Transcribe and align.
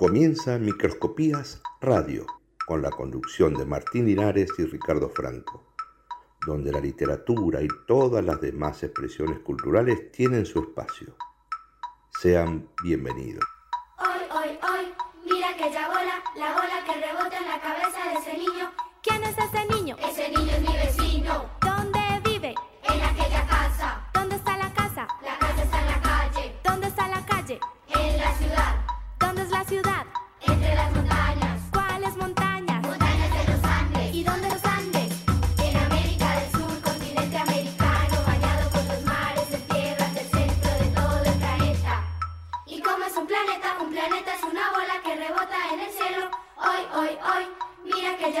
Comienza 0.00 0.58
Microscopías 0.58 1.60
Radio, 1.82 2.24
con 2.66 2.80
la 2.80 2.88
conducción 2.88 3.52
de 3.52 3.66
Martín 3.66 4.06
Linares 4.06 4.48
y 4.56 4.64
Ricardo 4.64 5.10
Franco, 5.10 5.74
donde 6.46 6.72
la 6.72 6.80
literatura 6.80 7.60
y 7.60 7.68
todas 7.86 8.24
las 8.24 8.40
demás 8.40 8.82
expresiones 8.82 9.40
culturales 9.40 10.10
tienen 10.10 10.46
su 10.46 10.60
espacio. 10.60 11.14
Sean 12.18 12.66
bienvenidos. 12.82 13.44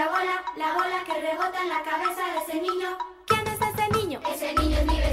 Aquella 0.00 0.08
bola, 0.08 0.44
la 0.56 0.72
bola 0.72 1.04
que 1.04 1.20
rebota 1.20 1.62
en 1.62 1.68
la 1.68 1.82
cabeza 1.82 2.22
de 2.32 2.38
ese 2.38 2.60
niño. 2.62 2.96
¿Quién 3.26 3.46
es 3.46 3.60
ese 3.60 3.98
niño? 3.98 4.20
Ese 4.32 4.54
niño 4.54 4.78
es 4.78 4.86
mi 4.86 4.96
vecino. 4.96 5.09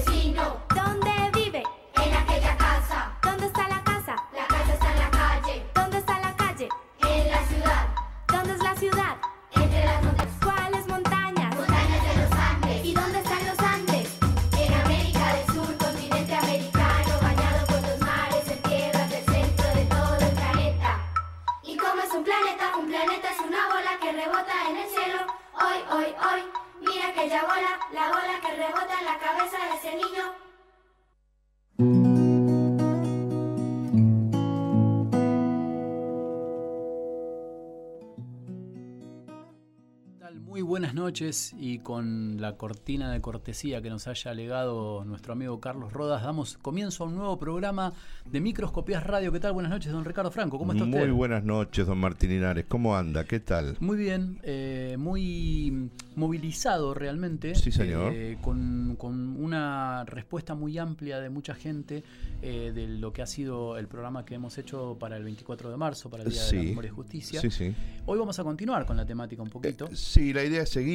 En 28.99 29.05
la 29.05 29.17
cabeza 29.19 29.57
de 29.57 29.75
ese 29.75 29.95
niño. 29.95 30.33
Noches 40.97 41.53
y 41.57 41.79
con 41.79 42.41
la 42.41 42.57
cortina 42.57 43.11
de 43.11 43.21
cortesía 43.21 43.81
que 43.81 43.89
nos 43.89 44.07
haya 44.07 44.33
legado 44.33 45.05
nuestro 45.05 45.33
amigo 45.33 45.59
Carlos 45.59 45.93
Rodas, 45.93 46.23
damos 46.23 46.57
comienzo 46.57 47.03
a 47.03 47.07
un 47.07 47.15
nuevo 47.15 47.37
programa 47.37 47.93
de 48.25 48.41
Microscopías 48.41 49.05
Radio. 49.05 49.31
¿Qué 49.31 49.39
tal? 49.39 49.53
Buenas 49.53 49.71
noches, 49.71 49.91
don 49.91 50.03
Ricardo 50.03 50.31
Franco. 50.31 50.57
¿Cómo 50.57 50.73
está 50.73 50.83
usted? 50.83 50.99
Muy 50.99 51.11
buenas 51.11 51.43
noches, 51.43 51.85
don 51.85 51.99
Martín 51.99 52.31
Linares. 52.31 52.65
¿Cómo 52.67 52.97
anda? 52.97 53.23
¿Qué 53.25 53.39
tal? 53.39 53.77
Muy 53.79 53.95
bien, 53.97 54.39
eh, 54.43 54.95
muy 54.97 55.89
movilizado 56.15 56.95
realmente. 56.95 57.53
Sí, 57.53 57.71
señor. 57.71 58.11
eh, 58.13 58.37
con, 58.41 58.95
con 58.97 59.37
una 59.41 60.03
respuesta 60.05 60.55
muy 60.55 60.77
amplia 60.79 61.19
de 61.19 61.29
mucha 61.29 61.53
gente 61.53 62.03
eh, 62.41 62.71
de 62.73 62.87
lo 62.87 63.13
que 63.13 63.21
ha 63.21 63.27
sido 63.27 63.77
el 63.77 63.87
programa 63.87 64.25
que 64.25 64.35
hemos 64.35 64.57
hecho 64.57 64.97
para 64.99 65.15
el 65.15 65.23
24 65.23 65.69
de 65.69 65.77
marzo, 65.77 66.09
para 66.09 66.23
el 66.23 66.29
Día 66.29 66.43
de 66.43 66.53
la. 66.57 66.63
Memoria 66.63 66.89
y 66.89 66.93
Justicia. 66.95 67.39
Sí, 67.39 67.51
sí. 67.51 67.73
Hoy 68.07 68.17
vamos 68.17 68.39
a 68.39 68.43
continuar 68.43 68.85
con 68.85 68.97
la 68.97 69.05
temática 69.05 69.43
un 69.43 69.49
poquito. 69.49 69.87
Sí, 69.93 70.33
la 70.33 70.43
idea 70.43 70.63
es 70.63 70.69
seguir 70.69 70.86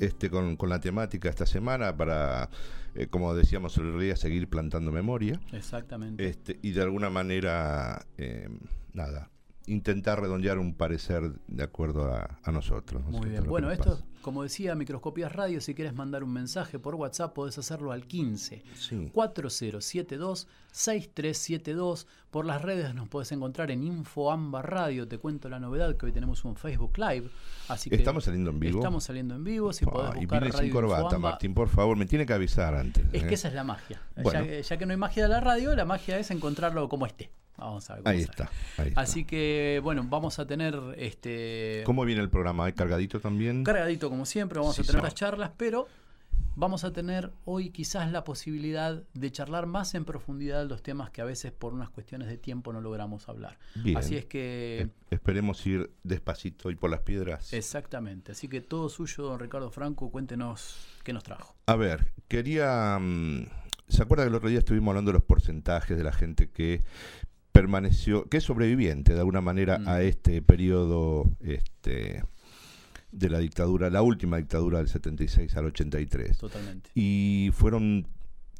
Este, 0.00 0.30
con, 0.30 0.56
con 0.56 0.68
la 0.68 0.80
temática 0.80 1.28
esta 1.28 1.46
semana 1.46 1.96
para, 1.96 2.50
eh, 2.94 3.06
como 3.06 3.34
decíamos 3.34 3.76
el 3.78 3.88
otro 3.88 4.00
día, 4.00 4.16
seguir 4.16 4.48
plantando 4.48 4.92
memoria 4.92 5.40
Exactamente. 5.52 6.26
este, 6.26 6.58
y 6.62 6.72
de 6.72 6.82
alguna 6.82 7.10
manera, 7.10 8.06
eh, 8.18 8.48
nada, 8.92 9.30
intentar 9.66 10.20
redondear 10.20 10.58
un 10.58 10.74
parecer 10.74 11.32
de 11.46 11.62
acuerdo 11.62 12.12
a, 12.12 12.38
a 12.42 12.52
nosotros. 12.52 13.02
¿no 13.02 13.10
es 13.10 13.20
Muy 13.20 13.30
bien. 13.30 13.44
Bueno, 13.44 13.70
esto, 13.70 13.90
pasa. 13.90 14.04
Como 14.22 14.42
decía 14.42 14.74
Microscopías 14.74 15.32
Radio, 15.32 15.60
si 15.60 15.74
quieres 15.74 15.94
mandar 15.94 16.22
un 16.24 16.32
mensaje 16.32 16.78
por 16.78 16.94
WhatsApp, 16.94 17.32
podés 17.34 17.56
hacerlo 17.58 17.92
al 17.92 18.06
15 18.06 18.62
Sí. 18.76 19.10
4072 19.12 20.46
6372. 20.72 22.06
Por 22.30 22.46
las 22.46 22.62
redes 22.62 22.94
nos 22.94 23.08
podés 23.08 23.32
encontrar 23.32 23.70
en 23.70 23.82
InfoAmba 23.82 24.62
Radio. 24.62 25.08
Te 25.08 25.18
cuento 25.18 25.48
la 25.48 25.58
novedad 25.58 25.96
que 25.96 26.06
hoy 26.06 26.12
tenemos 26.12 26.44
un 26.44 26.54
Facebook 26.56 26.96
Live. 26.96 27.28
Así 27.68 27.90
que 27.90 27.96
¿Estamos 27.96 28.24
saliendo 28.24 28.50
en 28.50 28.60
vivo? 28.60 28.78
Estamos 28.78 29.04
saliendo 29.04 29.34
en 29.34 29.42
vivo. 29.44 29.72
Si 29.72 29.84
podés 29.84 30.12
Ah, 30.12 30.16
y 30.16 30.26
buscar 30.26 30.40
vine 30.42 30.52
Radio 30.52 30.64
sin 30.66 30.72
corbata, 30.72 31.02
Infoamba. 31.02 31.30
Martín, 31.30 31.54
por 31.54 31.68
favor, 31.68 31.96
me 31.96 32.06
tiene 32.06 32.26
que 32.26 32.32
avisar 32.32 32.74
antes. 32.74 33.04
Es 33.12 33.22
¿eh? 33.22 33.26
que 33.26 33.34
esa 33.34 33.48
es 33.48 33.54
la 33.54 33.64
magia. 33.64 34.00
Bueno. 34.22 34.40
Ya, 34.40 34.46
que- 34.46 34.62
ya 34.62 34.76
que 34.76 34.86
no 34.86 34.92
hay 34.92 34.96
magia 34.98 35.24
de 35.24 35.28
la 35.28 35.40
radio, 35.40 35.74
la 35.74 35.84
magia 35.84 36.18
es 36.18 36.30
encontrarlo 36.30 36.88
como 36.88 37.06
esté. 37.06 37.30
Vamos 37.56 37.90
a 37.90 37.96
ver 37.96 38.04
cómo 38.04 38.10
Ahí 38.14 38.22
sale. 38.22 38.30
está, 38.30 38.50
ahí 38.82 38.88
está. 38.88 39.00
Así 39.02 39.24
que, 39.26 39.80
bueno, 39.82 40.06
vamos 40.08 40.38
a 40.38 40.46
tener 40.46 40.80
este 40.96 41.82
¿Cómo 41.84 42.06
viene 42.06 42.22
el 42.22 42.30
programa? 42.30 42.64
¿Hay 42.64 42.72
cargadito 42.72 43.20
también? 43.20 43.64
cargadito 43.64 44.08
como 44.10 44.26
siempre, 44.26 44.58
vamos 44.58 44.76
Sí, 44.76 44.82
a 44.82 44.84
tener 44.84 45.02
las 45.02 45.14
charlas, 45.14 45.52
pero 45.56 45.86
vamos 46.56 46.84
a 46.84 46.92
tener 46.92 47.30
hoy 47.44 47.70
quizás 47.70 48.10
la 48.12 48.24
posibilidad 48.24 49.02
de 49.14 49.30
charlar 49.32 49.66
más 49.66 49.94
en 49.94 50.04
profundidad 50.04 50.66
los 50.68 50.82
temas 50.82 51.08
que 51.10 51.22
a 51.22 51.24
veces 51.24 51.52
por 51.52 51.72
unas 51.72 51.88
cuestiones 51.90 52.28
de 52.28 52.36
tiempo 52.36 52.72
no 52.72 52.80
logramos 52.80 53.28
hablar. 53.28 53.58
Bien. 53.76 53.96
Así 53.96 54.16
es 54.16 54.26
que, 54.26 54.82
Eh, 54.82 54.88
Esperemos 55.10 55.64
ir 55.66 55.90
despacito 56.02 56.70
y 56.70 56.74
por 56.76 56.90
las 56.90 57.00
piedras. 57.00 57.52
exactamente, 57.52 58.32
así 58.32 58.48
que 58.48 58.60
todo 58.60 58.88
suyo, 58.88 59.24
don 59.24 59.38
Ricardo 59.38 59.70
Franco, 59.70 60.10
cuéntenos 60.10 60.76
qué 61.04 61.12
nos 61.12 61.22
trajo. 61.22 61.54
A 61.66 61.76
ver, 61.76 62.12
quería... 62.28 62.98
mm, 63.00 63.46
¿Se 63.88 64.02
acuerda 64.04 64.22
que 64.24 64.28
el 64.28 64.34
otro 64.36 64.48
día 64.48 64.58
estuvimos 64.60 64.92
hablando 64.92 65.10
de 65.10 65.14
los 65.18 65.24
porcentajes 65.24 65.96
de 65.96 66.04
la 66.04 66.12
gente 66.12 66.48
que 66.50 66.82
permaneció, 67.52 68.28
que 68.28 68.36
es 68.36 68.44
sobreviviente 68.44 69.14
de 69.14 69.18
alguna 69.18 69.40
manera 69.40 69.78
Mm. 69.78 69.88
a 69.88 70.00
este 70.02 70.42
periodo 70.42 71.24
este, 71.40 72.22
de 73.12 73.28
la 73.28 73.38
dictadura, 73.38 73.90
la 73.90 74.02
última 74.02 74.36
dictadura 74.36 74.78
del 74.78 74.88
76 74.88 75.56
al 75.56 75.66
83? 75.66 76.38
Totalmente. 76.38 76.90
Y 76.94 77.50
fueron 77.52 78.06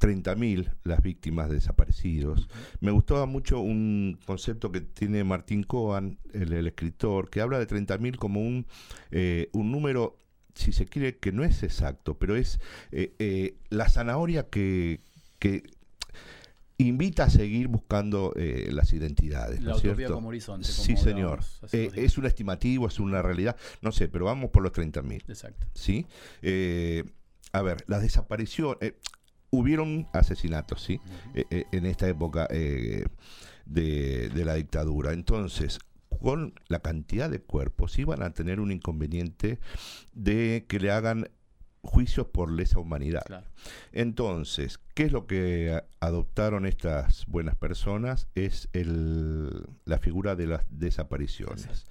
30.000 0.00 0.72
las 0.84 1.03
víctimas 1.03 1.49
de 1.49 1.56
desaparecidos. 1.56 2.49
Me 2.81 2.91
gustaba 2.91 3.27
mucho 3.27 3.61
un 3.61 4.19
concepto 4.25 4.72
que 4.72 4.81
tiene 4.81 5.22
Martín 5.25 5.62
Cohen, 5.62 6.19
el, 6.33 6.53
el 6.53 6.66
escritor, 6.66 7.28
que 7.28 7.41
habla 7.41 7.59
de 7.59 7.69
30.000 7.69 8.16
como 8.16 8.41
un, 8.41 8.66
eh, 9.11 9.50
un 9.53 9.71
número, 9.71 10.16
si 10.55 10.72
se 10.72 10.87
quiere, 10.87 11.19
que 11.19 11.32
no 11.32 11.44
es 11.44 11.62
exacto, 11.62 12.19
pero 12.19 12.34
es 12.34 12.61
eh, 12.93 13.15
eh, 13.19 13.59
la 13.69 13.88
zanahoria 13.88 14.49
que, 14.49 15.00
que 15.38 15.62
invita 16.81 17.25
a 17.25 17.31
seguir 17.31 17.69
buscando 17.69 18.33
eh, 18.37 18.71
las 18.73 18.93
identidades. 18.93 19.61
La 19.63 19.71
¿no 19.71 19.77
utopía 19.77 19.97
cierto? 19.97 20.15
como 20.15 20.29
horizonte. 20.29 20.67
Sí, 20.67 20.95
como 20.95 21.05
señor. 21.05 21.17
hablábamos 21.21 21.65
hace 21.65 21.85
Eh, 21.85 21.91
es 21.95 22.19
un 22.19 22.27
estimativo, 22.27 22.87
es 22.87 22.99
una 22.99 23.23
realidad, 23.23 23.57
no 23.83 23.93
sé, 23.93 24.09
pero 24.09 24.27
vamos 24.27 24.51
por 24.51 24.63
los 24.63 24.73
30.000. 24.73 25.25
Exacto. 25.29 25.67
¿sí? 25.75 26.07
Eh, 26.43 27.05
a 27.53 27.63
ver, 27.63 27.85
las 27.87 28.03
desapariciones, 28.03 28.95
hubieron 29.51 30.07
asesinatos, 30.13 30.83
¿sí? 30.83 31.01
En 31.35 31.85
esta 31.85 32.09
época 32.09 32.47
de, 32.47 33.09
de 33.67 34.45
la 34.45 34.55
dictadura. 34.55 35.12
Entonces, 35.12 35.81
con 36.21 36.55
la 36.69 36.81
cantidad 36.81 37.29
de 37.29 37.41
cuerpos, 37.41 37.99
iban 37.99 38.23
a 38.23 38.31
tener 38.33 38.61
un 38.61 38.71
inconveniente 38.71 39.59
de 40.12 40.67
que 40.69 40.79
le 40.79 40.93
hagan 40.93 41.29
juicios 41.83 42.27
por 42.27 42.51
lesa 42.51 42.79
humanidad. 42.79 43.23
Claro. 43.27 43.47
Entonces, 43.93 44.79
¿qué 44.95 45.05
es 45.05 45.13
lo 45.13 45.27
que 45.27 45.83
adoptaron 46.01 46.67
estas 46.67 47.27
buenas 47.27 47.57
personas? 47.57 48.29
Es 48.35 48.69
el, 48.73 49.67
la 49.85 49.99
figura 49.99 50.37
de 50.37 50.47
las 50.47 50.65
desapariciones. 50.71 51.87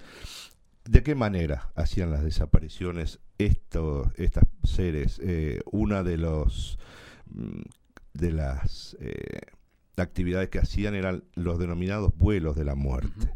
¿De 0.84 1.02
qué 1.02 1.14
manera 1.14 1.70
hacían 1.74 2.10
las 2.10 2.22
desapariciones 2.22 3.20
estos 3.38 4.08
estas 4.16 4.44
seres? 4.64 5.20
Eh, 5.22 5.60
una 5.70 6.02
de 6.02 6.16
los 6.16 6.78
mm, 7.26 7.60
de 8.14 8.32
las 8.32 8.96
eh, 9.00 9.40
actividades 9.96 10.48
que 10.48 10.58
hacían 10.58 10.94
eran 10.94 11.24
los 11.34 11.58
denominados 11.58 12.16
vuelos 12.16 12.56
de 12.56 12.64
la 12.64 12.74
muerte. 12.74 13.34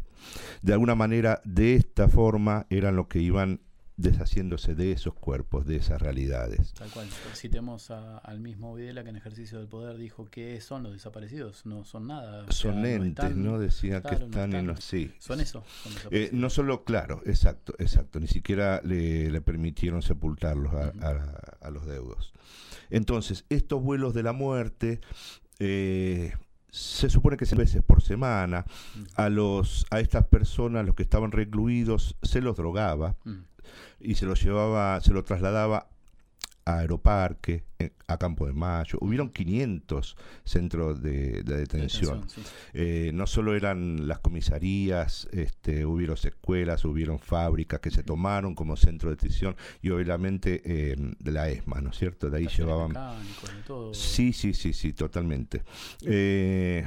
De 0.61 0.73
alguna 0.73 0.95
manera, 0.95 1.41
de 1.45 1.75
esta 1.75 2.09
forma, 2.09 2.65
eran 2.69 2.95
los 2.95 3.07
que 3.07 3.19
iban 3.19 3.61
deshaciéndose 3.97 4.75
de 4.75 4.91
esos 4.91 5.13
cuerpos, 5.13 5.65
de 5.65 5.77
esas 5.77 6.01
realidades. 6.01 6.73
Tal 6.73 6.89
cual. 6.91 7.07
Citemos 7.33 7.91
a- 7.91 8.17
al 8.17 8.39
mismo 8.41 8.73
Videla 8.75 9.03
que 9.03 9.09
en 9.09 9.15
ejercicio 9.15 9.57
del 9.57 9.67
poder 9.67 9.97
dijo 9.97 10.25
que 10.29 10.59
son 10.59 10.83
los 10.83 10.91
desaparecidos, 10.93 11.65
no 11.65 11.85
son 11.85 12.07
nada. 12.07 12.43
sea, 12.45 12.51
Son 12.51 12.81
no 12.81 12.87
entes, 12.87 13.25
están- 13.25 13.43
¿no? 13.43 13.57
Decían 13.59 14.01
claro, 14.01 14.17
que 14.17 14.21
no 14.23 14.29
están, 14.31 14.53
en 14.55 14.67
los... 14.67 14.79
Sí. 14.83 15.11
Son 15.19 15.39
eso. 15.39 15.63
son 15.83 15.93
Eh, 16.11 16.29
no 16.33 16.49
solo, 16.49 16.83
claro, 16.83 17.21
exacto, 17.25 17.73
exacto, 17.79 18.19
ni 18.19 18.27
siquiera 18.27 18.81
le, 18.83 19.29
le 19.31 19.41
permitieron 19.41 20.01
sepultarlos 20.01 20.73
a, 20.73 20.89
Ujú. 20.89 20.99
a- 21.05 21.57
a 21.61 21.69
los 21.71 21.85
deudos. 21.85 22.33
Entonces, 22.89 23.45
estos 23.49 23.81
vuelos 23.81 24.13
de 24.13 24.23
la 24.23 24.33
muerte 24.33 24.99
eh, 25.59 26.33
se 26.69 27.09
supone 27.09 27.37
que 27.37 27.45
seis 27.45 27.57
veces 27.57 27.81
por 27.81 28.01
semana 28.03 28.65
a 29.15 29.29
los 29.29 29.85
a 29.89 30.01
estas 30.01 30.25
personas 30.27 30.85
los 30.85 30.93
que 30.95 31.03
estaban 31.03 31.31
recluidos 31.31 32.17
se 32.21 32.41
los 32.41 32.57
drogaba. 32.57 33.15
Y 33.99 34.15
se 34.15 34.25
los 34.25 34.41
llevaba 34.43 34.99
se 35.01 35.13
los 35.13 35.23
trasladaba 35.23 35.87
a 36.65 36.79
Aeroparque 36.79 37.63
eh, 37.77 37.91
a 38.07 38.17
Campo 38.17 38.47
de 38.47 38.53
Mayo 38.53 38.97
hubieron 39.01 39.29
500 39.29 40.17
centros 40.43 41.01
de, 41.01 41.43
de 41.43 41.57
detención 41.57 41.75
Detención, 41.75 42.29
sí. 42.29 42.41
Eh, 42.73 43.11
no 43.13 43.27
solo 43.27 43.55
eran 43.55 44.07
las 44.07 44.19
comisarías, 44.19 45.27
este, 45.31 45.85
hubieron 45.85 46.17
escuelas, 46.23 46.85
hubieron 46.85 47.19
fábricas 47.19 47.79
que 47.79 47.91
se 47.91 48.03
tomaron 48.03 48.55
como 48.55 48.75
centro 48.75 49.09
de 49.09 49.15
detención 49.15 49.55
y 49.81 49.89
obviamente 49.89 50.61
eh, 50.65 50.95
de 51.19 51.31
la 51.31 51.49
ESMA, 51.49 51.81
¿no 51.81 51.89
es 51.91 51.97
cierto? 51.97 52.29
De 52.29 52.37
ahí 52.37 52.47
llevaban... 52.47 52.93
de 52.93 53.63
todo. 53.65 53.93
Sí, 53.93 54.33
sí, 54.33 54.53
sí, 54.53 54.73
sí, 54.73 54.93
totalmente. 54.93 55.63
Eh, 56.05 56.85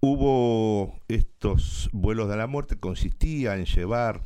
hubo 0.00 0.98
estos 1.08 1.88
vuelos 1.92 2.28
de 2.28 2.36
la 2.36 2.46
muerte, 2.46 2.78
consistía 2.78 3.56
en 3.56 3.64
llevar 3.64 4.22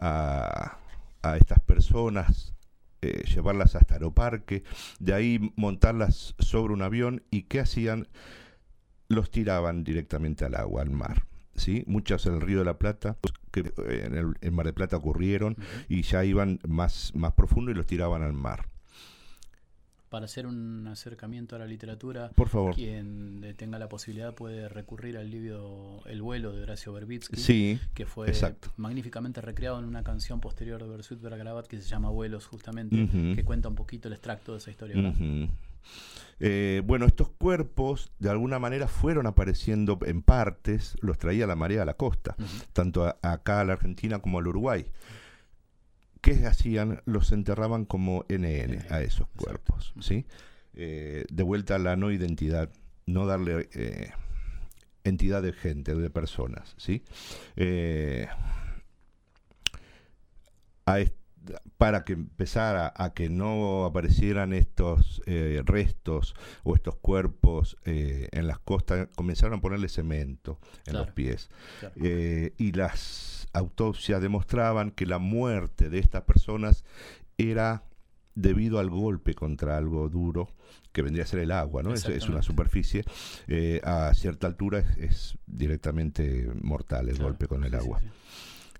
a, 0.00 0.78
a 1.24 1.36
estas 1.36 1.60
personas, 1.60 2.54
eh, 3.00 3.24
llevarlas 3.24 3.74
hasta 3.76 3.94
Aeroparque, 3.94 4.62
de 4.98 5.14
ahí 5.14 5.52
montarlas 5.56 6.34
sobre 6.38 6.74
un 6.74 6.82
avión 6.82 7.22
y 7.30 7.44
¿qué 7.44 7.60
hacían? 7.60 8.08
Los 9.08 9.30
tiraban 9.30 9.84
directamente 9.84 10.44
al 10.44 10.54
agua, 10.54 10.82
al 10.82 10.90
mar. 10.90 11.26
¿sí? 11.56 11.84
Muchas 11.86 12.26
en 12.26 12.34
el 12.34 12.40
Río 12.40 12.58
de 12.58 12.64
la 12.64 12.78
Plata, 12.78 13.16
que 13.50 13.60
eh, 13.60 14.04
en 14.06 14.16
el 14.16 14.34
en 14.40 14.54
Mar 14.54 14.66
de 14.66 14.72
Plata 14.72 14.96
ocurrieron 14.96 15.56
y 15.88 16.02
ya 16.02 16.24
iban 16.24 16.60
más, 16.66 17.12
más 17.14 17.32
profundo 17.32 17.70
y 17.70 17.74
los 17.74 17.86
tiraban 17.86 18.22
al 18.22 18.32
mar. 18.32 18.68
Para 20.14 20.26
hacer 20.26 20.46
un 20.46 20.86
acercamiento 20.86 21.56
a 21.56 21.58
la 21.58 21.66
literatura, 21.66 22.30
Por 22.36 22.48
favor. 22.48 22.72
quien 22.76 23.52
tenga 23.56 23.80
la 23.80 23.88
posibilidad 23.88 24.32
puede 24.32 24.68
recurrir 24.68 25.16
al 25.18 25.28
libro 25.28 26.02
El 26.06 26.22
vuelo 26.22 26.52
de 26.52 26.62
Horacio 26.62 26.92
Berbitsky, 26.92 27.34
Sí, 27.36 27.80
que 27.94 28.06
fue 28.06 28.28
exacto. 28.28 28.68
magníficamente 28.76 29.40
recreado 29.40 29.80
en 29.80 29.86
una 29.86 30.04
canción 30.04 30.40
posterior 30.40 30.80
de 30.80 30.88
Bersuit 30.88 31.20
Vergarabat 31.20 31.66
que 31.66 31.80
se 31.82 31.88
llama 31.88 32.10
Vuelos, 32.10 32.46
justamente, 32.46 33.08
que 33.34 33.42
cuenta 33.44 33.66
un 33.68 33.74
poquito 33.74 34.06
el 34.06 34.14
extracto 34.14 34.52
de 34.52 34.58
esa 34.58 34.70
historia. 34.70 35.12
Eh, 36.38 36.80
bueno, 36.84 37.06
estos 37.06 37.28
cuerpos 37.30 38.12
de 38.20 38.30
alguna 38.30 38.60
manera 38.60 38.86
fueron 38.86 39.26
apareciendo 39.26 39.98
en 40.06 40.22
partes, 40.22 40.96
los 41.00 41.18
traía 41.18 41.48
la 41.48 41.56
marea 41.56 41.82
a 41.82 41.86
la 41.86 41.94
costa, 41.94 42.36
tanto 42.72 43.04
a- 43.04 43.18
acá 43.20 43.58
a 43.60 43.64
la 43.64 43.72
Argentina 43.72 44.20
como 44.20 44.38
al 44.38 44.46
Uruguay. 44.46 44.86
¿Qué 46.24 46.46
hacían? 46.46 47.02
Los 47.04 47.32
enterraban 47.32 47.84
como 47.84 48.24
NN 48.28 48.86
a 48.88 49.02
esos 49.02 49.26
Exacto. 49.28 49.44
cuerpos, 49.44 49.92
¿sí? 50.00 50.24
Eh, 50.72 51.26
de 51.30 51.42
vuelta 51.42 51.74
a 51.74 51.78
la 51.78 51.96
no 51.96 52.10
identidad, 52.10 52.70
no 53.06 53.26
darle 53.26 53.68
eh, 53.74 54.10
entidad 55.04 55.42
de 55.42 55.52
gente, 55.52 55.94
de 55.94 56.08
personas, 56.10 56.74
¿sí? 56.78 57.02
Eh, 57.56 58.26
a 60.86 61.00
est- 61.00 61.14
para 61.76 62.04
que 62.04 62.14
empezara 62.14 62.92
a 62.96 63.12
que 63.12 63.28
no 63.28 63.84
aparecieran 63.84 64.52
estos 64.52 65.20
eh, 65.26 65.62
restos 65.64 66.34
o 66.62 66.74
estos 66.74 66.96
cuerpos 66.96 67.76
eh, 67.84 68.28
en 68.32 68.46
las 68.46 68.58
costas, 68.58 69.08
comenzaron 69.14 69.58
a 69.58 69.60
ponerle 69.60 69.88
cemento 69.88 70.58
en 70.86 70.94
los 70.94 71.10
pies. 71.10 71.50
Claro. 71.80 71.94
Eh, 72.02 72.54
y 72.56 72.72
las 72.72 73.46
autopsias 73.52 74.20
demostraban 74.22 74.90
que 74.90 75.06
la 75.06 75.18
muerte 75.18 75.90
de 75.90 75.98
estas 75.98 76.22
personas 76.22 76.84
era 77.38 77.84
debido 78.34 78.78
al 78.80 78.90
golpe 78.90 79.34
contra 79.34 79.76
algo 79.76 80.08
duro 80.08 80.48
que 80.92 81.02
vendría 81.02 81.24
a 81.24 81.26
ser 81.26 81.40
el 81.40 81.52
agua, 81.52 81.82
¿no? 81.82 81.92
Es, 81.94 82.04
es 82.08 82.28
una 82.28 82.42
superficie, 82.42 83.04
eh, 83.48 83.80
a 83.84 84.12
cierta 84.14 84.46
altura 84.46 84.78
es, 84.80 84.96
es 84.98 85.38
directamente 85.46 86.48
mortal 86.62 87.08
el 87.08 87.14
Claro. 87.16 87.30
golpe 87.30 87.46
con 87.48 87.64
el 87.64 87.70
Sí, 87.72 87.76
sí, 87.78 87.84
agua. 87.84 88.00
sí. 88.00 88.06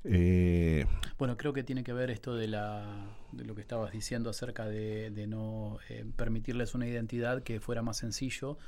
Eh, 0.04 0.86
Bueno, 1.18 1.36
creo 1.36 1.52
que 1.52 1.62
tiene 1.62 1.82
que 1.84 1.92
ver 1.92 2.10
esto 2.10 2.34
de, 2.34 2.48
la, 2.48 3.16
de 3.32 3.44
lo 3.44 3.54
que 3.54 3.60
estabas 3.60 3.92
diciendo 3.92 4.30
acerca 4.30 4.66
de, 4.66 5.10
de 5.10 5.26
no 5.26 5.78
eh, 5.88 6.04
permitirles 6.16 6.74
una 6.74 6.86
identidad 6.86 7.42
que 7.42 7.60
fuera 7.60 7.82
más 7.82 7.96
sencillo 7.96 8.58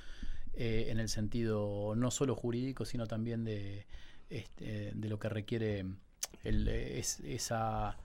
eh, 0.54 0.86
en 0.88 0.98
el 0.98 1.08
sentido 1.08 1.94
no 1.96 2.10
solo 2.10 2.34
jurídico, 2.34 2.84
sino 2.84 3.06
también 3.06 3.44
de, 3.44 3.86
este, 4.30 4.92
de 4.94 5.08
lo 5.08 5.18
que 5.18 5.28
requiere 5.28 5.84
el, 6.44 6.68
es, 6.68 7.20
esa, 7.20 7.96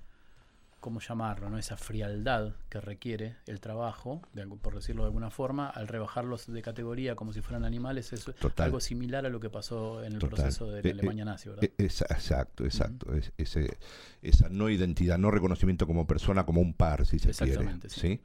¿cómo 0.82 1.00
llamarlo? 1.00 1.50
¿no? 1.50 1.58
Esa 1.58 1.78
frialdad 1.78 2.56
que 2.70 2.82
requiere 2.82 3.38
el 3.48 3.62
trabajo, 3.62 4.22
de 4.34 4.46
por 4.48 4.76
decirlo 4.76 5.04
de 5.04 5.08
alguna 5.08 5.30
forma, 5.30 5.70
al 5.70 5.88
rebajarlos 5.88 6.52
de 6.52 6.62
categoría 6.62 7.16
como 7.16 7.32
si 7.32 7.42
fueran 7.42 7.64
animales, 7.64 8.12
es 8.12 8.26
Total. 8.26 8.66
algo 8.66 8.82
similar 8.82 9.26
a 9.26 9.30
lo 9.30 9.40
que 9.40 9.50
pasó 9.50 10.04
en 10.04 10.14
el 10.14 10.20
Total. 10.20 10.36
proceso 10.40 10.66
de 10.70 10.82
la 10.84 10.90
Eh, 10.90 10.92
eh, 10.92 10.94
Alemania 10.94 11.24
nazi, 11.24 11.48
¿verdad? 11.50 11.64
E- 11.64 11.74
esa- 11.78 12.06
exacto, 12.10 12.66
exacto. 12.66 13.14
Es- 13.16 13.32
ese, 13.38 13.78
esa 14.22 14.50
no 14.50 14.70
identidad, 14.70 15.18
no 15.18 15.32
reconocimiento 15.32 15.88
como 15.88 16.06
persona, 16.06 16.46
como 16.46 16.60
un 16.60 16.74
par, 16.74 17.06
si 17.06 17.20
se 17.20 17.32
quiere. 17.32 17.52
Exactamente, 17.54 17.90
sí. 17.90 18.00
¿sí? 18.02 18.20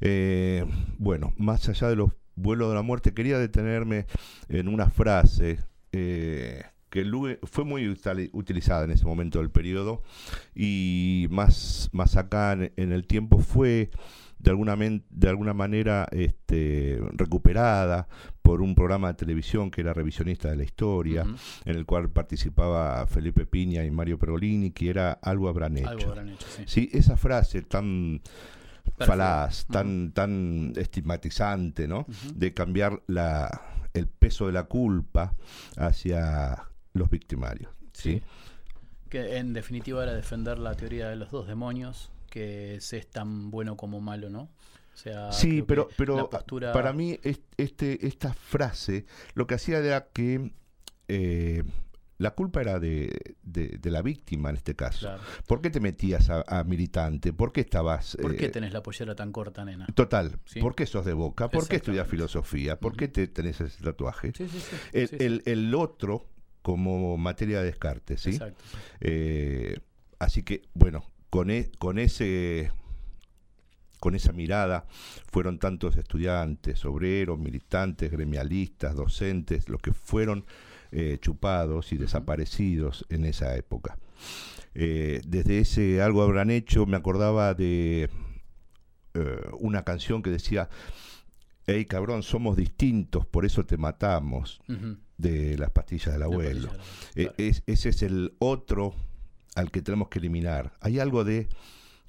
Eh, 0.00 0.64
bueno, 0.98 1.32
más 1.38 1.68
allá 1.68 1.88
de 1.88 1.96
los 1.96 2.12
vuelos 2.36 2.68
de 2.68 2.74
la 2.76 2.82
muerte, 2.82 3.14
quería 3.14 3.38
detenerme 3.38 4.06
en 4.48 4.68
una 4.68 4.90
frase 4.90 5.58
eh, 5.92 6.62
que 6.90 7.04
lu- 7.04 7.36
fue 7.44 7.64
muy 7.64 7.88
utilizada 8.32 8.84
en 8.84 8.90
ese 8.92 9.04
momento 9.04 9.38
del 9.40 9.50
periodo 9.50 10.02
y 10.54 11.26
más, 11.30 11.88
más 11.92 12.16
acá 12.16 12.52
en, 12.52 12.92
el 12.92 13.06
tiempo 13.06 13.38
fue 13.40 13.90
de 14.38 14.50
alguna, 14.50 14.76
de 14.76 15.28
alguna 15.28 15.52
manera 15.52 16.06
este, 16.12 17.00
recuperada 17.14 18.08
por 18.40 18.62
un 18.62 18.74
programa 18.74 19.08
de 19.08 19.14
televisión 19.14 19.70
que 19.70 19.80
era 19.82 19.92
revisionista 19.92 20.48
de 20.48 20.56
la 20.56 20.62
historia 20.64 21.26
en 21.64 21.76
el 21.76 21.84
cual 21.84 22.08
participaba 22.10 23.06
Felipe 23.06 23.44
Piña 23.46 23.84
y 23.84 23.90
Mario 23.90 24.18
Pergolini, 24.18 24.70
que 24.70 24.88
era 24.90 25.12
algo 25.12 25.48
habrán 25.48 25.76
hecho. 25.76 25.88
Algo 25.88 26.04
habrán 26.10 26.28
hecho, 26.30 26.46
sí. 26.56 26.62
Sí, 26.66 26.88
esa 26.92 27.16
frase 27.16 27.62
tan 27.62 28.22
falaz, 29.06 29.66
tan, 29.66 30.12
tan 30.12 30.72
estigmatizante, 30.76 31.86
¿no? 31.86 32.06
De 32.34 32.54
cambiar 32.54 33.02
la, 33.06 33.50
el 33.92 34.06
peso 34.06 34.46
de 34.46 34.52
la 34.52 34.64
culpa 34.64 35.34
hacia 35.76 36.64
los 36.92 37.10
victimarios. 37.10 37.70
¿sí? 37.92 38.22
Que 39.08 39.38
en 39.38 39.52
definitiva 39.54 40.02
era 40.02 40.14
defender 40.14 40.58
la 40.58 40.74
teoría 40.74 41.08
de 41.08 41.16
los 41.16 41.30
dos 41.30 41.46
demonios, 41.48 42.10
que 42.30 42.78
se 42.80 42.98
es 42.98 43.08
tan 43.08 43.50
bueno 43.50 43.76
como 43.76 44.00
malo, 44.00 44.28
¿no? 44.30 44.42
O 44.42 44.96
sea, 45.00 45.32
Sí, 45.32 45.62
pero, 45.62 45.88
pero 45.96 46.28
postura- 46.28 46.72
para 46.72 46.92
mí 46.92 47.18
es- 47.22 47.40
este, 47.56 48.06
esta 48.06 48.32
frase 48.34 49.06
lo 49.34 49.46
que 49.46 49.54
hacía 49.54 49.78
era 49.78 50.08
que 50.12 50.52
eh, 51.08 51.62
la 52.18 52.32
culpa 52.32 52.60
era 52.60 52.80
de, 52.80 53.36
de- 53.44 53.78
de 53.80 53.90
la 53.92 54.02
víctima 54.02 54.50
en 54.50 54.56
este 54.56 54.74
caso. 54.74 55.00
Claro. 55.06 55.22
¿Por 55.46 55.60
qué 55.62 55.70
te 55.70 55.78
metías 55.80 56.28
a, 56.30 56.42
a 56.48 56.64
militante? 56.64 57.32
¿Por 57.32 57.52
qué 57.52 57.60
estabas... 57.62 58.16
¿Por 58.20 58.36
qué 58.36 58.46
eh, 58.46 58.50
tenés 58.50 58.72
la 58.72 58.82
pollera 58.82 59.14
tan 59.14 59.30
corta, 59.32 59.64
nena? 59.64 59.86
Total, 59.94 60.36
Sí. 60.44 60.60
¿por 60.60 60.74
qué 60.74 60.84
sos 60.84 61.04
de 61.06 61.12
boca? 61.12 61.48
¿Por 61.48 61.66
qué 61.68 61.76
estudias 61.76 62.08
filosofía? 62.08 62.78
¿Por 62.78 62.96
qué 62.96 63.06
te 63.08 63.28
tenés 63.28 63.60
ese 63.60 63.82
tatuaje? 63.82 64.32
Sí, 64.36 64.48
sí, 64.48 64.58
sí. 64.60 64.76
El, 64.92 65.08
sí, 65.08 65.16
sí. 65.18 65.24
el- 65.24 65.42
el 65.46 65.74
otro 65.76 66.26
como 66.62 67.16
materia 67.16 67.60
de 67.60 67.66
descarte, 67.66 68.16
¿sí? 68.18 68.30
Exacto. 68.30 68.62
Eh, 69.00 69.78
así 70.18 70.42
que, 70.42 70.62
bueno, 70.74 71.04
con, 71.30 71.50
e- 71.50 71.70
con 71.78 71.98
ese 71.98 72.70
con 74.00 74.14
esa 74.14 74.32
mirada 74.32 74.86
fueron 75.30 75.58
tantos 75.58 75.96
estudiantes, 75.96 76.84
obreros, 76.84 77.36
militantes, 77.38 78.12
gremialistas, 78.12 78.94
docentes, 78.94 79.68
los 79.68 79.80
que 79.82 79.92
fueron 79.92 80.44
eh, 80.92 81.18
chupados 81.20 81.92
y 81.92 81.96
desaparecidos 81.98 83.04
en 83.08 83.24
esa 83.24 83.56
época. 83.56 83.98
Eh, 84.74 85.20
desde 85.26 85.58
ese 85.58 86.00
algo 86.00 86.22
habrán 86.22 86.50
hecho, 86.50 86.86
me 86.86 86.96
acordaba 86.96 87.54
de 87.54 88.08
eh, 89.14 89.40
una 89.58 89.82
canción 89.82 90.22
que 90.22 90.30
decía, 90.30 90.68
hey 91.66 91.84
cabrón, 91.86 92.22
somos 92.22 92.56
distintos, 92.56 93.26
por 93.26 93.44
eso 93.44 93.66
te 93.66 93.76
matamos. 93.78 94.60
De 95.18 95.58
las 95.58 95.70
pastillas 95.70 96.14
del 96.14 96.22
abuelo. 96.22 96.70
Eh, 97.14 97.30
es- 97.36 97.62
ese 97.66 97.90
es 97.90 98.02
el 98.02 98.34
otro 98.38 98.94
al 99.54 99.70
que 99.70 99.82
tenemos 99.82 100.08
que 100.08 100.18
eliminar. 100.20 100.72
Hay 100.80 100.98
algo 101.00 101.24
de 101.24 101.48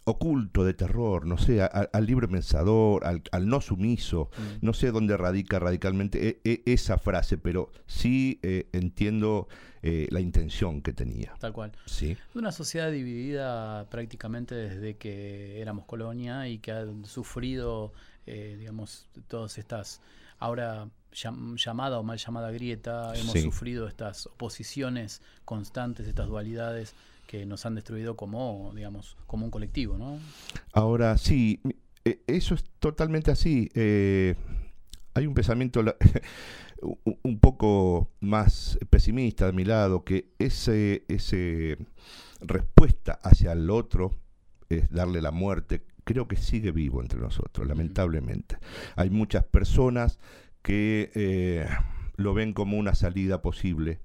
oculto, 0.05 0.63
de 0.63 0.73
terror, 0.73 1.27
no 1.27 1.37
sé, 1.37 1.61
al 1.61 2.05
libre 2.05 2.27
pensador, 2.27 3.05
al, 3.05 3.21
al 3.31 3.47
no 3.47 3.61
sumiso, 3.61 4.29
Mm. 4.37 4.65
no 4.65 4.73
sé 4.73 4.91
dónde 4.91 5.15
radica 5.17 5.59
radicalmente 5.59 6.29
e- 6.29 6.41
e- 6.43 6.63
esa 6.65 6.97
frase, 6.97 7.37
pero 7.37 7.69
sí 7.85 8.39
eh, 8.41 8.67
entiendo 8.71 9.47
eh, 9.81 10.07
la 10.11 10.19
intención 10.19 10.81
que 10.81 10.91
tenía. 10.93 11.33
Tal 11.39 11.53
cual. 11.53 11.71
Sí, 11.85 12.17
una 12.35 12.51
sociedad 12.51 12.91
dividida 12.91 13.87
prácticamente 13.89 14.53
desde 14.55 14.97
que 14.97 15.61
éramos 15.61 15.85
colonia 15.85 16.49
y 16.49 16.57
que 16.57 16.71
ha 16.73 16.85
sufrido, 17.03 17.93
eh, 18.25 18.57
digamos, 18.59 19.07
todas 19.27 19.57
estas, 19.57 20.01
ahora 20.37 20.89
llamada 21.11 21.99
o 21.99 22.03
mal 22.03 22.17
llamada 22.17 22.51
grieta, 22.51 23.13
hemos 23.15 23.33
Sí. 23.33 23.41
sufrido 23.41 23.87
estas 23.87 24.27
oposiciones 24.27 25.21
constantes, 25.45 26.07
estas 26.07 26.27
dualidades 26.27 26.93
que 27.27 27.45
nos 27.45 27.65
han 27.65 27.75
destruido 27.75 28.15
como, 28.15 28.71
digamos, 28.75 29.17
como 29.27 29.45
un 29.45 29.51
colectivo, 29.51 29.97
¿no? 29.97 30.19
Ahora 30.73 31.17
sí, 31.17 31.59
eh, 32.05 32.21
eso 32.27 32.55
es 32.55 32.63
totalmente 32.79 33.29
así. 33.31 33.69
Eh, 33.75 34.35
hay 35.13 35.27
un 35.27 35.33
pensamiento 35.33 35.81
un 37.23 37.39
poco 37.39 38.09
más 38.19 38.79
pesimista 38.89 39.45
de 39.45 39.53
mi 39.53 39.65
lado, 39.65 40.03
que 40.03 40.31
ese, 40.39 41.03
ese 41.07 41.77
respuesta 42.41 43.19
hacia 43.23 43.51
el 43.51 43.69
otro 43.69 44.11
es 44.69 44.89
darle 44.89 45.21
la 45.21 45.31
muerte, 45.31 45.83
creo 46.03 46.27
que 46.27 46.35
sigue 46.35 46.71
vivo 46.71 47.01
entre 47.01 47.19
nosotros, 47.19 47.67
lamentablemente. 47.67 48.57
Hay 48.95 49.09
muchas 49.09 49.43
personas 49.43 50.19
que 50.61 51.11
eh, 51.15 51.67
lo 52.15 52.33
ven 52.33 52.53
como 52.53 52.77
una 52.77 52.95
salida 52.95 53.41
posible 53.41 53.99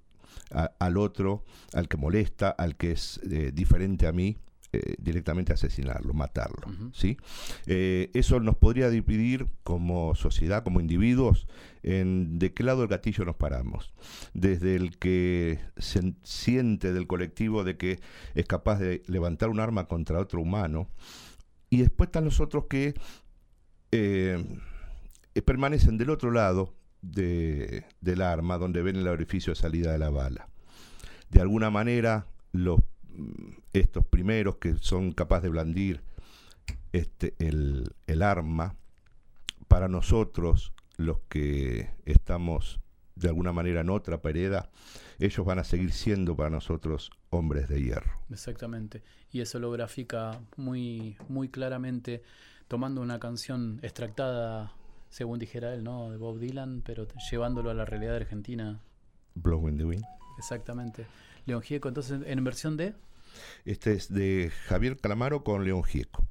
a- 0.50 0.72
al 0.78 0.96
otro, 0.96 1.44
al 1.72 1.88
que 1.88 1.96
molesta, 1.96 2.50
al 2.50 2.76
que 2.76 2.92
es 2.92 3.20
eh, 3.30 3.50
diferente 3.52 4.06
a 4.06 4.12
mí, 4.12 4.36
eh, 4.72 4.96
directamente 4.98 5.52
asesinarlo, 5.52 6.14
matarlo. 6.14 6.66
¿sí? 6.92 7.16
Eh, 7.66 8.10
eso 8.14 8.40
nos 8.40 8.56
podría 8.56 8.90
dividir 8.90 9.46
como 9.62 10.14
sociedad, 10.16 10.64
como 10.64 10.80
individuos, 10.80 11.46
en 11.84 12.38
de 12.40 12.52
qué 12.52 12.62
lado 12.64 12.80
del 12.80 12.88
gatillo 12.88 13.24
nos 13.24 13.36
paramos. 13.36 13.94
Desde 14.32 14.74
el 14.74 14.98
que 14.98 15.60
se 15.76 16.14
siente 16.24 16.92
del 16.92 17.06
colectivo 17.06 17.62
de 17.62 17.76
que 17.76 18.00
es 18.34 18.46
capaz 18.46 18.78
de 18.80 19.02
levantar 19.06 19.48
un 19.48 19.60
arma 19.60 19.86
contra 19.86 20.18
otro 20.18 20.40
humano, 20.40 20.88
y 21.70 21.78
después 21.78 22.08
están 22.08 22.24
los 22.24 22.40
otros 22.40 22.64
que 22.68 22.94
eh, 23.92 24.44
eh, 25.34 25.42
permanecen 25.42 25.96
del 25.98 26.10
otro 26.10 26.30
lado 26.30 26.74
de- 27.02 27.84
del 28.00 28.22
arma, 28.22 28.58
donde 28.58 28.82
ven 28.82 28.96
el 28.96 29.08
orificio 29.08 29.52
de 29.52 29.56
salida 29.60 29.92
de 29.92 29.98
la 29.98 30.10
bala. 30.10 30.48
De 31.30 31.40
alguna 31.40 31.70
manera, 31.70 32.26
los, 32.52 32.80
mm, 33.12 33.50
estos 33.72 34.04
primeros 34.06 34.56
que 34.56 34.76
son 34.78 35.12
capaces 35.12 35.44
de 35.44 35.48
blandir 35.50 36.02
este, 36.92 37.34
el, 37.38 37.92
el 38.06 38.22
arma, 38.22 38.76
para 39.68 39.88
nosotros, 39.88 40.72
los 40.96 41.18
que 41.28 41.90
estamos 42.04 42.80
de 43.16 43.28
alguna 43.28 43.52
manera 43.52 43.80
en 43.80 43.90
otra 43.90 44.22
pereda, 44.22 44.70
ellos 45.18 45.44
van 45.44 45.58
a 45.58 45.64
seguir 45.64 45.92
siendo 45.92 46.36
para 46.36 46.50
nosotros 46.50 47.10
hombres 47.30 47.68
de 47.68 47.82
hierro. 47.82 48.12
Exactamente. 48.30 49.02
Y 49.32 49.40
eso 49.40 49.58
lo 49.58 49.70
grafica 49.72 50.40
muy, 50.56 51.16
muy 51.28 51.48
claramente 51.48 52.22
tomando 52.68 53.00
una 53.00 53.18
canción 53.18 53.80
extractada, 53.82 54.72
según 55.14 55.38
dijera 55.38 55.72
él, 55.72 55.84
¿no? 55.84 56.10
De 56.10 56.16
Bob 56.16 56.40
Dylan, 56.40 56.82
pero 56.84 57.06
llevándolo 57.30 57.70
a 57.70 57.74
la 57.74 57.84
realidad 57.84 58.16
argentina. 58.16 58.80
Blowing 59.36 59.78
the 59.78 59.84
Wind. 59.84 60.04
Exactamente. 60.38 61.06
León 61.46 61.62
Gieco, 61.62 61.86
entonces, 61.86 62.20
en 62.26 62.42
versión 62.42 62.76
de... 62.76 62.94
Este 63.64 63.92
es 63.92 64.12
de 64.12 64.50
Javier 64.66 64.96
Calamaro 64.96 65.44
con 65.44 65.64
León 65.64 65.84
Gieco. 65.84 66.26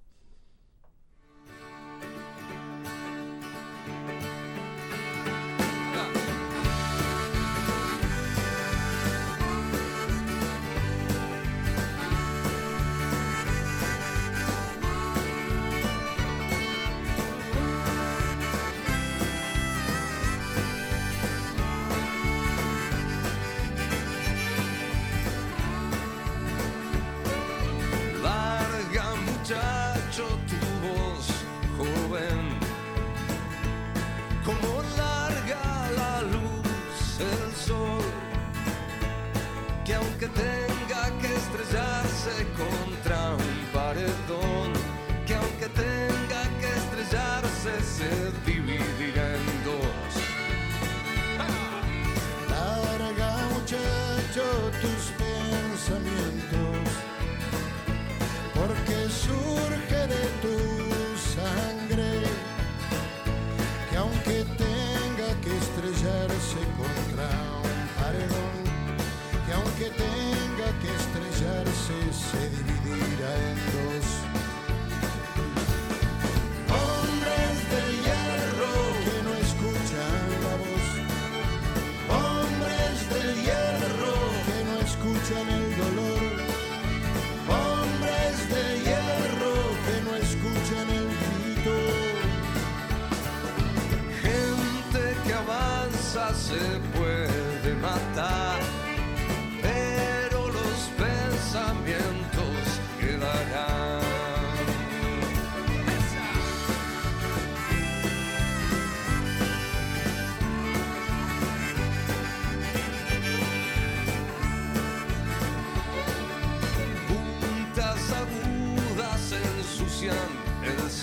Tenga 70.04 70.70
que 70.82 70.90
estrellarse 71.02 71.96
se 72.12 72.42
dividirá 72.50 73.32
en 73.50 73.58
dos. 73.72 73.93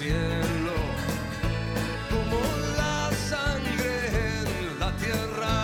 Cielo 0.00 0.80
como 2.10 2.38
la 2.78 3.10
sangre 3.28 3.92
en 4.38 4.80
la 4.80 4.90
tierra. 4.96 5.56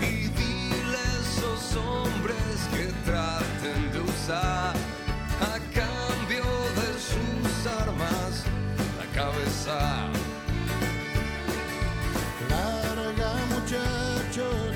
Y 0.00 0.26
dile 0.40 0.98
a 0.98 1.12
esos 1.22 1.76
hombres 1.76 2.56
que 2.74 2.86
traten 3.08 3.92
de 3.92 4.00
usar 4.00 4.74
a 5.52 5.56
cambio 5.80 6.46
de 6.80 6.90
sus 7.08 7.52
armas 7.82 8.32
la 8.98 9.06
cabeza. 9.20 9.78
Larga 12.50 13.30
muchacho 13.54 14.67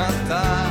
matar. 0.00 0.69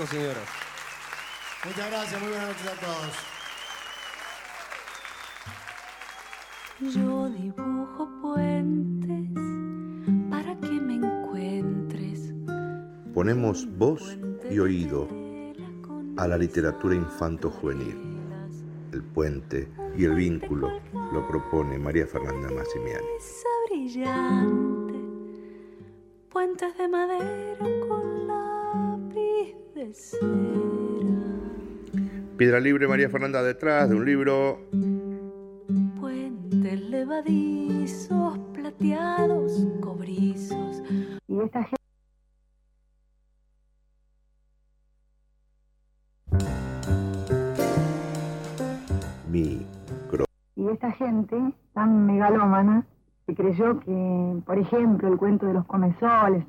Gieco, 0.00 0.06
señoras. 0.06 0.48
Muchas 1.64 1.90
gracias, 1.90 2.20
muy 2.20 2.30
buenas 2.30 2.48
noches 2.48 2.66
a 2.66 2.74
todos. 2.80 3.12
Yo 6.94 7.28
dibujo 7.28 8.08
puentes 8.22 9.30
para 10.30 10.58
que 10.58 10.70
me 10.70 10.94
encuentres. 10.94 12.32
Ponemos 13.12 13.66
voz 13.76 14.16
y 14.50 14.58
oído 14.58 15.06
a 16.16 16.26
la 16.26 16.38
literatura 16.38 16.94
infanto-juvenil. 16.94 17.98
El 18.92 19.02
puente 19.02 19.68
y 19.96 20.04
el 20.04 20.14
vínculo 20.14 20.80
lo 21.12 21.28
propone 21.28 21.78
María 21.78 22.06
Fernanda 22.06 22.50
Massimiani. 22.50 23.06
Esa 23.18 23.48
brillante, 23.68 24.94
puentes 26.30 26.76
de 26.78 26.88
madera 26.88 27.66
con 27.86 28.19
de 29.80 29.94
cera. 29.94 30.26
Piedra 32.36 32.60
Libre, 32.60 32.86
María 32.86 33.08
Fernanda, 33.08 33.42
detrás 33.42 33.88
de 33.88 33.96
un 33.96 34.04
libro. 34.04 34.60
Puentes 35.98 36.80
levadizos, 36.80 38.38
plateados, 38.52 39.66
cobrizos. 39.80 40.82
Y 41.26 41.40
esta 41.40 41.64
gente 41.64 41.76
Micro. 49.30 50.24
Y 50.56 50.68
esta 50.68 50.92
gente 50.92 51.36
tan 51.72 52.06
megalómana 52.06 52.84
que 53.26 53.34
creyó 53.34 53.80
que, 53.80 54.42
por 54.44 54.58
ejemplo, 54.58 55.08
el 55.08 55.16
cuento 55.16 55.46
de 55.46 55.54
los 55.54 55.64
comesoles, 55.66 56.44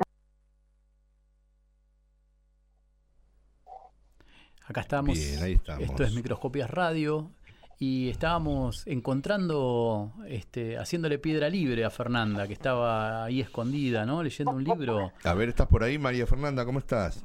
Acá 4.72 4.80
estamos. 4.80 5.18
Bien, 5.18 5.44
ahí 5.44 5.54
estamos. 5.56 5.84
Esto 5.84 6.04
es 6.04 6.14
Microscopias 6.14 6.70
Radio. 6.72 7.30
Y 7.78 8.10
estábamos 8.10 8.88
encontrando, 8.88 10.14
este, 10.30 10.78
haciéndole 10.78 11.20
piedra 11.20 11.50
libre 11.50 11.84
a 11.84 11.90
Fernanda, 11.90 12.48
que 12.48 12.54
estaba 12.54 13.26
ahí 13.26 13.42
escondida, 13.42 14.06
¿no? 14.06 14.24
Leyendo 14.24 14.54
un 14.54 14.64
libro. 14.64 15.12
A 15.26 15.34
ver, 15.34 15.50
¿estás 15.50 15.68
por 15.68 15.84
ahí, 15.84 15.98
María 15.98 16.26
Fernanda? 16.26 16.64
¿Cómo 16.64 16.80
estás? 16.80 17.22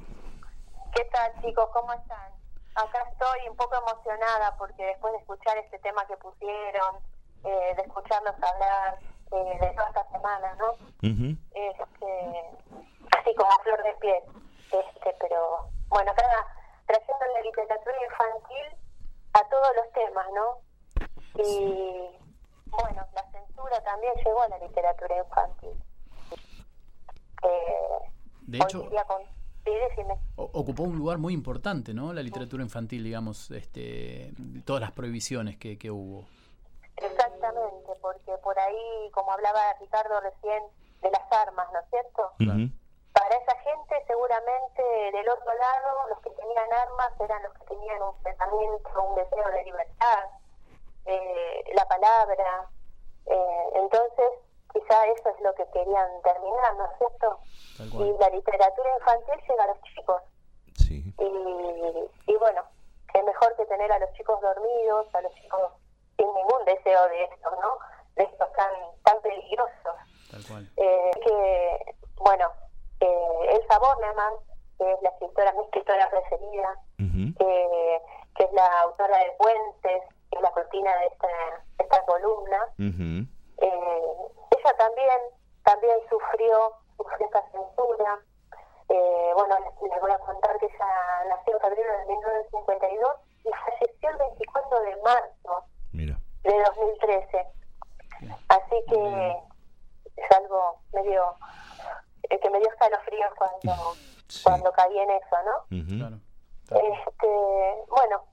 ¿Qué 0.92 1.04
tal 1.12 1.30
chicos? 1.40 1.68
¿Cómo 1.72 1.92
están? 1.92 2.32
Acá 2.74 2.98
estoy 3.12 3.48
un 3.48 3.56
poco 3.56 3.76
emocionada 3.76 4.56
porque 4.58 4.84
después 4.86 5.12
de 5.12 5.20
escuchar 5.20 5.56
este 5.58 5.78
tema 5.78 6.04
que 6.08 6.16
pusieron, 6.16 6.96
eh, 7.44 7.76
de 7.76 7.82
escucharlos 7.82 8.34
hablar 8.34 8.98
eh, 9.30 9.58
de 9.60 9.70
toda 9.70 9.86
esta 9.86 10.10
semana, 10.10 10.56
¿no? 10.58 10.70
Ujú. 11.08 11.36
Este, 11.54 12.10
así 13.16 13.32
como 13.36 13.52
a 13.52 13.62
flor 13.62 13.82
de 13.84 13.94
piel. 14.00 14.22
Este, 14.72 15.14
pero 15.20 15.68
bueno, 15.88 16.10
acá 16.10 16.24
trayendo 16.86 17.24
la 17.34 17.40
literatura 17.42 17.96
infantil 18.04 18.78
a 19.32 19.48
todos 19.48 19.68
los 19.76 19.92
temas, 19.92 20.26
¿no? 20.34 21.42
Y 21.42 22.16
bueno, 22.70 23.06
la 23.14 23.30
censura 23.32 23.82
también 23.84 24.14
llegó 24.24 24.42
a 24.42 24.48
la 24.48 24.58
literatura 24.58 25.18
infantil. 25.18 25.70
Eh, 27.42 28.10
De 28.42 28.58
hecho, 28.58 28.82
día 28.90 29.04
con... 29.04 29.22
Sí, 29.64 29.72
decime. 29.88 30.14
o- 30.36 30.50
ocupó 30.52 30.84
un 30.84 30.96
lugar 30.96 31.18
muy 31.18 31.34
importante, 31.34 31.92
¿no? 31.92 32.12
La 32.12 32.22
literatura 32.22 32.62
infantil, 32.62 33.02
digamos, 33.02 33.50
este, 33.50 34.32
todas 34.64 34.80
las 34.80 34.92
prohibiciones 34.92 35.56
que, 35.56 35.76
que 35.76 35.90
hubo. 35.90 36.24
Exactamente, 36.96 37.92
porque 38.00 38.32
por 38.42 38.58
ahí, 38.58 39.10
como 39.12 39.32
hablaba 39.32 39.60
Ricardo 39.80 40.20
recién, 40.20 40.62
de 41.02 41.10
las 41.10 41.30
armas, 41.32 41.66
¿no 41.72 41.80
es 41.80 41.86
cierto? 41.90 42.32
Ujú. 42.40 42.70
Para 43.16 43.34
esa 43.34 43.56
gente, 43.60 44.04
seguramente 44.06 44.82
del 45.10 45.26
otro 45.30 45.54
lado, 45.54 46.08
los 46.10 46.20
que 46.20 46.28
tenían 46.30 46.70
armas 46.70 47.12
eran 47.18 47.42
los 47.44 47.52
que 47.54 47.64
tenían 47.64 48.02
un 48.02 48.14
pensamiento, 48.22 49.02
un 49.02 49.14
deseo 49.14 49.50
de 49.52 49.64
libertad, 49.64 50.24
eh, 51.06 51.64
la 51.74 51.88
palabra. 51.88 52.68
Eh, 53.24 53.70
entonces, 53.76 54.30
quizá 54.70 55.06
eso 55.06 55.30
es 55.30 55.40
lo 55.40 55.54
que 55.54 55.64
querían 55.70 56.20
terminar, 56.22 56.76
¿no 56.76 56.84
es 56.84 56.98
cierto? 56.98 57.40
Y 57.78 58.18
la 58.20 58.28
literatura 58.28 58.90
infantil 58.98 59.40
llega 59.48 59.64
a 59.64 59.68
los 59.68 59.80
chicos. 59.82 60.22
Sí. 60.74 61.14
Y, 61.18 62.32
y 62.32 62.36
bueno, 62.36 62.64
qué 63.14 63.22
mejor 63.22 63.56
que 63.56 63.64
tener 63.64 63.90
a 63.92 63.98
los 63.98 64.12
chicos 64.12 64.38
dormidos, 64.42 65.06
a 65.14 65.22
los 65.22 65.34
chicos 65.36 65.72
sin 66.18 66.34
ningún 66.34 66.64
deseo 66.66 67.08
de 67.08 67.24
esto, 67.24 67.50
¿no? 67.62 67.78
De 68.14 68.24
estos 68.24 68.52
tan, 68.52 68.72
tan 69.04 69.18
peligrosos. 69.22 69.96
Tal 70.30 70.44
cual. 70.46 70.70
Eh, 70.76 71.10
que, 71.24 71.94
bueno, 72.16 72.52
Elsa 73.66 73.78
Bornemann, 73.80 74.34
que 74.78 74.92
es 74.92 75.02
la 75.02 75.08
escritora, 75.10 75.52
mi 75.52 75.64
escritora 75.64 76.08
preferida, 76.10 76.74
que, 76.98 78.02
que 78.36 78.44
es 78.44 78.52
la 78.52 78.80
autora 78.82 79.18
de 79.18 79.32
Puentes, 79.38 80.02
que 80.30 80.36
es 80.36 80.40
la 80.42 80.50
cortina 80.52 80.96
de 80.98 81.06
esta, 81.06 81.28
de 81.78 81.84
esta 81.84 82.04
columna, 82.06 82.66
eh, 83.58 84.12
ella 84.56 84.76
también 84.78 85.18
también 85.64 85.98
sufrió, 86.08 86.72
sufrió 86.96 87.26
esta 87.26 87.42
censura. 87.50 88.20
Eh, 88.88 89.32
bueno, 89.34 89.56
les, 89.58 89.90
les 89.90 90.00
voy 90.00 90.12
a 90.12 90.18
contar 90.18 90.56
que 90.58 90.66
ella 90.66 91.24
nació 91.28 91.54
en 91.54 91.60
febrero 91.60 91.98
de 91.98 92.06
1952 92.06 93.16
y 93.44 93.50
falleció 93.50 94.10
el 94.10 94.16
24 94.16 94.80
de 94.82 94.96
marzo 95.02 95.64
Mira. 95.92 96.18
de 96.44 96.62
2013. 96.62 97.46
Así 98.48 98.84
que 98.88 99.36
es 100.16 100.30
algo 100.36 100.78
medio 100.92 101.34
que 102.28 102.50
me 102.50 102.58
dio 102.58 102.68
escalofríos 102.68 103.32
cuando, 103.36 103.94
Sí. 104.28 104.42
cuando 104.44 104.72
caí 104.72 104.98
en 104.98 105.10
eso, 105.10 105.36
¿no? 105.44 105.86
Claro. 105.98 106.16
Este, 106.70 107.84
bueno, 107.88 108.24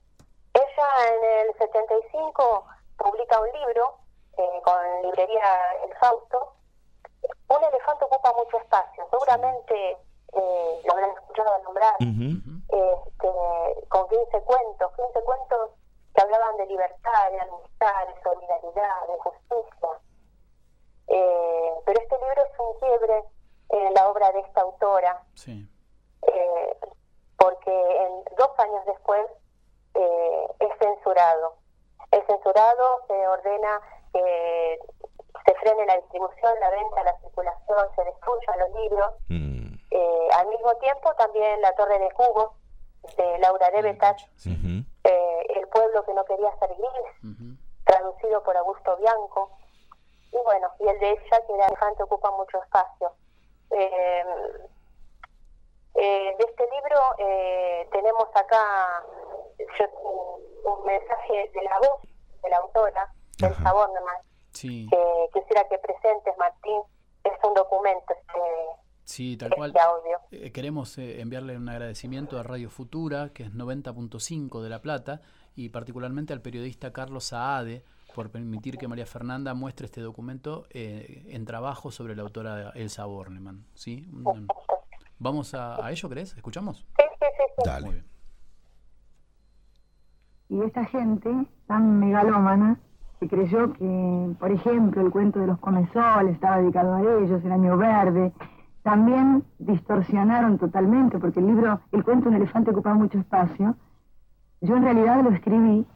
ella 0.54 0.88
en 1.08 1.46
el 1.48 1.58
75 1.58 2.66
publica 2.96 3.40
un 3.40 3.52
libro 3.60 3.98
eh, 4.36 4.60
con 4.64 5.02
librería 5.02 5.72
El 5.84 5.94
Fausto. 5.98 6.54
Un 7.48 7.62
elefante 7.64 8.04
ocupa 8.04 8.32
mucho 8.36 8.58
espacio. 8.58 9.06
Seguramente 9.10 9.96
eh, 10.32 10.80
lo 10.84 10.92
habrán 10.92 11.10
escuchado 11.10 11.58
nombrar. 11.62 11.94
Este, 12.00 13.88
con 13.88 14.08
15 14.08 14.40
cuentos, 14.42 14.92
15 14.96 15.20
cuentos 15.24 15.70
que 16.14 16.22
hablaban 16.22 16.56
de 16.56 16.66
libertad, 16.66 17.30
de 17.30 17.40
amistad, 17.40 18.06
de 18.08 18.22
solidaridad, 18.22 19.06
de 19.06 19.18
justicia. 19.18 19.88
Eh, 21.06 21.74
pero 21.84 22.00
este 22.00 22.16
libro 22.18 22.42
es 22.42 22.58
un 22.58 22.78
quiebre 22.80 23.24
en 23.70 23.94
la 23.94 24.08
obra 24.08 24.30
de 24.32 24.40
esta 24.40 24.60
autora 24.62 25.22
Sí. 25.34 25.68
eh, 26.22 26.76
porque 27.38 27.70
en, 27.70 28.24
dos 28.36 28.50
años 28.58 28.84
después 28.86 29.26
eh, 29.94 30.46
es 30.60 30.78
censurado. 30.78 31.56
Es 32.10 32.24
censurado, 32.26 33.00
se 33.06 33.28
ordena 33.28 33.80
que 34.12 34.78
se 35.46 35.54
frene 35.56 35.84
la 35.86 35.96
distribución, 35.96 36.52
la 36.60 36.70
venta, 36.70 37.02
la 37.04 37.18
circulación, 37.20 37.88
se 37.96 38.04
destruyan 38.04 38.58
los 38.60 38.70
libros. 38.80 39.12
Mm. 39.28 39.74
Eh, 39.90 40.28
al 40.34 40.46
mismo 40.48 40.74
tiempo 40.76 41.12
también 41.14 41.60
La 41.60 41.72
Torre 41.74 41.98
de 41.98 42.10
Cubos 42.12 42.52
de 43.16 43.38
Laura 43.38 43.70
Debetas, 43.70 44.24
Ujú. 44.46 44.84
eh, 45.04 45.46
El 45.56 45.68
pueblo 45.68 46.04
que 46.04 46.14
no 46.14 46.24
quería 46.24 46.56
ser 46.58 46.70
gris, 46.74 47.36
traducido 47.84 48.42
por 48.42 48.56
Augusto 48.56 48.96
Bianco. 48.96 49.50
Y 50.32 50.38
bueno, 50.44 50.68
y 50.80 50.88
el 50.88 50.98
de 51.00 51.10
ella, 51.10 51.46
que 51.46 51.54
era 51.54 51.66
elefante, 51.66 52.02
ocupa 52.02 52.30
mucho 52.32 52.60
espacio. 52.62 53.12
Eh, 53.70 54.22
eh, 55.96 56.34
de 56.38 56.44
este 56.44 56.64
libro 56.64 57.00
eh, 57.18 57.88
tenemos 57.92 58.26
acá 58.34 59.04
yo- 59.78 60.00
un, 60.00 60.84
mensaje 60.86 61.50
de 61.54 61.62
la 61.62 61.78
voz 61.78 62.00
de 62.42 62.50
la 62.50 62.56
autora, 62.58 63.12
del 63.38 63.52
Ajá. 63.52 63.62
sabor 63.62 63.88
nomás, 63.94 64.18
Sí, 64.52 64.86
que 64.90 65.28
quisiera 65.40 65.66
que 65.68 65.78
presentes, 65.78 66.36
Martín. 66.38 66.80
Es 67.24 67.32
un 67.42 67.54
documento 67.54 68.12
este, 68.12 68.40
sí, 69.04 69.36
tal 69.38 69.50
cual. 69.54 69.70
este 69.70 69.80
audio. 69.80 70.18
Eh, 70.30 70.52
queremos 70.52 70.98
eh, 70.98 71.20
enviarle 71.20 71.56
un 71.56 71.68
agradecimiento 71.68 72.38
a 72.38 72.42
Radio 72.42 72.68
Futura, 72.70 73.30
que 73.32 73.44
es 73.44 73.50
90.5 73.54 74.60
de 74.62 74.68
La 74.68 74.80
Plata, 74.82 75.22
y 75.56 75.70
particularmente 75.70 76.32
al 76.34 76.42
periodista 76.42 76.92
Carlos 76.92 77.24
Saade 77.26 77.82
por 78.14 78.30
permitir 78.30 78.78
que 78.78 78.88
María 78.88 79.06
Fernanda 79.06 79.52
muestre 79.54 79.86
este 79.86 80.00
documento 80.00 80.66
eh, 80.70 81.26
en 81.28 81.44
trabajo 81.44 81.90
sobre 81.90 82.14
la 82.16 82.22
autora 82.22 82.70
Elsa 82.74 83.04
Bornemann. 83.04 83.64
¿sí? 83.74 84.08
Vamos 85.18 85.54
a, 85.54 85.84
a 85.84 85.90
ello, 85.90 86.08
¿crees? 86.08 86.34
¿Escuchamos? 86.36 86.78
Sí, 86.78 87.04
sí, 87.20 87.26
sí, 87.36 87.44
sí. 87.56 87.62
Dale. 87.66 87.86
Muy 87.86 87.94
bien. 87.94 88.06
Y 90.48 90.62
esta 90.62 90.84
gente 90.84 91.30
tan 91.66 91.98
megalómana 91.98 92.78
que 93.18 93.28
creyó 93.28 93.72
que, 93.72 94.34
por 94.38 94.52
ejemplo, 94.52 95.02
el 95.02 95.10
cuento 95.10 95.40
de 95.40 95.46
los 95.46 95.58
comesoles 95.58 96.34
estaba 96.34 96.58
dedicado 96.58 96.94
a 96.94 97.00
ellos, 97.00 97.42
el 97.44 97.52
año 97.52 97.76
verde, 97.76 98.32
también 98.82 99.44
distorsionaron 99.58 100.58
totalmente, 100.58 101.18
porque 101.18 101.40
el 101.40 101.46
libro, 101.46 101.80
el 101.90 102.04
cuento 102.04 102.28
de 102.28 102.36
un 102.36 102.42
elefante 102.42 102.70
ocupaba 102.70 102.94
mucho 102.94 103.18
espacio. 103.18 103.76
Yo 104.60 104.76
en 104.76 104.84
realidad 104.84 105.24
lo 105.24 105.30
escribí 105.30 105.86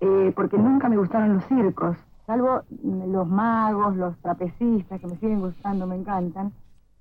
eh, 0.00 0.32
porque 0.34 0.58
nunca 0.58 0.88
me 0.88 0.96
gustaron 0.96 1.34
los 1.34 1.44
circos, 1.46 1.96
salvo 2.26 2.62
mm, 2.82 3.12
los 3.12 3.26
magos, 3.28 3.96
los 3.96 4.16
trapecistas, 4.18 5.00
que 5.00 5.06
me 5.06 5.16
siguen 5.16 5.40
gustando, 5.40 5.86
me 5.86 5.96
encantan. 5.96 6.52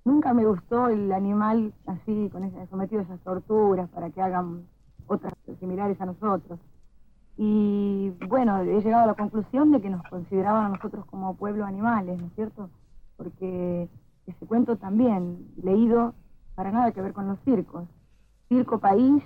nunca 0.06 0.34
me 0.34 0.46
gustó 0.46 0.88
el 0.88 1.12
animal 1.12 1.74
así, 1.86 2.30
con 2.32 2.44
ese, 2.44 2.66
sometido 2.68 3.02
a 3.02 3.04
esas 3.04 3.20
torturas 3.20 3.90
para 3.90 4.10
que 4.10 4.22
hagan 4.22 4.66
otras 5.08 5.34
similares 5.60 6.00
a 6.00 6.06
nosotros. 6.06 6.60
Y 7.38 8.12
bueno, 8.28 8.62
he 8.62 8.82
llegado 8.82 9.04
a 9.04 9.08
la 9.08 9.14
conclusión 9.14 9.72
de 9.72 9.82
que 9.82 9.90
nos 9.90 10.02
consideraban 10.10 10.66
a 10.66 10.70
nosotros 10.70 11.06
como 11.06 11.36
pueblo 11.36 11.66
animales, 11.66 12.20
¿no 12.20 12.28
es 12.28 12.34
cierto? 12.34 12.70
Porque 13.16 13.90
ese 14.26 14.46
cuento 14.46 14.78
también, 14.78 15.48
leído, 15.62 16.14
para 16.56 16.72
nada 16.72 16.92
que 16.92 17.02
ver 17.02 17.14
con 17.14 17.28
los 17.28 17.40
circos. 17.42 17.88
Circo 18.50 18.80
país, 18.80 19.24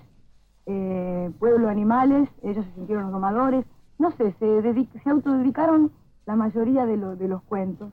eh, 0.65 1.31
pueblo 1.39 1.69
animales, 1.69 2.29
ellos 2.43 2.65
se 2.65 2.73
sintieron 2.75 3.03
los 3.05 3.11
domadores, 3.13 3.65
no 3.99 4.11
sé, 4.11 4.33
se, 4.39 4.45
dedic- 4.45 5.01
se 5.03 5.09
autodedicaron 5.09 5.91
la 6.25 6.35
mayoría 6.35 6.85
de, 6.85 6.97
lo- 6.97 7.15
de 7.15 7.27
los 7.27 7.41
cuentos. 7.43 7.91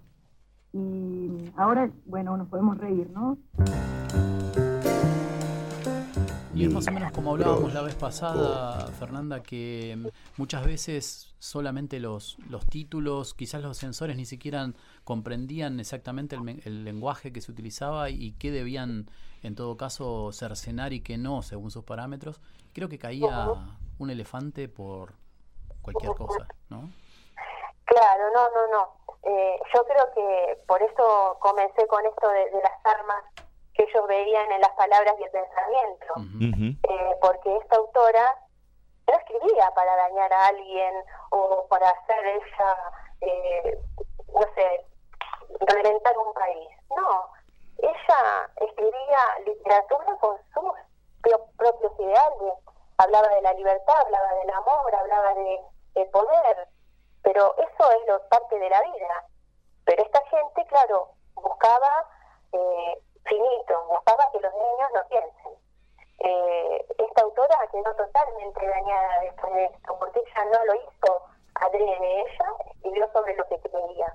Y 0.73 1.51
ahora, 1.57 1.91
bueno, 2.07 2.37
nos 2.37 2.49
podemos 2.49 2.77
reír, 2.79 3.11
¿no? 3.11 3.39
Y 6.59 6.65
es 6.65 6.75
más 6.75 6.89
o 6.89 6.91
menos 6.91 7.13
como 7.13 7.31
hablábamos 7.31 7.73
la 7.73 7.83
vez 7.83 7.95
pasada, 7.95 8.89
Fernanda, 8.99 9.45
que 9.45 9.95
mm, 9.97 10.09
muchas 10.39 10.67
veces 10.67 11.33
solamente 11.39 12.01
los, 12.01 12.37
los 12.51 12.67
títulos, 12.67 13.33
quizás 13.33 13.63
los 13.63 13.79
censores 13.79 14.17
ni 14.17 14.25
siquiera 14.25 14.67
comprendían 15.05 15.79
exactamente 15.79 16.35
el, 16.35 16.61
el 16.65 16.85
lenguaje 16.85 17.33
que 17.33 17.41
se 17.41 17.53
utilizaba 17.53 18.11
y 18.11 18.33
qué 18.41 18.51
debían, 18.51 19.09
en 19.45 19.55
todo 19.55 19.77
caso, 19.77 20.33
cercenar 20.33 20.93
y 20.93 21.01
qué 21.01 21.17
no, 21.17 21.43
según 21.43 21.71
sus 21.71 21.85
parámetros. 21.85 22.41
Creo 22.75 22.89
que 22.89 22.99
caía 22.99 23.51
un 24.01 24.11
elefante 24.11 24.69
por 24.69 25.13
cualquier 25.81 26.11
cosa, 26.17 26.49
¿no? 26.71 26.91
Claro, 27.85 28.25
no, 28.35 28.49
no, 28.51 28.73
no. 28.73 28.89
Eh, 29.23 29.61
yo 29.73 29.85
creo 29.85 30.13
que 30.13 30.59
por 30.67 30.83
eso 30.83 31.37
comencé 31.39 31.87
con 31.87 32.05
esto 32.05 32.29
de, 32.29 32.51
de 32.51 32.63
las 32.65 32.85
armas 32.99 33.23
que 33.79 33.85
ellos 33.85 34.07
veían 34.09 34.51
en 34.53 34.61
las 34.61 34.71
palabras 34.73 35.15
y 35.19 35.23
el 35.23 35.31
pensamiento. 35.31 36.15
Eh, 36.83 37.17
porque 37.21 37.57
esta 37.59 37.77
autora 37.77 38.37
no 39.07 39.15
escribía 39.17 39.71
para 39.75 39.95
dañar 39.97 40.33
a 40.33 40.47
alguien 40.49 40.95
o 41.31 41.65
para 41.69 41.89
hacer 41.91 42.27
ella, 42.27 42.77
eh, 43.21 43.79
no 44.35 44.41
sé, 44.55 44.85
reventar 45.61 46.19
un 46.19 46.35
país. 46.35 46.69
No, 46.95 47.31
ella 47.79 48.51
escribía 48.57 49.39
literatura 49.47 50.17
con 50.21 50.37
sus 50.53 50.73
pro- 51.23 51.47
propios 51.57 51.93
ideales. 52.01 52.55
Hablaba 52.99 53.29
de 53.29 53.43
la 53.43 53.53
libertad, 53.53 53.97
hablaba 54.01 54.35
del 54.35 54.51
amor, 54.51 54.95
hablaba 54.95 55.35
de, 55.35 55.61
de 55.95 56.05
poder. 56.07 56.69
Pero 57.23 57.55
eso 57.59 57.91
es 57.93 58.09
lo, 58.09 58.29
parte 58.29 58.59
de 58.59 58.69
la 58.71 58.83
vida. 58.83 59.25
Pero 59.85 60.03
esta 60.03 60.21
gente, 60.27 60.67
claro, 60.67 61.11
buscaba 61.35 62.07
eh, 62.53 62.99
finito, 63.29 63.85
buscaba 63.89 64.31
que 64.33 64.41
los 64.41 64.53
niños 64.55 64.91
no 64.95 65.09
piensen. 65.09 65.53
Eh, 66.21 66.87
esta 66.99 67.23
autora 67.23 67.59
quedó 67.71 67.95
totalmente 67.95 68.67
dañada 68.67 69.21
después 69.21 69.55
de 69.55 69.65
esto, 69.67 69.97
porque 69.99 70.21
ella 70.21 70.45
no 70.47 70.65
lo 70.65 70.75
hizo 70.75 71.23
adrede, 71.55 72.21
ella 72.21 72.47
escribió 72.75 73.11
sobre 73.13 73.37
lo 73.37 73.45
que 73.49 73.61
creía. 73.61 74.15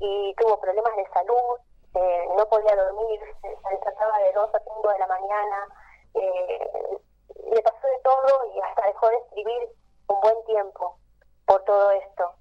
Y 0.00 0.34
tuvo 0.34 0.60
problemas 0.60 0.94
de 0.96 1.06
salud, 1.08 1.58
eh, 1.94 2.28
no 2.36 2.46
podía 2.48 2.76
dormir, 2.76 3.20
se 3.40 3.48
despertaba 3.48 4.18
de 4.18 4.32
2 4.32 4.54
a 4.54 4.58
5 4.60 4.88
de 4.88 4.98
la 4.98 5.06
mañana, 5.06 5.66
eh, 6.14 6.98
le 7.50 7.62
pasó 7.62 7.86
de 7.86 7.98
todo 8.02 8.52
y 8.54 8.60
hasta 8.60 8.86
dejó 8.86 9.08
de 9.08 9.16
escribir 9.16 9.68
un 10.08 10.20
buen 10.20 10.44
tiempo 10.44 10.96
por 11.46 11.62
todo 11.64 11.90
esto. 11.92 12.34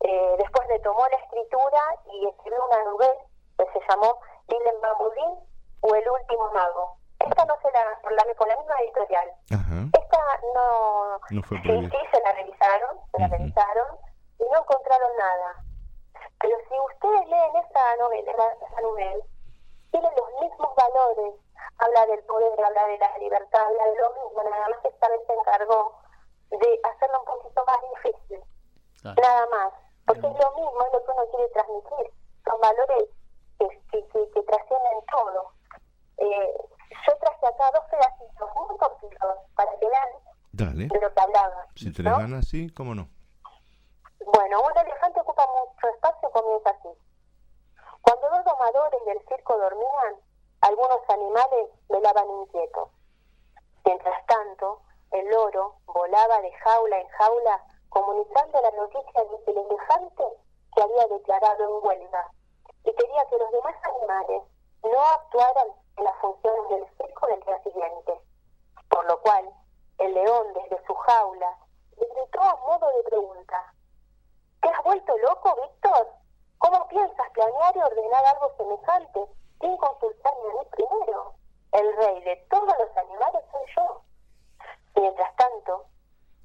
Eh, 0.00 0.34
después 0.38 0.68
retomó 0.68 1.06
la 1.08 1.16
escritura 1.16 1.80
y 2.12 2.26
escribió 2.26 2.64
una 2.66 2.84
novela 2.84 3.14
que 3.58 3.66
se 3.72 3.80
llamó 3.88 4.20
Dylan 4.46 4.80
Bambulín 4.80 5.38
o 5.80 5.94
El 5.94 6.08
último 6.10 6.50
mago. 6.52 6.96
Esta 7.20 7.44
no 7.44 7.54
se 7.60 7.70
la, 7.72 7.98
por 8.02 8.12
la, 8.12 8.24
con 8.36 8.48
la 8.48 8.56
misma 8.56 8.74
editorial. 8.80 9.28
Ajá. 9.52 9.76
Esta 9.92 10.18
no, 10.54 11.18
No 11.30 11.42
fue 11.42 11.58
sí, 11.62 11.90
sí, 11.90 11.98
se 12.12 12.20
la 12.22 12.32
revisaron, 12.32 12.98
se 13.12 13.18
la 13.20 13.26
Ujú. 13.26 13.36
revisaron 13.36 13.86
y 14.38 14.44
no 14.44 14.58
encontraron 14.60 15.10
nada. 15.18 15.64
Pero 16.40 16.56
si 16.68 16.74
ustedes 16.94 17.26
leen 17.28 17.56
esa 17.56 17.96
novela, 17.96 18.30
esa- 18.32 18.80
novela, 18.80 19.24
tiene 19.90 20.08
los 20.16 20.40
mismos 20.40 20.74
valores. 20.76 21.34
Habla 21.78 22.06
del 22.06 22.22
poder, 22.24 22.64
habla 22.64 22.86
de 22.86 22.98
la 22.98 23.18
libertad, 23.18 23.60
habla 23.66 23.84
de 23.86 23.96
lo 24.00 24.10
mismo. 24.14 24.42
Nada 24.44 24.68
más 24.68 24.78
que 24.80 24.88
esta 24.88 25.08
vez 25.08 25.20
se 25.26 25.32
encargó 25.34 25.94
de 26.50 26.80
hacerlo 26.84 27.18
un 27.20 27.24
poquito 27.24 27.64
más 27.66 27.78
difícil. 27.94 28.40
Claro. 29.02 29.20
Nada 29.22 29.46
más. 29.46 29.72
Porque 30.06 30.26
es 30.26 30.38
lo 30.38 30.52
mismo, 30.54 30.82
es 30.86 30.92
lo 30.92 31.04
que 31.04 31.10
uno 31.10 31.26
quiere 31.30 31.48
transmitir. 31.50 32.12
Son 32.44 32.60
valores 32.60 33.04
que, 33.58 33.68
que, 33.90 34.06
que, 34.08 34.30
que 34.30 34.42
trascienden 34.42 35.04
todo. 35.12 35.52
Eh, 36.18 36.54
yo 37.06 37.16
traje 37.18 37.46
acá 37.46 37.70
dos 37.72 37.84
pedacitos 37.90 38.48
muy 38.54 38.76
cortitos 38.76 39.36
para 39.54 39.78
que 39.78 39.88
vean 39.88 40.08
Dale. 40.52 40.88
de 40.88 41.00
lo 41.00 41.14
que 41.14 41.20
hablaba. 41.20 41.66
Si 41.76 41.92
tenés 41.92 42.12
¿no? 42.12 42.18
ganas, 42.18 42.48
sí, 42.48 42.70
cómo 42.70 42.94
no. 42.94 43.08
Bueno, 44.24 44.60
un 44.62 44.78
elefante 44.78 45.20
ocupa 45.20 45.46
mucho 45.46 45.88
espacio, 45.94 46.30
comienza 46.30 46.70
así. 46.70 46.88
Cuando 48.02 48.30
dos 48.30 48.44
domadores 48.44 49.04
del 49.06 49.20
circo 49.28 49.56
dormían, 49.58 50.16
algunos 50.60 51.00
animales 51.08 51.68
velaban 51.88 52.28
inquietos. 52.42 52.90
Mientras 53.84 54.26
tanto, 54.26 54.82
el 55.12 55.28
loro 55.30 55.76
volaba 55.86 56.40
de 56.40 56.52
jaula 56.52 57.00
en 57.00 57.08
jaula 57.08 57.64
comunicando 57.88 58.60
la 58.60 58.70
noticia 58.72 59.24
de 59.24 59.44
que 59.44 59.50
el 59.52 59.58
elefante 59.58 60.24
se 60.74 60.82
había 60.82 61.06
declarado 61.06 61.64
en 61.64 61.86
huelga 61.86 62.30
y 62.84 62.92
quería 62.94 63.24
que 63.30 63.38
los 63.38 63.50
demás 63.52 63.74
animales 63.84 64.42
no 64.82 65.00
actuaran 65.00 65.68
las 66.04 66.16
funciones 66.20 66.68
del 66.70 66.86
circo 66.96 67.26
del 67.26 67.40
día 67.40 67.62
siguiente. 67.62 68.20
Por 68.88 69.04
lo 69.06 69.20
cual, 69.20 69.48
el 69.98 70.14
león 70.14 70.46
desde 70.54 70.86
su 70.86 70.94
jaula 70.94 71.58
le 71.96 72.06
gritó 72.06 72.42
a 72.42 72.56
modo 72.56 72.88
de 72.96 73.02
pregunta, 73.04 73.74
¿Te 74.62 74.68
has 74.68 74.82
vuelto 74.82 75.16
loco, 75.18 75.56
Víctor? 75.62 76.08
¿Cómo 76.58 76.88
piensas 76.88 77.30
planear 77.30 77.76
y 77.76 77.80
ordenar 77.80 78.24
algo 78.26 78.52
semejante 78.56 79.26
sin 79.60 79.76
consultarme 79.76 80.50
a 80.50 80.54
mí 80.54 80.68
primero? 80.70 81.34
El 81.72 81.96
rey 81.96 82.22
de 82.22 82.36
todos 82.50 82.74
los 82.78 82.96
animales 82.96 83.44
soy 83.52 83.62
yo. 83.76 84.02
Mientras 84.96 85.36
tanto, 85.36 85.84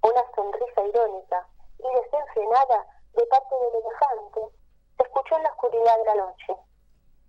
una 0.04 0.24
sonrisa 0.36 0.82
irónica 0.82 1.48
y 1.80 1.96
desenfrenada 1.96 2.86
de 3.14 3.26
parte 3.26 3.56
del 3.56 3.76
elefante 3.84 4.42
se 4.98 5.04
escuchó 5.04 5.38
en 5.38 5.44
la 5.44 5.50
oscuridad 5.50 5.98
de 5.98 6.06
la 6.06 6.16
noche, 6.16 6.56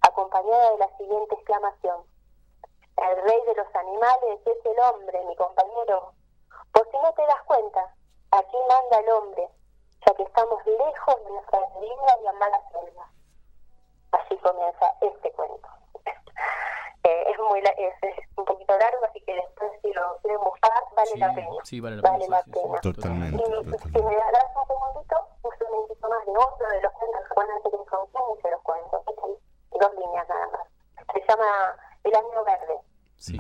acompañada 0.03 0.73
de 0.73 0.79
la 0.79 0.97
siguiente 0.99 1.35
exclamación. 1.35 2.14
El 2.97 3.23
rey 3.23 3.41
de 3.47 3.55
los 3.55 3.75
animales 3.75 4.41
es 4.47 4.67
el 4.67 4.79
hombre, 4.81 5.25
mi 5.25 5.37
compañero. 5.37 6.13
Por 6.73 6.91
si 6.91 6.97
no 6.99 7.13
te 7.15 7.27
das 7.27 7.43
cuenta, 7.45 7.95
aquí 8.31 8.57
manda 8.69 8.99
el 9.01 9.11
hombre, 9.11 9.49
ya 10.07 10.15
que 10.15 10.23
estamos 10.23 10.65
lejos 10.67 11.25
de 11.25 11.31
nuestra 11.31 11.59
querida 11.75 12.17
y 12.23 12.27
amada 12.27 12.61
selva. 12.73 13.09
Así 14.13 14.37
comienza 14.39 14.95
este 15.01 15.33
cuento. 15.33 15.69
Eh, 17.07 17.25
es 17.31 17.39
muy 17.39 17.61
la- 17.61 17.69
es, 17.77 17.93
es 18.01 18.17
un 18.39 18.47
poquito 18.47 18.79
largo, 18.79 19.05
así 19.05 19.21
que 19.27 19.35
después 19.35 19.71
si 19.83 19.93
lo 19.93 20.17
quieren 20.23 20.41
buscar, 20.41 20.73
vale 20.97 21.11
Sí, 21.11 21.19
la 21.19 21.35
pena. 21.35 21.49
sí, 21.63 21.79
vale 21.79 21.97
la 21.97 22.03
Vale 22.03 22.25
pena. 22.25 22.37
la 22.39 22.43
sí, 22.45 22.51
sí, 22.51 22.59
sí, 22.61 22.63
pena. 22.67 22.81
Totalmente. 22.81 23.43
Y 23.43 23.79
si 23.93 24.03
me 24.03 24.17
das 24.17 24.47
un 24.57 24.67
segundito, 24.67 25.17
un 25.43 25.59
segundito 25.59 26.09
más 26.09 26.25
de 26.25 26.33
otro 26.33 26.67
de 26.71 26.81
los 26.81 26.93
cuentos 26.95 27.21
que 27.29 27.35
van 27.37 27.51
a 27.51 27.57
hacer 27.57 27.75
en 27.75 27.85
canción 27.85 28.23
y 28.39 28.41
se 28.41 28.51
los 28.51 28.63
cuento. 28.63 29.03
Estas 29.07 29.25
Dos 29.79 29.95
líneas 29.97 30.29
nada 30.31 30.47
más. 30.49 30.67
Se 31.13 31.21
llama 31.29 31.77
El 32.05 32.15
Año 32.15 32.45
Verde. 32.45 32.81
Sí. 33.17 33.39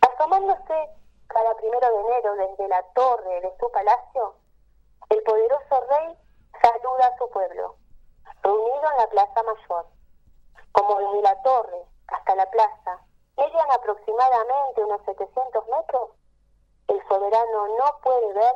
Asomándose 0.00 0.90
cada 1.28 1.56
primero 1.56 1.88
de 1.90 2.00
enero 2.00 2.34
desde 2.36 2.68
la 2.68 2.82
torre 2.94 3.40
de 3.40 3.52
su 3.58 3.70
palacio, 3.70 4.34
el 5.08 5.22
poderoso 5.22 5.86
rey 5.90 6.16
saluda 6.60 7.06
a 7.06 7.18
su 7.18 7.30
pueblo, 7.30 7.76
reunido 8.42 8.90
en 8.90 8.96
la 8.98 9.06
plaza 9.08 9.42
mayor. 9.42 9.86
Como 10.72 10.98
desde 10.98 11.22
la 11.22 11.42
torre 11.42 11.82
hasta 12.08 12.34
la 12.34 12.50
plaza 12.50 13.00
median 13.36 13.70
aproximadamente 13.72 14.84
unos 14.84 15.00
700 15.04 15.64
metros, 15.68 16.10
el 16.88 17.08
soberano 17.08 17.68
no 17.78 17.98
puede 18.02 18.32
ver 18.34 18.54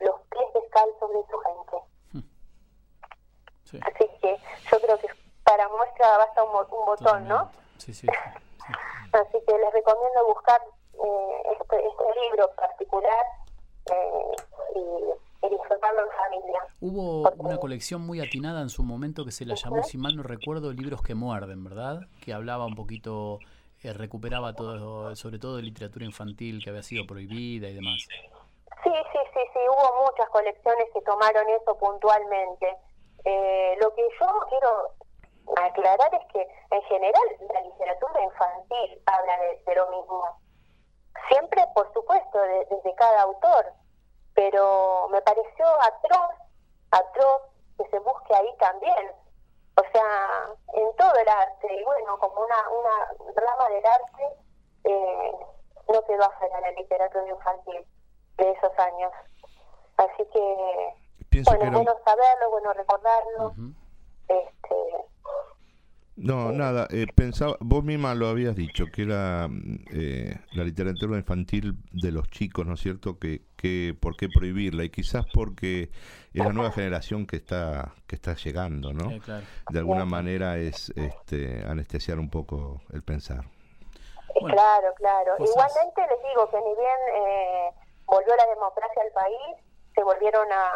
los 0.00 0.20
pies 0.30 0.52
descalzos 0.54 1.10
de 1.10 1.24
su 1.30 1.38
gente. 1.38 2.26
Sí, 3.64 3.80
Así 3.82 4.08
que 4.20 4.40
yo 4.70 4.80
creo 4.80 4.98
que 4.98 5.08
para 5.44 5.68
muestra 5.68 6.18
basta 6.18 6.42
un, 6.42 6.54
un 6.56 6.86
botón, 6.86 7.28
¿no? 7.28 7.50
Sí, 7.78 7.94
sí, 7.94 8.06
sí, 8.06 8.06
sí. 8.06 8.72
Así 9.12 9.38
que 9.46 9.58
les 9.58 9.72
recomiendo 9.72 10.26
buscar 10.26 10.60
eh, 10.92 11.42
este, 11.60 11.76
este 11.86 12.04
libro 12.22 12.50
particular 12.56 13.24
eh, 13.90 14.36
y, 14.74 15.46
y 15.46 15.50
disfrutarlo 15.50 16.00
en 16.02 16.10
familia. 16.10 16.60
Hubo 16.80 17.30
una 17.38 17.58
colección 17.58 18.02
muy 18.02 18.20
atinada 18.20 18.60
en 18.60 18.68
su 18.68 18.82
momento 18.82 19.24
que 19.24 19.32
se 19.32 19.44
la 19.44 19.54
llamó, 19.54 19.82
si 19.82 19.98
mal 19.98 20.16
no 20.16 20.22
recuerdo, 20.22 20.72
Libros 20.72 21.02
que 21.02 21.14
muerden, 21.14 21.64
¿verdad? 21.64 22.06
Que 22.24 22.32
hablaba 22.32 22.66
un 22.66 22.74
poquito, 22.74 23.38
eh, 23.82 23.92
recuperaba 23.92 24.54
todo, 24.54 25.14
sobre 25.16 25.38
todo 25.38 25.56
de 25.56 25.62
literatura 25.62 26.04
infantil 26.04 26.62
que 26.62 26.70
había 26.70 26.82
sido 26.82 27.06
prohibida 27.06 27.68
y 27.68 27.74
demás. 27.74 28.06
Sí, 28.84 28.90
sí, 29.12 29.18
sí, 29.34 29.40
sí, 29.52 29.58
hubo 29.66 30.04
muchas 30.04 30.28
colecciones 30.28 30.86
que 30.92 31.00
tomaron 31.02 31.48
eso 31.48 31.76
puntualmente. 31.78 32.76
Eh, 33.24 33.76
lo 33.80 33.92
que 33.94 34.02
yo 34.20 34.26
quiero 34.48 34.94
aclarar 35.56 36.14
es 36.14 36.32
que 36.32 36.48
en 36.70 36.82
general 36.82 37.22
la 37.52 37.60
literatura 37.62 38.22
infantil 38.22 39.02
habla 39.06 39.38
de, 39.38 39.62
de 39.66 39.74
lo 39.74 39.86
mismo. 39.90 40.40
Siempre, 41.28 41.64
por 41.74 41.92
supuesto, 41.92 42.40
de- 42.40 42.66
desde 42.66 42.94
cada 42.94 43.22
autor, 43.22 43.72
pero 44.34 45.08
me 45.10 45.20
pareció 45.22 45.66
atroz, 45.82 46.30
atroz 46.90 47.42
que 47.76 47.88
se 47.90 47.98
busque 48.00 48.34
ahí 48.34 48.56
también. 48.58 49.12
O 49.76 49.82
sea, 49.92 50.48
en 50.74 50.96
todo 50.96 51.14
el 51.14 51.28
arte, 51.28 51.72
y 51.72 51.84
bueno, 51.84 52.18
como 52.18 52.40
una, 52.40 52.68
una 52.70 53.32
rama 53.36 53.68
del 53.68 53.86
arte, 53.86 54.24
eh, 54.84 55.32
no 55.92 56.02
quedó 56.04 56.24
afuera 56.24 56.60
la 56.60 56.70
literatura 56.72 57.28
infantil 57.28 57.86
de 58.36 58.50
esos 58.50 58.78
años. 58.78 59.12
Así 59.96 60.24
que, 60.32 60.94
Pienso 61.30 61.50
bueno, 61.50 61.62
que 61.64 61.68
era 61.68 61.76
bueno 61.78 61.94
saberlo, 62.04 62.50
bueno 62.50 62.72
recordarlo. 62.72 63.52
este, 64.28 65.04
No, 66.20 66.50
nada, 66.50 66.88
eh, 66.90 67.06
pensaba, 67.14 67.56
vos 67.60 67.84
misma 67.84 68.14
lo 68.14 68.26
habías 68.28 68.56
dicho, 68.56 68.86
que 68.92 69.02
era 69.02 69.46
mm, 69.48 69.84
eh, 69.92 70.36
la 70.52 70.64
literatura 70.64 71.16
infantil 71.16 71.76
de 71.92 72.10
los 72.10 72.28
chicos, 72.28 72.66
¿no 72.66 72.74
es 72.74 72.80
cierto? 72.80 73.18
Que, 73.20 73.42
que 73.56 73.94
por 74.00 74.16
qué 74.16 74.28
prohibirla 74.28 74.82
y 74.84 74.90
quizás 74.90 75.24
porque 75.32 75.90
es 76.34 76.44
la 76.44 76.52
nueva 76.52 76.72
generación 76.72 77.26
que 77.26 77.36
está 77.36 77.94
que 78.08 78.16
está 78.16 78.34
llegando, 78.34 78.92
¿no? 78.92 79.10
Eh, 79.12 79.20
claro. 79.24 79.44
De 79.70 79.78
alguna 79.78 80.04
manera 80.04 80.58
es 80.58 80.90
este, 80.96 81.64
anestesiar 81.66 82.18
un 82.18 82.30
poco 82.30 82.82
el 82.92 83.02
pensar. 83.02 83.44
Bueno, 84.40 84.56
claro, 84.56 84.88
claro. 84.96 85.36
cosas- 85.38 85.50
Igualmente 85.54 86.00
les 86.02 86.28
digo 86.30 86.50
que 86.50 86.56
ni 86.58 86.74
bien 86.74 87.00
eh, 87.14 87.70
volvió 88.06 88.34
la 88.36 88.46
democracia 88.46 89.02
al 89.02 89.12
país, 89.12 89.64
se 89.94 90.02
volvieron 90.02 90.46
a, 90.52 90.70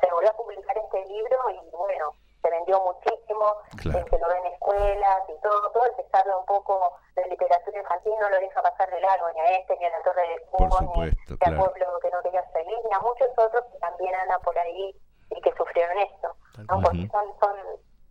se 0.00 0.10
volvió 0.12 0.30
a 0.30 0.36
publicar 0.36 0.76
este 0.78 1.00
libro 1.12 1.36
y 1.50 1.76
bueno, 1.76 2.12
se 2.42 2.50
vendió 2.50 2.80
muchísimo, 2.84 3.44
Claro. 3.82 4.04
se 4.08 4.18
lo 4.18 4.28
ven 4.28 4.46
en 4.46 4.52
escuelas 4.52 5.22
y 5.28 5.40
todo, 5.42 5.70
todo 5.72 5.84
el 5.84 5.94
que 5.96 6.04
sabe 6.10 6.34
un 6.34 6.46
poco 6.46 6.96
de 7.16 7.26
literatura 7.28 7.78
infantil 7.78 8.12
no 8.20 8.28
lo 8.30 8.38
deja 8.38 8.62
pasar 8.62 8.90
de 8.90 9.00
largo, 9.00 9.26
ni 9.32 9.40
a 9.40 9.58
este, 9.58 9.76
ni 9.78 9.84
a 9.86 9.90
la 9.90 10.02
Torre 10.02 10.46
Por 10.50 10.68
Fuego, 10.68 10.92
ni 10.96 11.10
a 11.10 11.36
claro. 11.38 11.58
Pueblo 11.58 11.98
que 12.00 12.10
no 12.10 12.22
quería 12.22 12.42
feliz, 12.52 12.78
ni 12.84 12.94
a 12.94 13.00
muchos 13.00 13.28
otros 13.36 13.64
que 13.72 13.78
también 13.78 14.14
andan 14.14 14.40
por 14.42 14.56
ahí 14.58 14.94
y 15.30 15.40
que 15.40 15.52
sufrieron 15.56 15.98
esto, 15.98 16.34
¿no? 16.68 16.80
porque 16.80 17.08
son, 17.10 17.24
son 17.40 17.56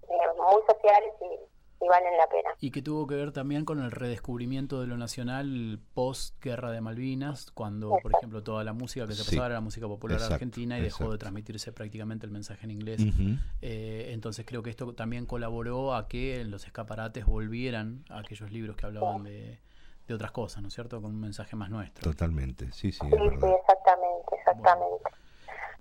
eh, 0.09 0.33
muy 0.37 0.61
sociales 0.67 1.13
y, 1.21 1.39
y 1.79 1.87
valen 1.87 2.17
la 2.17 2.27
pena. 2.27 2.49
Y 2.59 2.71
que 2.71 2.81
tuvo 2.81 3.05
que 3.05 3.15
ver 3.15 3.31
también 3.31 3.63
con 3.65 3.79
el 3.81 3.91
redescubrimiento 3.91 4.81
de 4.81 4.87
lo 4.87 4.97
nacional 4.97 5.79
post 5.93 6.35
Guerra 6.43 6.71
de 6.71 6.81
Malvinas, 6.81 7.51
cuando, 7.51 7.97
por 8.01 8.13
ejemplo, 8.15 8.41
toda 8.43 8.63
la 8.63 8.73
música 8.73 9.05
que 9.05 9.13
se 9.13 9.23
Sí. 9.23 9.29
pasaba 9.31 9.45
era 9.47 9.55
la 9.55 9.61
música 9.61 9.87
popular 9.87 10.15
Exacto, 10.15 10.33
argentina 10.35 10.79
y 10.79 10.81
dejó 10.81 11.11
de 11.11 11.17
transmitirse 11.17 11.71
prácticamente 11.71 12.25
el 12.25 12.31
mensaje 12.31 12.65
en 12.65 12.71
inglés. 12.71 13.05
Eh, 13.61 14.09
entonces 14.11 14.45
creo 14.45 14.63
que 14.63 14.69
esto 14.71 14.93
también 14.93 15.25
colaboró 15.25 15.93
a 15.95 16.07
que 16.07 16.41
en 16.41 16.49
los 16.51 16.65
escaparates 16.65 17.25
volvieran 17.25 18.03
a 18.09 18.19
aquellos 18.19 18.51
libros 18.51 18.75
que 18.75 18.85
hablaban 18.85 19.23
de, 19.23 19.59
de 20.07 20.13
otras 20.13 20.31
cosas, 20.31 20.61
¿no 20.63 20.69
es 20.69 20.73
cierto? 20.73 21.01
Con 21.01 21.11
un 21.11 21.19
mensaje 21.19 21.55
más 21.55 21.69
nuestro. 21.69 22.09
Totalmente, 22.11 22.71
sí, 22.71 22.91
sí, 22.91 22.99
Sí, 23.01 23.07
es 23.07 23.39
sí, 23.39 23.47
exactamente, 23.59 24.35
exactamente. 24.35 25.03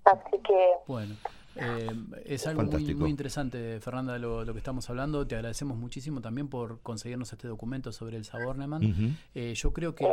Así 0.04 0.38
que 0.42 0.72
Bueno, 0.87 1.16
eh, 1.59 1.95
es 2.25 2.47
algo 2.47 2.62
muy, 2.64 2.95
muy 2.95 3.11
interesante, 3.11 3.81
Fernanda, 3.81 4.19
lo, 4.19 4.45
lo 4.45 4.53
que 4.53 4.59
estamos 4.59 4.88
hablando. 4.90 5.27
Te 5.27 5.35
agradecemos 5.37 5.77
muchísimo 5.77 6.21
también 6.21 6.49
por 6.49 6.81
conseguirnos 6.81 7.33
este 7.33 7.49
documento 7.49 7.92
sobre 7.92 8.16
el 8.16 8.25
Saborneman. 8.25 8.85
Ujú. 8.85 9.11
Eh, 9.35 9.55
yo 9.55 9.73
creo 9.73 9.95
que 9.95 10.07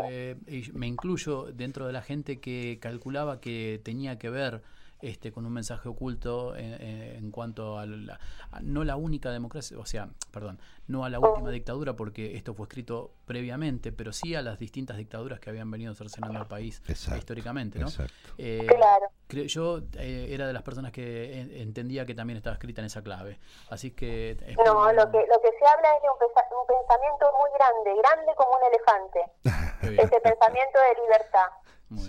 eh, 0.48 0.72
me 0.74 0.88
incluyo 0.88 1.52
dentro 1.54 1.86
de 1.88 1.94
la 1.94 2.02
gente 2.02 2.40
que 2.40 2.80
calculaba 2.82 3.40
que 3.42 3.82
tenía 3.84 4.18
que 4.18 4.30
ver 4.30 4.62
este, 5.02 5.34
con 5.34 5.46
un 5.46 5.52
mensaje 5.52 5.90
oculto 5.90 6.56
en, 6.56 6.74
en- 6.82 7.16
en 7.26 7.32
cuanto 7.32 7.78
a, 7.78 7.86
la, 7.86 8.18
a 8.52 8.62
no 8.62 8.86
la 8.86 8.96
única 8.96 9.32
democracia, 9.32 9.78
o 9.78 9.86
sea, 9.86 10.08
perdón, 10.32 10.60
no 10.88 11.04
a 11.04 11.10
la 11.10 11.20
última 11.20 11.50
dictadura, 11.52 11.94
porque 11.98 12.38
esto 12.38 12.54
fue 12.54 12.64
escrito 12.68 13.12
previamente, 13.26 13.92
pero 13.92 14.14
sí 14.14 14.34
a 14.34 14.42
las 14.42 14.60
distintas 14.60 14.96
dictaduras 14.96 15.42
que 15.42 15.50
habían 15.50 15.70
venido 15.70 15.94
cercenando 15.94 16.40
al 16.40 16.48
país 16.48 16.82
Exacto, 16.88 17.18
históricamente, 17.20 17.80
¿no? 17.80 17.88
exacto. 17.88 18.14
Eh, 18.38 18.66
Claro. 18.70 19.08
Creo- 19.34 19.46
yo 19.46 19.80
eh, 19.98 20.28
era 20.32 20.48
de 20.48 20.54
las 20.54 20.64
personas 20.64 20.92
que 20.92 21.40
en- 21.42 21.52
entendía 21.52 22.06
que 22.06 22.16
también 22.16 22.38
estaba 22.38 22.54
escrita 22.56 22.82
en 22.82 22.86
esa 22.88 23.02
clave, 23.02 23.40
así 23.70 23.92
que 23.92 24.32
es 24.32 24.58
no, 24.66 24.76
muy- 24.86 24.94
lo 24.96 25.12
que 25.12 25.18
lo 25.28 25.42
que 25.42 25.52
se 25.60 25.66
habla 25.68 25.96
es 25.96 26.02
de 26.04 26.10
un, 26.10 26.18
pensa- 26.20 26.48
un 26.60 26.68
pensamiento 26.68 27.26
muy 27.40 27.50
grande, 27.58 28.02
grande 28.02 28.32
como 28.36 28.52
un 28.58 28.64
elefante. 28.68 29.22
Ese 30.12 30.20
pensamiento 30.22 30.80
de 30.80 31.02
libertad, 31.04 31.48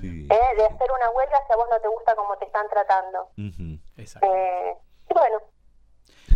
Sí. 0.01 0.27
¿eh? 0.31 0.57
de 0.57 0.65
hacer 0.65 0.89
una 0.93 1.11
huelga 1.11 1.39
si 1.47 1.53
a 1.53 1.57
vos 1.57 1.67
no 1.71 1.79
te 1.81 1.89
gusta 1.89 2.15
cómo 2.15 2.37
te 2.39 2.47
están 2.47 2.67
tratando. 2.69 3.29
Exacto. 3.97 4.27
Eh, 4.33 4.75
y 5.11 5.15
bueno, 5.15 5.39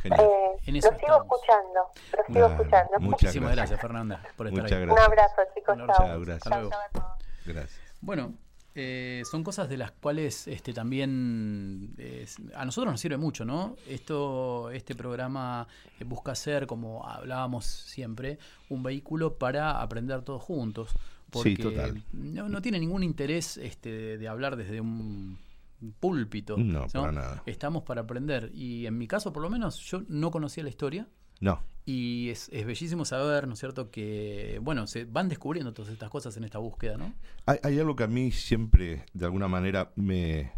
Genial. 0.03 0.21
eh, 0.21 0.57
En 0.67 0.75
lo 0.75 0.81
sigo 0.83 0.93
estamos. 0.93 1.23
escuchando, 1.23 1.91
lo 2.17 2.25
sigo 2.35 2.47
escuchando. 2.47 2.91
muchas 2.99 3.03
Muchísimas 3.23 3.55
gracias. 3.55 3.57
gracias, 3.57 3.81
Fernanda, 3.81 4.23
por 4.37 4.47
estar 4.49 4.63
Muchas 4.63 4.79
ahí. 4.79 4.85
gracias. 4.87 5.07
Un 5.07 5.13
abrazo, 5.13 5.43
chicos. 5.55 5.75
Un 5.77 5.81
abrazo. 5.83 6.03
chao. 6.05 6.21
Gracias. 6.21 6.53
Chao, 6.53 6.71
chao. 6.71 7.17
Gracias. 7.47 7.81
Bueno, 8.01 8.33
eh, 8.81 9.25
son 9.25 9.43
cosas 9.43 9.69
de 9.69 9.77
las 9.77 9.91
cuales 9.91 10.47
este, 10.47 10.73
también 10.73 11.95
eh, 11.99 12.25
a 12.55 12.65
nosotros 12.65 12.93
nos 12.93 13.01
sirve 13.01 13.17
mucho, 13.17 13.45
¿no? 13.45 13.75
Esto, 13.89 14.71
este 14.71 14.95
programa 14.95 15.67
eh, 15.99 16.05
busca 16.05 16.37
ser, 16.37 16.69
como 16.69 17.05
hablábamos 17.05 17.65
siempre, 17.67 18.39
un 18.69 18.85
vehículo 18.85 19.37
para 19.37 19.83
aprender 19.83 20.23
todos 20.23 20.43
juntos. 20.43 20.95
Porque 21.29 21.57
Sí, 21.57 21.57
total. 21.57 22.05
No, 22.13 22.49
no 22.49 22.63
tiene 22.63 22.79
ningún 22.79 23.03
interés 23.03 23.57
este, 23.57 23.91
de, 23.91 24.17
de 24.17 24.29
hablar 24.29 24.55
desde 24.55 24.81
un 24.81 25.39
púlpito. 25.99 26.57
No, 26.57 26.87
para 26.87 27.11
nada. 27.11 27.43
Estamos 27.47 27.83
para 27.83 28.03
aprender. 28.03 28.53
Y 28.55 28.87
en 28.87 28.97
mi 28.97 29.09
caso, 29.09 29.33
por 29.33 29.43
lo 29.43 29.51
menos, 29.51 29.81
yo 29.81 30.03
no 30.07 30.31
conocía 30.31 30.63
la 30.63 30.71
historia. 30.71 31.09
No, 31.41 31.65
Y 31.89 32.29
es, 32.29 32.51
es 32.53 32.67
bellísimo 32.67 33.07
saber, 33.07 33.47
¿no 33.49 33.55
es 33.55 33.61
cierto?, 33.61 33.91
que, 33.91 34.61
bueno, 34.61 34.87
se 34.87 35.07
van 35.07 35.31
descubriendo 35.31 35.73
todas 35.73 35.91
estas 35.91 36.11
cosas 36.11 36.37
en 36.37 36.45
esta 36.45 36.59
búsqueda, 36.59 36.99
¿no? 36.99 37.15
hay, 37.47 37.59
hay 37.63 37.79
algo 37.79 37.97
que 37.97 38.05
a 38.05 38.09
mí 38.09 38.31
siempre, 38.31 39.07
de 39.15 39.25
alguna 39.25 39.49
manera, 39.49 39.91
me, 39.97 40.53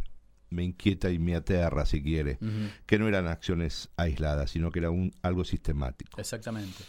me 0.49 0.65
inquieta 0.65 1.09
y 1.09 1.21
me 1.21 1.37
aterra, 1.37 1.87
si 1.87 2.03
quiere, 2.03 2.41
que 2.85 2.99
no 2.99 3.07
eran 3.07 3.29
acciones 3.29 3.91
aisladas, 3.97 4.51
sino 4.51 4.73
que 4.73 4.81
era 4.81 4.91
un, 4.91 5.15
algo 5.23 5.45
sistemático. 5.45 6.21
Exactamente. 6.21 6.83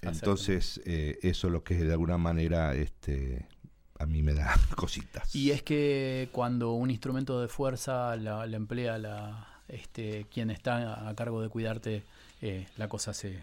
Entonces, 0.00 0.80
eh, 0.84 1.18
eso 1.22 1.48
es 1.48 1.52
lo 1.52 1.64
que 1.64 1.74
de 1.74 1.90
alguna 1.90 2.18
manera 2.18 2.76
este, 2.76 3.48
a 3.98 4.06
mí 4.06 4.22
me 4.22 4.32
da 4.32 4.54
cositas. 4.76 5.34
Y 5.34 5.50
es 5.50 5.64
que 5.64 6.28
cuando 6.30 6.74
un 6.74 6.92
instrumento 6.92 7.40
de 7.40 7.48
fuerza 7.48 8.14
la, 8.14 8.46
la 8.46 8.56
emplea 8.56 8.96
la, 8.96 9.62
este, 9.66 10.26
quien 10.30 10.50
está 10.50 11.08
a 11.08 11.14
cargo 11.16 11.42
de 11.42 11.48
cuidarte, 11.48 12.04
eh, 12.40 12.66
la 12.76 12.88
cosa 12.88 13.12
se 13.12 13.42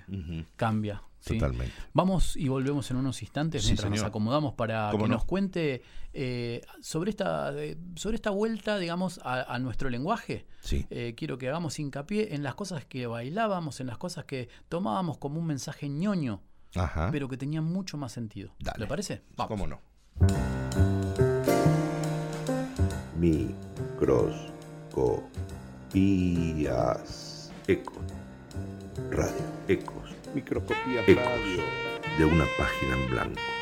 cambia. 0.56 1.02
¿sí? 1.20 1.38
Totalmente. 1.38 1.74
Vamos 1.94 2.36
y 2.38 2.48
volvemos 2.50 2.90
en 2.92 2.98
unos 2.98 3.22
instantes 3.24 3.64
Sí, 3.64 3.70
mientras 3.70 3.90
nos 3.92 4.04
acomodamos 4.04 4.54
para 4.54 4.90
¿Cómo 4.92 5.06
que 5.06 5.10
no? 5.10 5.16
nos 5.16 5.26
cuente 5.26 5.82
eh, 6.14 6.62
sobre, 6.82 7.10
esta, 7.10 7.52
eh, 7.62 7.78
sobre 7.96 8.16
esta 8.16 8.30
vuelta, 8.30 8.78
digamos, 8.78 9.20
a, 9.24 9.42
a 9.54 9.60
nuestro 9.60 9.90
lenguaje. 9.90 10.46
Sí. 10.62 10.86
Eh, 10.90 11.14
quiero 11.18 11.38
que 11.38 11.48
hagamos 11.50 11.80
hincapié 11.80 12.36
en 12.36 12.44
las 12.44 12.56
cosas 12.56 12.86
que 12.86 13.08
bailábamos, 13.08 13.80
en 13.80 13.88
las 13.88 13.98
cosas 13.98 14.26
que 14.26 14.50
tomábamos 14.70 15.18
como 15.18 15.40
un 15.40 15.48
mensaje 15.48 15.90
ñoño, 15.90 16.42
Ajá. 16.76 17.10
pero 17.12 17.28
que 17.28 17.38
tenían 17.38 17.64
mucho 17.66 17.98
más 17.98 18.12
sentido. 18.12 18.54
Dale. 18.60 18.80
¿Le 18.80 18.88
parece? 18.88 19.22
Vamos. 19.36 19.50
¿Cómo 19.50 19.68
no? 19.68 19.82
Microscopías. 26.26 27.52
Ecos. 27.68 27.98
Radio. 29.12 29.46
Ecos. 29.68 30.16
Microscopías. 30.34 31.06
radio. 31.06 31.64
De 32.18 32.26
una 32.26 32.46
página 32.58 32.96
en 32.96 33.10
blanco. 33.10 33.55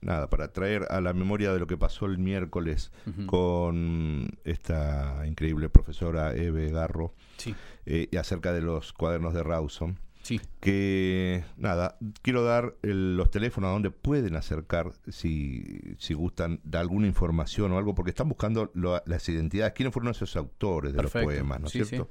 nada 0.01 0.29
para 0.29 0.51
traer 0.51 0.87
a 0.89 0.99
la 1.01 1.13
memoria 1.13 1.53
de 1.53 1.59
lo 1.59 1.67
que 1.67 1.77
pasó 1.77 2.05
el 2.07 2.17
miércoles 2.17 2.91
con 3.27 4.29
esta 4.43 5.23
increíble 5.27 5.69
profesora 5.69 6.33
Eve 6.35 6.69
Garro 6.71 7.13
Sí, 7.37 7.55
eh, 7.85 8.07
y 8.11 8.17
acerca 8.17 8.51
de 8.53 8.61
los 8.61 8.93
cuadernos 8.93 9.33
de 9.33 9.43
Rawson. 9.43 9.99
sí. 10.23 10.39
Que 10.59 11.43
nada, 11.57 11.97
quiero 12.21 12.43
dar 12.43 12.75
el- 12.83 13.15
los 13.17 13.31
teléfonos 13.31 13.69
a 13.69 13.73
donde 13.73 13.89
pueden 13.91 14.35
acercar 14.35 14.91
si, 15.07 15.95
si 15.97 16.13
gustan 16.13 16.59
de 16.63 16.77
alguna 16.77 17.07
información 17.07 17.71
o 17.71 17.77
algo, 17.77 17.95
porque 17.95 18.09
están 18.11 18.29
buscando 18.29 18.69
lo- 18.73 19.01
las 19.05 19.27
identidades, 19.29 19.73
quiénes 19.73 19.93
fueron 19.93 20.11
esos 20.11 20.35
autores 20.35 20.93
de 20.93 20.97
Perfecto. 20.97 21.19
los 21.27 21.35
poemas, 21.35 21.59
¿no 21.61 21.67
es 21.67 21.73
Sí, 21.73 21.83
cierto? 21.85 22.09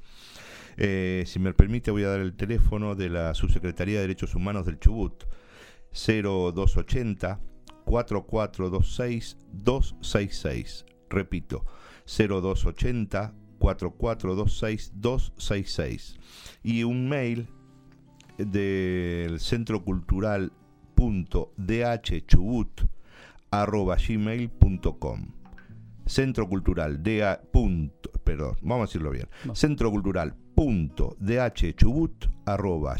Eh, 0.77 1.25
si 1.27 1.39
me 1.41 1.53
permite, 1.55 1.91
voy 1.91 2.05
a 2.05 2.09
dar 2.09 2.21
el 2.21 2.35
teléfono 2.35 2.95
de 2.95 3.11
la 3.11 3.35
Subsecretaría 3.35 3.97
de 3.97 4.03
Derechos 4.03 4.35
Humanos 4.35 4.65
del 4.67 4.79
Chubut, 4.79 5.25
0280 5.93 7.41
4426 7.91 9.37
266. 9.53 10.85
Repito, 11.09 11.65
0280 12.07 13.35
4426 13.59 14.93
266. 14.95 16.17
Y 16.63 16.85
un 16.85 17.09
mail 17.09 17.49
del 18.39 19.41
centro 19.41 19.83
cultural 19.85 20.53
dhchubut 21.57 22.83
arroba 23.51 23.97
gmail.com 23.97 25.27
centro 26.07 26.47
cultural 26.49 27.03
da 27.03 27.41
punto, 27.51 28.11
perdón, 28.23 28.57
vamos 28.63 28.85
a 28.85 28.87
decirlo 28.87 29.11
bien 29.11 29.27
No. 29.47 29.55
centro 29.55 29.91
cultural 29.91 30.35
punto 30.55 31.17
dhchubut 31.21 32.27
arroba 32.45 32.97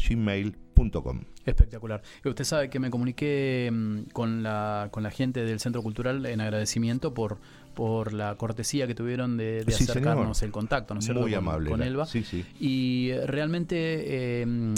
Espectacular. 1.45 2.01
Y 2.25 2.29
Usted 2.29 2.43
sabe 2.45 2.69
que 2.69 2.79
me 2.79 2.89
comuniqué 2.89 3.69
mm, 3.71 3.99
con 4.13 4.41
la, 4.43 4.87
con 4.91 5.03
la 5.03 5.11
gente 5.11 5.43
del 5.45 5.59
Centro 5.59 5.81
Cultural 5.83 6.25
en 6.25 6.41
agradecimiento 6.41 7.13
por, 7.13 7.37
por 7.73 8.13
la 8.13 8.35
cortesía 8.35 8.87
que 8.87 8.95
tuvieron 8.95 9.37
de, 9.37 9.63
de 9.63 9.71
Sí, 9.71 9.83
acercarnos 9.83 10.37
señor. 10.37 10.47
el 10.49 10.51
contacto, 10.53 10.93
¿no 10.93 10.99
es 10.99 11.05
cierto? 11.05 11.21
Muy 11.21 11.33
amable 11.33 11.69
con 11.69 11.81
Elba. 11.83 12.05
sí, 12.05 12.23
sí. 12.23 12.45
Y 12.59 13.09
eh, 13.11 13.25
realmente 13.27 13.75
eh, 14.41 14.73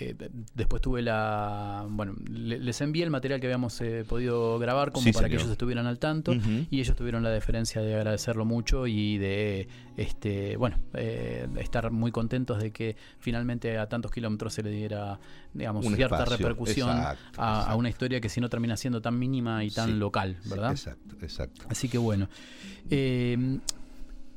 eh, 0.00 0.14
después 0.54 0.82
tuve 0.82 1.02
la... 1.02 1.86
Bueno, 1.88 2.14
le- 2.30 2.58
les 2.58 2.80
envié 2.80 3.04
el 3.04 3.10
material 3.10 3.40
que 3.40 3.46
habíamos 3.46 3.80
eh, 3.80 4.04
podido 4.08 4.58
grabar 4.58 4.90
como 4.92 5.04
Sí, 5.04 5.12
para 5.12 5.28
que 5.28 5.34
ellos 5.36 5.50
estuvieran 5.50 5.86
al 5.86 5.98
tanto 5.98 6.32
y 6.70 6.80
ellos 6.80 6.96
tuvieron 6.96 7.22
la 7.22 7.30
deferencia 7.30 7.80
de 7.80 7.94
agradecerlo 7.94 8.44
mucho 8.44 8.86
y 8.86 9.18
de, 9.18 9.68
este 9.96 10.56
bueno, 10.56 10.78
eh, 10.94 11.46
estar 11.58 11.90
muy 11.90 12.10
contentos 12.10 12.58
de 12.62 12.70
que 12.72 12.96
finalmente 13.18 13.78
a 13.78 13.88
tantos 13.88 14.10
kilómetros 14.10 14.52
se 14.54 14.62
le 14.62 14.70
diera, 14.70 15.18
digamos, 15.52 15.84
Un 15.86 15.94
cierta 15.96 16.16
espacio, 16.22 16.36
repercusión 16.38 16.96
exacto, 16.98 17.40
a, 17.42 17.74
una 17.76 17.88
historia 17.88 18.20
que 18.20 18.28
si 18.28 18.40
no 18.40 18.48
termina 18.48 18.76
siendo 18.76 19.00
tan 19.00 19.18
mínima 19.18 19.64
y 19.64 19.70
tan 19.70 19.90
Sí, 19.90 19.96
local, 19.96 20.36
sí, 20.42 20.48
¿verdad? 20.50 20.70
exacto 20.72 21.16
exacto. 21.22 21.64
Así 21.68 21.88
que 21.88 21.98
bueno. 21.98 22.28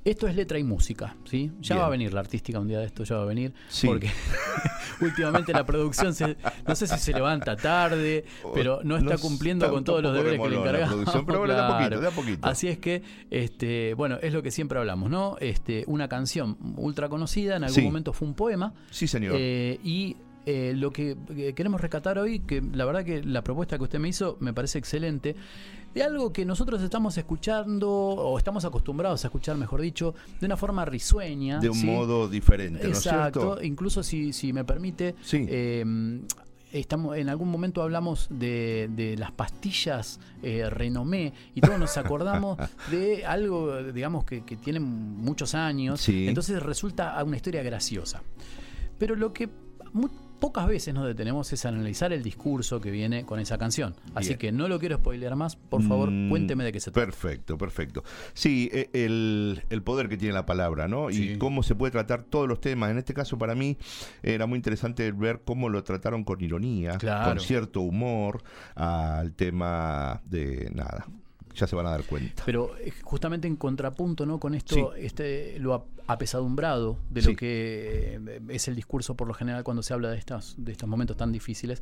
Esto 0.10 0.26
es 0.28 0.36
letra 0.36 0.58
y 0.58 0.64
música, 0.64 1.18
¿sí? 1.26 1.52
Ya 1.60 1.76
Bien. 1.76 1.82
va 1.84 1.88
a 1.88 1.90
venir 1.90 2.14
la 2.14 2.22
artística 2.22 2.60
un 2.60 2.68
día 2.70 2.80
de 2.80 2.86
esto, 2.86 3.04
ya 3.04 3.18
va 3.18 3.24
a 3.24 3.26
venir. 3.26 3.54
Sí. 3.68 3.88
Porque 3.88 4.10
últimamente 5.02 5.52
la 5.52 5.66
producción, 5.66 6.14
se- 6.14 6.38
no 6.66 6.76
sé 6.76 6.88
si 6.88 6.98
se 6.98 7.12
levanta 7.14 7.56
tarde, 7.58 8.24
pero 8.54 8.80
no 8.84 8.96
está 8.98 9.18
cumpliendo 9.18 9.66
está 9.66 9.74
con 9.74 9.84
todos 9.84 10.02
los 10.02 10.14
deberes 10.14 10.40
que 10.40 10.50
le 10.50 10.56
la 10.56 10.62
encargamos. 10.62 11.24
pero 11.26 11.40
bueno, 11.40 11.54
de 11.54 11.60
a 11.60 11.68
poquito, 11.68 11.88
Claro. 11.90 12.02
de 12.02 12.08
a 12.08 12.12
poquito. 12.12 12.48
Así 12.48 12.68
es 12.70 12.78
que, 12.78 13.04
este, 13.30 13.94
bueno, 13.96 14.18
es 14.22 14.32
lo 14.34 14.42
que 14.42 14.52
siempre 14.52 14.80
hablamos, 14.80 15.10
¿no? 15.10 15.36
Este, 15.42 15.84
una 15.88 16.08
canción 16.08 16.58
ultra 16.78 17.10
conocida, 17.10 17.58
en 17.58 17.64
algún 17.66 17.76
Sí. 17.76 17.82
momento 17.82 18.14
fue 18.14 18.30
un 18.30 18.34
poema. 18.34 18.74
Sí, 18.90 19.08
señor. 19.08 19.36
Eh, 19.38 19.78
y 19.84 20.16
eh, 20.46 20.72
lo 20.74 20.92
que 20.92 21.18
eh, 21.36 21.52
queremos 21.54 21.82
rescatar 21.82 22.18
hoy, 22.18 22.40
que 22.40 22.62
la 22.62 22.86
verdad 22.86 23.04
que 23.04 23.22
la 23.22 23.42
propuesta 23.44 23.78
que 23.78 23.84
usted 23.84 24.00
me 24.00 24.08
hizo 24.08 24.38
me 24.40 24.54
parece 24.54 24.80
excelente, 24.80 25.36
de 25.94 26.04
algo 26.04 26.32
que 26.32 26.46
nosotros 26.46 26.82
estamos 26.82 27.18
escuchando, 27.18 27.90
o 27.90 28.38
estamos 28.38 28.66
acostumbrados 28.66 29.24
a 29.24 29.28
escuchar, 29.28 29.58
mejor 29.58 29.82
dicho, 29.82 30.14
de 30.40 30.46
una 30.46 30.58
forma 30.58 30.86
risueña. 30.86 31.60
de 31.60 31.70
un 31.70 31.76
¿sí? 31.76 31.86
modo 31.88 32.28
diferente 32.30 32.84
¿no 32.84 32.92
es 32.92 32.98
Exacto, 33.00 33.40
cierto? 33.42 33.64
incluso 33.64 34.04
si, 34.04 34.32
si 34.34 34.54
me 34.54 34.64
permite, 34.64 35.16
Sí. 35.24 35.46
eh, 35.50 35.84
estamos, 36.72 37.18
en 37.18 37.30
algún 37.30 37.50
momento 37.50 37.82
hablamos 37.82 38.28
de, 38.30 38.90
de 38.92 39.16
las 39.18 39.32
pastillas 39.32 40.20
eh, 40.44 40.70
Renomé 40.70 41.34
y 41.56 41.62
todos 41.62 41.80
nos 41.80 41.98
acordamos 41.98 42.58
de 42.92 43.26
algo, 43.26 43.82
digamos, 43.84 44.26
que, 44.26 44.44
que 44.46 44.56
tiene 44.58 44.80
muchos 44.80 45.56
años, 45.56 46.02
Sí. 46.02 46.28
entonces 46.28 46.62
resulta 46.62 47.22
una 47.24 47.38
historia 47.38 47.64
graciosa. 47.64 48.22
Pero 49.00 49.16
lo 49.16 49.32
que 49.34 49.50
pocas 50.40 50.68
veces 50.68 50.94
nos 50.94 51.06
detenemos 51.06 51.52
es 51.54 51.66
analizar 51.66 52.14
el 52.14 52.24
discurso 52.24 52.80
que 52.80 52.92
viene 52.92 53.26
con 53.26 53.40
esa 53.40 53.58
canción. 53.58 53.96
Así 54.16 54.30
Bien. 54.30 54.40
que 54.40 54.52
no 54.52 54.68
lo 54.68 54.80
quiero 54.80 54.98
spoilear 54.98 55.36
más, 55.36 55.56
por 55.56 55.82
favor, 55.84 56.10
Mm, 56.12 56.30
cuénteme 56.30 56.64
de 56.64 56.72
qué 56.72 56.80
se 56.80 56.92
trata. 56.92 57.06
Perfecto, 57.06 57.58
perfecto. 57.58 58.04
Sí, 58.34 58.70
e- 58.72 58.90
el, 58.94 59.64
el 59.70 59.84
poder 59.84 60.10
que 60.10 60.18
tiene 60.18 60.34
la 60.34 60.46
palabra, 60.46 60.88
¿no? 60.88 61.10
Sí. 61.10 61.32
Y 61.32 61.38
cómo 61.38 61.64
se 61.64 61.76
puede 61.76 61.92
tratar 61.92 62.24
todos 62.24 62.48
los 62.48 62.62
temas. 62.62 62.92
En 62.92 62.98
este 62.98 63.14
caso, 63.14 63.38
para 63.38 63.56
mí, 63.56 63.78
era 64.24 64.46
muy 64.46 64.58
interesante 64.58 65.12
ver 65.12 65.42
cómo 65.44 65.70
lo 65.70 65.84
trataron 65.84 66.24
con 66.24 66.42
ironía, 66.44 66.98
Claro. 66.98 67.30
con 67.32 67.40
cierto 67.40 67.82
humor, 67.82 68.44
al 68.76 69.34
tema 69.34 70.22
de 70.26 70.70
nada. 70.74 71.06
Ya 71.58 71.68
se 71.68 71.76
van 71.76 71.86
a 71.88 71.90
dar 71.92 72.04
cuenta. 72.04 72.44
Pero 72.46 72.78
eh, 72.78 72.92
justamente 73.04 73.48
en 73.48 73.56
contrapunto 73.56 74.26
¿no? 74.26 74.40
con 74.40 74.54
esto, 74.56 74.94
este, 74.96 75.60
lo 75.60 75.74
ap- 75.74 75.88
apesadumbrado 76.08 76.98
de 77.10 77.22
Sí. 77.22 77.30
lo 77.32 77.36
que 77.36 78.20
eh, 78.26 78.40
es 78.50 78.68
el 78.68 78.76
discurso 78.76 79.16
por 79.16 79.28
lo 79.28 79.34
general 79.34 79.64
cuando 79.64 79.82
se 79.84 79.94
habla 79.94 80.10
de, 80.12 80.18
estas, 80.18 80.56
de 80.58 80.72
estos 80.72 80.88
momentos 80.88 81.18
tan 81.18 81.32
difíciles, 81.32 81.82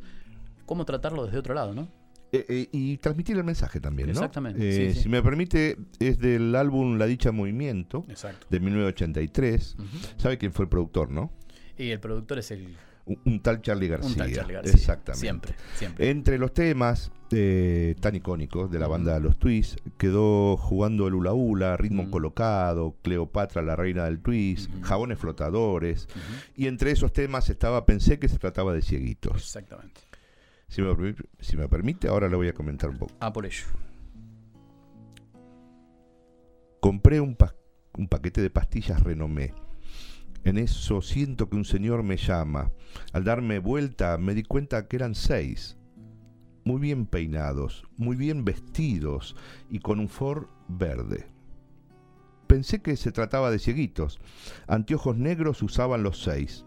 cómo 0.64 0.84
tratarlo 0.84 1.24
desde 1.26 1.38
otro 1.38 1.54
lado, 1.54 1.74
¿no? 1.74 1.88
Eh, 2.32 2.44
eh, 2.48 2.68
y 2.72 2.96
transmitir 2.96 3.36
el 3.36 3.44
mensaje 3.44 3.78
también, 3.80 4.08
¿no? 4.08 4.14
Exactamente, 4.14 4.88
Eh, 4.88 4.92
sí. 4.94 5.02
Si 5.02 5.08
me 5.08 5.22
permite, 5.22 5.76
es 6.00 6.18
del 6.18 6.56
álbum 6.56 6.98
La 6.98 7.06
Dicha 7.06 7.30
Movimiento, 7.30 8.04
Exacto. 8.08 8.46
de 8.50 8.58
1983. 8.60 9.76
¿Sabe 10.16 10.36
quién 10.38 10.52
fue 10.52 10.64
el 10.64 10.68
productor, 10.68 11.10
no? 11.10 11.30
Y 11.78 11.90
el 11.90 12.00
productor 12.00 12.38
es 12.38 12.50
el... 12.50 12.74
Un, 13.06 13.20
un 13.24 13.40
tal 13.40 13.62
Charlie 13.62 13.88
García. 13.88 14.10
Un 14.10 14.16
tal 14.16 14.32
Charly 14.32 14.54
García, 14.54 14.72
Exactamente. 14.74 15.20
siempre, 15.20 15.54
siempre. 15.76 16.10
Entre 16.10 16.38
los 16.38 16.52
temas 16.52 17.12
eh, 17.30 17.94
tan 18.00 18.16
icónicos 18.16 18.68
de 18.70 18.78
la 18.80 18.88
banda 18.88 19.18
Los 19.20 19.38
Twists, 19.38 19.76
quedó 19.96 20.56
jugando 20.56 21.06
el 21.06 21.14
hula 21.14 21.32
hula, 21.32 21.76
ritmo 21.76 22.10
colocado, 22.10 22.96
Cleopatra, 23.02 23.62
la 23.62 23.76
reina 23.76 24.04
del 24.06 24.18
twist, 24.20 24.70
jabones 24.82 25.18
flotadores. 25.20 26.08
Y 26.56 26.66
entre 26.66 26.90
esos 26.90 27.12
temas 27.12 27.48
estaba, 27.48 27.86
pensé 27.86 28.18
que 28.18 28.28
se 28.28 28.38
trataba 28.38 28.72
de 28.74 28.82
cieguitos. 28.82 29.36
Exactamente. 29.36 30.00
Si 30.68 30.82
me, 30.82 31.14
si 31.38 31.56
me 31.56 31.68
permite, 31.68 32.08
ahora 32.08 32.28
le 32.28 32.34
voy 32.34 32.48
a 32.48 32.52
comentar 32.54 32.90
un 32.90 32.98
poco. 32.98 33.14
Ah, 33.20 33.32
por 33.32 33.46
ello. 33.46 33.66
Compré 36.80 37.20
un, 37.20 37.34
pa- 37.36 37.54
un 37.96 38.08
paquete 38.08 38.40
de 38.40 38.50
pastillas 38.50 39.00
Renomé. 39.02 39.52
En 40.46 40.58
eso 40.58 41.02
siento 41.02 41.50
que 41.50 41.56
un 41.56 41.64
señor 41.64 42.04
me 42.04 42.16
llama. 42.16 42.70
Al 43.12 43.24
darme 43.24 43.58
vuelta 43.58 44.16
me 44.16 44.32
di 44.32 44.44
cuenta 44.44 44.86
que 44.86 44.94
eran 44.94 45.16
seis. 45.16 45.76
Muy 46.64 46.80
bien 46.80 47.06
peinados, 47.06 47.84
muy 47.96 48.14
bien 48.14 48.44
vestidos 48.44 49.34
y 49.68 49.80
con 49.80 49.98
un 49.98 50.08
for 50.08 50.48
verde. 50.68 51.26
Pensé 52.46 52.80
que 52.80 52.96
se 52.96 53.10
trataba 53.10 53.50
de 53.50 53.58
cieguitos. 53.58 54.20
Anteojos 54.68 55.16
negros 55.16 55.64
usaban 55.64 56.04
los 56.04 56.22
seis. 56.22 56.64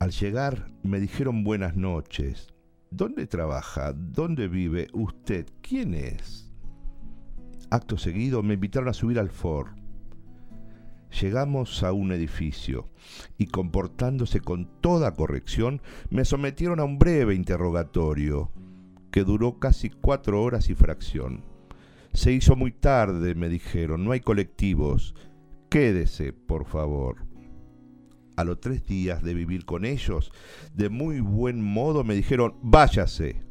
Al 0.00 0.10
llegar 0.10 0.66
me 0.82 0.98
dijeron 0.98 1.44
buenas 1.44 1.76
noches. 1.76 2.48
¿Dónde 2.90 3.28
trabaja? 3.28 3.92
¿Dónde 3.92 4.48
vive? 4.48 4.88
¿Usted 4.92 5.46
quién 5.62 5.94
es? 5.94 6.50
Acto 7.70 7.96
seguido 7.96 8.42
me 8.42 8.54
invitaron 8.54 8.88
a 8.88 8.92
subir 8.92 9.20
al 9.20 9.30
Ford. 9.30 9.77
Llegamos 11.10 11.82
a 11.82 11.92
un 11.92 12.12
edificio 12.12 12.88
y 13.38 13.46
comportándose 13.46 14.40
con 14.40 14.68
toda 14.80 15.14
corrección 15.14 15.80
me 16.10 16.24
sometieron 16.24 16.80
a 16.80 16.84
un 16.84 16.98
breve 16.98 17.34
interrogatorio 17.34 18.50
que 19.10 19.24
duró 19.24 19.58
casi 19.58 19.90
cuatro 19.90 20.42
horas 20.42 20.68
y 20.68 20.74
fracción. 20.74 21.44
Se 22.12 22.32
hizo 22.32 22.56
muy 22.56 22.72
tarde, 22.72 23.34
me 23.34 23.48
dijeron, 23.48 24.04
no 24.04 24.12
hay 24.12 24.20
colectivos. 24.20 25.14
Quédese, 25.70 26.32
por 26.32 26.66
favor. 26.66 27.26
A 28.36 28.44
los 28.44 28.60
tres 28.60 28.86
días 28.86 29.22
de 29.22 29.34
vivir 29.34 29.64
con 29.64 29.84
ellos, 29.84 30.30
de 30.74 30.88
muy 30.88 31.20
buen 31.20 31.62
modo 31.62 32.04
me 32.04 32.14
dijeron, 32.14 32.54
váyase. 32.62 33.42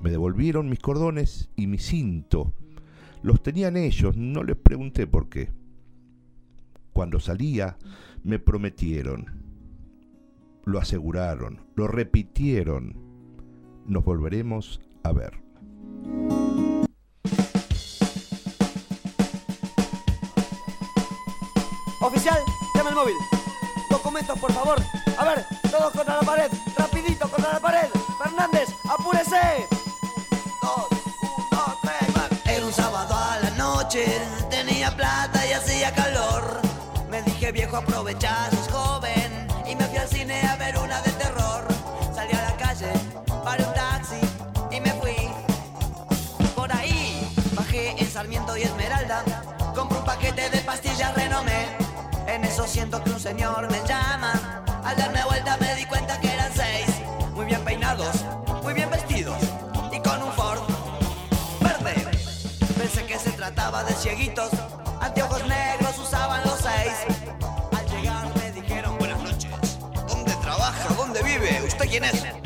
Me 0.00 0.10
devolvieron 0.10 0.68
mis 0.68 0.78
cordones 0.78 1.50
y 1.56 1.66
mi 1.66 1.78
cinto. 1.78 2.54
Los 3.22 3.42
tenían 3.42 3.76
ellos, 3.76 4.16
no 4.16 4.44
les 4.44 4.56
pregunté 4.56 5.06
por 5.06 5.28
qué. 5.28 5.50
Cuando 6.96 7.20
salía, 7.20 7.76
me 8.24 8.38
prometieron, 8.38 9.26
lo 10.64 10.78
aseguraron, 10.78 11.60
lo 11.74 11.88
repitieron. 11.88 12.96
Nos 13.84 14.02
volveremos 14.02 14.80
a 15.02 15.12
ver. 15.12 15.38
Oficial, 22.00 22.38
llama 22.74 22.88
el 22.88 22.94
móvil. 22.94 23.14
Documentos, 23.90 24.38
por 24.38 24.52
favor. 24.52 24.78
A 25.18 25.24
ver, 25.26 25.44
todos 25.70 25.92
contra 25.92 26.16
la 26.16 26.22
pared. 26.22 26.50
Rapidito 26.78 27.28
contra 27.28 27.52
la 27.52 27.60
pared. 27.60 27.90
Fernández, 28.24 28.70
apúrese. 28.88 29.66
Dos, 30.62 30.88
uno, 31.52 31.76
tres, 31.82 32.16
va. 32.16 32.50
Era 32.50 32.64
un 32.64 32.72
sábado 32.72 33.14
a 33.14 33.38
la 33.40 33.50
noche, 33.50 34.06
dije 37.46 37.52
viejo 37.52 37.76
aprovechás, 37.76 38.50
sos 38.50 38.68
joven 38.72 39.46
y 39.68 39.76
me 39.76 39.84
fui 39.84 39.98
al 39.98 40.08
cine 40.08 40.40
a 40.48 40.56
ver 40.56 40.76
una 40.78 41.00
de 41.02 41.12
terror. 41.12 41.64
Salí 42.12 42.32
a 42.32 42.42
la 42.42 42.56
calle, 42.56 42.92
paré 43.44 43.62
un 43.62 43.72
taxi 43.72 44.20
y 44.72 44.80
me 44.80 44.90
fui. 44.94 45.16
Por 46.56 46.72
ahí 46.72 47.30
bajé 47.52 47.94
en 48.02 48.10
Sarmiento 48.10 48.56
y 48.56 48.62
Esmeralda, 48.62 49.22
compré 49.76 49.98
un 49.98 50.04
paquete 50.04 50.50
de 50.50 50.58
pastillas 50.58 51.14
Renomé. 51.14 51.66
En 52.26 52.44
eso 52.44 52.66
siento 52.66 53.02
que 53.04 53.10
un 53.10 53.20
señor 53.20 53.70
me 53.70 53.78
¿Usted 71.64 71.88
quién 71.88 72.04
es? 72.04 72.45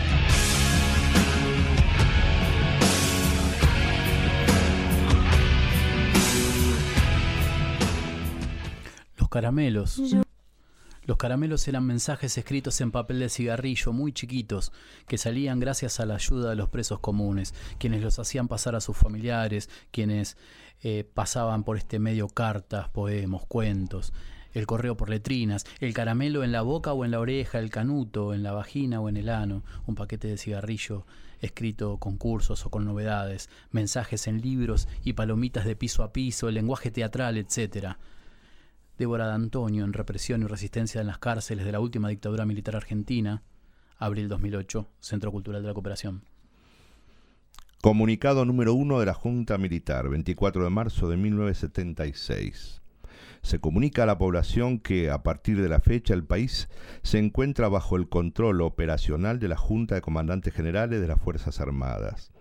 Los 9.31 9.35
caramelos. 9.37 10.01
Los 11.05 11.15
caramelos 11.15 11.65
eran 11.69 11.85
mensajes 11.85 12.37
escritos 12.37 12.81
en 12.81 12.91
papel 12.91 13.19
de 13.19 13.29
cigarrillo 13.29 13.93
muy 13.93 14.11
chiquitos 14.11 14.73
que 15.07 15.17
salían 15.17 15.61
gracias 15.61 16.01
a 16.01 16.05
la 16.05 16.15
ayuda 16.15 16.49
de 16.49 16.57
los 16.57 16.67
presos 16.67 16.99
comunes, 16.99 17.53
quienes 17.79 18.01
los 18.01 18.19
hacían 18.19 18.49
pasar 18.49 18.75
a 18.75 18.81
sus 18.81 18.97
familiares, 18.97 19.69
quienes 19.91 20.35
eh, 20.83 21.09
pasaban 21.13 21.63
por 21.63 21.77
este 21.77 21.97
medio 21.97 22.27
cartas, 22.27 22.89
poemas, 22.89 23.45
cuentos, 23.47 24.11
el 24.51 24.67
correo 24.67 24.97
por 24.97 25.09
letrinas, 25.09 25.63
el 25.79 25.93
caramelo 25.93 26.43
en 26.43 26.51
la 26.51 26.61
boca 26.61 26.91
o 26.91 27.05
en 27.05 27.11
la 27.11 27.21
oreja, 27.21 27.59
el 27.59 27.69
canuto 27.69 28.33
en 28.33 28.43
la 28.43 28.51
vagina 28.51 28.99
o 28.99 29.07
en 29.07 29.15
el 29.15 29.29
ano, 29.29 29.63
un 29.87 29.95
paquete 29.95 30.27
de 30.27 30.37
cigarrillo 30.37 31.05
escrito 31.39 31.99
con 31.99 32.17
cursos 32.17 32.65
o 32.65 32.69
con 32.69 32.83
novedades, 32.83 33.49
mensajes 33.71 34.27
en 34.27 34.41
libros 34.41 34.89
y 35.05 35.13
palomitas 35.13 35.63
de 35.63 35.77
piso 35.77 36.03
a 36.03 36.11
piso, 36.11 36.49
el 36.49 36.55
lenguaje 36.55 36.91
teatral, 36.91 37.37
etcétera. 37.37 37.97
Débora 39.01 39.29
de 39.29 39.33
Antonio 39.33 39.83
en 39.83 39.93
Represión 39.93 40.43
y 40.43 40.45
Resistencia 40.45 41.01
en 41.01 41.07
las 41.07 41.17
cárceles 41.17 41.65
de 41.65 41.71
la 41.71 41.79
última 41.79 42.09
dictadura 42.09 42.45
militar 42.45 42.75
argentina, 42.75 43.41
abril 43.97 44.27
2008, 44.27 44.87
Centro 44.99 45.31
Cultural 45.31 45.63
de 45.63 45.69
la 45.69 45.73
Cooperación. 45.73 46.23
Comunicado 47.81 48.45
número 48.45 48.75
uno 48.75 48.99
de 48.99 49.07
la 49.07 49.15
Junta 49.15 49.57
Militar, 49.57 50.07
24 50.07 50.63
de 50.65 50.69
marzo 50.69 51.09
de 51.09 51.17
1976. 51.17 52.83
Se 53.41 53.59
comunica 53.59 54.03
a 54.03 54.05
la 54.05 54.19
población 54.19 54.77
que 54.77 55.09
a 55.09 55.23
partir 55.23 55.59
de 55.63 55.69
la 55.69 55.79
fecha 55.79 56.13
el 56.13 56.23
país 56.23 56.69
se 57.01 57.17
encuentra 57.17 57.69
bajo 57.69 57.95
el 57.95 58.07
control 58.07 58.61
operacional 58.61 59.39
de 59.39 59.47
la 59.47 59.57
Junta 59.57 59.95
de 59.95 60.01
Comandantes 60.01 60.53
Generales 60.53 61.01
de 61.01 61.07
las 61.07 61.19
Fuerzas 61.19 61.59
Armadas. 61.59 62.31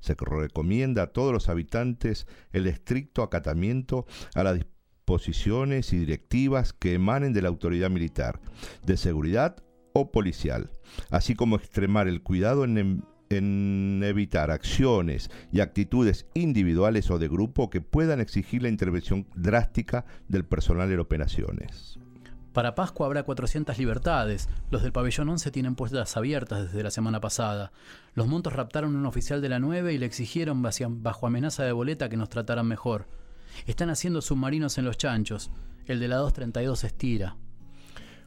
Se 0.00 0.16
recomienda 0.18 1.04
a 1.04 1.12
todos 1.12 1.32
los 1.32 1.48
habitantes 1.48 2.26
el 2.52 2.66
estricto 2.66 3.22
acatamiento 3.22 4.04
a 4.34 4.42
las 4.42 4.54
disposiciones 4.54 4.71
y 5.92 5.98
directivas 5.98 6.72
que 6.72 6.94
emanen 6.94 7.32
de 7.32 7.42
la 7.42 7.48
autoridad 7.48 7.90
militar, 7.90 8.40
de 8.84 8.96
seguridad 8.96 9.56
o 9.92 10.10
policial, 10.10 10.70
así 11.10 11.34
como 11.34 11.56
extremar 11.56 12.08
el 12.08 12.22
cuidado 12.22 12.64
en, 12.64 13.04
en 13.28 14.00
evitar 14.04 14.50
acciones 14.50 15.30
y 15.52 15.60
actitudes 15.60 16.26
individuales 16.34 17.10
o 17.10 17.18
de 17.18 17.28
grupo 17.28 17.68
que 17.68 17.80
puedan 17.80 18.20
exigir 18.20 18.62
la 18.62 18.68
intervención 18.68 19.26
drástica 19.34 20.06
del 20.28 20.44
personal 20.44 20.90
en 20.90 21.00
operaciones. 21.00 21.98
Para 22.54 22.74
Pascua 22.74 23.06
habrá 23.06 23.22
400 23.22 23.78
libertades. 23.78 24.48
Los 24.70 24.82
del 24.82 24.92
pabellón 24.92 25.28
11 25.28 25.50
tienen 25.50 25.74
puertas 25.74 26.16
abiertas 26.18 26.64
desde 26.64 26.82
la 26.82 26.90
semana 26.90 27.18
pasada. 27.20 27.72
Los 28.14 28.26
montos 28.26 28.52
raptaron 28.52 28.94
a 28.94 28.98
un 28.98 29.06
oficial 29.06 29.40
de 29.40 29.48
la 29.48 29.58
9 29.58 29.94
y 29.94 29.98
le 29.98 30.06
exigieron 30.06 30.62
bajo 30.62 31.26
amenaza 31.26 31.64
de 31.64 31.72
boleta 31.72 32.10
que 32.10 32.18
nos 32.18 32.28
trataran 32.28 32.66
mejor. 32.66 33.06
Están 33.66 33.90
haciendo 33.90 34.22
submarinos 34.22 34.78
en 34.78 34.84
los 34.84 34.98
chanchos. 34.98 35.50
El 35.86 36.00
de 36.00 36.08
la 36.08 36.16
232 36.16 36.84
estira. 36.84 37.36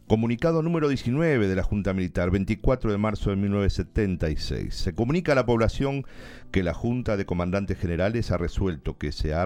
Comunicado 0.07 0.61
número 0.61 0.87
19 0.87 1.47
de 1.47 1.55
la 1.55 1.63
Junta 1.63 1.91
Militar, 1.93 2.29
24 2.29 2.91
de 2.91 2.97
marzo 2.99 3.31
de 3.31 3.37
1976. 3.37 4.75
Se 4.75 4.93
comunica 4.93 5.31
a 5.31 5.35
la 5.35 5.47
población 5.47 6.05
que 6.51 6.61
la 6.61 6.75
Junta 6.75 7.17
de 7.17 7.25
Comandantes 7.25 7.79
Generales 7.79 8.29
ha 8.29 8.37
resuelto 8.37 8.99
que 8.99 9.11
se 9.11 9.33
ha 9.33 9.45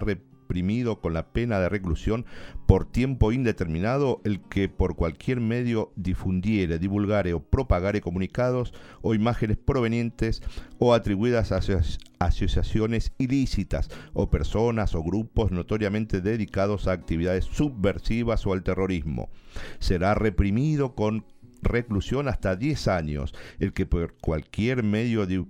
reprimido 0.50 1.00
con 1.00 1.14
la 1.14 1.32
pena 1.32 1.60
de 1.60 1.70
reclusión 1.70 2.26
por 2.66 2.84
tiempo 2.92 3.32
indeterminado 3.32 4.20
el 4.24 4.42
que 4.42 4.68
por 4.68 4.96
cualquier 4.96 5.40
medio 5.42 5.92
difundiere, 5.96 6.80
divulgare 6.80 7.34
o 7.36 7.40
propagare 7.40 8.02
comunicados 8.02 8.74
o 9.04 9.14
imágenes 9.14 9.58
provenientes 9.58 10.42
o 10.80 10.96
atribuidas 10.96 11.52
a 11.52 11.58
aso- 11.60 12.00
asociaciones 12.18 13.12
ilícitas 13.20 13.90
o 14.14 14.32
personas 14.32 14.96
o 14.96 15.04
grupos 15.04 15.52
notoriamente 15.52 16.20
dedicados 16.20 16.88
a 16.88 16.94
actividades 16.94 17.46
subversivas 17.46 18.48
o 18.48 18.54
al 18.54 18.64
terrorismo. 18.64 19.30
Será 19.78 20.16
reprimido 20.16 20.96
con 20.96 21.26
reclusión 21.62 22.28
hasta 22.28 22.56
10 22.56 22.88
años 22.88 23.36
el 23.60 23.72
que 23.72 23.86
por 23.86 24.18
cualquier 24.18 24.82
medio 24.82 25.28
di- 25.28 25.46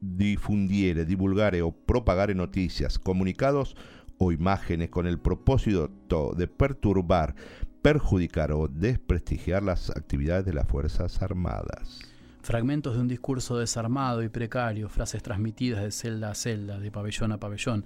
difundiere, 0.00 1.04
divulgare 1.04 1.60
o 1.60 1.72
propagare 1.72 2.34
noticias, 2.34 2.98
comunicados 2.98 3.76
o 4.18 4.32
imágenes 4.32 4.90
con 4.90 5.06
el 5.06 5.18
propósito 5.18 5.90
de 6.36 6.46
perturbar, 6.48 7.34
perjudicar 7.82 8.52
o 8.52 8.68
desprestigiar 8.68 9.62
las 9.62 9.90
actividades 9.90 10.44
de 10.44 10.52
las 10.52 10.66
Fuerzas 10.66 11.22
Armadas. 11.22 12.00
Fragmentos 12.42 12.94
de 12.94 13.00
un 13.00 13.08
discurso 13.08 13.58
desarmado 13.58 14.22
y 14.22 14.28
precario, 14.28 14.88
frases 14.88 15.22
transmitidas 15.22 15.82
de 15.82 15.90
celda 15.90 16.30
a 16.30 16.34
celda, 16.34 16.78
de 16.78 16.90
pabellón 16.90 17.32
a 17.32 17.38
pabellón, 17.38 17.84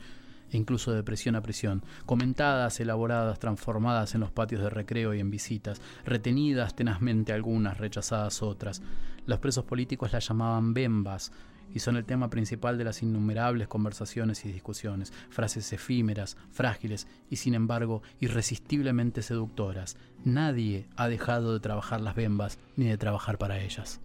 e 0.50 0.56
incluso 0.56 0.92
de 0.92 1.02
prisión 1.02 1.34
a 1.34 1.42
prisión, 1.42 1.82
comentadas, 2.04 2.78
elaboradas, 2.78 3.38
transformadas 3.38 4.14
en 4.14 4.20
los 4.20 4.30
patios 4.30 4.62
de 4.62 4.70
recreo 4.70 5.14
y 5.14 5.20
en 5.20 5.30
visitas, 5.30 5.80
retenidas 6.04 6.76
tenazmente 6.76 7.32
algunas, 7.32 7.78
rechazadas 7.78 8.42
otras. 8.42 8.82
Los 9.24 9.38
presos 9.38 9.64
políticos 9.64 10.12
las 10.12 10.28
llamaban 10.28 10.74
bembas, 10.74 11.32
y 11.74 11.80
son 11.80 11.96
el 11.96 12.04
tema 12.04 12.30
principal 12.30 12.78
de 12.78 12.84
las 12.84 13.02
innumerables 13.02 13.68
conversaciones 13.68 14.44
y 14.44 14.52
discusiones, 14.52 15.12
frases 15.30 15.72
efímeras, 15.72 16.36
frágiles 16.50 17.06
y 17.30 17.36
sin 17.36 17.54
embargo 17.54 18.02
irresistiblemente 18.20 19.22
seductoras. 19.22 19.96
Nadie 20.24 20.86
ha 20.96 21.08
dejado 21.08 21.52
de 21.52 21.60
trabajar 21.60 22.00
las 22.00 22.14
bembas 22.14 22.58
ni 22.76 22.86
de 22.86 22.98
trabajar 22.98 23.38
para 23.38 23.60
ellas. 23.60 24.00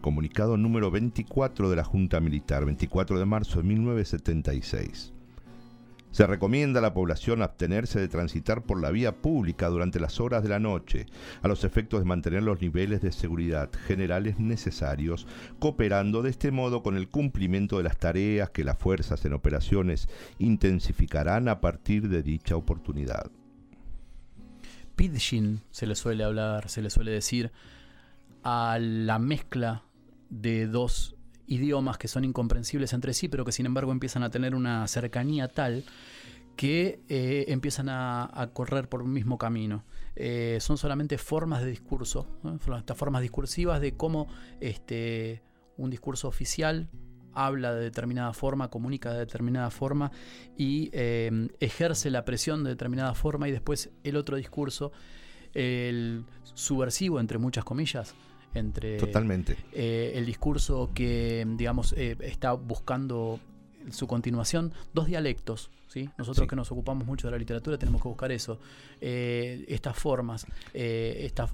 comunicado 0.00 0.56
número 0.56 0.90
24 0.90 1.68
de 1.68 1.76
la 1.76 1.84
Junta 1.84 2.20
Militar, 2.20 2.64
24 2.64 3.18
de 3.18 3.26
marzo 3.26 3.58
de 3.58 3.68
1976. 3.68 5.12
Se 6.10 6.26
recomienda 6.26 6.80
a 6.80 6.82
la 6.82 6.92
población 6.92 7.40
abstenerse 7.40 8.00
de 8.00 8.08
transitar 8.08 8.62
por 8.62 8.80
la 8.80 8.90
vía 8.90 9.16
pública 9.16 9.68
durante 9.68 10.00
las 10.00 10.18
horas 10.18 10.42
de 10.42 10.48
la 10.48 10.58
noche, 10.58 11.06
a 11.40 11.48
los 11.48 11.62
efectos 11.62 12.00
de 12.00 12.06
mantener 12.06 12.42
los 12.42 12.60
niveles 12.60 13.00
de 13.00 13.12
seguridad 13.12 13.70
generales 13.86 14.40
necesarios, 14.40 15.26
cooperando 15.60 16.22
de 16.22 16.30
este 16.30 16.50
modo 16.50 16.82
con 16.82 16.96
el 16.96 17.08
cumplimiento 17.08 17.76
de 17.76 17.84
las 17.84 17.96
tareas 17.96 18.50
que 18.50 18.64
las 18.64 18.76
fuerzas 18.78 19.24
en 19.24 19.34
operaciones 19.34 20.08
intensificarán 20.38 21.48
a 21.48 21.60
partir 21.60 22.08
de 22.08 22.22
dicha 22.22 22.56
oportunidad. 22.56 23.30
Pidgin 24.96 25.60
se 25.70 25.86
le 25.86 25.94
suele 25.94 26.24
hablar, 26.24 26.68
se 26.68 26.82
le 26.82 26.90
suele 26.90 27.12
decir 27.12 27.52
a 28.42 28.78
la 28.80 29.18
mezcla 29.18 29.84
de 30.28 30.66
dos 30.66 31.16
idiomas 31.50 31.98
que 31.98 32.08
son 32.08 32.24
incomprensibles 32.24 32.94
entre 32.94 33.12
sí, 33.12 33.28
pero 33.28 33.44
que 33.44 33.52
sin 33.52 33.66
embargo 33.66 33.92
empiezan 33.92 34.22
a 34.22 34.30
tener 34.30 34.54
una 34.54 34.86
cercanía 34.88 35.48
tal 35.48 35.84
que 36.56 37.00
eh, 37.08 37.46
empiezan 37.48 37.88
a, 37.88 38.50
correr 38.52 38.88
por 38.88 39.02
un 39.02 39.12
mismo 39.12 39.36
camino. 39.36 39.84
Eh, 40.14 40.58
son 40.60 40.78
solamente 40.78 41.18
formas 41.18 41.62
de 41.62 41.70
discurso, 41.70 42.26
¿no? 42.42 42.58
formas 42.94 43.22
discursivas 43.22 43.80
de 43.80 43.96
cómo 43.96 44.28
este, 44.60 45.42
un 45.76 45.90
discurso 45.90 46.28
oficial 46.28 46.88
habla 47.32 47.74
de 47.74 47.82
determinada 47.82 48.32
forma, 48.32 48.68
comunica 48.68 49.12
de 49.12 49.20
determinada 49.20 49.70
forma 49.70 50.10
y 50.56 50.90
eh, 50.92 51.48
ejerce 51.60 52.10
la 52.10 52.24
presión 52.24 52.64
de 52.64 52.70
determinada 52.70 53.14
forma 53.14 53.48
y 53.48 53.52
después 53.52 53.90
el 54.04 54.16
otro 54.16 54.36
discurso, 54.36 54.92
el 55.54 56.24
subversivo 56.42 57.20
entre 57.20 57.38
muchas 57.38 57.64
comillas, 57.64 58.14
entre 58.54 58.98
Totalmente. 58.98 59.56
Eh, 59.72 60.12
el 60.14 60.26
discurso 60.26 60.90
que, 60.94 61.46
digamos, 61.56 61.92
eh, 61.96 62.16
está 62.20 62.52
buscando 62.52 63.40
su 63.90 64.06
continuación, 64.06 64.72
dos 64.92 65.06
dialectos. 65.06 65.70
¿sí? 65.88 66.08
Nosotros 66.18 66.44
Sí. 66.44 66.48
que 66.48 66.56
nos 66.56 66.70
ocupamos 66.70 67.06
mucho 67.06 67.26
de 67.26 67.32
la 67.32 67.38
literatura 67.38 67.78
tenemos 67.78 68.02
que 68.02 68.08
buscar 68.08 68.30
eso. 68.30 68.60
Eh, 69.00 69.64
estas 69.68 69.96
formas, 69.96 70.46
estas, 70.72 71.50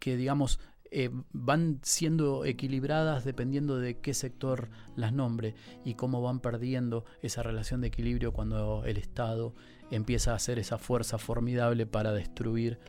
que, 0.00 0.16
digamos, 0.16 0.58
eh, 0.92 1.10
van 1.32 1.78
siendo 1.82 2.44
equilibradas 2.44 3.24
dependiendo 3.24 3.78
de 3.78 4.00
qué 4.00 4.12
sector 4.12 4.70
las 4.96 5.12
nombre 5.12 5.54
y 5.84 5.94
cómo 5.94 6.20
van 6.20 6.40
perdiendo 6.40 7.04
esa 7.22 7.44
relación 7.44 7.80
de 7.80 7.86
equilibrio 7.88 8.32
cuando 8.32 8.82
el 8.84 8.96
Estado 8.96 9.54
empieza 9.92 10.32
a 10.32 10.34
hacer 10.34 10.58
esa 10.58 10.78
fuerza 10.78 11.18
formidable 11.18 11.86
para 11.86 12.12
destruir 12.12 12.80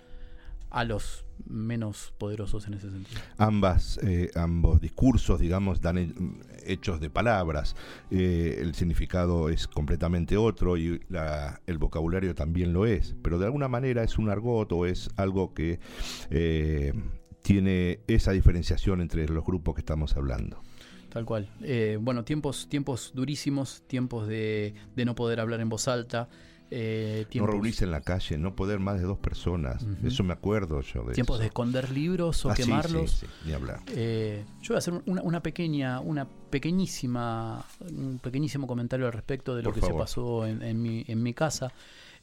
a 0.71 0.83
los 0.85 1.25
menos 1.45 2.13
poderosos 2.17 2.65
en 2.67 2.75
ese 2.75 2.89
sentido. 2.91 3.19
Ambas, 3.37 3.99
eh, 4.03 4.31
ambos 4.35 4.79
discursos, 4.81 5.39
digamos, 5.39 5.81
dan 5.81 5.97
he- 5.97 6.13
hechos 6.65 6.99
de 7.01 7.09
palabras. 7.09 7.75
Eh, 8.09 8.57
el 8.61 8.73
significado 8.73 9.49
es 9.49 9.67
completamente 9.67 10.37
otro 10.37 10.77
y 10.77 11.01
la- 11.09 11.59
el 11.67 11.77
vocabulario 11.77 12.33
también 12.35 12.73
lo 12.73 12.85
es. 12.85 13.15
Pero 13.21 13.37
de 13.37 13.45
alguna 13.45 13.67
manera 13.67 14.03
es 14.03 14.17
un 14.17 14.29
argot 14.29 14.71
o 14.71 14.85
es 14.85 15.09
algo 15.17 15.53
que 15.53 15.79
eh, 16.29 16.93
tiene 17.41 17.99
esa 18.07 18.31
diferenciación 18.31 19.01
entre 19.01 19.27
los 19.27 19.43
grupos 19.43 19.75
que 19.75 19.81
estamos 19.81 20.15
hablando. 20.15 20.61
Tal 21.09 21.25
cual. 21.25 21.49
Eh, 21.61 21.97
bueno, 21.99 22.23
tiempos, 22.23 22.69
tiempos 22.69 23.11
durísimos, 23.13 23.83
tiempos 23.87 24.27
de, 24.27 24.75
de 24.95 25.05
no 25.05 25.15
poder 25.15 25.41
hablar 25.41 25.59
en 25.59 25.67
voz 25.67 25.89
alta. 25.89 26.29
Eh, 26.73 27.27
No 27.35 27.45
reunirse 27.47 27.83
en 27.83 27.91
la 27.91 28.01
calle, 28.01 28.37
no 28.37 28.55
poder 28.55 28.79
más 28.79 28.97
de 28.99 29.03
dos 29.05 29.17
personas. 29.19 29.85
Eso 30.03 30.23
me 30.23 30.33
acuerdo 30.33 30.81
yo 30.81 31.03
de 31.03 31.13
tiempos 31.13 31.39
de 31.39 31.47
esconder 31.47 31.91
libros 31.91 32.45
o 32.45 32.49
Ah, 32.49 32.55
sí, 32.55 32.63
quemarlos. 32.63 33.11
sí, 33.11 33.25
sí, 33.25 33.31
ni 33.45 33.53
hablar. 33.53 33.81
Eh, 33.89 34.43
yo 34.61 34.69
voy 34.69 34.75
a 34.75 34.79
hacer 34.79 34.93
una, 35.05 35.21
una 35.21 35.43
pequeña, 35.43 35.99
una 35.99 36.25
pequeñísima, 36.49 37.65
un 37.81 38.19
pequeñísimo 38.19 38.67
comentario 38.67 39.05
al 39.05 39.13
respecto 39.13 39.55
de 39.55 39.63
lo 39.63 39.69
Por 39.69 39.75
que 39.75 39.81
favor. 39.81 39.95
se 39.95 39.99
pasó 39.99 40.45
en, 40.47 40.61
en 40.63 40.81
mi, 40.81 41.03
en 41.07 41.21
mi 41.21 41.33
casa. 41.33 41.71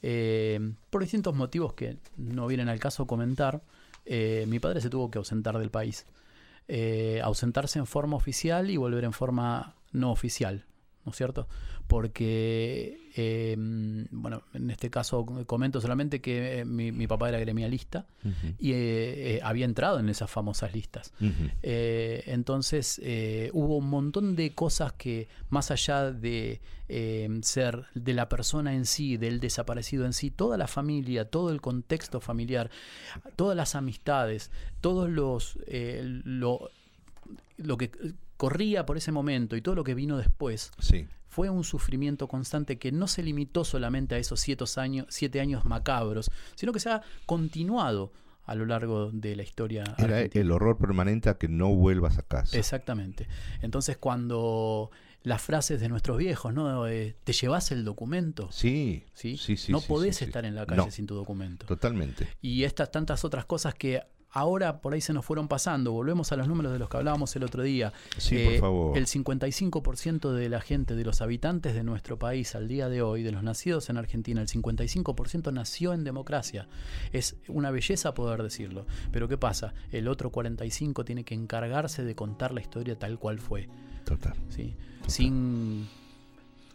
Eh, 0.02 0.72
por 0.90 1.02
distintos 1.02 1.34
motivos 1.34 1.74
que 1.74 1.98
no 2.16 2.46
vienen 2.46 2.68
al 2.68 2.78
caso 2.78 3.06
comentar, 3.06 3.62
eh, 4.06 4.46
mi 4.48 4.58
padre 4.58 4.80
se 4.80 4.88
tuvo 4.90 5.10
que 5.10 5.18
ausentar 5.18 5.58
del 5.58 5.70
país. 5.70 6.06
Eh, 6.68 7.20
ausentarse 7.22 7.78
en 7.78 7.86
forma 7.86 8.16
oficial 8.16 8.70
y 8.70 8.76
volver 8.76 9.04
en 9.04 9.12
forma 9.12 9.74
no 9.92 10.10
oficial, 10.10 10.66
¿no 11.04 11.12
es 11.12 11.16
cierto? 11.16 11.48
Porque, 11.88 13.10
eh, 13.16 13.56
bueno, 13.58 14.42
en 14.52 14.70
este 14.70 14.90
caso 14.90 15.24
comento 15.46 15.80
solamente 15.80 16.20
que 16.20 16.60
eh, 16.60 16.64
mi, 16.64 16.92
mi 16.92 17.06
papá 17.06 17.30
era 17.30 17.38
gremialista 17.40 18.06
y 18.58 18.72
eh, 18.72 18.76
eh, 19.36 19.40
había 19.42 19.64
entrado 19.64 19.98
en 19.98 20.08
esas 20.10 20.30
famosas 20.30 20.74
listas. 20.74 21.12
Ujú. 21.20 21.50
Eh, 21.62 22.24
entonces 22.26 23.00
eh, 23.02 23.50
hubo 23.54 23.78
un 23.78 23.88
montón 23.88 24.36
de 24.36 24.50
cosas 24.50 24.92
que 24.92 25.28
más 25.48 25.70
allá 25.70 26.12
de 26.12 26.60
eh, 26.90 27.28
ser 27.42 27.86
de 27.94 28.12
la 28.12 28.28
persona 28.28 28.74
en 28.74 28.84
sí, 28.84 29.16
del 29.16 29.40
desaparecido 29.40 30.04
en 30.04 30.12
sí, 30.12 30.30
toda 30.30 30.56
la 30.58 30.66
familia, 30.66 31.24
todo 31.24 31.50
el 31.50 31.60
contexto 31.60 32.20
familiar, 32.20 32.70
todas 33.34 33.56
las 33.56 33.74
amistades, 33.74 34.50
todos 34.82 35.08
los 35.08 35.58
eh, 35.66 36.02
lo, 36.04 36.70
lo 37.56 37.76
que 37.78 37.90
corría 38.36 38.86
por 38.86 38.96
ese 38.96 39.10
momento 39.10 39.56
y 39.56 39.62
todo 39.62 39.74
lo 39.74 39.84
que 39.84 39.94
vino 39.94 40.16
después 40.18 40.70
Sí. 40.78 41.06
Fue 41.38 41.50
un 41.50 41.62
sufrimiento 41.62 42.26
constante 42.26 42.78
que 42.80 42.90
no 42.90 43.06
se 43.06 43.22
limitó 43.22 43.62
solamente 43.64 44.16
a 44.16 44.18
esos 44.18 44.40
siete 44.40 44.64
años, 44.76 45.06
siete 45.08 45.40
años 45.40 45.64
macabros, 45.64 46.32
sino 46.56 46.72
que 46.72 46.80
se 46.80 46.90
ha 46.90 47.00
continuado 47.26 48.12
a 48.44 48.56
lo 48.56 48.66
largo 48.66 49.12
de 49.12 49.36
la 49.36 49.44
historia 49.44 49.84
Era 49.98 50.16
argentina. 50.16 50.42
el 50.42 50.50
horror 50.50 50.78
permanente 50.78 51.28
a 51.28 51.38
que 51.38 51.46
no 51.46 51.72
vuelvas 51.72 52.18
a 52.18 52.22
casa. 52.22 52.58
Exactamente. 52.58 53.28
Entonces 53.62 53.96
cuando 53.98 54.90
las 55.22 55.40
frases 55.40 55.78
de 55.80 55.88
nuestros 55.88 56.18
viejos, 56.18 56.52
¿no? 56.52 56.88
Eh, 56.88 57.14
¿Te 57.22 57.32
llevas 57.32 57.70
el 57.70 57.84
documento? 57.84 58.48
Sí, 58.50 59.04
¿Sí? 59.14 59.36
sí, 59.36 59.56
sí, 59.56 59.70
no 59.70 59.78
sí, 59.78 59.86
podés 59.86 60.16
sí, 60.16 60.24
estar 60.24 60.44
en 60.44 60.56
la 60.56 60.66
calle 60.66 60.86
No. 60.86 60.90
sin 60.90 61.06
tu 61.06 61.14
documento. 61.14 61.66
Totalmente. 61.66 62.26
Y 62.42 62.64
estas 62.64 62.90
tantas 62.90 63.24
otras 63.24 63.44
cosas 63.44 63.74
que 63.76 64.02
ahora 64.30 64.80
por 64.80 64.94
ahí 64.94 65.00
se 65.00 65.12
nos 65.12 65.24
fueron 65.24 65.48
pasando. 65.48 65.92
Volvemos 65.92 66.32
a 66.32 66.36
los 66.36 66.48
números 66.48 66.72
de 66.72 66.78
los 66.78 66.88
que 66.88 66.96
hablábamos 66.96 67.34
el 67.36 67.44
otro 67.44 67.62
día. 67.62 67.92
Eh, 68.16 68.20
Sí, 68.20 68.44
por 68.44 68.58
favor. 68.58 68.98
El 68.98 69.06
55% 69.06 70.32
de 70.32 70.48
la 70.48 70.60
gente, 70.60 70.94
de 70.94 71.04
los 71.04 71.20
habitantes 71.20 71.74
de 71.74 71.82
nuestro 71.84 72.18
país 72.18 72.54
al 72.54 72.68
día 72.68 72.88
de 72.88 73.02
hoy, 73.02 73.22
de 73.22 73.32
los 73.32 73.42
nacidos 73.42 73.90
en 73.90 73.96
Argentina, 73.96 74.40
el 74.40 74.48
55% 74.48 75.52
nació 75.52 75.92
en 75.92 76.04
democracia. 76.04 76.68
Es 77.12 77.36
una 77.48 77.70
belleza 77.70 78.14
poder 78.14 78.42
decirlo. 78.42 78.86
Pero 79.12 79.28
¿qué 79.28 79.38
pasa? 79.38 79.74
El 79.90 80.08
otro 80.08 80.30
45% 80.30 81.04
tiene 81.04 81.24
que 81.24 81.34
encargarse 81.34 82.04
de 82.04 82.14
contar 82.14 82.52
la 82.52 82.60
historia 82.60 82.98
tal 82.98 83.18
cual 83.18 83.38
fue. 83.38 83.68
Total. 84.04 84.34
¿sí? 84.48 84.74
Sin, 85.06 85.88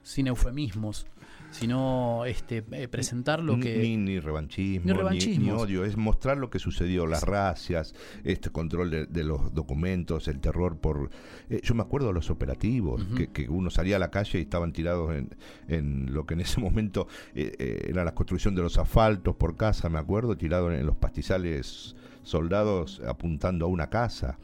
sin 0.04 0.28
eufemismos, 0.28 1.08
sino 1.54 2.26
este, 2.26 2.66
eh, 2.72 2.88
presentar 2.88 3.42
lo 3.42 3.60
que... 3.60 3.78
Ni, 3.78 3.96
ni 3.98 4.20
revanchismo, 4.20 4.86
Ni 4.86 5.38
ni, 5.38 5.52
odio, 5.52 5.86
es 5.86 5.96
mostrar 5.98 6.38
lo 6.38 6.50
que 6.50 6.60
sucedió, 6.60 7.06
las 7.06 7.24
racias, 7.24 7.94
este 8.24 8.50
control 8.50 8.90
de, 8.90 9.06
de 9.06 9.24
los 9.24 9.54
documentos, 9.54 10.28
el 10.28 10.40
terror 10.40 10.78
por... 10.78 11.10
eh, 11.50 11.62
yo 11.64 11.76
me 11.76 11.82
acuerdo 11.84 12.08
de 12.08 12.14
los 12.14 12.30
operativos, 12.30 13.06
que, 13.16 13.28
que 13.28 13.48
uno 13.50 13.70
salía 13.70 13.98
a 13.98 14.00
la 14.00 14.10
calle 14.10 14.40
y 14.40 14.42
estaban 14.42 14.74
tirados 14.74 15.16
en, 15.16 15.30
en 15.68 16.14
lo 16.14 16.26
que 16.26 16.34
en 16.34 16.42
ese 16.42 16.60
momento 16.62 17.08
eh, 17.36 17.56
eh, 17.60 17.86
era 17.90 18.04
la 18.04 18.14
construcción 18.16 18.56
de 18.56 18.64
los 18.64 18.78
asfaltos 18.78 19.36
por 19.36 19.56
casa, 19.56 19.90
me 19.90 20.00
acuerdo, 20.00 20.36
tirados 20.36 20.74
en 20.74 20.86
los 20.86 20.96
pastizales 20.96 21.96
soldados 22.24 23.02
apuntando 23.08 23.66
a 23.66 23.68
una 23.68 23.90
casa, 23.90 24.38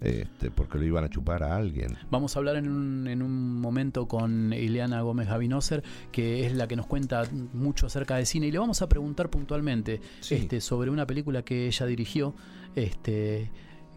este, 0.00 0.50
porque 0.50 0.78
lo 0.78 0.84
iban 0.84 1.04
a 1.04 1.08
chupar 1.10 1.42
a 1.42 1.56
alguien. 1.56 1.96
Vamos 2.10 2.34
a 2.36 2.38
hablar 2.40 2.56
en 2.56 2.68
un, 2.68 3.06
en 3.08 3.22
un 3.22 3.60
momento 3.60 4.06
con 4.08 4.52
Ileana 4.52 5.00
Gómez 5.02 5.28
Gavinoser, 5.28 5.82
que 6.12 6.46
es 6.46 6.54
la 6.54 6.66
que 6.68 6.76
nos 6.76 6.86
cuenta 6.86 7.22
mucho 7.52 7.86
acerca 7.86 8.16
de 8.16 8.26
cine, 8.26 8.46
y 8.48 8.52
le 8.52 8.58
vamos 8.58 8.82
a 8.82 8.88
preguntar 8.88 9.30
puntualmente 9.30 10.00
Sí. 10.20 10.34
este, 10.34 10.60
sobre 10.60 10.90
una 10.90 11.06
película 11.06 11.42
que 11.42 11.66
ella 11.66 11.86
dirigió, 11.86 12.34
este, 12.74 13.50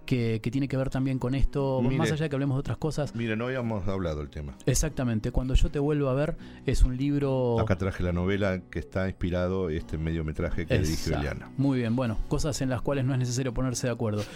que, 0.06 0.40
que 0.42 0.52
tiene 0.52 0.68
que 0.68 0.78
ver 0.78 0.90
también 0.90 1.20
con 1.20 1.36
esto, 1.36 1.82
Mire. 1.82 1.98
más 1.98 2.12
allá 2.12 2.24
de 2.24 2.30
que 2.30 2.36
hablemos 2.36 2.58
de 2.58 2.60
otras 2.60 2.78
cosas. 2.78 3.16
Mire, 3.16 3.36
no 3.36 3.46
habíamos 3.46 3.88
hablado 3.88 4.20
del 4.20 4.30
tema. 4.30 4.56
Exactamente, 4.66 5.32
cuando 5.32 5.54
yo 5.54 5.70
te 5.70 5.80
vuelvo 5.80 6.10
a 6.10 6.14
ver, 6.14 6.36
es 6.66 6.84
un 6.84 6.98
libro... 6.98 7.60
Acá 7.60 7.78
traje 7.78 8.04
la 8.04 8.12
novela 8.12 8.62
que 8.70 8.80
está 8.80 9.08
inspirado 9.08 9.70
este 9.70 9.98
mediometraje 9.98 10.66
que 10.66 10.76
Exacto. 10.76 11.20
Eliana. 11.20 11.52
Muy 11.58 11.80
bien, 11.80 11.96
bueno, 11.96 12.18
cosas 12.28 12.62
en 12.62 12.70
las 12.70 12.82
cuales 12.82 13.06
no 13.06 13.14
es 13.14 13.20
necesario 13.20 13.54
ponerse 13.54 13.88
de 13.88 13.94
acuerdo. 13.94 14.24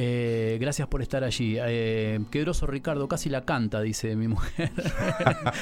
Eh, 0.00 0.58
gracias 0.60 0.86
por 0.88 1.02
estar 1.02 1.24
allí. 1.24 1.56
Eh, 1.58 2.20
qué 2.30 2.40
groso 2.42 2.66
Ricardo, 2.66 3.08
casi 3.08 3.28
la 3.30 3.44
canta, 3.44 3.80
dice 3.80 4.14
mi 4.16 4.28
mujer. 4.28 4.70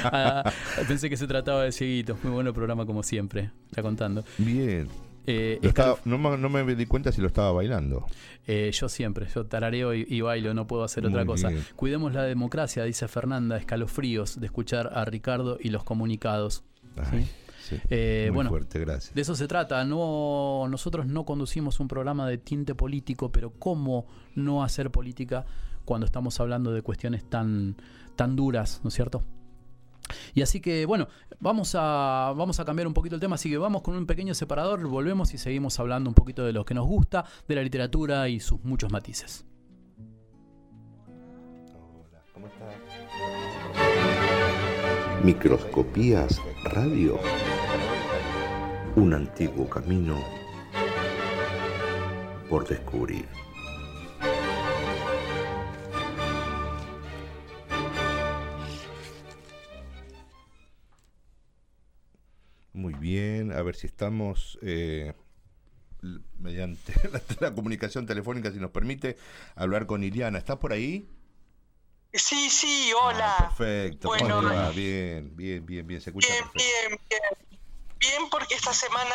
Ah, 0.05 0.53
pensé 0.87 1.09
que 1.11 1.17
se 1.17 1.27
trataba 1.27 1.63
de 1.63 1.73
cieguitos. 1.73 2.23
Muy 2.23 2.33
bueno 2.33 2.51
el 2.51 2.55
programa 2.55 2.87
como 2.87 3.03
siempre, 3.03 3.51
está 3.71 3.83
contando. 3.83 4.25
Bien. 4.39 4.89
Eh, 5.27 5.59
estaba- 5.62 5.99
no, 6.05 6.18
me, 6.18 6.37
no 6.39 6.49
me 6.49 6.74
di 6.74 6.87
cuenta 6.87 7.11
si 7.12 7.20
lo 7.20 7.27
estaba 7.27 7.51
bailando. 7.53 8.07
eh, 8.47 8.70
yo 8.72 8.89
siempre, 8.89 9.27
yo 9.35 9.45
tarareo 9.47 9.93
y, 9.95 10.07
y 10.09 10.20
bailo, 10.20 10.55
no 10.55 10.66
puedo 10.66 10.85
hacer 10.85 11.05
otra 11.07 11.27
cosa. 11.27 11.49
bien. 11.49 11.64
Cuidemos 11.74 12.14
la 12.14 12.22
democracia, 12.22 12.85
dice 12.85 13.09
Fernanda, 13.09 13.57
escalofríos 13.57 14.39
de 14.39 14.47
escuchar 14.47 14.91
a 14.95 15.05
Ricardo 15.05 15.59
y 15.61 15.70
los 15.70 15.83
comunicados. 15.85 16.62
Ay, 16.97 17.24
¿sí? 17.61 17.77
sí. 17.77 17.83
Eh, 17.91 18.31
bueno, 18.33 18.51
fuerte, 18.51 18.79
gracias. 18.79 19.14
De 19.14 19.22
eso 19.22 19.35
se 19.35 19.49
trata. 19.49 19.85
No, 19.85 20.66
nosotros 20.70 21.07
no 21.07 21.24
conducimos 21.24 21.81
un 21.81 21.89
programa 21.89 22.29
de 22.29 22.39
tinte 22.39 22.74
político, 22.77 23.33
pero 23.33 23.51
cómo 23.51 24.07
no 24.37 24.62
hacer 24.62 24.91
política 24.93 25.45
cuando 25.85 26.07
estamos 26.07 26.39
hablando 26.41 26.70
de 26.72 26.83
cuestiones 26.83 27.29
tan, 27.29 27.77
tan 28.14 28.37
duras, 28.37 28.81
¿no 28.85 28.89
es 28.89 28.95
cierto? 28.95 29.22
Y 30.35 30.43
así 30.43 30.61
que, 30.61 30.87
bueno, 30.87 31.09
vamos 31.41 31.75
a, 31.75 32.33
vamos 32.37 32.61
a 32.61 32.65
cambiar 32.65 32.87
un 32.87 32.95
poquito 32.95 33.15
el 33.15 33.21
tema, 33.21 33.37
así 33.37 33.51
que 33.51 33.59
vamos 33.59 33.83
con 33.83 33.97
un 33.97 34.07
pequeño 34.07 34.35
separador, 34.35 34.87
volvemos 34.87 35.35
y 35.35 35.39
seguimos 35.39 35.79
hablando 35.81 36.11
un 36.11 36.15
poquito 36.15 36.45
de 36.45 36.53
lo 36.53 36.65
que 36.65 36.75
nos 36.75 36.87
gusta, 36.87 37.25
de 37.49 37.55
la 37.55 37.63
literatura 37.63 38.29
y 38.29 38.41
sus 38.41 38.63
muchos 38.65 38.93
matices. 38.93 39.45
Microscopías 45.23 46.41
Radio. 46.65 47.19
Un 48.95 49.15
antiguo 49.15 49.69
camino 49.69 50.17
por 52.49 52.67
descubrir. 52.69 53.36
Muy 62.77 62.93
bien, 62.93 63.53
a 63.53 63.62
ver 63.62 63.74
si 63.74 63.87
estamos 63.87 64.59
eh, 64.61 65.14
mediante 66.39 66.93
la, 67.11 67.22
la 67.41 67.55
comunicación 67.55 68.05
telefónica, 68.05 68.51
si 68.53 68.59
nos 68.59 68.70
permite, 68.70 69.16
hablar 69.55 69.87
con 69.87 70.05
Iliana. 70.05 70.37
¿Estás 70.37 70.59
por 70.59 70.74
ahí? 70.74 71.09
Sí, 72.12 72.51
sí, 72.51 72.93
hola. 72.93 73.35
Perfecto, 73.57 74.09
¿cómo 74.11 74.29
Bueno. 74.29 74.43
le 74.43 74.57
va? 74.57 74.70
Bien, 74.72 75.35
bien, 75.35 75.64
bien, 75.64 75.87
bien, 75.87 76.03
se 76.03 76.11
escucha 76.11 76.29
Bien, 76.29 76.45
perfecto. 76.45 76.59
bien, 76.89 77.01
bien. 77.09 77.57
Bien, 77.99 78.31
porque 78.31 78.55
esta 78.57 78.74
semana 78.74 79.14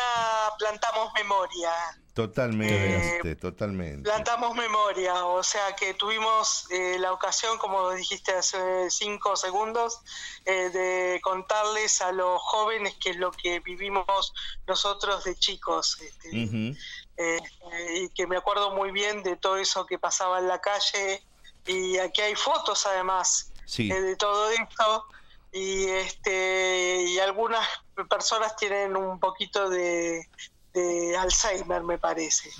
plantamos 0.58 1.12
memoria. 1.14 1.70
Totalmente, 2.14 3.36
totalmente. 3.36 4.02
Plantamos 4.02 4.54
memoria, 4.54 5.24
o 5.24 5.42
sea 5.42 5.74
que 5.74 5.94
tuvimos 5.94 6.66
eh, 6.70 6.98
la 6.98 7.10
ocasión, 7.12 7.56
como 7.56 7.90
dijiste 7.92 8.32
hace 8.32 8.90
cinco 8.90 9.34
segundos, 9.34 9.98
eh, 10.44 10.68
de 10.70 11.20
contarles 11.22 12.02
a 12.02 12.12
los 12.12 12.40
jóvenes 12.42 12.94
qué 13.00 13.10
es 13.10 13.16
lo 13.16 13.30
que 13.30 13.60
vivimos 13.60 14.34
nosotros 14.66 15.24
de 15.24 15.36
chicos. 15.36 15.98
este, 16.02 16.28
eh, 16.36 16.74
eh, 17.16 17.94
y 18.02 18.08
que 18.10 18.26
me 18.26 18.36
acuerdo 18.36 18.74
muy 18.74 18.90
bien 18.90 19.22
de 19.22 19.36
todo 19.36 19.56
eso 19.56 19.86
que 19.86 19.98
pasaba 19.98 20.38
en 20.38 20.48
la 20.48 20.60
calle. 20.60 21.22
Y 21.66 21.96
aquí 21.98 22.20
hay 22.20 22.34
fotos 22.34 22.86
además 22.86 23.52
Sí. 23.66 23.90
eh, 23.90 24.00
de 24.00 24.16
todo 24.16 24.50
esto. 24.50 25.06
Y, 25.52 25.86
este, 25.86 27.04
y 27.08 27.18
algunas 27.20 27.66
personas 28.08 28.56
tienen 28.56 28.96
un 28.96 29.20
poquito 29.20 29.68
de, 29.68 30.26
de 30.72 31.16
Alzheimer, 31.16 31.82
me 31.82 31.98
parece, 31.98 32.50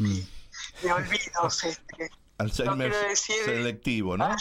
de 0.82 0.92
olvidos. 0.92 1.64
Este. 1.64 2.10
Alzheimer 2.38 2.90
quiero 2.90 3.08
decir- 3.08 3.44
selectivo, 3.44 4.16
¿no? 4.16 4.34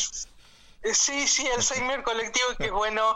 Eh, 0.84 0.94
Sí, 0.94 1.28
sí, 1.28 1.48
Alzheimer 1.48 2.02
colectivo, 2.04 2.48
que 2.58 2.66
es 2.66 2.72
bueno, 2.72 3.16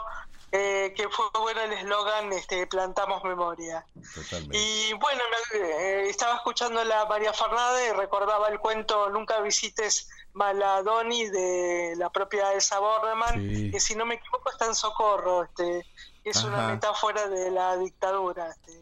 eh, 0.52 0.94
que 0.96 1.08
fue 1.08 1.26
bueno 1.40 1.60
el 1.62 1.72
eslogan, 1.72 2.32
este, 2.32 2.66
plantamos 2.68 3.22
memoria. 3.24 3.84
Totalmente. 4.14 4.56
Y 4.56 4.92
bueno, 4.94 5.22
eh, 5.54 6.06
estaba 6.08 6.36
escuchando 6.36 6.80
a 6.80 6.84
la 6.84 7.04
María 7.06 7.32
Fernández 7.32 7.90
y 7.90 7.92
recordaba 7.96 8.48
el 8.48 8.60
cuento 8.60 9.10
Nunca 9.10 9.40
visites 9.40 10.08
Maladoni 10.34 11.28
de 11.28 11.94
la 11.96 12.08
propia 12.10 12.52
Elsa 12.52 12.78
Bornemann, 12.78 13.34
Sí. 13.40 13.70
que 13.72 13.80
si 13.80 13.94
no 13.96 14.06
me 14.06 14.14
equivoco 14.14 14.50
está 14.50 14.66
en 14.66 14.74
Socorro, 14.76 15.42
este, 15.44 15.84
que 16.22 16.30
es 16.30 16.44
una 16.44 16.58
Ajá. 16.58 16.74
metáfora 16.74 17.26
de 17.26 17.50
la 17.50 17.76
dictadura. 17.76 18.50
Este, 18.50 18.72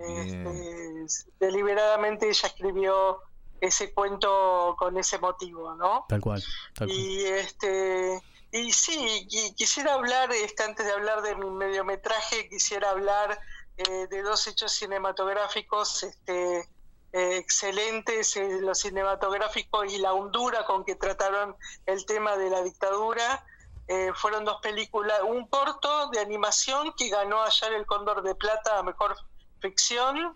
este, 0.00 1.06
deliberadamente 1.38 2.28
ella 2.28 2.48
escribió 2.48 3.20
ese 3.60 3.92
cuento 3.92 4.74
con 4.78 4.96
ese 4.96 5.18
motivo, 5.18 5.74
¿no? 5.74 6.06
Tal 6.08 6.20
cual, 6.20 6.42
tal 6.74 6.88
cual. 6.88 6.98
Y 6.98 7.24
este 7.26 8.22
y 8.52 8.72
sí, 8.72 9.26
y 9.30 9.54
quisiera 9.54 9.94
hablar, 9.94 10.32
este, 10.32 10.64
antes 10.64 10.84
de 10.84 10.92
hablar 10.92 11.22
de 11.22 11.36
mi 11.36 11.48
mediometraje, 11.50 12.48
quisiera 12.48 12.90
hablar 12.90 13.38
eh, 13.76 14.08
de 14.08 14.22
dos 14.22 14.46
hechos 14.48 14.72
cinematográficos 14.72 16.02
este, 16.02 16.68
eh, 17.12 17.36
excelentes, 17.38 18.36
eh, 18.36 18.60
lo 18.60 18.74
cinematográfico 18.74 19.84
y 19.84 19.98
la 19.98 20.14
hondura 20.14 20.64
con 20.64 20.84
que 20.84 20.94
trataron 20.94 21.56
el 21.86 22.06
tema 22.06 22.36
de 22.36 22.50
la 22.50 22.62
dictadura. 22.62 23.44
Eh, 23.88 24.12
fueron 24.14 24.44
dos 24.44 24.60
películas, 24.60 25.20
un 25.26 25.48
corto 25.48 26.08
de 26.10 26.20
animación 26.20 26.92
que 26.96 27.08
ganó 27.08 27.42
ayer 27.42 27.72
el 27.72 27.86
Cóndor 27.86 28.22
de 28.22 28.36
Plata 28.36 28.78
a 28.78 28.82
Mejor 28.84 29.16
Ficción, 29.60 30.32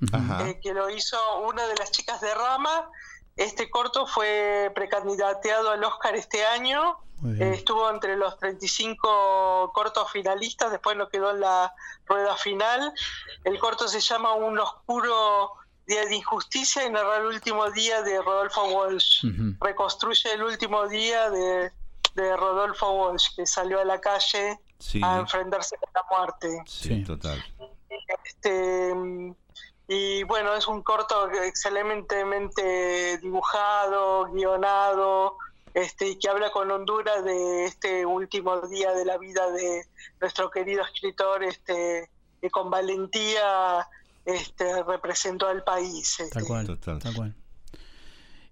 eh, 0.47 0.61
que 0.63 0.73
lo 0.75 0.89
hizo 0.91 1.17
una 1.41 1.67
de 1.67 1.75
las 1.77 1.91
chicas 1.91 2.21
de 2.21 2.35
Rama. 2.35 2.89
Este 3.37 3.69
corto 3.71 4.07
fue 4.07 4.71
precandidateado 4.75 5.71
al 5.71 5.83
Oscar 5.83 6.15
este 6.15 6.45
año. 6.47 6.99
Eh, 7.25 7.53
estuvo 7.55 7.89
entre 7.91 8.17
los 8.17 8.39
35 8.39 9.71
cortos 9.73 10.11
finalistas, 10.13 10.71
después 10.71 10.97
no 10.97 11.09
quedó 11.09 11.31
en 11.31 11.41
la 11.41 11.73
rueda 12.07 12.37
final. 12.37 12.93
El 13.45 13.59
corto 13.59 13.89
se 13.89 14.01
llama 14.01 14.35
Un 14.35 14.59
oscuro 14.59 15.53
día 15.87 16.05
de 16.07 16.17
injusticia 16.17 16.85
y 16.87 16.91
narra 16.91 17.17
el 17.19 17.27
último 17.27 17.71
día 17.71 18.03
de 18.03 18.21
Rodolfo 18.21 18.65
Walsh. 18.67 19.25
Reconstruye 19.61 20.33
el 20.33 20.43
último 20.43 20.87
día 20.89 21.31
de, 21.31 21.73
de 22.15 22.37
Rodolfo 22.37 22.91
Walsh, 22.93 23.35
que 23.37 23.47
salió 23.47 23.81
a 23.81 23.85
la 23.85 24.01
calle 24.01 24.61
Sí, 24.79 25.01
a 25.03 25.19
enfrentarse 25.19 25.77
con 25.79 25.89
la 25.95 26.05
muerte. 26.11 26.63
sí, 26.67 27.05
total. 27.05 27.43
Este, 28.25 28.95
y 29.89 30.23
bueno, 30.25 30.55
es 30.55 30.67
un 30.67 30.83
corto 30.83 31.31
excelentemente 31.31 33.19
dibujado, 33.19 34.31
guionado, 34.33 35.37
este, 35.75 36.09
y 36.09 36.17
que 36.17 36.29
habla 36.29 36.51
con 36.51 36.71
Honduras 36.71 37.25
de 37.25 37.67
este 37.67 38.07
último 38.07 38.61
día 38.63 38.93
de 38.93 39.05
la 39.05 39.19
vida 39.19 39.51
de 39.51 39.87
nuestro 40.21 40.51
querido 40.51 40.83
escritor, 40.83 41.43
este, 41.43 42.09
que 42.41 42.51
con 42.51 42.71
valentía 42.71 43.89
este, 44.25 44.83
representó 44.85 45.49
al 45.49 45.63
país. 45.65 46.21
este. 46.21 46.33
Tal 46.33 46.47
cual, 46.47 46.67
Total. 46.67 46.99
tal 47.01 47.15
cual. 47.15 47.35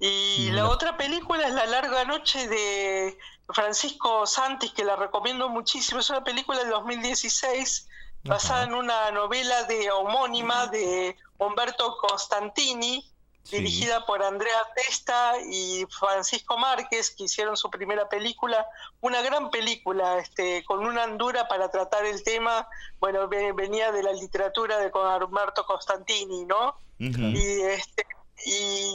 Y 0.01 0.51
la 0.51 0.69
otra 0.69 0.97
película 0.97 1.47
es 1.47 1.55
La 1.55 1.65
larga 1.67 2.05
noche 2.05 2.49
de 2.49 3.17
Francisco 3.49 4.27
Santis, 4.27 4.73
que 4.73 4.85
la 4.85 4.97
recomiendo 4.97 5.49
muchísimo. 5.49 6.01
Es 6.01 6.11
una 6.11 6.25
película 6.25 6.59
del 6.59 6.71
2016 6.71 7.89
basada 8.25 8.65
en 8.65 8.75
una 8.75 9.11
novela 9.11 9.65
de 9.65 9.91
homónima 9.91 10.67
de 10.69 11.17
Humberto 11.39 11.97
Constantini, 11.99 13.09
Sí. 13.45 13.57
dirigida 13.57 14.07
por 14.07 14.23
Andrea 14.23 14.57
Testa 14.77 15.35
y 15.51 15.85
Francisco 15.91 16.57
Márquez, 16.57 17.11
que 17.11 17.25
hicieron 17.25 17.57
su 17.57 17.69
primera 17.71 18.09
película. 18.09 18.65
Una 19.01 19.21
gran 19.21 19.51
película, 19.51 20.19
este, 20.19 20.63
con 20.65 20.87
una 20.87 21.03
andura 21.03 21.49
para 21.49 21.69
tratar 21.69 22.05
el 22.05 22.23
tema. 22.23 22.69
Bueno, 23.01 23.27
ve- 23.27 23.51
venía 23.53 23.91
de 23.91 24.05
la 24.05 24.13
literatura 24.13 24.79
de 24.79 24.93
Humberto 24.95 25.67
Constantini, 25.67 26.45
¿no? 26.45 26.77
Y 26.99 27.63
este 27.63 28.07
y, 28.47 28.95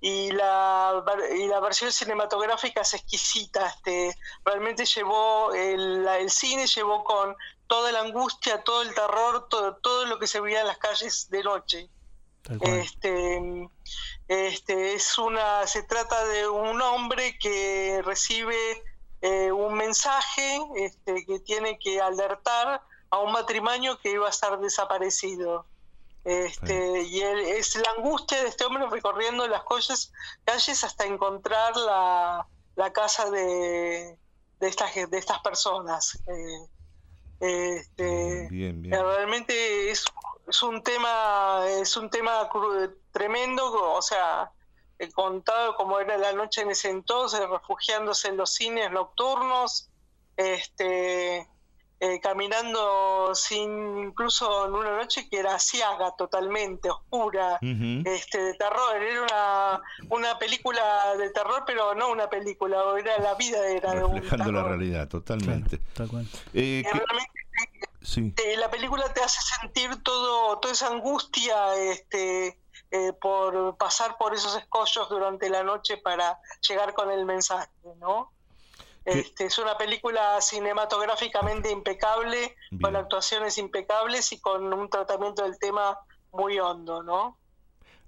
y 0.00 0.30
la 0.32 1.02
ver- 1.04 1.36
y 1.36 1.46
la 1.46 1.60
versión 1.60 1.92
cinematográfica 1.92 2.80
es 2.80 2.94
exquisita 2.94 3.66
este 3.68 4.14
realmente 4.44 4.84
llevó 4.86 5.52
el, 5.54 6.06
el 6.06 6.30
cine 6.30 6.66
llevó 6.66 7.02
con 7.04 7.34
toda 7.70 7.92
la 7.92 8.00
angustia 8.00 8.62
todo 8.64 8.82
el 8.82 8.92
terror 8.94 9.46
todo 9.48 9.76
todo 9.76 10.04
lo 10.06 10.18
que 10.18 10.26
se 10.26 10.40
veía 10.40 10.60
en 10.62 10.66
las 10.66 10.78
calles 10.78 11.30
de 11.30 11.42
noche. 11.44 11.88
Este 12.80 13.68
este 14.26 14.94
es 14.94 15.16
una 15.18 15.66
se 15.68 15.82
trata 15.84 16.24
de 16.26 16.48
un 16.48 16.82
hombre 16.82 17.38
que 17.38 18.02
recibe 18.04 18.56
eh, 19.22 19.52
un 19.52 19.74
mensaje 19.74 20.58
este, 20.76 21.24
que 21.26 21.38
tiene 21.40 21.78
que 21.78 22.00
alertar 22.00 22.82
a 23.10 23.18
un 23.18 23.32
matrimonio 23.32 23.98
que 24.00 24.10
iba 24.10 24.26
a 24.26 24.30
estar 24.30 24.58
desaparecido. 24.58 25.66
Este, 26.24 27.02
y 27.02 27.20
él- 27.20 27.40
es 27.60 27.76
la 27.76 27.90
angustia 27.96 28.42
de 28.42 28.48
este 28.48 28.64
hombre 28.64 28.86
recorriendo 28.90 29.46
las 29.48 29.62
calles, 29.64 30.12
calles 30.44 30.82
hasta 30.84 31.04
encontrar 31.06 31.76
la, 31.76 32.46
la 32.76 32.92
casa 32.92 33.30
de, 33.30 34.18
de, 34.58 34.68
estas, 34.68 34.94
de 34.94 35.18
estas 35.18 35.38
personas. 35.40 36.18
Eh, 36.26 36.66
este, 37.40 38.48
Bien, 38.50 38.82
bien. 38.82 38.92
Realmente 38.92 39.90
es, 39.90 40.04
es 40.46 40.62
un 40.62 40.82
tema, 40.82 41.64
es 41.66 41.96
un 41.96 42.10
tema 42.10 42.48
tremendo, 43.12 43.94
o 43.94 44.02
sea, 44.02 44.52
eh, 44.98 45.10
contado 45.10 45.74
como 45.76 45.98
era 45.98 46.18
la 46.18 46.32
noche 46.32 46.60
en 46.60 46.70
ese 46.70 46.90
entonces, 46.90 47.40
refugiándose 47.48 48.28
en 48.28 48.36
los 48.36 48.52
cines 48.52 48.90
nocturnos, 48.90 49.88
este 50.36 51.48
eh, 52.00 52.18
caminando 52.20 53.34
sin 53.34 53.98
incluso 53.98 54.66
en 54.66 54.72
una 54.74 54.96
noche 54.96 55.28
que 55.28 55.38
era 55.38 55.58
ciaga 55.58 56.14
totalmente, 56.16 56.88
oscura, 56.90 57.58
Ujú. 57.62 58.02
este 58.08 58.42
de 58.42 58.54
terror, 58.54 58.96
era 58.96 59.22
una, 59.22 59.82
una 60.08 60.38
película 60.38 61.14
de 61.16 61.30
terror, 61.30 61.62
pero 61.66 61.94
no 61.94 62.10
una 62.10 62.28
película, 62.30 62.82
era 62.98 63.18
la 63.18 63.34
vida 63.34 63.66
era 63.68 63.94
de 63.94 64.04
un 64.04 64.14
Reflejando 64.16 64.50
la 64.52 64.62
realidad, 64.64 65.08
totalmente. 65.08 65.78
Tal 65.94 66.08
cual. 66.08 66.24
Eh, 66.54 66.80
Y 66.80 66.82
¿qué- 66.84 66.90
realmente 66.90 67.30
sí. 68.02 68.34
eh, 68.44 68.56
la 68.56 68.70
película 68.70 69.12
te 69.12 69.22
hace 69.22 69.38
sentir 69.60 70.02
todo 70.02 70.58
toda 70.58 70.72
esa 70.72 70.88
angustia 70.88 71.74
este 71.76 72.58
eh, 72.92 73.12
por 73.20 73.76
pasar 73.76 74.16
por 74.18 74.34
esos 74.34 74.56
escollos 74.56 75.08
durante 75.10 75.48
la 75.50 75.62
noche 75.62 75.98
para 75.98 76.40
llegar 76.66 76.94
con 76.94 77.10
el 77.10 77.24
mensaje, 77.26 77.68
¿no? 77.98 78.32
Este, 79.04 79.46
es 79.46 79.58
una 79.58 79.76
película 79.78 80.40
cinematográficamente 80.40 81.70
impecable, 81.70 82.54
con 82.80 82.96
actuaciones 82.96 83.58
impecables 83.58 84.32
y 84.32 84.40
con 84.40 84.72
un 84.72 84.90
tratamiento 84.90 85.42
del 85.44 85.58
tema 85.58 85.98
muy 86.32 86.58
hondo, 86.58 87.02
¿no? 87.02 87.38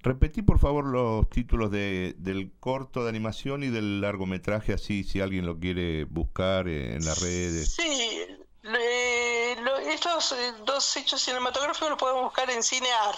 Repetí 0.01 0.43
por 0.43 0.59
favor 0.59 0.85
los 0.85 1.31
títulos 1.31 1.71
de, 1.71 2.15
del 2.19 2.53
corto 2.59 3.05
de 3.05 3.09
animación 3.09 3.63
y 3.63 3.69
del 3.69 4.01
largometraje, 4.01 4.73
así 4.73 5.05
si 5.05 5.21
alguien 5.21 5.47
lo 5.47 5.59
quiere 5.59 6.05
buscar 6.05 6.67
en 6.69 7.05
las 7.05 7.21
redes. 7.21 7.75
Sí, 7.75 8.27
estos 9.89 10.33
eh, 10.33 10.53
dos 10.65 10.97
hechos 10.97 11.21
cinematográficos 11.21 11.91
los 11.91 11.99
podemos 11.99 12.25
buscar 12.25 12.51
en 12.51 12.63
Cinear. 12.63 13.15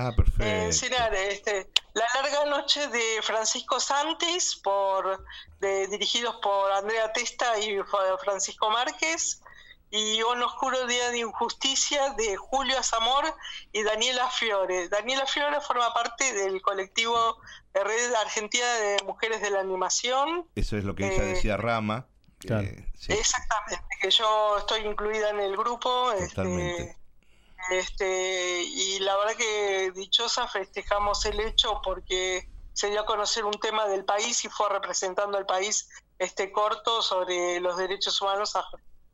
Ah, 0.00 0.12
perfecto. 0.16 0.44
En 0.44 0.68
este, 0.68 1.68
La 1.94 2.04
larga 2.14 2.44
noche 2.44 2.86
de 2.86 3.20
Francisco 3.22 3.80
Santis, 3.80 4.54
por, 4.62 5.24
de, 5.58 5.88
dirigidos 5.88 6.36
por 6.40 6.70
Andrea 6.70 7.12
Testa 7.12 7.58
y 7.58 7.76
Francisco 8.22 8.70
Márquez 8.70 9.40
y 9.90 10.22
Un 10.22 10.42
oscuro 10.42 10.86
día 10.86 11.10
de 11.10 11.18
injusticia 11.18 12.10
de 12.10 12.36
Julio 12.36 12.78
Azamor 12.78 13.24
y 13.72 13.82
Daniela 13.82 14.30
Fiore. 14.30 14.88
Daniela 14.88 15.26
Fiore 15.26 15.60
forma 15.62 15.92
parte 15.94 16.32
del 16.32 16.60
colectivo 16.62 17.38
de 17.72 17.82
Red 17.82 18.14
Argentina 18.14 18.66
de 18.74 18.98
Mujeres 19.04 19.40
de 19.40 19.50
la 19.50 19.60
Animación. 19.60 20.46
Eso 20.54 20.76
es 20.76 20.84
lo 20.84 20.94
que 20.94 21.06
ella 21.12 21.24
Eh, 21.24 21.28
decía 21.34 21.56
Rama. 21.56 22.06
Claro. 22.38 22.68
eh, 22.68 22.92
sí, 22.96 23.12
Exactamente, 23.14 23.82
que 24.00 24.10
yo 24.10 24.58
estoy 24.58 24.82
incluida 24.82 25.30
en 25.30 25.40
el 25.40 25.56
grupo. 25.56 26.12
totalmente. 26.28 26.82
Este, 26.82 26.98
este, 27.70 28.62
y 28.62 28.98
la 29.00 29.16
verdad 29.16 29.36
que 29.36 29.92
dichosa 29.94 30.46
festejamos 30.48 31.24
el 31.26 31.40
hecho 31.40 31.80
porque 31.82 32.48
se 32.72 32.90
dio 32.90 33.00
a 33.00 33.06
conocer 33.06 33.44
un 33.44 33.54
tema 33.54 33.86
del 33.86 34.04
país 34.04 34.44
y 34.44 34.48
fue 34.48 34.68
representando 34.68 35.36
al 35.36 35.46
país 35.46 35.88
este 36.18 36.52
corto 36.52 37.02
sobre 37.02 37.60
los 37.60 37.76
derechos 37.76 38.20
humanos 38.22 38.56
a, 38.56 38.64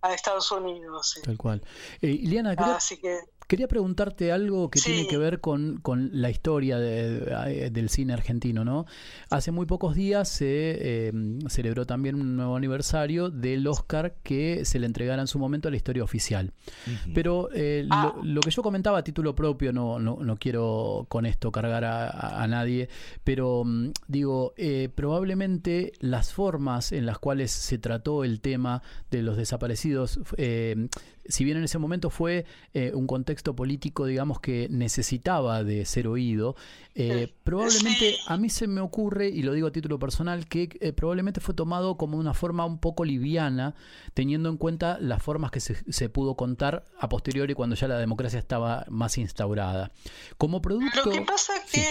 a 0.02 0.12
Estados 0.12 0.52
Unidos. 0.52 1.18
Tal 1.24 1.38
cual. 1.38 1.62
Eh, 2.02 2.18
quería, 2.18 2.76
Así 2.76 3.00
que 3.00 3.20
quería 3.46 3.68
preguntarte 3.68 4.32
algo 4.32 4.70
que 4.70 4.78
Sí. 4.78 4.92
tiene 4.92 5.06
que 5.08 5.18
ver 5.18 5.40
con, 5.40 5.78
con 5.82 6.10
la 6.12 6.30
historia 6.30 6.78
de- 6.78 7.24
eh, 7.66 7.70
del 7.70 7.88
cine 7.88 8.12
argentino, 8.12 8.64
¿no? 8.64 8.86
Hace 9.30 9.50
muy 9.50 9.66
pocos 9.66 9.94
días 9.94 10.28
se 10.28 10.46
eh, 11.08 11.12
celebró 11.48 11.86
también 11.86 12.14
un 12.14 12.36
nuevo 12.36 12.56
aniversario 12.56 13.30
del 13.30 13.66
Oscar 13.66 14.14
que 14.22 14.64
se 14.64 14.78
le 14.78 14.86
entregara 14.86 15.20
en 15.22 15.28
su 15.28 15.38
momento 15.38 15.68
a 15.68 15.70
la 15.70 15.76
historia 15.76 16.02
oficial. 16.04 16.52
Pero 17.14 17.48
eh, 17.52 17.84
lo, 17.86 18.22
lo 18.22 18.40
que 18.40 18.50
yo 18.50 18.62
comentaba 18.62 18.98
a 18.98 19.04
título 19.04 19.34
propio, 19.34 19.72
no, 19.72 19.98
no, 19.98 20.18
no 20.20 20.36
quiero 20.36 21.06
con 21.08 21.26
esto 21.26 21.50
cargar 21.52 21.84
a, 21.84 22.08
a- 22.08 22.42
a 22.42 22.46
nadie, 22.48 22.88
pero 23.24 23.62
mm, 23.64 23.90
digo, 24.08 24.54
eh, 24.56 24.88
probablemente 24.94 25.92
las 26.00 26.32
formas 26.32 26.92
en 26.92 27.06
las 27.06 27.18
cuales 27.18 27.50
se 27.50 27.78
trató 27.78 28.24
el 28.24 28.40
tema 28.40 28.82
de 29.10 29.22
los 29.22 29.36
desaparecidos, 29.36 30.18
eh, 30.36 30.88
si 31.26 31.44
bien 31.44 31.56
en 31.56 31.64
ese 31.64 31.78
momento 31.78 32.10
fue 32.10 32.44
eh, 32.72 32.92
un 32.94 33.06
contexto 33.06 33.54
político, 33.56 34.06
digamos, 34.06 34.40
que 34.40 34.68
necesitaba 34.70 35.64
de 35.64 35.84
ser 35.84 36.06
oído, 36.06 36.56
eh, 36.94 37.32
probablemente 37.44 38.16
a 38.26 38.36
mí 38.36 38.50
se 38.50 38.66
me 38.66 38.80
ocurre, 38.80 39.28
y 39.28 39.42
lo 39.42 39.52
digo 39.52 39.68
a 39.68 39.72
título 39.72 39.98
personal, 39.98 40.46
que 40.46 40.68
eh, 40.80 40.92
probablemente 40.92 41.40
fue 41.40 41.54
tomado 41.54 41.96
como 41.96 42.18
una 42.18 42.34
forma 42.34 42.64
un 42.64 42.78
poco 42.78 43.04
liviana, 43.04 43.74
teniendo 44.14 44.48
en 44.48 44.56
cuenta 44.56 44.98
las 45.00 45.22
formas 45.22 45.50
que 45.50 45.60
se, 45.60 45.76
se 45.92 46.08
pudo 46.08 46.36
contar 46.36 46.86
a 46.98 47.08
posteriori 47.08 47.54
cuando 47.54 47.76
ya 47.76 47.88
la 47.88 47.98
democracia 47.98 48.38
estaba 48.38 48.84
más 48.88 49.18
instaurada. 49.18 49.90
Como 50.38 50.62
producto... 50.62 51.04
Lo 51.04 51.10
que 51.10 51.22
pasa 51.22 51.52
que 51.70 51.84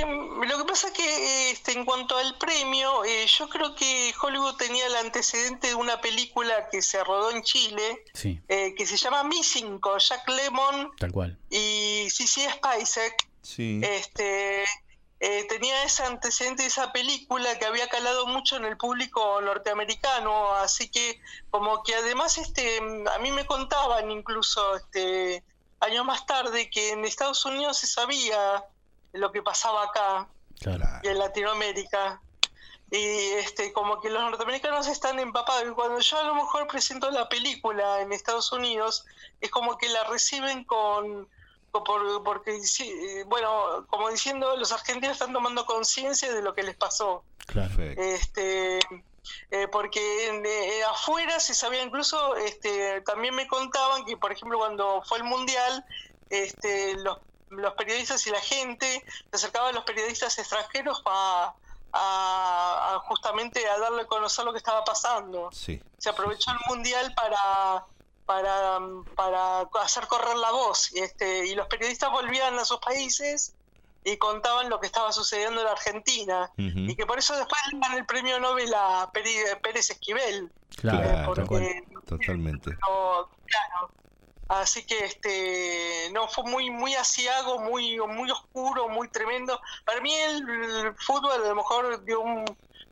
lo 0.47 0.57
que 0.57 0.65
pasa 0.65 0.91
que 0.93 1.51
este, 1.51 1.73
en 1.73 1.85
cuanto 1.85 2.17
al 2.17 2.37
premio, 2.37 3.05
eh, 3.05 3.25
yo 3.27 3.47
creo 3.49 3.75
que 3.75 4.13
Hollywood 4.21 4.55
tenía 4.55 4.85
el 4.87 4.95
antecedente 4.95 5.67
de 5.67 5.75
una 5.75 6.01
película 6.01 6.67
que 6.71 6.81
se 6.81 7.03
rodó 7.03 7.31
en 7.31 7.43
Chile 7.43 8.03
Sí, 8.13 8.39
eh, 8.47 8.73
que 8.75 8.85
se 8.85 8.97
llama 8.97 9.23
Missing 9.23 9.79
con 9.79 9.99
Jack 9.99 10.27
Lemmon 10.29 10.91
tal 10.97 11.11
cual. 11.11 11.37
y 11.49 12.07
Cici 12.09 12.41
Spacek. 12.41 13.29
Sí. 13.41 13.81
Este 13.83 14.63
eh, 15.25 15.45
tenía 15.47 15.83
ese 15.83 16.03
antecedente 16.03 16.63
de 16.63 16.67
esa 16.67 16.91
película 16.91 17.57
que 17.57 17.65
había 17.65 17.87
calado 17.87 18.27
mucho 18.27 18.57
en 18.57 18.65
el 18.65 18.75
público 18.75 19.39
norteamericano, 19.39 20.53
así 20.55 20.89
que 20.89 21.21
como 21.49 21.81
que 21.81 21.95
además 21.95 22.37
este 22.37 22.79
a 23.09 23.17
mí 23.19 23.31
me 23.31 23.45
contaban 23.45 24.11
incluso 24.11 24.75
este 24.75 25.41
años 25.79 26.03
más 26.03 26.25
tarde 26.25 26.69
que 26.69 26.91
en 26.91 27.05
Estados 27.05 27.45
Unidos 27.45 27.77
se 27.77 27.87
sabía 27.87 28.65
lo 29.13 29.31
que 29.31 29.41
pasaba 29.41 29.83
acá 29.85 30.27
Claro. 30.59 30.83
y 31.03 31.07
en 31.07 31.17
Latinoamérica. 31.19 32.21
Y 32.91 32.97
este, 33.39 33.71
como 33.71 34.01
que 34.01 34.09
los 34.09 34.21
norteamericanos 34.21 34.87
están 34.87 35.19
empapados. 35.19 35.63
Y 35.71 35.73
cuando 35.73 35.99
yo 35.99 36.19
a 36.19 36.23
lo 36.23 36.35
mejor 36.35 36.67
presento 36.67 37.09
la 37.11 37.29
película 37.29 38.01
en 38.01 38.11
Estados 38.11 38.51
Unidos, 38.51 39.05
es 39.39 39.49
como 39.49 39.77
que 39.77 39.87
la 39.87 40.03
reciben 40.03 40.65
con. 40.65 41.29
Por- 41.81 42.23
porque, 42.23 42.61
sí, 42.61 42.87
eh, 42.89 43.23
bueno, 43.25 43.87
como 43.89 44.09
diciendo, 44.09 44.55
los 44.57 44.71
argentinos 44.71 45.13
están 45.13 45.33
tomando 45.33 45.65
conciencia 45.65 46.31
de 46.31 46.41
lo 46.43 46.53
que 46.53 46.61
les 46.61 46.75
pasó. 46.75 47.23
Claro. 47.47 47.73
Este, 47.79 48.77
eh, 49.49 49.67
porque 49.71 50.27
en- 50.27 50.45
eh, 50.45 50.83
afuera 50.83 51.39
se 51.39 51.55
sabía 51.55 51.81
incluso, 51.81 52.35
este, 52.35 53.01
también 53.01 53.33
me 53.33 53.47
contaban 53.47 54.05
que, 54.05 54.17
por 54.17 54.31
ejemplo, 54.31 54.59
cuando 54.59 55.01
fue 55.03 55.17
el 55.17 55.23
mundial, 55.23 55.83
este, 56.29 56.95
los, 56.97 57.17
los 57.49 57.73
periodistas 57.73 58.25
y 58.27 58.29
la 58.31 58.41
gente 58.41 59.03
se 59.31 59.35
acercaban 59.35 59.69
a 59.69 59.73
los 59.73 59.83
periodistas 59.83 60.37
extranjeros 60.37 61.01
a, 61.05 61.53
a- 61.91 62.93
a 62.95 62.99
justamente 63.07 63.67
a 63.67 63.79
darle 63.79 64.03
a 64.03 64.05
conocer 64.05 64.45
lo 64.45 64.51
que 64.51 64.57
estaba 64.59 64.83
pasando. 64.83 65.49
Sí. 65.51 65.81
Se 65.97 66.09
aprovechó 66.09 66.51
el 66.51 66.57
mundial 66.67 67.13
para 67.15 67.85
para, 68.25 68.79
para 69.15 69.61
hacer 69.81 70.07
correr 70.07 70.35
la 70.37 70.51
voz 70.51 70.91
y 70.93 70.99
este 70.99 71.45
y 71.47 71.55
los 71.55 71.67
periodistas 71.67 72.09
volvían 72.11 72.57
a 72.57 72.65
sus 72.65 72.79
países 72.79 73.55
y 74.05 74.17
contaban 74.17 74.69
lo 74.69 74.79
que 74.79 74.87
estaba 74.87 75.11
sucediendo 75.11 75.61
en 75.61 75.67
Argentina 75.67 76.49
Ujú. 76.57 76.79
y 76.79 76.95
que 76.95 77.05
por 77.05 77.19
eso 77.19 77.35
después 77.35 77.61
le 77.71 77.79
dan 77.79 77.93
el 77.97 78.05
premio 78.05 78.39
Nobel 78.39 78.73
a 78.73 79.09
Peri- 79.13 79.59
Pérez 79.61 79.89
Esquivel 79.91 80.51
Claro, 80.75 81.25
cual. 81.25 81.45
porque 81.47 81.83
Totalmente. 82.07 82.71
no, 82.71 83.29
claro. 83.45 83.93
Así 84.49 84.85
que 84.85 85.05
este 85.05 86.09
no 86.11 86.27
fue 86.27 86.43
muy 86.43 86.69
muy 86.69 86.93
asiago, 86.95 87.59
muy 87.59 87.97
muy 87.99 88.29
oscuro, 88.29 88.89
muy 88.89 89.07
tremendo. 89.09 89.59
Para 89.85 90.01
mí 90.01 90.13
el, 90.13 90.49
el 90.49 90.95
fútbol 90.97 91.31
a 91.31 91.37
lo 91.49 91.55
mejor 91.55 92.03
dio 92.03 92.19
un 92.21 92.43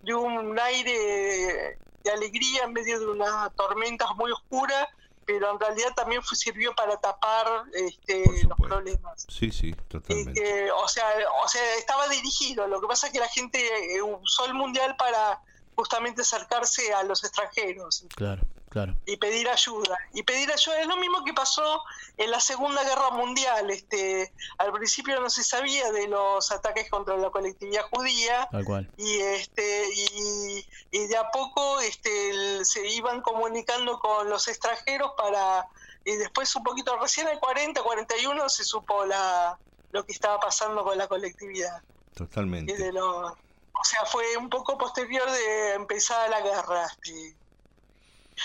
dio 0.02 0.22
un 0.22 0.58
aire 0.60 1.78
de 2.04 2.12
alegría 2.12 2.64
en 2.64 2.74
medio 2.74 3.00
de 3.00 3.06
una 3.08 3.50
tormenta 3.52 4.14
muy 4.14 4.32
oscura, 4.32 4.88
pero 5.26 5.52
en 5.52 5.60
realidad 5.60 5.90
también 5.96 6.22
fue, 6.24 6.36
sirvió 6.38 6.74
para 6.74 6.98
tapar 6.98 7.64
este, 7.74 8.24
los 8.48 8.58
problemas. 8.58 9.26
Sí, 9.30 9.52
sí, 9.52 9.74
totalmente. 9.88 10.72
o 10.72 10.88
sea, 10.88 11.06
o 11.44 11.48
sea, 11.48 11.76
estaba 11.76 12.08
dirigido. 12.08 12.68
Lo 12.68 12.82
que 12.82 12.88
pasa 12.88 13.08
es 13.08 13.14
que 13.14 13.20
la 13.20 13.28
gente 13.28 13.96
eh, 13.96 14.02
usó 14.02 14.46
el 14.46 14.54
mundial 14.54 14.96
para 14.98 15.42
justamente 15.76 16.22
acercarse 16.22 16.94
a 16.94 17.04
los 17.04 17.24
extranjeros 17.24 18.06
Claro, 18.16 18.44
claro. 18.72 18.96
y 19.06 19.18
pedir 19.18 19.48
ayuda. 19.50 19.96
Y 20.14 20.24
pedir 20.24 20.52
ayuda 20.52 20.82
es 20.82 20.88
lo 20.88 20.98
mismo 20.98 21.24
que 21.24 21.34
pasó 21.34 21.84
en 22.18 22.32
la 22.32 22.40
Segunda 22.40 22.84
Guerra 22.84 23.12
Mundial. 23.12 23.70
Este, 23.70 24.34
al 24.58 24.72
principio 24.72 25.20
no 25.22 25.30
se 25.30 25.44
sabía 25.44 25.92
de 25.92 26.08
los 26.08 26.52
ataques 26.52 26.90
contra 26.90 27.16
la 27.18 27.30
colectividad 27.30 27.84
judía 27.92 28.48
Tal 28.52 28.66
cual. 28.66 28.90
y 28.98 29.20
este 29.20 29.88
y, 29.94 30.66
y 30.92 31.08
de 31.08 31.18
a 31.18 31.30
poco 31.32 31.80
este 31.82 32.30
el- 32.32 32.66
se 32.66 32.88
iban 32.88 33.22
comunicando 33.22 34.00
con 34.00 34.30
los 34.30 34.48
extranjeros 34.48 35.12
para 35.16 35.68
y 36.06 36.16
después 36.16 36.56
un 36.56 36.64
poquito 36.64 36.98
recién 36.98 37.28
en 37.28 37.34
el 37.34 37.40
40 37.40 37.84
41 37.84 38.50
se 38.50 38.64
supo 38.64 39.06
la 39.06 39.60
lo 39.92 40.04
que 40.06 40.14
estaba 40.14 40.40
pasando 40.40 40.84
con 40.84 40.98
la 40.98 41.08
colectividad 41.08 41.82
y 42.14 42.18
Totalmente. 42.18 42.76
de 42.78 42.92
lo 42.94 43.28
o 43.28 43.84
sea 43.84 44.06
fue 44.06 44.36
un 44.38 44.50
poco 44.50 44.78
posterior 44.78 45.30
de 45.30 45.74
empezar 45.74 46.30
la 46.30 46.42
guerra 46.42 46.86
este. 46.86 47.36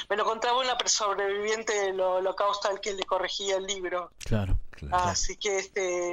Me 0.08 0.16
lo 0.16 0.24
contaba 0.24 0.58
una 0.58 0.76
sobreviviente 0.86 1.72
del 1.72 2.00
holocausto 2.00 2.68
al 2.68 2.80
que 2.80 2.92
le 2.94 3.04
corregía 3.04 3.56
el 3.56 3.66
libro 3.66 4.10
Claro. 4.18 4.58
Así 4.92 5.36
que 5.38 5.58
este, 5.58 6.12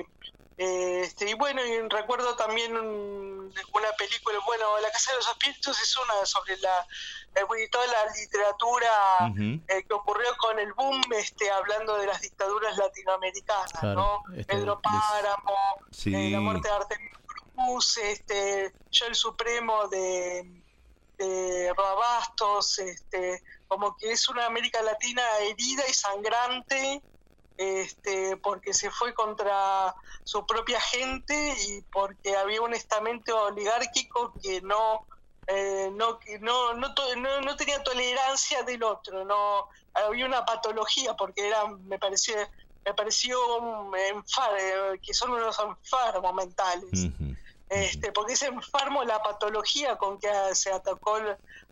eh, 0.58 1.02
este 1.02 1.30
y 1.30 1.34
bueno, 1.34 1.66
y 1.66 1.82
recuerdo 1.90 2.36
también 2.36 2.76
un- 2.78 3.54
una 3.74 3.92
película, 3.98 4.38
bueno, 4.46 4.80
La 4.80 4.90
Casa 4.92 5.12
de 5.12 5.18
los 5.18 5.28
Espíritus 5.28 5.82
es 5.82 5.98
una 5.98 6.26
sobre 6.26 6.58
la 6.58 6.88
eh, 7.36 7.68
toda 7.72 7.86
la 7.88 8.06
literatura 8.14 9.34
eh, 9.68 9.84
que 9.88 9.94
ocurrió 9.94 10.30
con 10.38 10.60
el 10.60 10.72
boom, 10.74 11.02
este, 11.16 11.50
hablando 11.52 11.98
de 11.98 12.06
las 12.06 12.22
dictaduras 12.22 12.78
latinoamericanas, 12.78 13.72
Claro, 13.74 13.96
¿no? 14.30 14.36
este, 14.38 14.54
Pedro 14.54 14.80
Páramo, 14.82 15.58
Sí. 15.92 16.14
eh, 16.16 16.30
la 16.32 16.40
muerte 16.40 16.68
de 16.70 16.74
Artemio 16.76 17.12
Cruz, 17.26 17.98
este, 17.98 18.72
yo 18.92 19.08
el 19.08 19.16
Supremo 19.16 19.88
de, 19.90 20.62
de 21.18 21.74
Roa 21.76 21.96
Bastos, 21.96 22.80
este, 22.80 23.42
como 23.74 23.96
que 23.98 24.12
es 24.12 24.30
una 24.30 24.46
América 24.46 24.82
Latina 24.84 25.24
herida 25.42 25.84
y 25.90 25.94
sangrante 25.94 27.04
este, 27.58 28.38
porque 28.38 28.74
se 28.74 28.92
fue 28.92 29.14
contra 29.14 29.94
su 30.24 30.46
propia 30.46 30.80
gente 30.80 31.56
y 31.68 31.82
porque 31.92 32.36
había 32.38 32.62
un 32.62 32.74
estamento 32.74 33.36
oligárquico 33.46 34.36
que 34.42 34.62
no 34.62 35.06
eh, 35.48 35.90
no, 35.92 36.20
no, 36.40 36.74
no, 36.76 36.94
to- 36.94 37.16
no, 37.18 37.42
no 37.42 37.56
tenía 37.58 37.84
tolerancia 37.84 38.64
del 38.64 38.82
otro, 38.84 39.26
no 39.26 39.68
había 39.94 40.26
una 40.26 40.46
patología 40.46 41.16
porque 41.16 41.48
era, 41.48 41.68
me 41.68 42.00
pareció, 42.00 42.36
me 42.86 42.94
pareció 42.94 43.58
un 43.58 43.92
enfar- 43.92 44.56
eh, 44.58 45.00
que 45.04 45.14
son 45.14 45.32
unos 45.32 45.58
enfermos 45.60 46.34
mentales. 46.34 46.92
Este, 47.70 48.12
porque 48.12 48.34
es 48.34 48.42
enfermo 48.44 49.04
la 49.04 49.22
patología 49.22 49.98
con 49.98 50.20
que 50.20 50.30
se 50.54 50.72
atacó 50.72 51.18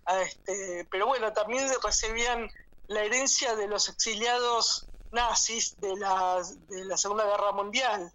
este, 0.08 0.88
pero 0.92 1.06
bueno, 1.08 1.32
también 1.34 1.70
recibían 1.84 2.50
la 2.88 3.04
herencia 3.04 3.56
de 3.56 3.68
los 3.68 3.88
exiliados 3.90 4.88
nazis 5.12 5.80
de 5.80 5.96
la, 5.98 6.42
de 6.68 6.86
la 6.86 6.98
Segunda 6.98 7.26
Guerra 7.26 7.52
Mundial. 7.52 8.12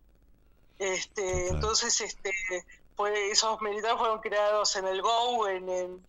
Este, 0.79 1.49
entonces, 1.49 2.01
este, 2.01 2.33
pues 2.95 3.13
esos 3.33 3.61
militares 3.61 3.99
fueron 3.99 4.21
creados 4.21 4.75
en 4.77 4.87
el 4.87 5.01
GO, 5.03 5.49
en, 5.49 5.69
en, 5.69 6.07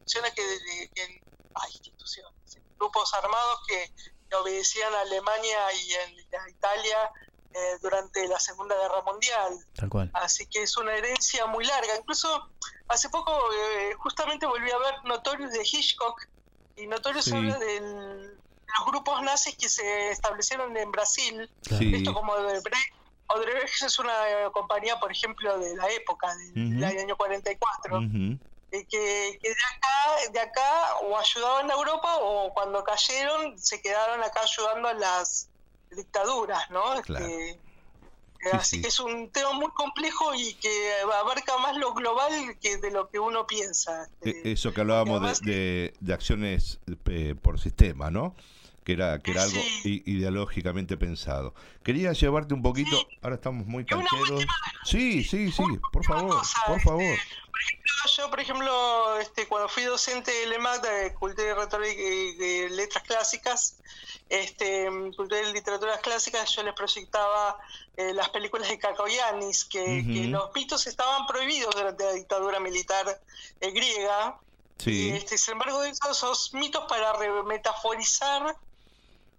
instituciones 0.00 0.34
que, 0.34 1.22
ay, 1.54 1.70
instituciones, 1.72 2.56
en 2.56 2.64
grupos 2.78 3.12
armados 3.14 3.60
que, 3.66 3.92
que 4.28 4.36
obedecían 4.36 4.92
a 4.94 5.00
Alemania 5.00 5.72
y 5.74 5.92
en- 5.94 6.40
a 6.40 6.48
Italia 6.50 7.10
eh, 7.52 7.78
durante 7.82 8.26
la 8.28 8.38
Segunda 8.38 8.76
Guerra 8.76 9.02
Mundial. 9.02 9.58
Tal 9.74 9.88
cual. 9.88 10.10
Así 10.14 10.46
que 10.46 10.62
es 10.62 10.76
una 10.76 10.94
herencia 10.94 11.46
muy 11.46 11.64
larga. 11.64 11.96
Incluso 11.98 12.48
hace 12.88 13.08
poco 13.08 13.32
eh, 13.52 13.94
justamente 13.98 14.46
volví 14.46 14.70
a 14.70 14.78
ver 14.78 14.94
Notorious 15.04 15.52
de 15.52 15.62
Hitchcock 15.62 16.26
y 16.76 16.86
Notorious 16.86 17.24
Sí. 17.24 17.34
habla 17.36 17.58
de 17.58 17.80
los 17.80 18.86
grupos 18.86 19.20
nazis 19.22 19.56
que 19.56 19.68
se 19.68 20.10
establecieron 20.10 20.76
en 20.76 20.90
Brasil. 20.92 21.50
Sí. 21.62 21.92
Esto 21.94 22.14
como 22.14 22.32
Odebrecht. 22.32 22.94
Odebrecht 23.26 23.82
es 23.82 23.98
una 23.98 24.28
eh, 24.28 24.50
compañía, 24.52 24.98
por 24.98 25.10
ejemplo, 25.12 25.58
de 25.58 25.76
la 25.76 25.88
época, 25.90 26.34
del, 26.54 26.82
año 26.84 27.16
44, 27.16 27.98
Ujú. 27.98 28.38
eh, 28.72 28.86
que, 28.88 29.38
que 29.42 29.48
de 29.48 29.54
acá 29.54 30.32
de 30.32 30.40
acá 30.40 30.96
o 31.02 31.16
ayudaban 31.18 31.70
a 31.70 31.74
Europa 31.74 32.16
o 32.18 32.52
cuando 32.54 32.82
cayeron 32.84 33.58
se 33.58 33.80
quedaron 33.82 34.22
acá 34.22 34.40
ayudando 34.42 34.88
a 34.88 34.94
las 34.94 35.48
dictaduras, 35.96 36.70
¿no? 36.70 36.82
Claro. 37.02 37.26
Este, 37.26 37.60
Sí, 38.42 38.48
Así 38.52 38.76
sí. 38.76 38.82
que 38.82 38.88
es 38.88 38.98
un 39.00 39.28
tema 39.30 39.52
muy 39.52 39.68
complejo 39.72 40.34
y 40.34 40.54
que 40.54 40.92
abarca 41.14 41.58
más 41.58 41.76
lo 41.76 41.92
global 41.92 42.56
que 42.58 42.78
de 42.78 42.90
lo 42.90 43.10
que 43.10 43.18
uno 43.18 43.46
piensa. 43.46 44.08
E- 44.22 44.40
Eso 44.52 44.72
que 44.72 44.80
hablábamos 44.80 45.42
de, 45.42 45.52
de- 45.52 45.94
de 46.00 46.14
acciones 46.14 46.80
eh, 47.04 47.34
por 47.34 47.60
sistema, 47.60 48.10
¿no? 48.10 48.34
Que 48.90 48.94
era, 48.94 49.20
que 49.20 49.30
era 49.30 49.44
algo 49.44 49.60
i- 49.84 50.02
ideológicamente 50.04 50.96
pensado. 50.96 51.54
Quería 51.84 52.12
llevarte 52.12 52.54
un 52.54 52.62
poquito, 52.62 53.06
ahora 53.22 53.36
estamos 53.36 53.64
muy 53.66 53.84
cancheros. 53.84 54.44
Sí, 54.84 55.22
sí, 55.22 55.52
sí, 55.52 55.62
por 55.92 56.04
favor, 56.04 56.42
por 56.66 56.80
favor. 56.80 57.16
Yo, 58.16 58.28
por 58.30 58.40
ejemplo, 58.40 59.16
este, 59.20 59.46
cuando 59.46 59.68
fui 59.68 59.84
docente 59.84 60.32
del 60.32 60.54
EMAC 60.54 60.82
de 60.82 61.14
Cultura 61.14 61.50
y 61.50 61.52
Retórica 61.52 62.00
y 62.02 62.34
de 62.34 62.70
Letras 62.70 63.04
Clásicas, 63.04 63.76
este, 64.28 64.90
mm, 64.90 65.12
Cultura 65.14 65.40
y 65.48 65.52
Literaturas 65.52 66.00
Clásicas, 66.00 66.50
yo 66.56 66.64
les 66.64 66.74
proyectaba 66.74 67.58
eh, 67.96 68.12
las 68.12 68.30
películas 68.30 68.68
de 68.68 68.78
Cacoyanis, 68.78 69.66
que, 69.66 70.02
los 70.28 70.50
mitos 70.54 70.84
estaban 70.88 71.26
prohibidos 71.28 71.72
durante 71.76 72.02
la 72.04 72.12
dictadura 72.14 72.58
militar 72.58 73.20
eh, 73.60 73.70
griega. 73.70 74.36
Sí, 74.78 75.10
este, 75.10 75.36
sin 75.38 75.52
embargo, 75.52 75.84
esos, 75.84 76.16
esos 76.16 76.54
mitos 76.54 76.86
para 76.88 77.12
re- 77.12 77.42
metaforizar 77.44 78.56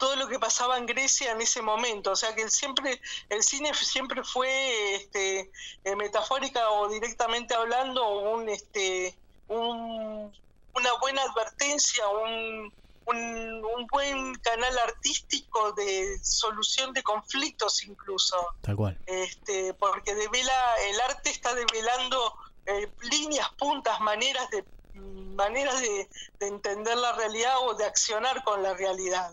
todo 0.01 0.15
lo 0.15 0.27
que 0.27 0.39
pasaba 0.39 0.79
en 0.79 0.87
Grecia 0.87 1.31
en 1.31 1.41
ese 1.41 1.61
momento. 1.61 2.11
O 2.11 2.15
sea 2.15 2.33
que 2.33 2.49
siempre, 2.49 2.99
el 3.29 3.43
cine 3.43 3.71
siempre 3.75 4.23
fue 4.23 4.95
este, 4.95 5.51
eh, 5.83 5.95
metafórica 5.95 6.71
o 6.71 6.89
directamente 6.89 7.53
hablando 7.53 8.07
un, 8.33 8.49
este, 8.49 9.15
un- 9.47 10.35
una 10.73 10.93
buena 10.99 11.21
advertencia, 11.21 12.07
un, 12.07 12.73
un, 13.05 13.65
un 13.75 13.87
buen 13.91 14.33
canal 14.35 14.75
artístico 14.79 15.71
de 15.73 16.17
solución 16.23 16.93
de 16.93 17.03
conflictos 17.03 17.83
incluso 17.83 18.37
Tal 18.61 18.75
cual. 18.75 18.97
este, 19.05 19.73
porque 19.75 20.15
devela, 20.15 20.75
el 20.89 20.99
arte 21.01 21.29
está 21.29 21.53
develando 21.53 22.33
eh, 22.65 22.91
líneas, 23.01 23.49
puntas, 23.57 23.99
maneras 24.01 24.49
de 24.49 24.65
maneras 24.93 25.79
de, 25.79 26.09
de 26.39 26.47
entender 26.47 26.97
la 26.97 27.13
realidad 27.13 27.55
o 27.61 27.75
de 27.75 27.85
accionar 27.85 28.43
con 28.43 28.61
la 28.61 28.73
realidad. 28.73 29.31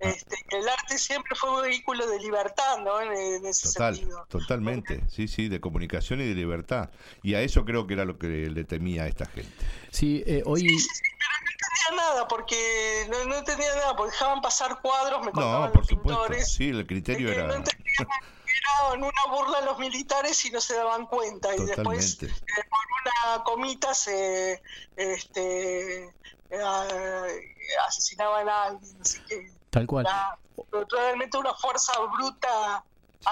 Este, 0.00 0.36
el 0.50 0.68
arte 0.68 0.96
siempre 0.96 1.34
fue 1.34 1.50
un 1.50 1.62
vehículo 1.62 2.06
de 2.06 2.20
libertad, 2.20 2.78
¿no? 2.78 3.00
En, 3.00 3.12
en 3.12 3.46
ese 3.46 3.68
total, 3.72 3.96
sentido. 3.96 4.26
totalmente. 4.28 5.02
Sí, 5.08 5.26
sí, 5.26 5.48
de 5.48 5.60
comunicación 5.60 6.20
y 6.20 6.28
de 6.28 6.34
libertad. 6.34 6.90
Y 7.22 7.34
a 7.34 7.40
eso 7.42 7.64
creo 7.64 7.86
que 7.86 7.94
era 7.94 8.04
lo 8.04 8.16
que 8.18 8.26
le 8.28 8.64
temía 8.64 9.02
a 9.04 9.08
esta 9.08 9.26
gente. 9.26 9.50
Sí, 9.90 10.22
eh, 10.26 10.42
hoy... 10.46 10.62
No 10.62 10.68
entendía 10.70 11.96
nada, 11.96 12.28
porque 12.28 13.06
no, 13.10 13.24
no 13.24 13.36
entendía 13.38 13.74
nada, 13.74 13.96
porque 13.96 14.12
dejaban 14.12 14.40
pasar 14.40 14.80
cuadros, 14.80 15.24
me 15.24 15.32
contaban 15.32 15.62
No, 15.66 15.72
por 15.72 15.78
los 15.80 15.88
supuesto. 15.88 16.22
pintores, 16.22 16.52
Sí, 16.52 16.68
el 16.68 16.86
criterio 16.86 17.28
no 17.28 17.34
era 17.34 17.56
entendían 17.56 17.84
que 17.96 18.02
era 18.04 18.94
en 18.94 19.02
una 19.02 19.24
burla 19.36 19.58
a 19.58 19.62
los 19.62 19.78
militares 19.78 20.44
y 20.44 20.50
no 20.50 20.60
se 20.60 20.74
daban 20.74 21.06
cuenta. 21.06 21.54
Y 21.56 21.64
después 21.64 22.18
totalmente. 22.18 22.26
eh, 22.60 22.64
por 22.70 22.80
una 23.34 23.44
comita 23.44 23.94
se 23.94 24.62
este, 24.96 26.04
eh, 26.50 27.50
asesinaban 27.86 28.48
a 28.48 28.64
alguien. 28.64 28.96
Así 29.00 29.18
que 29.28 29.50
Tal 29.70 29.86
cual. 29.86 30.06
realmente 30.90 31.38
una 31.38 31.54
fuerza 31.54 31.92
bruta 32.16 32.84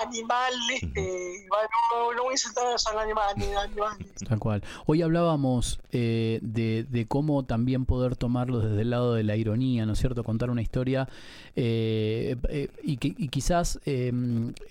animal. 0.03 0.53
Este, 0.74 1.47
no, 1.95 2.12
no 2.12 2.22
voy 2.24 2.30
a 2.30 2.34
insultar 2.34 2.66
a 2.66 3.01
animales. 3.03 3.57
animales. 3.57 4.07
Tal 4.28 4.39
cual. 4.39 4.62
Hoy 4.87 5.03
hablábamos 5.03 5.78
eh, 5.93 6.41
de, 6.43 6.84
de 6.89 7.07
cómo 7.07 7.45
también 7.45 7.87
poder 7.87 8.16
tomarlo 8.16 8.59
desde 8.59 8.82
el 8.82 8.91
lado 8.91 9.14
de 9.14 9.22
la 9.22 9.37
ironía, 9.37 9.87
¿no 9.87 9.93
es 9.93 9.99
cierto? 9.99 10.24
Contar 10.24 10.51
una 10.51 10.61
historia 10.61 11.09
eh, 11.55 12.37
eh, 12.49 12.68
y, 12.82 12.97
que, 12.99 13.14
y 13.16 13.28
quizás 13.28 13.78
eh, 13.87 14.12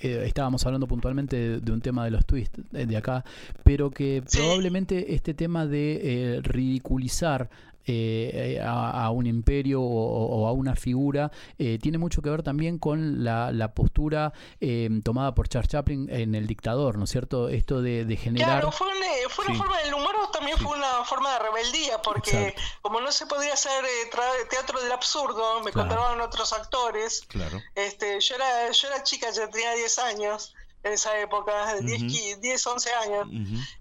eh, 0.02 0.24
estábamos 0.28 0.66
hablando 0.66 0.86
puntualmente 0.88 1.36
de, 1.36 1.60
de 1.60 1.72
un 1.72 1.82
tema 1.82 2.04
de 2.06 2.12
los 2.12 2.26
twists 2.26 2.60
eh, 2.74 2.86
de 2.86 2.98
acá, 2.98 3.24
pero 3.64 3.90
que 3.92 4.22
probablemente 4.32 5.16
este 5.16 5.34
tema 5.34 5.66
de 5.66 6.36
eh, 6.36 6.42
ridiculizar 6.42 7.50
eh, 7.86 8.60
a, 8.64 9.06
a 9.06 9.12
un 9.12 9.28
imperio 9.28 9.82
o, 9.82 10.26
o 10.44 10.48
a 10.48 10.52
una 10.52 10.76
figura 10.76 11.32
eh, 11.58 11.78
tiene 11.82 11.98
mucho 11.98 12.22
que 12.22 12.30
ver 12.30 12.44
también 12.44 12.80
con 12.80 13.24
la, 13.24 13.52
la 13.52 13.74
postura 13.74 14.34
eh, 14.60 14.90
tomada 15.04 15.34
por 15.36 15.48
Charles 15.48 15.70
Chaplin 15.70 16.08
en 16.10 16.36
El 16.36 16.48
Dictador, 16.48 16.98
¿no 16.98 17.04
es 17.06 17.10
cierto? 17.10 17.50
Esto 17.50 17.82
de, 17.82 18.06
de 18.06 18.16
generar... 18.18 18.50
Claro, 18.62 18.72
fue, 18.72 18.88
una, 18.88 19.06
fue 19.30 19.46
una 19.46 19.54
Sí. 19.54 19.60
forma 19.60 19.80
del 19.82 19.94
humor, 19.94 20.16
también 20.34 20.58
fue 20.58 20.76
una 20.78 21.04
forma 21.06 21.34
de 21.34 21.40
rebeldía, 21.40 22.02
porque 22.02 22.30
Exacto. 22.50 22.62
como 22.82 23.02
no 23.02 23.12
se 23.12 23.26
podía 23.28 23.54
hacer 23.54 23.84
eh, 23.86 24.10
teatro 24.50 24.82
del 24.82 24.92
absurdo, 24.92 25.62
me 25.64 25.72
Claro. 25.72 26.24
otros 26.24 26.54
actores, 26.54 27.22
Claro. 27.28 27.62
este, 27.76 28.20
yo 28.20 28.36
era 28.36 28.72
yo 28.72 28.88
era 28.88 29.04
chica, 29.04 29.30
ya 29.32 29.50
tenía 29.50 29.74
10 29.74 30.00
años 30.00 30.56
en 30.86 30.94
esa 30.94 31.20
época, 31.20 31.76
10, 31.82 32.02
Ujú. 32.04 32.10
qui- 32.12 32.38
10 32.40 32.68
11 32.68 32.94
años, 32.94 33.28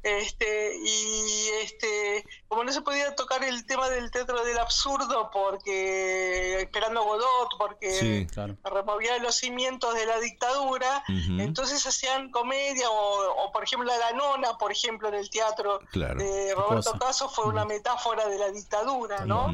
este 0.03 0.75
y 0.83 1.49
este 1.63 2.25
como 2.49 2.65
no 2.65 2.73
se 2.73 2.81
podía 2.81 3.15
tocar 3.15 3.45
el 3.45 3.67
tema 3.67 3.89
del 3.91 4.11
teatro 4.11 4.43
del 4.45 4.59
absurdo 4.59 5.31
porque 5.33 6.63
esperando 6.63 7.01
a 7.01 7.05
Godot 7.05 7.51
porque 7.59 7.93
Sí, 7.93 8.27
claro. 8.33 8.57
removía 8.65 9.19
los 9.19 9.37
cimientos 9.37 9.95
de 9.95 10.07
la 10.07 10.19
dictadura 10.21 11.03
entonces 11.09 11.85
hacían 11.87 12.31
comedia 12.31 12.89
o, 12.91 13.45
o, 13.45 13.53
por 13.53 13.65
ejemplo 13.65 13.87
la 13.97 14.13
nona 14.13 14.57
por 14.57 14.73
ejemplo 14.73 15.09
en 15.09 15.15
el 15.15 15.29
teatro 15.31 15.81
Claro. 15.93 16.19
de 16.19 16.55
Roberto 16.55 16.93
Cosa. 16.93 16.99
Caso 16.99 17.29
fue 17.29 17.45
una 17.47 17.65
metáfora 17.67 18.27
de 18.29 18.39
la 18.39 18.51
dictadura 18.51 19.25
no 19.27 19.53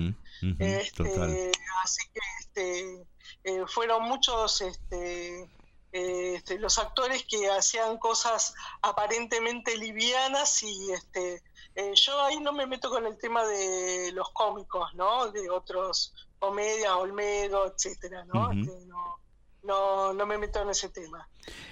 este, 0.58 1.04
total. 1.04 1.50
así 1.84 2.02
que 2.14 2.20
este, 2.40 3.06
eh, 3.44 3.64
fueron 3.66 4.04
muchos 4.04 4.60
este, 4.60 5.48
este, 5.92 6.58
los 6.58 6.78
actores 6.78 7.24
que 7.24 7.50
hacían 7.50 7.98
cosas 7.98 8.54
aparentemente 8.82 9.76
livianas 9.76 10.62
y 10.62 10.92
este, 10.92 11.42
eh, 11.74 11.92
yo 11.94 12.20
ahí 12.22 12.38
no 12.40 12.52
me 12.52 12.66
meto 12.66 12.90
con 12.90 13.06
el 13.06 13.18
tema 13.18 13.44
de 13.46 14.12
los 14.12 14.30
cómicos, 14.30 14.94
¿no? 14.94 15.30
De 15.30 15.50
otros 15.50 16.14
comedias, 16.38 16.92
Olmedo, 16.92 17.66
etcétera, 17.66 18.24
¿no? 18.26 18.52
Este, 18.52 18.86
no, 18.86 19.18
no, 19.62 20.12
no 20.12 20.26
me 20.26 20.38
meto 20.38 20.62
en 20.62 20.70
ese 20.70 20.88
tema. 20.90 21.28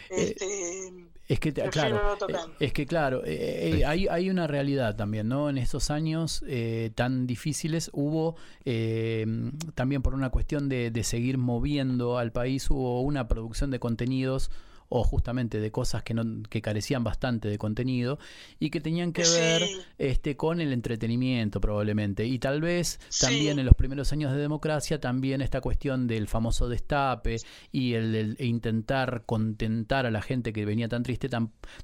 Este, 0.09 0.93
Es 1.29 1.41
que, 1.41 1.53
claro, 1.53 2.17
no 2.19 2.27
eh, 2.29 2.39
es 2.59 2.73
que 2.73 2.87
claro, 2.87 3.23
eh, 3.23 3.81
eh, 3.81 3.85
hay, 3.85 4.09
hay 4.09 4.31
una 4.31 4.47
realidad 4.47 4.97
también, 4.97 5.29
¿no? 5.29 5.51
En 5.51 5.59
estos 5.59 5.91
años 5.91 6.43
eh, 6.49 6.91
tan 6.95 7.27
difíciles 7.27 7.91
hubo, 7.93 8.37
eh, 8.65 9.27
también 9.75 10.01
por 10.01 10.15
una 10.15 10.31
cuestión 10.31 10.71
de, 10.71 10.91
de 10.91 11.05
seguir 11.05 11.37
moviendo 11.37 12.17
al 12.17 12.33
país, 12.33 12.71
hubo 12.71 13.03
una 13.03 13.29
producción 13.29 13.71
de 13.71 13.79
contenidos 13.79 14.51
o 14.89 15.05
justamente 15.05 15.61
de 15.61 15.71
cosas 15.71 16.03
que, 16.03 16.15
no, 16.15 16.43
que 16.49 16.63
carecían 16.63 17.05
bastante 17.05 17.49
de 17.49 17.59
contenido 17.59 18.19
y 18.59 18.71
que 18.71 18.81
tenían 18.81 19.13
que 19.13 19.23
ver 19.23 19.69
este, 19.99 20.37
con 20.37 20.61
el 20.61 20.73
entretenimiento 20.73 21.61
probablemente. 21.61 22.25
Y 22.25 22.39
tal 22.39 22.61
vez 22.61 23.01
también 23.21 23.59
en 23.59 23.67
los 23.67 23.75
primeros 23.75 24.13
años 24.13 24.33
de 24.33 24.39
democracia, 24.39 25.01
también 25.01 25.41
esta 25.41 25.61
cuestión 25.61 26.07
del 26.07 26.29
famoso 26.29 26.69
destape 26.69 27.37
y 27.73 27.95
el, 27.95 28.37
intentar 28.41 29.25
contentar 29.27 30.07
a 30.07 30.11
la 30.11 30.23
gente 30.23 30.53
que 30.53 30.65
venía 30.65 30.89
tan 30.89 31.03
triste 31.03 31.29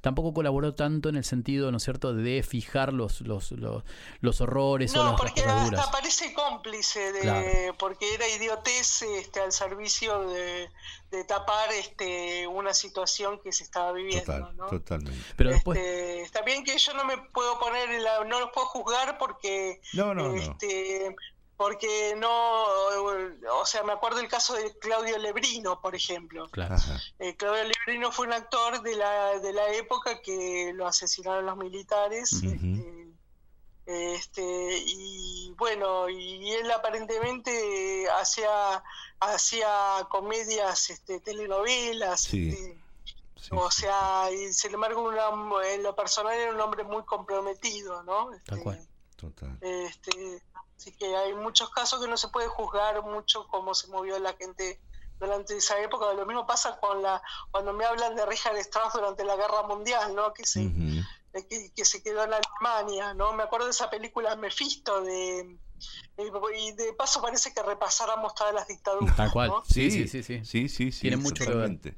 tampoco 0.01 0.33
colaboró 0.33 0.75
tanto 0.75 1.09
en 1.09 1.17
el 1.17 1.25
sentido, 1.25 1.71
¿no 1.71 1.77
es 1.77 1.83
cierto?, 1.83 2.15
de 2.15 2.43
fijar 2.43 2.93
los, 2.93 3.21
los, 3.21 3.53
los, 4.21 4.41
horrores 4.41 4.95
o 4.97 5.05
las, 5.05 5.21
porque 5.21 5.43
cómplice 6.35 7.13
de, 7.13 7.73
porque 7.79 8.15
era 8.15 8.29
idiotez 8.29 9.03
este, 9.03 9.41
al 9.41 9.53
servicio 9.53 10.29
de, 10.29 10.69
de 11.11 11.25
tapar 11.25 11.73
este, 11.73 12.47
una 12.47 12.75
situación 12.75 13.41
que 13.41 13.53
se 13.53 13.65
estaba 13.65 13.93
viviendo. 13.93 14.53
¿no? 14.53 14.67
Totalmente. 14.67 15.19
Pero 15.37 15.51
después... 15.51 15.79
Este, 15.79 16.23
está 16.23 16.43
bien 16.43 16.65
que 16.65 16.77
yo 16.77 16.95
no 16.95 17.05
me 17.05 17.19
puedo 17.19 17.59
poner, 17.59 17.91
en 17.91 18.03
la, 18.03 18.25
no 18.25 18.41
los 18.41 18.51
puedo 18.51 18.67
juzgar 18.67 19.19
porque... 19.19 19.81
No, 19.93 20.15
no, 20.15 20.35
este, 20.35 21.15
Porque 21.57 22.15
no, 22.19 22.65
o 23.53 23.67
sea, 23.67 23.85
me 23.85 23.93
acuerdo 23.93 24.19
el 24.21 24.29
caso 24.29 24.55
de 24.55 24.77
Claudio 24.79 25.19
Lebrino, 25.19 25.81
por 25.81 25.95
ejemplo. 25.95 26.49
Claro. 26.51 26.77
Eh, 27.21 27.37
Claudio 27.37 27.65
Lebrino 27.65 28.11
fue 28.11 28.27
un 28.27 28.33
actor 28.33 28.83
de 28.83 28.97
la, 28.97 29.39
de 29.39 29.53
la 29.53 29.73
época 29.73 30.21
que 30.21 30.73
lo 30.75 30.87
asesinaron 30.87 31.47
los 31.47 31.57
militares. 31.57 32.33
este, 32.33 33.04
este, 33.87 34.79
y 34.87 35.53
bueno, 35.59 36.09
y 36.09 36.51
él 36.53 36.71
aparentemente 36.71 38.09
hacía, 38.19 38.83
hacía 39.21 40.07
comedias, 40.09 40.91
este, 40.91 41.21
telenovelas, 41.21 42.33
este, 42.33 42.79
o 43.51 43.71
sea, 43.71 44.31
y 44.33 44.53
sin 44.55 44.75
embargo 44.75 45.13
en 45.63 45.83
lo 45.83 45.95
personal 45.95 46.35
era 46.35 46.53
un 46.53 46.61
hombre 46.61 46.85
muy 46.85 47.05
comprometido, 47.05 48.03
¿no? 48.05 48.31
Tal 48.47 48.61
cual. 48.61 48.89
Total. 49.17 49.59
Este, 49.61 50.43
así 50.77 50.93
que 50.93 51.15
hay 51.17 51.35
muchos 51.35 51.71
casos 51.71 52.01
que 52.01 52.09
no 52.09 52.17
se 52.17 52.29
puede 52.29 52.49
juzgar 52.49 53.03
mucho 53.03 53.47
cómo 53.49 53.75
se 53.75 53.89
movió 53.89 54.19
la 54.19 54.35
gente 54.35 54.81
durante 55.21 55.57
esa 55.57 55.81
época. 55.81 56.13
Lo 56.15 56.27
mismo 56.27 56.47
pasa 56.47 56.79
con 56.81 57.03
la 57.03 57.23
cuando 57.51 57.73
me 57.73 57.85
hablan 57.85 58.15
de 58.17 58.25
Richard 58.27 58.57
Strauss 58.57 58.95
durante 58.95 59.25
la 59.25 59.37
Guerra 59.37 59.63
Mundial, 59.63 60.15
¿no? 60.15 60.33
Que 60.33 60.47
se, 60.47 60.71
que, 61.43 61.85
se 61.85 62.03
quedó 62.03 62.25
en 62.25 62.33
Alemania, 62.33 63.15
¿no? 63.15 63.33
Me 63.33 63.43
acuerdo 63.43 63.67
de 63.67 63.73
esa 63.73 63.91
película 63.91 64.37
Mephisto 64.37 65.03
de 65.03 65.59
y 66.17 66.73
de 66.73 66.93
paso 66.95 67.21
parece 67.21 67.53
que 67.53 67.63
repasáramos 67.63 68.35
todas 68.35 68.55
las 68.55 68.69
dictaduras. 68.69 69.17
Tal 69.17 69.33
cual. 69.33 69.53
Sí, 69.69 69.91
sí, 69.91 70.09
sí, 70.09 70.23
sí. 70.23 70.45
Sí, 70.45 70.69
sí, 70.69 70.93
sí. 70.93 71.01
Tiene 71.03 71.17
mucho 71.17 71.45
totalmente. 71.45 71.97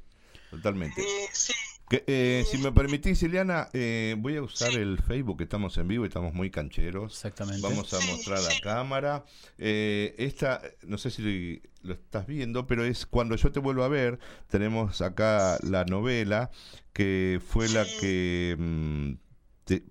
Totalmente. 0.49 1.01
Eh, 1.01 1.29
sí. 1.31 1.53
Que, 1.89 2.03
eh, 2.05 2.45
si 2.49 2.57
me 2.57 2.73
permitís, 2.73 3.23
Ileana, 3.23 3.69
eh, 3.71 4.15
voy 4.17 4.35
a 4.35 4.41
usar 4.41 4.73
el 4.73 4.99
Facebook, 5.01 5.37
que 5.37 5.45
estamos 5.45 5.77
en 5.77 5.87
vivo 5.87 6.03
y 6.03 6.09
estamos 6.09 6.33
muy 6.33 6.51
cancheros. 6.51 7.13
Exactamente. 7.13 7.61
Vamos 7.61 7.93
a 7.93 7.99
mostrar 8.01 8.41
la 8.41 8.59
cámara. 8.61 9.25
Eh, 9.57 10.13
esta, 10.17 10.61
no 10.83 10.97
sé 10.97 11.11
si 11.11 11.61
lo 11.83 11.93
estás 11.93 12.27
viendo, 12.27 12.67
pero 12.67 12.83
es 12.83 13.05
cuando 13.05 13.37
yo 13.37 13.53
te 13.53 13.61
vuelvo 13.61 13.83
a 13.83 13.87
ver, 13.87 14.19
tenemos 14.49 15.01
acá 15.01 15.57
la 15.63 15.85
novela, 15.85 16.51
que 16.91 17.39
fue 17.45 17.69
la 17.69 17.85
que... 18.01 19.17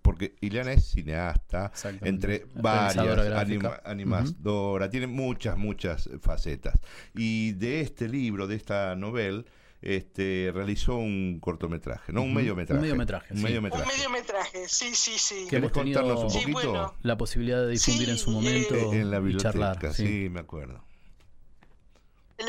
Porque 0.03 0.35
Ileana 0.41 0.73
es 0.73 0.85
cineasta, 0.85 1.73
entre 2.03 2.47
varias, 2.55 3.33
anima, 3.33 3.81
animadora, 3.85 4.89
tiene 4.91 5.07
muchas, 5.07 5.57
muchas 5.57 6.09
facetas. 6.21 6.79
Y 7.15 7.53
de 7.53 7.81
este 7.81 8.09
libro, 8.09 8.47
de 8.47 8.57
esta 8.57 8.95
novela, 8.97 9.45
este, 9.83 10.51
realizó 10.53 10.97
un 10.97 11.39
cortometraje, 11.41 12.13
no 12.13 12.23
un 12.23 12.35
mediometraje. 12.35 12.79
Un 12.79 12.83
mediometraje, 12.83 13.35
un 13.35 13.43
mediometraje. 13.43 14.69
sí, 14.69 14.95
sí, 14.95 15.19
sí. 15.19 15.47
¿Quieres 15.49 15.71
contarnos 15.71 16.35
un 16.35 16.53
poquito? 16.53 16.95
La 17.03 17.17
posibilidad 17.17 17.65
de 17.65 17.73
difundir 17.73 18.11
en 18.11 18.19
su 18.19 18.31
momento 18.31 18.93
en 18.93 19.11
la 19.11 19.21
biblioteca, 19.21 19.53
charlar. 19.53 19.95
Sí. 19.95 20.29
me 20.31 20.41
acuerdo. 20.41 20.83
El, 22.39 22.47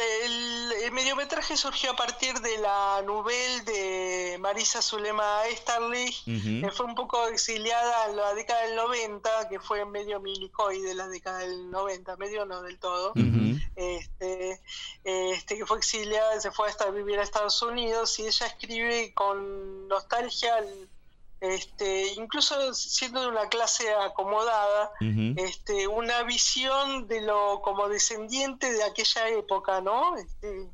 mediometraje 0.92 1.58
surgió 1.58 1.92
a 1.92 1.96
partir 1.96 2.40
de 2.40 2.58
la 2.60 3.02
novela 3.06 3.64
de 3.64 4.38
Marisa 4.40 4.82
Zulema 4.82 5.46
Esterly, 5.48 6.14
que 6.62 6.72
fue 6.72 6.86
un 6.86 6.96
poco 6.96 7.28
exiliada 7.28 8.10
en 8.10 8.16
la 8.16 8.34
década 8.34 8.62
del 8.64 8.76
90, 8.76 9.50
que 9.50 9.60
fue 9.60 9.86
medio 9.86 10.20
milicoy 10.20 10.82
de 10.82 10.94
la 10.96 11.08
década 11.08 11.40
del 11.40 11.70
90, 11.72 12.18
medio 12.18 12.46
no 12.46 12.62
del 12.62 12.80
todo, 12.80 13.14
este, 13.76 14.62
este, 15.04 15.58
que 15.58 15.66
fue 15.66 15.78
exiliada, 15.78 16.40
se 16.40 16.52
fue 16.52 16.70
hasta 16.70 16.90
vivir 16.90 17.20
a 17.20 17.24
Estados 17.24 17.62
Unidos 17.62 18.18
y 18.20 18.28
ella 18.28 18.48
escribe 18.48 19.14
con 19.14 19.88
nostalgia 19.88 20.64
este, 21.40 22.14
incluso 22.14 22.74
siendo 22.74 23.22
de 23.22 23.28
una 23.28 23.48
clase 23.48 23.94
acomodada, 23.94 24.92
este, 25.36 25.88
una 25.88 26.24
visión 26.24 27.08
de 27.08 27.22
lo 27.22 27.62
como 27.62 27.88
descendiente 27.90 28.72
de 28.74 28.84
aquella 28.84 29.30
época, 29.30 29.82
¿no? 29.82 30.18
Este, 30.18 30.68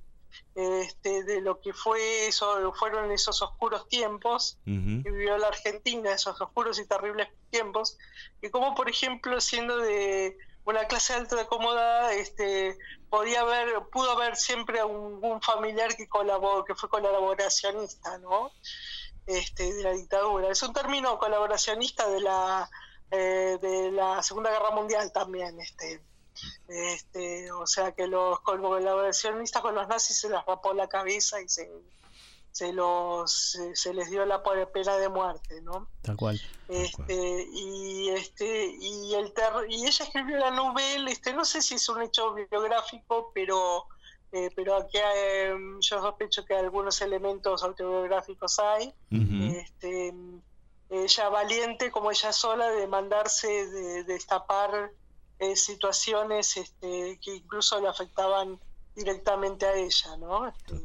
este, 0.55 1.23
de 1.23 1.41
lo 1.41 1.59
que 1.59 1.73
fue 1.73 2.27
eso, 2.27 2.73
fueron 2.73 3.11
esos 3.11 3.41
oscuros 3.41 3.87
tiempos 3.87 4.57
que 4.65 4.71
vivió 4.71 5.37
la 5.37 5.47
Argentina, 5.47 6.13
esos 6.13 6.39
oscuros 6.39 6.79
y 6.79 6.87
terribles 6.87 7.29
tiempos, 7.49 7.97
y 8.41 8.49
como 8.49 8.75
por 8.75 8.89
ejemplo 8.89 9.39
siendo 9.41 9.77
de 9.77 10.37
una 10.65 10.85
clase 10.85 11.13
alta 11.13 11.35
de 11.35 11.41
acomodada, 11.41 12.13
este, 12.13 12.77
podía 13.09 13.41
haber, 13.41 13.67
pudo 13.91 14.11
haber 14.11 14.35
siempre 14.35 14.79
algún 14.79 15.41
familiar 15.41 15.95
que 15.95 16.07
colaboró, 16.07 16.63
que 16.63 16.75
fue 16.75 16.89
colaboracionista, 16.89 18.17
¿no? 18.19 18.51
este, 19.25 19.73
de 19.73 19.83
la 19.83 19.91
dictadura. 19.91 20.49
Es 20.49 20.63
un 20.63 20.73
término 20.73 21.17
colaboracionista 21.17 22.07
de 22.09 22.21
la, 22.21 22.69
eh, 23.11 23.57
de 23.61 23.91
la 23.91 24.21
Segunda 24.23 24.51
Guerra 24.51 24.71
Mundial 24.71 25.11
también. 25.11 25.59
Este, 25.59 26.01
este, 26.67 27.51
o 27.51 27.67
sea 27.67 27.91
que 27.93 28.07
los 28.07 28.39
colaboracionistas 28.41 29.61
con 29.61 29.75
los 29.75 29.87
nazis 29.87 30.17
se 30.19 30.29
les 30.29 30.45
rapó 30.45 30.73
la 30.73 30.87
cabeza 30.87 31.41
y 31.41 31.49
se, 31.49 31.69
se 32.51 32.73
los 32.73 33.57
se, 33.73 33.93
les 33.93 34.09
dio 34.09 34.25
la 34.25 34.41
pena 34.43 34.97
de 34.97 35.09
muerte 35.09 35.61
no 35.61 35.87
tal 36.01 36.17
cual. 36.17 36.41
Este 36.67 37.47
y 37.51 38.09
este 38.09 38.65
y 38.65 39.13
el 39.15 39.33
y 39.69 39.85
ella 39.85 40.05
escribió 40.05 40.37
la 40.37 40.51
novela 40.51 41.11
este 41.11 41.33
no 41.33 41.45
sé 41.45 41.61
si 41.61 41.75
es 41.75 41.89
un 41.89 42.01
hecho 42.01 42.33
biográfico 42.33 43.31
pero 43.33 43.87
eh, 44.33 44.49
pero 44.55 44.75
aquí 44.75 44.97
eh, 44.97 45.53
yo 45.79 46.01
sospecho 46.01 46.43
que 46.43 46.55
algunos 46.55 46.99
elementos 47.01 47.63
autobiográficos 47.63 48.57
hay. 48.59 48.91
este, 49.11 50.11
ella 50.89 51.29
valiente 51.29 51.91
como 51.91 52.09
ella 52.09 52.33
sola 52.33 52.69
de 52.69 52.87
mandarse, 52.87 53.67
de, 53.67 54.03
destapar 54.03 54.91
eh, 55.51 55.55
situaciones 55.55 56.57
este, 56.57 57.19
que 57.21 57.35
incluso 57.35 57.79
le 57.79 57.87
afectaban 57.87 58.59
directamente 58.95 59.65
a 59.65 59.73
ella, 59.73 60.17
¿no? 60.17 60.47
Este, 60.47 60.75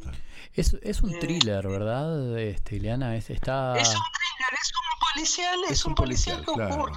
es, 0.55 0.75
es 0.83 1.03
un 1.03 1.19
thriller, 1.19 1.67
¿verdad, 1.67 2.39
este, 2.39 2.77
Ileana? 2.77 3.17
Es, 3.17 3.31
está... 3.31 3.77
es 3.79 3.89
un 3.89 3.95
thriller, 3.95 4.55
es 4.61 4.73
un 4.73 5.15
policial, 5.15 5.61
es, 5.69 5.85
un 5.85 5.95
policial, 5.95 6.45
que 6.45 6.51
ocurre 6.51 6.93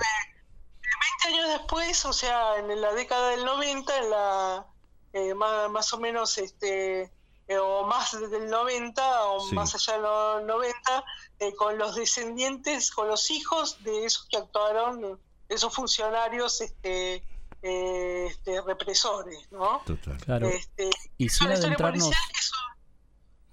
20 1.26 1.28
años 1.28 1.50
después, 1.60 2.06
o 2.06 2.14
sea, 2.14 2.58
en 2.58 2.80
la 2.80 2.94
década 2.94 3.30
del 3.32 3.46
90, 3.46 3.98
en 3.98 4.10
la 4.10 4.66
eh, 5.14 5.34
más, 5.34 5.70
más, 5.70 5.94
o 5.94 6.00
menos 6.00 6.38
este 6.38 7.12
eh, 7.48 7.58
o 7.58 7.86
más 7.86 8.18
del 8.18 8.50
90 8.50 9.26
o 9.26 9.52
más 9.52 9.76
allá 9.76 9.98
de 9.98 10.04
los 10.04 10.44
90 10.44 11.06
eh, 11.40 11.54
con 11.56 11.78
los 11.78 11.96
descendientes 11.96 12.92
con 12.92 13.10
los 13.10 13.30
hijos 13.30 13.84
de 13.84 14.06
esos 14.06 14.26
que 14.30 14.38
actuaron 14.38 15.20
esos 15.50 15.74
funcionarios 15.74 16.62
este, 16.62 17.26
este 17.62 18.62
represores 18.62 19.52
no 19.52 19.84
claro. 20.26 20.48
Este, 20.48 20.90
y 21.18 21.30
sin 21.30 21.48
adentrarnos 21.48 22.10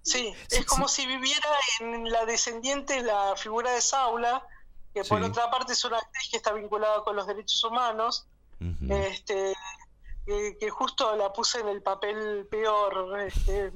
sí, 0.03 0.35
es 0.51 0.65
como 0.65 0.89
si 0.89 1.07
viviera 1.07 1.51
en 1.81 2.11
la 2.11 2.25
descendiente 2.25 3.03
la 3.03 3.35
figura 3.37 3.73
de 3.73 3.81
Saula 3.81 4.47
que 4.95 5.05
por 5.05 5.23
otra 5.23 5.51
parte 5.51 5.75
es 5.75 5.85
una 5.85 5.99
actriz 5.99 6.31
que 6.31 6.39
está 6.39 6.53
vinculada 6.53 7.05
con 7.05 7.17
los 7.17 7.27
derechos 7.27 7.63
humanos 7.65 8.27
este 8.89 9.55
que, 10.59 10.71
justo 10.71 11.17
la 11.17 11.33
puse 11.33 11.61
en 11.61 11.69
el 11.69 11.83
papel 11.83 12.47
peor. 12.51 13.21
Este, 13.21 13.73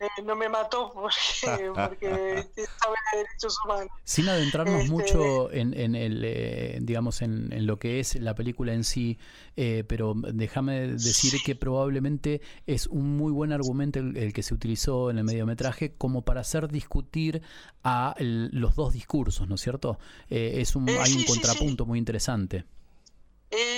eh, 0.00 0.22
no 0.24 0.36
me 0.36 0.48
mató 0.48 0.92
porque, 0.92 1.70
porque 1.80 2.48
estaba 2.56 2.94
en 3.12 3.18
derechos 3.20 3.56
humanos. 3.64 3.92
Sin 4.04 4.28
adentrarnos 4.28 4.84
Este, 4.84 4.92
mucho 4.92 5.50
en, 5.50 5.74
en 5.74 5.96
el, 5.96 6.22
eh, 6.24 6.78
digamos, 6.80 7.22
en, 7.22 7.52
en 7.52 7.66
lo 7.66 7.80
que 7.80 7.98
es 7.98 8.14
la 8.14 8.36
película 8.36 8.72
en 8.72 8.84
sí, 8.84 9.18
eh, 9.56 9.82
pero 9.88 10.14
déjame 10.14 10.96
decir 10.96 11.42
que 11.42 11.56
probablemente 11.56 12.40
es 12.68 12.86
un 12.86 13.16
muy 13.16 13.32
buen 13.32 13.50
argumento 13.52 13.98
el, 13.98 14.16
el 14.16 14.32
que 14.32 14.44
se 14.44 14.54
utilizó 14.54 15.10
en 15.10 15.18
el 15.18 15.24
mediometraje 15.24 15.94
como 15.96 16.22
para 16.24 16.42
hacer 16.42 16.68
discutir 16.70 17.42
a 17.82 18.14
el- 18.18 18.48
los 18.52 18.76
dos 18.76 18.92
discursos, 18.92 19.48
¿no 19.48 19.56
es 19.56 19.60
cierto? 19.60 19.98
Es 20.30 20.76
un, 20.76 20.96
hay 20.98 21.12
un 21.12 21.24
sí, 21.24 21.26
sí. 21.26 21.32
contrapunto 21.32 21.84
muy 21.84 21.98
interesante. 21.98 22.64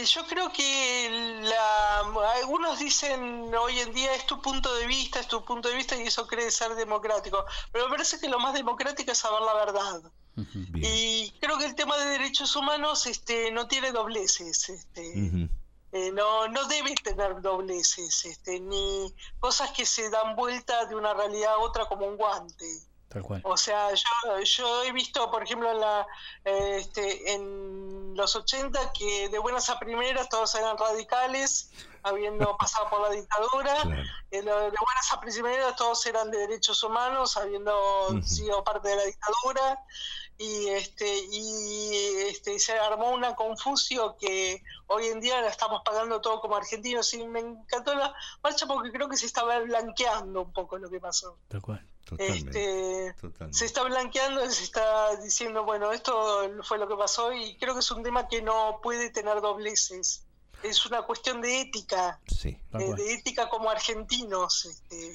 Yo 0.06 0.26
creo 0.26 0.50
que 0.52 1.06
la, 1.48 1.98
algunos 2.36 2.78
dicen 2.78 3.52
hoy 3.54 3.80
en 3.80 3.92
día 3.92 4.14
es 4.14 4.26
tu 4.26 4.40
punto 4.40 4.74
de 4.74 4.86
vista, 4.86 5.20
es 5.20 5.28
tu 5.28 5.44
punto 5.44 5.68
de 5.68 5.76
vista 5.76 5.96
y 5.96 6.02
eso 6.02 6.26
cree 6.26 6.50
ser 6.50 6.74
democrático, 6.74 7.44
pero 7.72 7.86
me 7.86 7.90
parece 7.90 8.20
que 8.20 8.28
lo 8.28 8.38
más 8.38 8.54
democrático 8.54 9.12
es 9.12 9.18
saber 9.18 9.42
la 9.42 9.54
verdad. 9.54 10.02
Y 10.74 11.32
creo 11.40 11.58
que 11.58 11.64
el 11.64 11.74
tema 11.74 11.96
de 11.98 12.06
derechos 12.10 12.54
humanos 12.54 13.06
este, 13.06 13.50
no 13.50 13.66
tiene 13.66 13.90
dobleces, 13.90 14.68
este, 14.68 15.48
eh, 15.92 16.12
no, 16.12 16.46
no 16.48 16.64
debe 16.68 16.94
tener 16.94 17.40
dobleces, 17.40 18.24
este, 18.24 18.60
ni 18.60 19.12
cosas 19.40 19.72
que 19.72 19.84
se 19.84 20.10
dan 20.10 20.36
vuelta 20.36 20.84
de 20.86 20.94
una 20.94 21.12
realidad 21.14 21.54
a 21.54 21.58
otra 21.58 21.86
como 21.86 22.06
un 22.06 22.16
guante. 22.16 22.66
Tal 23.08 23.22
cual. 23.22 23.40
O 23.44 23.56
sea, 23.56 23.88
yo, 23.94 24.38
yo 24.44 24.82
he 24.84 24.92
visto, 24.92 25.30
por 25.30 25.42
ejemplo, 25.42 25.70
en, 25.70 25.80
la, 25.80 26.06
eh, 26.44 26.76
este, 26.80 27.32
en 27.32 28.14
los 28.14 28.36
80 28.36 28.92
que 28.92 29.28
de 29.30 29.38
buenas 29.38 29.70
a 29.70 29.78
primeras 29.78 30.28
todos 30.28 30.54
eran 30.56 30.76
radicales, 30.76 31.70
habiendo 32.02 32.54
pasado 32.58 32.90
por 32.90 33.00
la 33.00 33.10
dictadura. 33.10 33.74
Eh, 34.30 34.42
lo- 34.42 34.56
de 34.70 34.76
buenas 34.78 35.12
a 35.12 35.20
primeras 35.20 35.74
todos 35.76 36.04
eran 36.06 36.30
de 36.30 36.36
derechos 36.38 36.82
humanos, 36.82 37.36
habiendo 37.38 37.72
sido 38.22 38.62
parte 38.62 38.88
de 38.88 38.96
la 38.96 39.04
dictadura. 39.04 39.80
Y, 40.40 40.68
este, 40.68 41.18
y 41.32 41.90
este, 42.28 42.58
se 42.60 42.78
armó 42.78 43.10
una 43.10 43.34
confusio 43.34 44.16
que 44.20 44.62
hoy 44.86 45.06
en 45.06 45.18
día 45.20 45.40
la 45.40 45.48
estamos 45.48 45.82
pagando 45.84 46.20
todo 46.20 46.40
como 46.40 46.54
argentinos. 46.56 47.12
Y 47.14 47.24
me 47.26 47.40
encantó 47.40 47.94
la 47.94 48.14
marcha 48.42 48.66
porque 48.66 48.92
creo 48.92 49.08
que 49.08 49.16
se 49.16 49.26
estaba 49.26 49.58
blanqueando 49.60 50.42
un 50.42 50.52
poco 50.52 50.78
lo 50.78 50.88
que 50.90 51.00
pasó. 51.00 51.38
Tal 51.48 51.60
cual. 51.62 51.84
Este, 52.18 53.14
Totalmente. 53.20 53.58
se 53.58 53.64
está 53.66 53.82
blanqueando, 53.84 54.48
se 54.50 54.64
está 54.64 55.16
diciendo, 55.22 55.64
bueno, 55.64 55.92
esto 55.92 56.50
fue 56.62 56.78
lo 56.78 56.88
que 56.88 56.94
pasó 56.96 57.32
y 57.32 57.56
creo 57.56 57.74
que 57.74 57.80
es 57.80 57.90
un 57.90 58.02
tema 58.02 58.28
que 58.28 58.40
no 58.42 58.80
puede 58.82 59.10
tener 59.10 59.40
dobleces. 59.40 60.22
Es 60.62 60.84
una 60.86 61.02
cuestión 61.02 61.40
de 61.40 61.60
ética, 61.60 62.20
Sí. 62.26 62.56
eh, 62.74 62.94
de 62.94 63.12
ética 63.14 63.48
como 63.48 63.70
argentinos. 63.70 64.64
Este, 64.64 65.12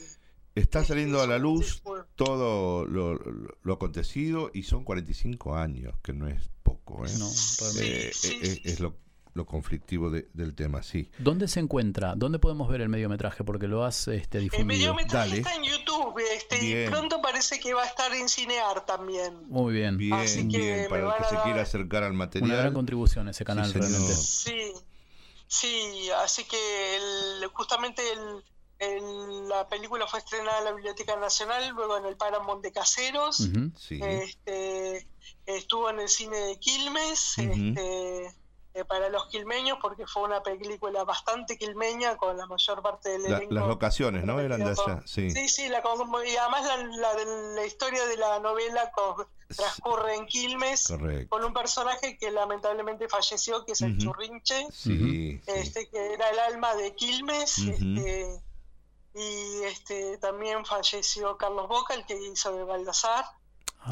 Está 0.56 0.86
saliendo 0.86 1.20
a 1.22 1.26
la 1.28 1.38
luz 1.40 1.82
todo 2.16 2.86
lo, 2.86 3.16
lo- 3.16 3.74
acontecido 3.74 4.52
y 4.54 4.64
son 4.64 4.84
45 4.84 5.56
años, 5.56 5.96
que 6.04 6.14
no 6.14 6.28
es 6.28 6.50
poco. 6.62 7.06
¿eh? 7.06 7.12
No, 7.18 7.30
realmente. 7.60 8.10
Eh, 8.10 8.14
eh, 8.24 8.62
es 8.64 8.80
lo, 8.80 8.96
lo 9.34 9.46
conflictivo 9.46 10.10
de- 10.12 10.28
del 10.34 10.54
tema, 10.56 10.84
sí. 10.84 11.10
¿Dónde 11.18 11.48
se 11.48 11.60
encuentra? 11.60 12.14
¿Dónde 12.16 12.38
podemos 12.40 12.70
ver 12.70 12.82
el 12.82 12.90
mediometraje? 12.90 13.44
Porque 13.44 13.68
lo 13.68 13.84
has 13.84 14.08
este, 14.08 14.38
el 14.38 14.44
difundido. 14.46 14.68
mediometraje 14.68 15.38
está 15.38 15.56
en 15.56 15.64
YouTube 15.64 16.20
este, 16.36 16.64
y 16.64 16.88
pronto 16.90 17.22
parece 17.22 17.60
que 17.60 17.74
va 17.74 17.84
a 17.84 17.88
estar 17.88 18.14
en 18.14 18.30
Cinear 18.30 18.86
también. 18.86 19.48
Muy 19.50 19.74
bien. 19.74 19.98
Bien, 19.98 20.14
Así 20.14 20.48
que 20.48 20.58
bien, 20.58 20.90
para 20.90 21.08
el 21.08 21.18
que 21.18 21.24
se 21.30 21.36
dar- 21.36 21.44
quiera 21.46 21.62
acercar 21.64 22.04
al 22.04 22.14
material. 22.14 22.52
Una 22.52 22.60
gran 22.62 22.74
contribución 22.74 23.28
ese 23.28 23.44
canal, 23.44 23.72
Sí, 23.72 23.80
realmente. 23.80 24.14
Sí, 24.14 24.72
sí, 25.48 26.10
así 26.24 26.44
que 26.46 26.96
el- 26.98 27.48
justamente 27.54 28.02
el- 28.14 28.44
el- 28.80 29.50
la 29.50 29.68
película 29.68 30.06
fue 30.08 30.20
estrenada 30.20 30.60
en 30.60 30.66
la 30.66 30.72
Biblioteca 30.74 31.16
Nacional, 31.16 31.70
luego 31.76 31.98
en 31.98 32.06
el 32.06 32.18
Paramount 32.18 32.62
de 32.64 32.72
Caseros. 32.72 33.50
Sí. 33.80 34.00
este, 34.04 35.08
estuvo 35.46 35.90
en 35.90 36.00
el 36.02 36.10
cine 36.10 36.38
de 36.38 36.60
Quilmes, 36.60 37.36
Ujú. 37.38 37.52
este, 37.52 38.36
eh, 38.76 38.86
para 38.86 39.08
los 39.10 39.28
quilmeños, 39.28 39.78
porque 39.82 40.08
fue 40.08 40.24
una 40.24 40.42
película 40.42 41.04
bastante 41.04 41.58
quilmeña 41.58 42.18
con 42.18 42.36
la 42.38 42.48
mayor 42.48 42.82
parte 42.82 43.10
del 43.10 43.24
La- 43.24 43.38
elenco 43.38 43.54
las 43.54 43.68
locaciones, 43.68 44.24
¿no? 44.26 44.40
Eran 44.40 44.60
de 44.64 44.72
allá, 44.72 45.02
sí. 45.06 45.30
Sí, 45.30 45.48
sí, 45.48 45.70
la, 45.70 45.84
y 46.26 46.36
además 46.36 46.66
la, 46.98 47.14
la, 47.56 47.66
historia 47.66 48.06
de 48.08 48.18
la 48.18 48.40
novela 48.40 48.92
transcurre 49.56 50.16
en 50.16 50.26
Quilmes 50.26 50.88
Correcto. 50.88 51.30
con 51.30 51.46
un 51.46 51.54
personaje 51.54 52.18
que 52.18 52.32
lamentablemente 52.32 53.08
falleció, 53.08 53.64
que 53.66 53.74
es 53.74 53.82
el. 53.82 53.98
Churrinche, 54.00 54.66
Sí, 54.72 54.98
sí. 54.98 55.42
este, 55.46 55.88
que 55.90 56.14
era 56.14 56.30
el 56.32 56.40
alma 56.40 56.74
de 56.76 56.96
Quilmes, 56.96 57.58
este, 57.60 58.42
y 59.14 59.64
este, 59.66 60.18
también 60.18 60.66
falleció 60.66 61.38
Carlos 61.38 61.68
Boca, 61.68 61.94
el 61.94 62.06
que 62.06 62.16
hizo 62.20 62.52
de 62.56 62.64
Baldassar, 62.64 63.24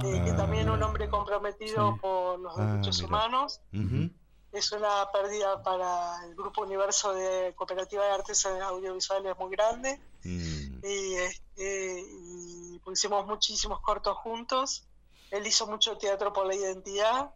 eh, 0.03 0.21
que 0.25 0.31
también 0.33 0.69
un 0.69 0.81
hombre 0.81 1.07
comprometido 1.09 1.93
Sí. 1.93 1.99
por 2.01 2.39
los 2.39 2.57
Ah, 2.57 2.65
derechos 2.65 2.95
mira. 3.03 3.07
humanos. 3.07 3.61
Ujú. 3.73 4.09
Es 4.51 4.71
una 4.73 5.09
pérdida 5.13 5.63
para 5.63 6.25
el 6.25 6.35
Grupo 6.35 6.61
Universo 6.63 7.13
de 7.13 7.53
Cooperativa 7.55 8.03
de 8.05 8.11
Artes 8.11 8.45
Audiovisuales 8.45 9.37
muy 9.37 9.51
grande. 9.51 9.99
Mm. 10.23 10.85
Y, 10.85 11.13
este, 11.15 12.01
y 12.01 12.81
hicimos 12.91 13.25
muchísimos 13.27 13.79
cortos 13.81 14.17
juntos. 14.17 14.85
Él 15.29 15.47
hizo 15.47 15.67
mucho 15.67 15.97
teatro 15.97 16.33
por 16.33 16.45
la 16.47 16.55
identidad. 16.55 17.31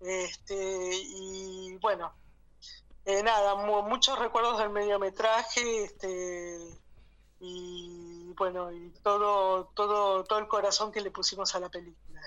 Este, 0.00 0.90
y 0.94 1.76
bueno, 1.78 2.12
eh, 3.04 3.22
nada, 3.22 3.56
mu- 3.56 3.82
muchos 3.82 4.18
recuerdos 4.18 4.58
del 4.58 4.70
mediometraje. 4.70 5.84
Este, 5.84 6.58
y 7.40 8.32
bueno, 8.36 8.70
y 8.72 8.90
todo, 9.02 9.64
todo, 9.74 10.22
todo 10.24 10.38
el 10.38 10.46
corazón 10.46 10.92
que 10.92 11.00
le 11.00 11.10
pusimos 11.10 11.54
a 11.54 11.60
la 11.60 11.68
película. 11.68 12.20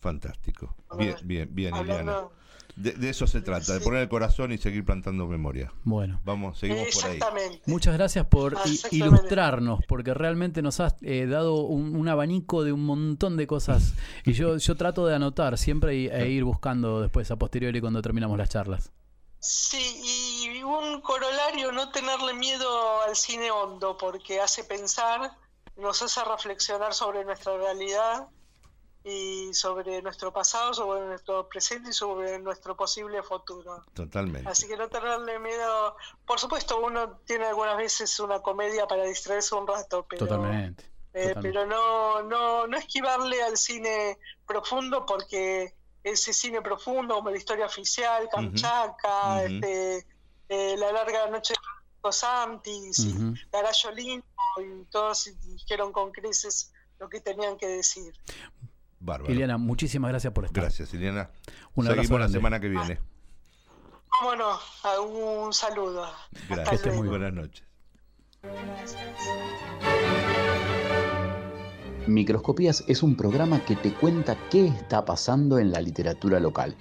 Fantástico. 0.00 0.74
Bien, 0.96 1.16
bien, 1.24 1.48
bien, 1.54 1.74
Hablando- 1.74 2.12
Liliana. 2.12 2.28
De, 2.76 2.92
de 2.92 3.10
eso 3.10 3.26
se 3.26 3.40
trata, 3.42 3.74
de 3.74 3.80
poner 3.80 4.00
el 4.02 4.08
corazón 4.08 4.52
y 4.52 4.58
seguir 4.58 4.84
plantando 4.84 5.26
memoria. 5.26 5.72
Bueno. 5.84 6.20
Vamos, 6.24 6.58
seguimos 6.58 6.88
por 6.94 7.04
ahí. 7.10 7.18
Muchas 7.66 7.94
gracias 7.94 8.26
por 8.26 8.56
ilustrarnos, 8.90 9.80
porque 9.86 10.14
realmente 10.14 10.62
nos 10.62 10.80
has 10.80 10.94
eh, 11.02 11.26
dado 11.26 11.62
un, 11.62 11.96
un 11.96 12.08
abanico 12.08 12.64
de 12.64 12.72
un 12.72 12.84
montón 12.84 13.36
de 13.36 13.46
cosas. 13.46 13.94
Y 14.24 14.32
yo, 14.32 14.56
yo 14.56 14.76
trato 14.76 15.06
de 15.06 15.14
anotar 15.14 15.58
siempre 15.58 15.96
y- 15.96 16.06
e 16.08 16.28
ir 16.30 16.44
buscando 16.44 17.00
después 17.00 17.30
a 17.30 17.36
posteriori 17.36 17.80
cuando 17.80 18.02
terminamos 18.02 18.38
las 18.38 18.48
charlas. 18.48 18.90
Sí, 19.38 20.44
y 20.44 20.62
un 20.62 21.00
corolario, 21.00 21.72
no 21.72 21.90
tenerle 21.90 22.34
miedo 22.34 23.02
al 23.02 23.16
cine 23.16 23.50
hondo, 23.50 23.96
porque 23.96 24.40
hace 24.40 24.64
pensar, 24.64 25.32
nos 25.76 26.02
hace 26.02 26.20
reflexionar 26.24 26.92
sobre 26.92 27.24
nuestra 27.24 27.56
realidad 27.56 28.26
y 29.02 29.54
sobre 29.54 30.02
nuestro 30.02 30.32
pasado, 30.32 30.74
sobre 30.74 31.06
nuestro 31.06 31.48
presente 31.48 31.90
y 31.90 31.92
sobre 31.92 32.38
nuestro 32.38 32.76
posible 32.76 33.22
futuro. 33.22 33.82
Totalmente. 33.94 34.48
Así 34.50 34.68
que 34.68 34.76
no 34.76 34.88
tenerle 34.88 35.38
miedo, 35.38 35.96
por 36.26 36.38
supuesto 36.38 36.80
uno 36.80 37.18
tiene 37.24 37.46
algunas 37.46 37.76
veces 37.76 38.20
una 38.20 38.40
comedia 38.40 38.86
para 38.86 39.04
distraerse 39.04 39.54
un 39.54 39.66
rato, 39.66 40.06
pero, 40.08 40.26
Totalmente. 40.26 40.84
eh, 41.14 41.28
totalmente. 41.28 41.40
pero 41.48 41.66
no, 41.66 42.22
no, 42.24 42.66
no 42.66 42.76
esquivarle 42.76 43.42
al 43.42 43.56
cine 43.56 44.18
profundo 44.46 45.06
porque 45.06 45.74
ese 46.02 46.32
cine 46.32 46.60
profundo 46.62 47.14
como 47.14 47.30
la 47.30 47.36
historia 47.38 47.66
oficial, 47.66 48.28
Kamchatka, 48.30 49.44
este, 49.44 50.06
eh, 50.48 50.76
La 50.76 50.92
larga 50.92 51.26
noche 51.28 51.54
de 51.54 51.60
Francisco 52.00 52.12
Santis, 52.12 52.98
y 53.00 53.12
Ujú. 53.14 53.34
Garayo 53.52 53.90
Lindo 53.92 54.26
y 54.58 54.84
todos 54.90 55.30
dijeron 55.42 55.92
con 55.92 56.10
creces 56.12 56.72
lo 56.98 57.08
que 57.08 57.20
tenían 57.20 57.56
que 57.56 57.66
decir. 57.66 58.12
Bárbaro. 59.00 59.32
Liliana, 59.32 59.56
muchísimas 59.58 60.10
gracias 60.10 60.32
por 60.32 60.44
estar. 60.44 60.62
Gracias, 60.62 60.92
Liliana. 60.92 61.30
Un 61.74 61.86
abrazo 61.86 62.02
Seguimos 62.02 62.20
la 62.20 62.26
grande. 62.26 62.38
semana 62.38 62.60
que 62.60 62.68
viene. 62.68 62.98
Cómo 64.20 64.36
no, 64.36 65.44
un 65.46 65.52
saludo. 65.52 66.06
Gracias. 66.48 66.74
estés 66.74 66.94
muy 66.94 67.08
Buenas 67.08 67.32
noches. 67.32 67.64
Microscopías 72.06 72.84
es 72.88 73.02
un 73.02 73.16
programa 73.16 73.64
que 73.64 73.76
te 73.76 73.92
cuenta 73.92 74.36
qué 74.50 74.66
está 74.66 75.04
pasando 75.04 75.58
en 75.58 75.70
la 75.70 75.80
literatura 75.80 76.40
local. 76.40 76.76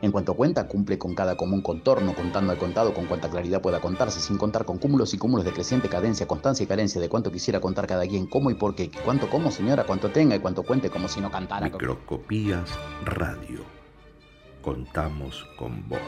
En 0.00 0.12
cuanto 0.12 0.34
cuenta, 0.34 0.68
cumple 0.68 0.96
con 0.96 1.14
cada 1.16 1.36
común 1.36 1.60
contorno, 1.60 2.14
contando 2.14 2.52
al 2.52 2.58
contado 2.58 2.94
con 2.94 3.06
cuanta 3.06 3.28
claridad 3.28 3.60
pueda 3.60 3.80
contarse, 3.80 4.20
sin 4.20 4.38
contar 4.38 4.64
con 4.64 4.78
cúmulos 4.78 5.12
y 5.12 5.18
cúmulos 5.18 5.44
de 5.44 5.52
creciente 5.52 5.88
cadencia, 5.88 6.28
constancia 6.28 6.62
y 6.62 6.66
carencia 6.68 7.00
de 7.00 7.08
cuánto 7.08 7.32
quisiera 7.32 7.60
contar 7.60 7.88
cada 7.88 8.06
quien, 8.06 8.26
cómo 8.26 8.50
y 8.50 8.54
por 8.54 8.76
qué, 8.76 8.92
cuánto 9.04 9.28
como 9.28 9.50
señora, 9.50 9.84
cuánto 9.84 10.10
tenga 10.10 10.36
y 10.36 10.38
cuánto 10.38 10.62
cuente 10.62 10.88
como 10.88 11.08
si 11.08 11.20
no 11.20 11.32
cantara. 11.32 11.66
Microscopías 11.66 12.70
Radio. 13.04 13.64
Contamos 14.62 15.44
con 15.58 15.88
vos. 15.88 15.98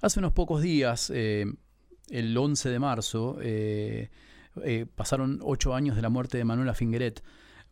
Hace 0.00 0.18
unos 0.18 0.32
pocos 0.32 0.60
días, 0.60 1.12
eh, 1.14 1.46
el 2.08 2.36
11 2.36 2.68
de 2.68 2.78
marzo, 2.80 3.38
eh, 3.40 4.10
eh, 4.64 4.86
pasaron 4.94 5.40
ocho 5.42 5.74
años 5.74 5.96
de 5.96 6.02
la 6.02 6.08
muerte 6.08 6.38
de 6.38 6.44
Manuela 6.44 6.74
Fingeret. 6.74 7.22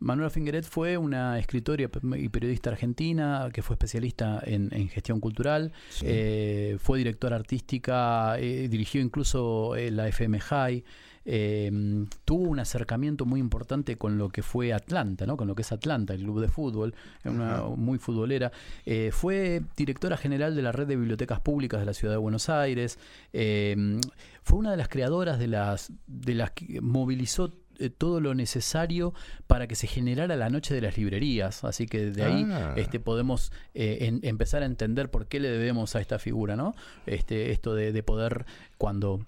Manuela 0.01 0.31
Fingeret 0.31 0.65
fue 0.65 0.97
una 0.97 1.37
escritora 1.37 1.83
y 1.83 2.29
periodista 2.29 2.71
argentina 2.71 3.47
que 3.53 3.61
fue 3.61 3.75
especialista 3.75 4.41
en, 4.43 4.69
en 4.71 4.89
gestión 4.89 5.19
cultural, 5.19 5.71
eh, 6.01 6.77
fue 6.79 6.97
directora 6.97 7.35
artística, 7.35 8.35
eh, 8.39 8.67
dirigió 8.67 8.99
incluso 8.99 9.75
eh, 9.75 9.91
la 9.91 10.07
FM 10.07 10.39
High, 10.39 10.83
eh, 11.25 11.71
tuvo 12.25 12.43
un 12.49 12.59
acercamiento 12.59 13.25
muy 13.25 13.39
importante 13.39 13.97
con 13.97 14.17
lo 14.17 14.29
que 14.29 14.41
fue 14.41 14.73
Atlanta, 14.73 15.25
¿no? 15.25 15.37
con 15.37 15.47
lo 15.47 15.55
que 15.55 15.61
es 15.61 15.71
Atlanta, 15.71 16.13
el 16.13 16.21
club 16.23 16.41
de 16.41 16.47
fútbol, 16.47 16.93
una 17.25 17.61
muy 17.75 17.97
futbolera. 17.99 18.51
Eh, 18.85 19.09
fue 19.13 19.61
directora 19.77 20.17
general 20.17 20.55
de 20.55 20.61
la 20.61 20.71
red 20.71 20.87
de 20.87 20.95
bibliotecas 20.95 21.39
públicas 21.39 21.79
de 21.79 21.85
la 21.85 21.93
ciudad 21.93 22.13
de 22.13 22.17
Buenos 22.17 22.49
Aires. 22.49 22.97
Eh, 23.33 23.99
fue 24.43 24.59
una 24.59 24.71
de 24.71 24.77
las 24.77 24.87
creadoras 24.89 25.37
de 25.39 25.47
las, 25.47 25.91
de 26.07 26.33
las 26.35 26.51
que 26.51 26.81
movilizó 26.81 27.53
eh, 27.79 27.89
todo 27.89 28.19
lo 28.19 28.35
necesario 28.35 29.13
para 29.47 29.65
que 29.67 29.75
se 29.75 29.87
generara 29.87 30.35
la 30.35 30.49
noche 30.49 30.73
de 30.73 30.81
las 30.81 30.97
librerías. 30.97 31.63
Así 31.63 31.85
que 31.87 32.11
de 32.11 32.23
ahí 32.23 32.45
Ah. 32.51 32.73
este, 32.77 32.99
podemos 32.99 33.51
eh, 33.73 33.99
en- 34.01 34.19
empezar 34.23 34.61
a 34.63 34.65
entender 34.65 35.09
por 35.09 35.27
qué 35.27 35.39
le 35.39 35.49
debemos 35.49 35.95
a 35.95 36.01
esta 36.01 36.19
figura, 36.19 36.55
¿no? 36.55 36.73
Este, 37.05 37.51
esto 37.51 37.73
de, 37.73 37.91
de 37.91 38.03
poder, 38.03 38.45
cuando 38.77 39.25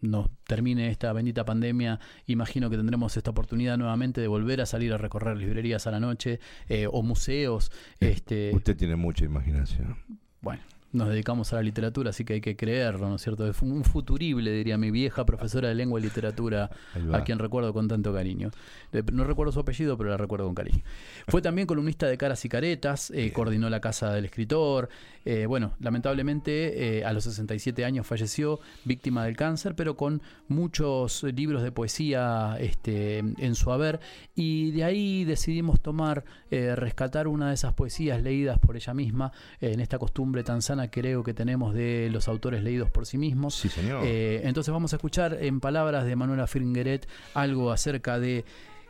nos 0.00 0.28
termine 0.46 0.88
esta 0.88 1.12
bendita 1.12 1.44
pandemia, 1.44 2.00
imagino 2.26 2.70
que 2.70 2.76
tendremos 2.76 3.16
esta 3.16 3.30
oportunidad 3.30 3.78
nuevamente 3.78 4.20
de 4.20 4.28
volver 4.28 4.60
a 4.60 4.66
salir 4.66 4.92
a 4.92 4.98
recorrer 4.98 5.36
librerías 5.36 5.86
a 5.86 5.90
la 5.90 6.00
noche 6.00 6.40
eh, 6.68 6.86
o 6.90 7.02
museos. 7.02 7.70
Este, 8.00 8.50
Usted 8.54 8.76
tiene 8.76 8.96
mucha 8.96 9.24
imaginación. 9.24 9.96
bueno, 10.40 10.62
nos 10.92 11.08
dedicamos 11.08 11.52
a 11.52 11.56
la 11.56 11.62
literatura, 11.62 12.10
así 12.10 12.24
que 12.24 12.34
hay 12.34 12.40
que 12.40 12.56
creerlo, 12.56 13.08
¿no 13.08 13.16
es 13.16 13.22
cierto? 13.22 13.46
Es 13.46 13.60
un 13.60 13.84
futurible, 13.84 14.50
diría 14.52 14.78
mi 14.78 14.90
vieja 14.90 15.26
profesora 15.26 15.68
de 15.68 15.74
lengua 15.74 16.00
y 16.00 16.02
literatura, 16.02 16.70
a 17.12 17.24
quien 17.24 17.38
recuerdo 17.38 17.72
con 17.74 17.88
tanto 17.88 18.12
cariño. 18.12 18.50
Eh, 18.92 19.02
No 19.12 19.24
recuerdo 19.24 19.52
su 19.52 19.60
apellido, 19.60 19.98
pero 19.98 20.10
la 20.10 20.16
recuerdo 20.16 20.46
con 20.46 20.54
cariño. 20.54 20.82
Fue 21.28 21.42
también 21.42 21.66
columnista 21.66 22.06
de 22.06 22.16
Caras 22.16 22.44
y 22.44 22.48
Caretas, 22.48 23.10
eh, 23.10 23.32
coordinó 23.32 23.68
la 23.68 23.80
Casa 23.80 24.12
del 24.12 24.24
Escritor. 24.24 24.88
eh, 25.24 25.44
bueno, 25.46 25.74
lamentablemente 25.80 26.98
eh, 27.00 27.04
a 27.04 27.12
los 27.12 27.24
67 27.24 27.84
años 27.84 28.06
falleció, 28.06 28.60
víctima 28.84 29.24
del 29.26 29.36
cáncer, 29.36 29.74
pero 29.74 29.94
con 29.94 30.22
muchos 30.48 31.22
libros 31.22 31.62
de 31.62 31.70
poesía 31.70 32.56
este, 32.60 33.18
en 33.18 33.54
su 33.54 33.70
haber. 33.72 34.00
Y 34.34 34.70
de 34.70 34.84
ahí 34.84 35.24
decidimos 35.24 35.80
tomar, 35.80 36.24
rescatar 36.50 37.28
una 37.28 37.48
de 37.48 37.54
esas 37.54 37.74
poesías 37.74 38.22
leídas 38.22 38.58
por 38.58 38.76
ella 38.76 38.94
misma, 38.94 39.32
en 39.60 39.80
esta 39.80 39.98
costumbre 39.98 40.44
tan 40.44 40.62
sana 40.62 40.77
creo 40.86 41.24
que 41.24 41.34
tenemos 41.34 41.74
de 41.74 42.08
los 42.12 42.28
autores 42.28 42.62
leídos 42.62 42.90
por 42.90 43.04
sí 43.04 43.18
mismos. 43.18 43.56
Sí, 43.56 43.68
señor. 43.68 44.04
Eh, 44.06 44.42
entonces 44.44 44.72
vamos 44.72 44.92
a 44.92 44.96
escuchar 44.96 45.38
en 45.40 45.58
palabras 45.58 46.04
de 46.04 46.14
Manuela 46.14 46.46
Fingeret 46.46 47.08
algo 47.34 47.72
acerca 47.72 48.20
de, 48.20 48.44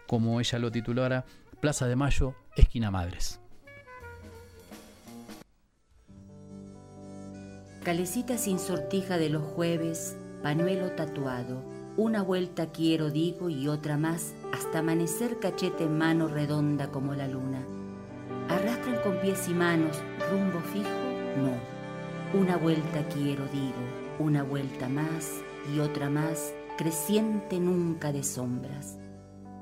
como 0.06 0.39
ella 0.39 0.59
lo 0.59 0.70
titulara, 0.70 1.24
Plaza 1.60 1.89
de 1.89 1.97
Mayo, 1.97 2.35
esquina 2.56 2.90
Madres. 2.90 3.40
Calecita 7.82 8.36
sin 8.36 8.59
sortija 8.59 9.16
de 9.16 9.31
los 9.31 9.43
jueves, 9.43 10.15
pañuelo 10.43 10.90
tatuado, 10.93 11.62
una 11.97 12.23
vuelta 12.23 12.70
quiero 12.70 13.10
digo 13.10 13.48
y 13.48 13.66
otra 13.66 13.97
más, 13.97 14.35
hasta 14.52 14.81
amanecer 14.81 15.39
cachete 15.40 15.85
en 15.85 15.97
mano 15.97 16.28
redonda 16.28 16.90
como 16.90 17.15
la 17.15 17.27
luna. 17.27 17.65
¿Arrastran 18.48 19.01
con 19.02 19.19
pies 19.20 19.48
y 19.48 19.55
manos 19.55 19.97
rumbo 20.31 20.60
fijo? 20.73 20.89
No. 21.39 21.77
Una 22.34 22.59
vuelta 22.59 23.09
quiero 23.09 23.46
digo, 23.46 23.72
una 24.18 24.42
vuelta 24.42 24.86
más 24.90 25.32
y 25.74 25.78
otra 25.78 26.10
más, 26.10 26.52
creciente 26.76 27.59
nunca 27.59 28.12
de 28.12 28.22
sombras. 28.22 28.98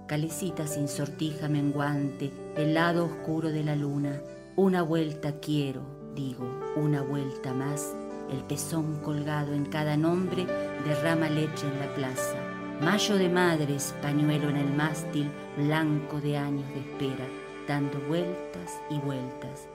Calecita 0.09 0.67
sin 0.67 0.89
sortija 0.89 1.49
menguante, 1.49 2.33
el 2.57 2.75
lado 2.75 3.05
oscuro 3.05 3.51
de 3.51 3.63
la 3.63 3.77
luna, 3.77 4.21
una 4.57 4.83
vuelta 4.83 5.39
quiero, 5.39 5.83
digo, 6.17 6.45
una 6.75 7.03
vuelta 7.03 7.55
más, 7.55 7.95
el 8.33 8.43
pezón 8.43 8.97
colgado 8.97 9.53
en 9.53 9.67
cada 9.67 9.97
nombre 9.97 10.45
derrama 10.85 11.31
leche 11.31 11.69
en 11.69 11.79
la 11.79 11.95
plaza. 11.95 12.37
Mayo 12.81 13.15
de 13.15 13.29
madres, 13.29 13.95
pañuelo 14.03 14.49
en 14.49 14.57
el 14.57 14.73
mástil, 14.75 15.31
blanco 15.57 16.21
de 16.21 16.37
años 16.37 16.69
de 16.71 16.81
espera, 16.81 17.27
dando 17.69 18.01
vueltas 18.09 18.81
y 18.91 18.99
vueltas. 18.99 19.69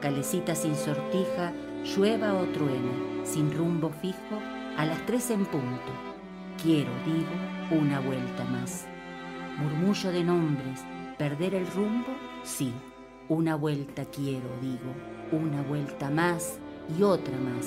Calecita 0.00 0.54
sin 0.54 0.74
sortija, 0.76 1.52
llueva 1.84 2.34
o 2.34 2.44
truene, 2.46 3.24
sin 3.24 3.52
rumbo 3.52 3.90
fijo, 3.90 4.40
a 4.76 4.84
las 4.84 5.04
tres 5.06 5.30
en 5.30 5.44
punto. 5.46 5.92
Quiero, 6.62 6.90
digo, 7.04 7.80
una 7.80 8.00
vuelta 8.00 8.44
más. 8.44 8.86
Murmullo 9.58 10.12
de 10.12 10.24
nombres, 10.24 10.84
perder 11.18 11.54
el 11.54 11.66
rumbo, 11.66 12.14
sí. 12.42 12.72
Una 13.28 13.56
vuelta 13.56 14.04
quiero, 14.06 14.48
digo, 14.62 14.92
una 15.32 15.62
vuelta 15.62 16.10
más 16.10 16.58
y 16.96 17.02
otra 17.02 17.36
más. 17.38 17.66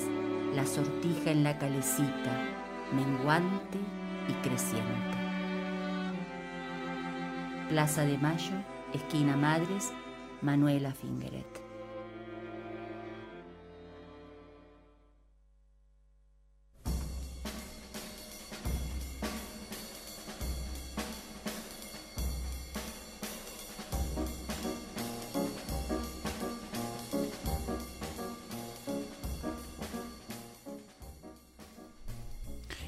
La 0.56 0.66
sortija 0.66 1.32
en 1.32 1.44
la 1.44 1.58
calecita, 1.58 2.48
menguante 2.94 3.78
y 4.28 4.34
creciente. 4.48 5.18
Plaza 7.70 8.06
de 8.06 8.18
Mayo, 8.18 8.56
esquina 8.94 9.38
Madres, 9.38 9.94
Manuela 10.42 10.92
Fingeret. 10.94 11.71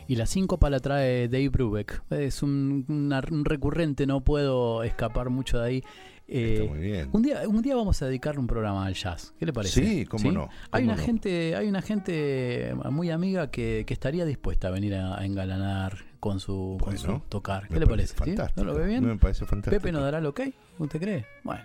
Y 0.08 0.16
la 0.16 0.26
síncopa 0.26 0.70
la 0.70 0.80
trae 0.80 1.28
Dave 1.28 1.50
Brubeck. 1.50 2.04
Es 2.12 2.44
un, 2.44 2.86
una- 2.90 3.22
un 3.32 3.46
recurrente, 3.46 4.06
no 4.06 4.22
puedo 4.24 4.84
escapar 4.84 5.30
mucho 5.30 5.60
de 5.60 5.66
ahí. 5.68 5.84
Eh, 6.28 6.54
Está 6.62 6.70
muy 6.74 6.80
bien. 6.80 7.10
Un 7.12 7.22
día, 7.22 7.42
un 7.48 7.62
día 7.62 7.76
vamos 7.76 8.02
a 8.02 8.06
dedicarle 8.08 8.40
un 8.40 8.48
programa 8.48 8.86
al 8.86 8.94
jazz. 8.94 9.34
¿Qué 9.38 9.46
le 9.46 9.52
parece? 9.54 9.84
Sí, 9.86 10.06
cómo 10.06 10.32
no, 10.32 10.50
Hay 10.72 10.84
una 10.86 10.96
no. 10.96 11.02
gente, 11.04 11.56
hay 11.56 11.68
una 11.68 11.82
gente 11.82 12.74
muy 12.90 13.10
amiga 13.12 13.52
que, 13.52 13.84
que 13.86 13.94
estaría 13.94 14.24
dispuesta 14.26 14.70
a 14.70 14.72
venir 14.72 14.96
a, 14.96 15.20
a 15.20 15.26
engalanar 15.26 15.98
con 16.22 16.40
su, 16.40 16.78
con 16.82 16.98
su 16.98 17.08
Bueno, 17.08 17.26
tocar. 17.28 17.68
¿Qué 17.68 17.80
le 17.80 17.86
parece 17.88 18.14
parece? 18.14 18.32
¿Sí? 18.32 18.38
fantástico. 18.38 18.66
¿No 18.66 18.72
lo 18.74 18.80
ve 18.80 18.88
bien? 18.88 19.06
Me 19.06 19.18
parece 19.18 19.46
fantástico. 19.46 19.82
Pepe 19.82 19.92
nos 19.92 20.02
dará 20.02 20.20
el 20.20 20.26
ok, 20.26 20.42
¿usted 20.80 21.00
cree? 21.02 21.26
Bueno. 21.44 21.64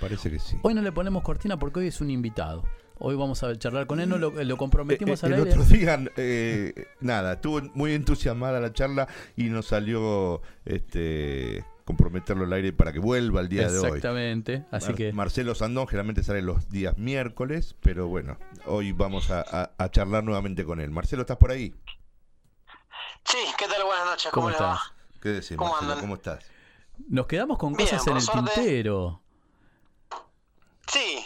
Parece 0.00 0.30
que 0.30 0.38
sí. 0.38 0.56
Hoy 0.62 0.74
no 0.74 0.80
le 0.82 0.92
ponemos 0.92 1.22
cortina 1.22 1.58
porque 1.58 1.80
hoy 1.80 1.88
es 1.88 2.00
un 2.00 2.08
invitado. 2.10 2.64
Hoy 3.00 3.14
vamos 3.14 3.42
a 3.44 3.56
charlar 3.56 3.86
con 3.86 4.00
él, 4.00 4.08
no 4.08 4.18
lo, 4.18 4.30
lo 4.30 4.56
comprometimos 4.56 5.22
Eh, 5.22 5.26
al 5.26 5.32
el 5.34 5.38
aire. 5.40 5.50
otro 5.52 5.64
día, 5.64 6.00
eh, 6.16 6.74
nada, 7.00 7.34
estuvo 7.34 7.60
muy 7.74 7.92
entusiasmada 7.94 8.58
la 8.60 8.72
charla 8.72 9.06
y 9.36 9.44
nos 9.44 9.66
salió 9.66 10.42
este 10.64 11.64
comprometerlo 11.84 12.44
al 12.44 12.52
aire 12.52 12.72
para 12.72 12.92
que 12.92 12.98
vuelva 12.98 13.40
el 13.40 13.48
día 13.48 13.70
de 13.70 13.78
hoy. 13.78 13.86
Exactamente, 13.86 14.64
así 14.70 14.88
Mar- 14.88 14.94
que- 14.96 15.12
Marcelo 15.12 15.54
Sandón 15.54 15.86
generalmente 15.86 16.22
sale 16.22 16.42
los 16.42 16.68
días 16.68 16.98
miércoles, 16.98 17.76
pero 17.80 18.08
bueno, 18.08 18.36
hoy 18.66 18.92
vamos 18.92 19.30
a, 19.30 19.40
a- 19.42 19.70
a 19.78 19.90
charlar 19.90 20.24
nuevamente 20.24 20.64
con 20.64 20.80
él. 20.80 20.90
Marcelo, 20.90 21.22
¿estás 21.22 21.38
por 21.38 21.50
ahí? 21.52 21.74
Sí, 23.24 23.38
¿qué 23.58 23.66
tal? 23.68 23.84
Buenas 23.84 24.06
noches, 24.06 24.30
¿cómo, 24.32 24.46
¿Cómo 24.46 24.50
les 24.50 24.60
va? 24.60 24.74
estás? 24.74 24.92
¿Qué 25.22 25.28
decís, 25.30 25.56
¿Cómo 25.56 25.70
Marcelo? 25.70 25.92
andan? 25.92 26.04
¿Cómo 26.04 26.14
estás? 26.16 26.44
Nos 27.08 27.26
quedamos 27.26 27.58
con 27.58 27.72
Bien, 27.74 27.88
cosas 27.88 28.06
en 28.08 28.16
el 28.16 28.22
suerte. 28.22 28.50
tintero. 28.54 29.22
Sí, 30.88 31.18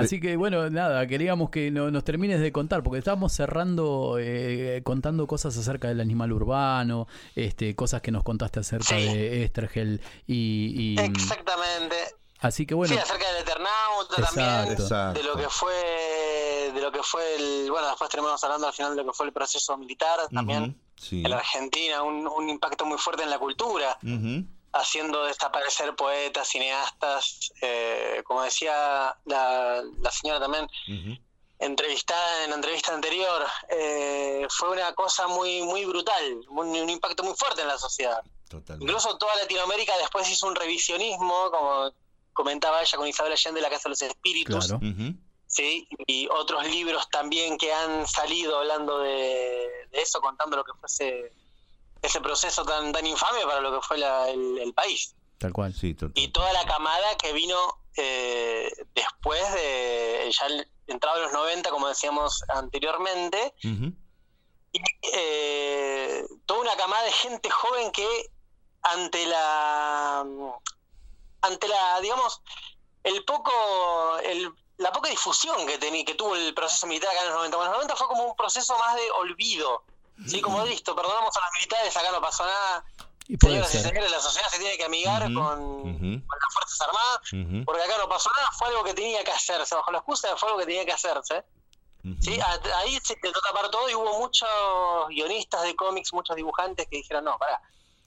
Así 0.00 0.20
que 0.20 0.36
bueno, 0.36 0.68
nada, 0.70 1.06
queríamos 1.06 1.50
que 1.50 1.70
no- 1.70 1.90
nos 1.90 2.04
termines 2.04 2.40
de 2.40 2.52
contar, 2.52 2.82
porque 2.82 2.98
estábamos 2.98 3.32
cerrando, 3.32 4.16
eh, 4.18 4.80
contando 4.84 5.26
cosas 5.26 5.56
acerca 5.56 5.88
del 5.88 6.00
animal 6.00 6.32
urbano, 6.32 7.06
este, 7.34 7.74
cosas 7.74 8.02
que 8.02 8.10
nos 8.10 8.22
contaste 8.24 8.60
acerca 8.60 8.94
de 8.96 9.44
Estergel 9.44 10.00
y, 10.26 10.94
y- 10.96 11.00
exactamente. 11.00 11.96
así 12.40 12.66
que 12.66 12.74
bueno, 12.74 12.94
sí, 12.94 12.98
acerca 13.00 13.26
del 13.32 13.42
Eternauta 13.42 14.16
también, 14.22 14.72
Exacto. 14.80 15.18
de 15.20 15.24
lo 15.26 15.36
que 15.36 15.48
fue, 15.48 16.70
de 16.74 16.80
lo 16.80 16.90
que 16.92 17.02
fue 17.02 17.22
el, 17.36 17.70
bueno, 17.70 17.88
después 17.88 18.10
terminamos 18.10 18.42
hablando 18.44 18.66
al 18.66 18.72
final 18.72 18.96
de 18.96 19.02
lo 19.02 19.10
que 19.10 19.16
fue 19.16 19.26
el 19.26 19.32
proceso 19.32 19.76
militar 19.76 20.18
también 20.32 20.76
Sí. 20.96 21.22
en 21.24 21.30
la 21.30 21.38
Argentina, 21.38 22.02
un, 22.02 22.26
un 22.26 22.48
impacto 22.50 22.84
muy 22.84 22.98
fuerte 22.98 23.22
en 23.22 23.30
la 23.30 23.38
cultura. 23.38 23.96
Ujú. 24.02 24.44
Haciendo 24.80 25.24
desaparecer 25.24 25.94
poetas, 25.94 26.48
cineastas, 26.48 27.52
eh, 27.60 28.22
como 28.24 28.42
decía 28.42 29.14
la, 29.24 29.82
la 30.00 30.10
señora 30.10 30.40
también, 30.40 30.68
entrevistada 31.58 32.44
en 32.44 32.50
la 32.50 32.56
entrevista 32.56 32.94
anterior, 32.94 33.46
eh, 33.68 34.46
fue 34.48 34.70
una 34.70 34.92
cosa 34.94 35.28
muy 35.28 35.62
muy 35.62 35.84
brutal, 35.84 36.44
un, 36.48 36.68
un 36.68 36.90
impacto 36.90 37.22
muy 37.22 37.34
fuerte 37.34 37.62
en 37.62 37.68
la 37.68 37.78
sociedad. 37.78 38.22
Incluso 38.80 39.16
toda 39.16 39.36
Latinoamérica 39.36 39.96
después 39.98 40.28
hizo 40.28 40.46
un 40.48 40.56
revisionismo, 40.56 41.50
como 41.50 41.92
comentaba 42.32 42.82
ella 42.82 42.96
con 42.96 43.06
Isabel 43.06 43.32
Allende, 43.32 43.60
La 43.60 43.70
Casa 43.70 43.84
de 43.84 43.90
los 43.90 44.02
Espíritus, 44.02 44.66
claro. 44.66 44.80
¿sí? 45.46 45.86
y 46.06 46.26
otros 46.28 46.66
libros 46.68 47.08
también 47.10 47.58
que 47.58 47.72
han 47.72 48.06
salido 48.08 48.58
hablando 48.58 48.98
de, 49.00 49.68
de 49.90 50.00
eso, 50.00 50.20
contando 50.20 50.56
lo 50.56 50.64
que 50.64 50.72
fue 50.72 50.88
ese, 52.02 52.20
proceso 52.20 52.64
tan, 52.64 52.92
tan 52.92 53.06
infame 53.06 53.42
para 53.46 53.60
lo 53.60 53.72
que 53.80 53.86
fue 53.86 53.98
la- 53.98 54.28
el, 54.28 54.58
el 54.58 54.72
país. 54.74 55.14
tal 55.38 55.52
cual. 55.52 55.74
Sí, 55.74 55.94
total. 55.94 56.12
Y 56.22 56.28
toda 56.28 56.52
la 56.52 56.64
camada 56.66 57.16
que 57.16 57.32
vino 57.32 57.56
eh, 57.96 58.70
después 58.94 59.52
de, 59.54 60.30
ya 60.38 60.46
el- 60.46 60.68
entrado 60.86 61.18
en 61.18 61.22
los 61.24 61.32
90, 61.32 61.70
como 61.70 61.88
decíamos 61.88 62.42
anteriormente, 62.48 63.54
y 63.62 64.80
eh, 65.14 66.24
toda 66.46 66.60
una 66.60 66.76
camada 66.76 67.02
de 67.04 67.12
gente 67.12 67.50
joven 67.50 67.90
que 67.92 68.06
ante 68.82 69.26
la 69.26 70.24
ante 71.42 71.68
la 71.68 72.00
digamos 72.00 72.40
el 73.02 73.24
poco 73.24 73.50
el, 74.22 74.50
la 74.78 74.92
poca 74.92 75.10
difusión 75.10 75.66
que 75.66 75.78
tenía 75.78 76.04
que 76.04 76.14
tuvo 76.14 76.36
el 76.36 76.54
proceso 76.54 76.86
militar 76.86 77.10
acá 77.10 77.20
en 77.22 77.26
los 77.28 77.36
90 77.36 77.56
bueno, 77.56 77.70
en 77.72 77.78
los 77.78 77.86
90 77.86 77.96
fue 77.96 78.06
como 78.08 78.24
un 78.24 78.36
proceso 78.36 78.78
más 78.78 78.94
de 78.96 79.10
olvido 79.12 79.84
sí 80.26 80.40
como 80.40 80.64
listo 80.64 80.94
perdonamos 80.94 81.36
a 81.36 81.40
los 81.40 81.50
militares 81.54 81.96
acá 81.96 82.10
no 82.12 82.20
pasó 82.20 82.44
nada 82.44 82.84
Y 83.28 83.36
Señoras 83.36 83.74
y 83.74 83.78
señores, 83.78 84.10
la 84.10 84.20
sociedad 84.20 84.48
se 84.48 84.58
tiene 84.58 84.76
que 84.76 84.84
amigar 84.84 85.22
con, 85.32 86.24
las 86.28 86.54
Fuerzas 86.54 86.80
Armadas, 86.80 87.64
porque 87.64 87.82
acá 87.82 87.94
no 87.98 88.08
pasó 88.08 88.28
nada, 88.36 88.48
fue 88.58 88.68
algo 88.68 88.82
que 88.84 88.94
tenía 88.94 89.22
que 89.22 89.30
hacerse, 89.30 89.74
bajo 89.74 89.90
la 89.92 89.98
excusa 89.98 90.28
de 90.30 90.36
fue 90.36 90.48
algo 90.48 90.58
que 90.60 90.66
tenía 90.66 90.84
que 90.84 90.92
hacerse. 90.92 91.44
¿sí? 92.20 92.40
A- 92.40 92.78
Ahí 92.78 92.98
se 93.04 93.12
intentó 93.12 93.40
tapar 93.40 93.70
todo 93.70 93.88
y 93.88 93.94
hubo 93.94 94.18
muchos 94.18 94.48
guionistas 95.10 95.62
de 95.62 95.76
cómics, 95.76 96.12
muchos 96.12 96.34
dibujantes 96.34 96.88
que 96.90 96.96
dijeron, 96.96 97.24
no, 97.24 97.38
pará, 97.38 97.60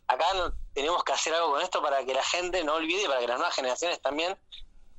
acá 0.08 0.26
no, 0.36 0.52
tenemos 0.74 1.04
que 1.06 1.14
hacer 1.14 1.34
algo 1.36 1.52
con 1.52 1.62
esto 1.62 1.82
para 1.82 2.04
que 2.04 2.14
la 2.14 2.24
gente 2.24 2.64
no 2.66 2.74
olvide 2.76 3.04
y 3.04 3.08
para 3.08 3.20
que 3.22 3.28
las 3.28 3.38
nuevas 3.38 3.56
generaciones 3.56 4.02
también 4.02 4.38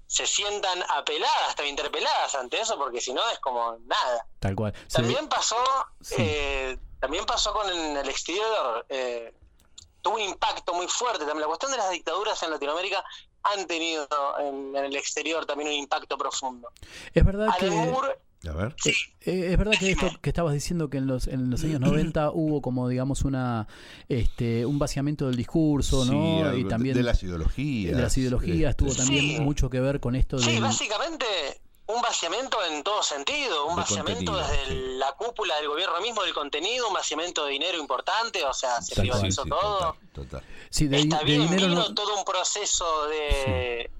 se 0.07 0.27
sientan 0.27 0.82
apeladas, 0.91 1.55
también 1.57 1.70
interpeladas 1.74 2.35
ante 2.36 2.61
eso, 2.61 2.78
porque 2.78 3.01
si 3.01 3.12
no 3.12 3.20
es 3.31 3.39
como 3.41 3.77
nada. 3.85 4.27
Tal 4.39 4.55
cual. 4.55 4.73
También 4.93 5.28
pasó, 5.28 5.57
Sí. 6.01 6.15
eh, 6.19 6.78
también 7.05 7.24
pasó 7.26 7.52
con 7.52 7.68
el 7.70 8.09
exterior, 8.09 8.86
eh, 8.89 9.32
tuvo 10.01 10.14
un 10.16 10.22
impacto 10.22 10.72
muy 10.74 10.86
fuerte. 10.89 11.18
También 11.20 11.40
la 11.43 11.47
cuestión 11.47 11.70
de 11.70 11.76
las 11.78 11.90
dictaduras 11.90 12.43
en 12.43 12.51
Latinoamérica 12.51 13.05
han 13.43 13.66
tenido 13.66 14.06
en, 14.40 14.74
en 14.74 14.85
el 14.86 14.97
exterior 14.97 15.44
también 15.44 15.68
un 15.68 15.74
impacto 15.76 16.16
profundo. 16.16 16.68
es 17.12 17.24
verdad 17.24 17.48
que. 17.59 17.66
Alan 17.66 17.90
Moore, 17.90 18.18
A 18.48 18.52
ver. 18.52 18.74
Eh, 18.86 18.93
eh, 19.26 19.52
es 19.52 19.59
verdad 19.59 19.74
que 19.78 19.90
esto 19.90 20.06
que 20.22 20.31
estabas 20.31 20.55
diciendo 20.55 20.89
que 20.89 20.97
en 20.98 21.06
los, 21.06 21.26
en 21.28 21.51
los 21.51 21.62
años 21.62 21.81
90 21.81 22.31
hubo 22.32 22.62
como 22.62 22.89
digamos 22.89 23.22
una 23.22 23.68
este 24.09 24.64
un 24.64 24.78
vaciamiento 24.78 25.26
del 25.26 25.36
discurso, 25.36 26.05
Sí, 26.05 26.10
¿no? 26.10 26.44
algo 26.47 26.56
y 26.59 26.62
de- 26.64 26.68
también 26.70 26.97
de 26.97 27.02
las 27.02 27.22
ideologías. 27.22 27.94
de 27.97 28.02
las 28.02 28.16
ideologías 28.16 28.70
este, 28.70 28.85
tuvo 28.85 28.94
también 28.94 29.36
Sí. 29.36 29.40
mucho 29.40 29.68
que 29.68 29.81
ver 29.81 30.01
con 30.01 30.14
esto 30.14 30.39
sí, 30.39 30.52
del 30.52 30.62
básicamente 30.62 31.26
un 31.86 32.01
vaciamiento 32.01 32.65
en 32.65 32.82
todo 32.82 33.02
sentido, 33.02 33.66
un 33.66 33.77
De 33.77 33.82
vaciamiento 33.82 34.35
desde 34.36 34.66
sí. 34.66 34.74
la 34.97 35.12
cúpula 35.12 35.56
del 35.56 35.69
gobierno 35.69 36.01
mismo 36.01 36.23
del 36.23 36.32
contenido, 36.32 36.89
un 36.89 36.94
vaciamiento 36.94 37.44
de 37.44 37.52
dinero 37.52 37.78
importante, 37.78 38.44
o 38.44 38.55
sea, 38.55 38.81
se 38.81 38.94
privatizó 38.94 39.43
sí, 39.44 39.51
todo. 39.51 39.78
total, 39.78 39.94
total. 40.15 40.43
sí, 40.70 40.86
de, 40.89 40.98
Está 41.01 41.19
de 41.19 41.24
bien, 41.24 41.43
dinero 41.43 41.69
vino 41.69 41.81
no- 41.89 41.94
todo 41.94 42.16
un 42.16 42.24
proceso 42.24 43.06
de, 43.09 43.90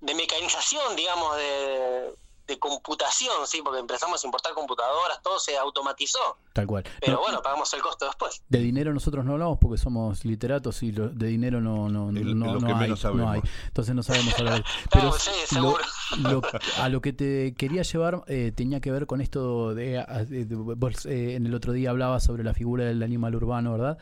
de 0.00 0.14
mecanización, 0.14 0.94
digamos, 0.94 1.36
de, 1.36 2.14
de 2.46 2.58
computación, 2.58 3.46
¿sí? 3.46 3.60
Porque 3.62 3.80
empezamos 3.80 4.22
a 4.22 4.26
importar 4.26 4.52
computadoras, 4.54 5.20
todo 5.22 5.38
se 5.38 5.56
automatizó. 5.56 6.18
tal 6.52 6.66
cual. 6.66 6.84
Pero 7.00 7.14
No, 7.14 7.20
bueno, 7.20 7.42
pagamos 7.42 7.72
el 7.74 7.82
costo 7.82 8.04
después. 8.06 8.42
de 8.48 8.58
dinero 8.58 8.92
nosotros 8.94 9.24
no 9.24 9.32
hablamos 9.32 9.58
porque 9.60 9.76
somos 9.78 10.24
literatos 10.24 10.82
y 10.82 10.92
lo- 10.92 11.08
de 11.08 11.26
dinero 11.26 11.60
no 11.60 11.88
no 11.88 12.12
no, 12.12 12.20
lo 12.22 12.60
no 12.60 12.66
que 12.66 12.72
hay, 12.72 12.78
menos 12.78 13.04
no 13.04 13.28
hay. 13.30 13.40
Entonces 13.66 13.94
no 13.94 14.02
sabemos 14.02 14.38
hablar. 14.38 14.64
Pero 14.92 15.12
sí, 15.12 15.30
lo- 15.52 15.76
seguro. 15.78 15.84
lo- 16.18 16.42
a 16.82 16.88
lo 16.88 17.00
que 17.00 17.12
te 17.12 17.54
quería 17.54 17.82
llevar 17.82 18.22
eh, 18.28 18.52
tenía 18.54 18.80
que 18.80 18.90
ver 18.92 19.06
con 19.06 19.20
esto 19.20 19.74
de, 19.74 19.98
a- 19.98 20.24
de- 20.24 20.44
de- 20.44 20.54
vos 20.54 21.06
eh, 21.06 21.34
en 21.34 21.46
el 21.46 21.54
otro 21.54 21.72
día 21.72 21.90
hablabas 21.90 22.22
sobre 22.24 22.44
la 22.44 22.54
figura 22.54 22.84
del 22.84 23.02
animal 23.02 23.34
urbano, 23.34 23.72
¿verdad? 23.72 23.98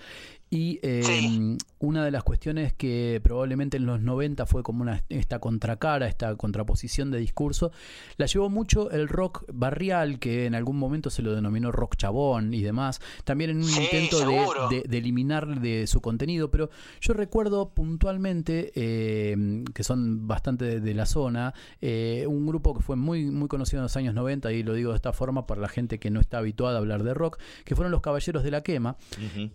Y 0.50 0.78
eh, 0.82 1.02
Sí. 1.02 1.56
Una 1.82 2.04
de 2.04 2.10
las 2.10 2.22
cuestiones 2.22 2.72
que 2.72 3.20
probablemente 3.22 3.76
en 3.76 3.84
los 3.86 4.00
90 4.00 4.46
fue 4.46 4.62
como 4.62 4.82
una, 4.82 5.02
esta 5.10 5.38
contracara, 5.40 6.06
esta 6.08 6.34
contraposición 6.36 7.10
de 7.10 7.18
discurso, 7.18 7.72
la 8.16 8.26
llevó 8.26 8.48
mucho 8.48 8.90
el 8.90 9.08
rock 9.08 9.44
barrial, 9.52 10.18
que 10.18 10.46
en 10.46 10.54
algún 10.54 10.78
momento 10.78 11.10
se 11.10 11.20
lo 11.22 11.34
denominó 11.34 11.70
rock 11.72 11.96
chabón 11.96 12.54
y 12.54 12.62
demás, 12.62 13.00
también 13.24 13.50
en 13.50 13.56
un 13.58 13.64
Sí, 13.64 13.82
intento 13.82 14.20
de, 14.20 14.46
de- 14.70 14.82
de 14.88 14.98
eliminar 14.98 15.60
de 15.60 15.86
su 15.86 16.00
contenido, 16.00 16.50
pero 16.50 16.70
yo 17.00 17.12
recuerdo 17.14 17.70
puntualmente, 17.70 18.72
eh, 18.74 19.64
que 19.74 19.82
son 19.84 20.26
bastante 20.28 20.64
de, 20.64 20.80
de 20.80 20.94
la 20.94 21.04
zona, 21.06 21.52
eh, 21.80 22.24
un 22.28 22.46
grupo 22.46 22.74
que 22.74 22.80
fue 22.82 22.96
muy, 22.96 23.24
muy 23.26 23.48
conocido 23.48 23.80
en 23.80 23.82
los 23.84 23.96
años 23.96 24.14
90, 24.14 24.52
y 24.52 24.62
lo 24.62 24.74
digo 24.74 24.90
de 24.90 24.96
esta 24.96 25.12
forma 25.12 25.46
para 25.46 25.60
la 25.60 25.68
gente 25.68 25.98
que 25.98 26.10
no 26.10 26.20
está 26.20 26.38
habituada 26.38 26.76
a 26.76 26.78
hablar 26.78 27.02
de 27.02 27.12
rock, 27.14 27.38
que 27.64 27.74
fueron 27.74 27.90
los 27.90 28.00
Caballeros 28.02 28.42
de 28.44 28.50
la 28.52 28.62
Quema, 28.62 28.96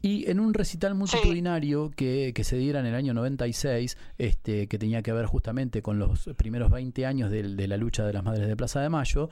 y 0.01 0.29
en 0.29 0.39
un 0.39 0.53
recital 0.53 0.93
multitudinario 0.95 1.91
que, 1.95 2.16
que 2.35 2.43
se 2.43 2.57
diera 2.57 2.79
en 2.79 2.85
el 2.85 2.95
año 2.95 3.13
96, 3.13 3.97
este, 4.17 4.67
que 4.67 4.77
tenía 4.77 5.01
que 5.01 5.13
ver 5.13 5.25
justamente 5.25 5.81
con 5.81 5.99
los 5.99 6.29
primeros 6.37 6.71
20 6.71 7.05
años 7.05 7.31
de, 7.31 7.67
la 7.67 7.77
lucha 7.77 8.05
de 8.05 8.13
las 8.13 8.23
Madres 8.23 8.47
de 8.47 8.55
Plaza 8.55 8.81
de 8.81 8.89
Mayo, 8.89 9.29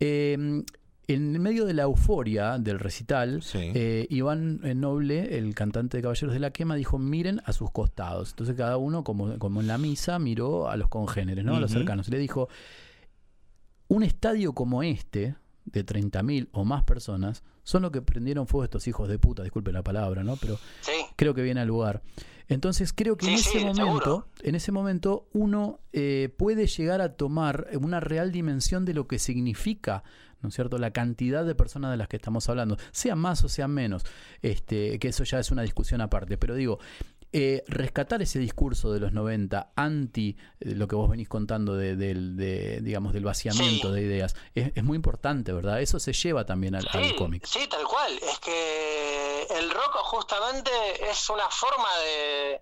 eh, 0.00 0.62
en 1.08 1.42
medio 1.42 1.64
de 1.64 1.74
la 1.74 1.82
euforia 1.82 2.58
del 2.58 2.78
recital, 2.78 3.42
Sí. 3.42 3.58
eh, 3.74 4.06
Iván 4.08 4.60
eh, 4.62 4.74
Noble, 4.74 5.36
el 5.36 5.54
cantante 5.54 5.96
de 5.96 6.02
Caballeros 6.02 6.32
de 6.32 6.40
la 6.40 6.50
Quema, 6.52 6.76
dijo, 6.76 6.98
miren 6.98 7.40
a 7.44 7.52
sus 7.52 7.70
costados. 7.70 8.30
Entonces 8.30 8.54
cada 8.56 8.76
uno, 8.76 9.02
como, 9.04 9.38
como 9.38 9.60
en 9.60 9.66
la 9.66 9.78
misa, 9.78 10.18
miró 10.18 10.68
a 10.70 10.76
los 10.76 10.88
congéneres, 10.88 11.44
¿no? 11.44 11.56
a 11.56 11.60
los 11.60 11.72
cercanos. 11.72 12.08
Y 12.08 12.12
le 12.12 12.18
dijo, 12.18 12.48
un 13.88 14.02
estadio 14.04 14.52
como 14.52 14.82
este, 14.82 15.34
de 15.64 15.84
30.000 15.84 16.48
o 16.52 16.64
más 16.64 16.84
personas, 16.84 17.42
son 17.62 17.82
lo 17.82 17.92
que 17.92 18.02
prendieron 18.02 18.46
fuego 18.46 18.64
estos 18.64 18.86
hijos 18.88 19.08
de 19.08 19.18
puta, 19.18 19.42
disculpe 19.42 19.72
la 19.72 19.82
palabra, 19.82 20.24
¿no? 20.24 20.36
Pero 20.36 20.58
Sí, 20.80 20.92
creo 21.16 21.34
que 21.34 21.42
viene 21.42 21.60
al 21.60 21.68
lugar. 21.68 22.02
Entonces 22.48 22.92
creo 22.92 23.16
que 23.16 23.26
en 23.28 23.34
ese 23.34 23.50
sí, 23.50 23.58
momento, 23.64 23.84
seguro. 23.84 24.26
en 24.42 24.54
ese 24.54 24.72
momento, 24.72 25.26
uno 25.32 25.80
eh, 25.92 26.28
puede 26.36 26.66
llegar 26.66 27.00
a 27.00 27.14
tomar 27.14 27.68
una 27.80 28.00
real 28.00 28.32
dimensión 28.32 28.84
de 28.84 28.94
lo 28.94 29.06
que 29.06 29.18
significa, 29.18 30.02
¿no 30.42 30.48
es 30.48 30.54
cierto?, 30.54 30.76
la 30.78 30.90
cantidad 30.90 31.44
de 31.46 31.54
personas 31.54 31.92
de 31.92 31.96
las 31.96 32.08
que 32.08 32.16
estamos 32.16 32.48
hablando, 32.48 32.76
sean 32.90 33.18
más 33.18 33.42
o 33.44 33.48
sean 33.48 33.70
menos, 33.70 34.04
este, 34.42 34.98
que 34.98 35.08
eso 35.08 35.24
ya 35.24 35.38
es 35.38 35.50
una 35.50 35.62
discusión 35.62 36.00
aparte. 36.00 36.36
Pero 36.36 36.54
digo, 36.54 36.78
eh, 37.32 37.64
rescatar 37.66 38.20
ese 38.22 38.38
discurso 38.38 38.92
de 38.92 39.00
los 39.00 39.12
90 39.12 39.72
anti 39.74 40.36
eh, 40.60 40.74
lo 40.74 40.86
que 40.86 40.96
vos 40.96 41.08
venís 41.08 41.28
contando 41.28 41.74
de, 41.76 41.96
del- 41.96 42.36
de, 42.36 42.80
digamos 42.82 43.12
del 43.14 43.24
vaciamiento 43.24 43.88
Sí. 43.88 43.94
de 43.94 44.02
ideas 44.02 44.34
es, 44.54 44.72
es 44.74 44.84
muy 44.84 44.96
importante 44.96 45.52
verdad 45.52 45.80
eso 45.80 45.98
se 45.98 46.12
lleva 46.12 46.44
también 46.44 46.74
al, 46.74 46.86
al 46.92 47.16
cómic 47.16 47.46
sí, 47.46 47.66
tal 47.68 47.84
cual. 47.84 48.12
Es 48.22 48.38
que 48.40 49.46
el 49.58 49.70
rock 49.70 49.96
justamente 50.04 50.70
es 51.10 51.28
una 51.30 51.48
forma 51.50 51.88
de, 52.04 52.60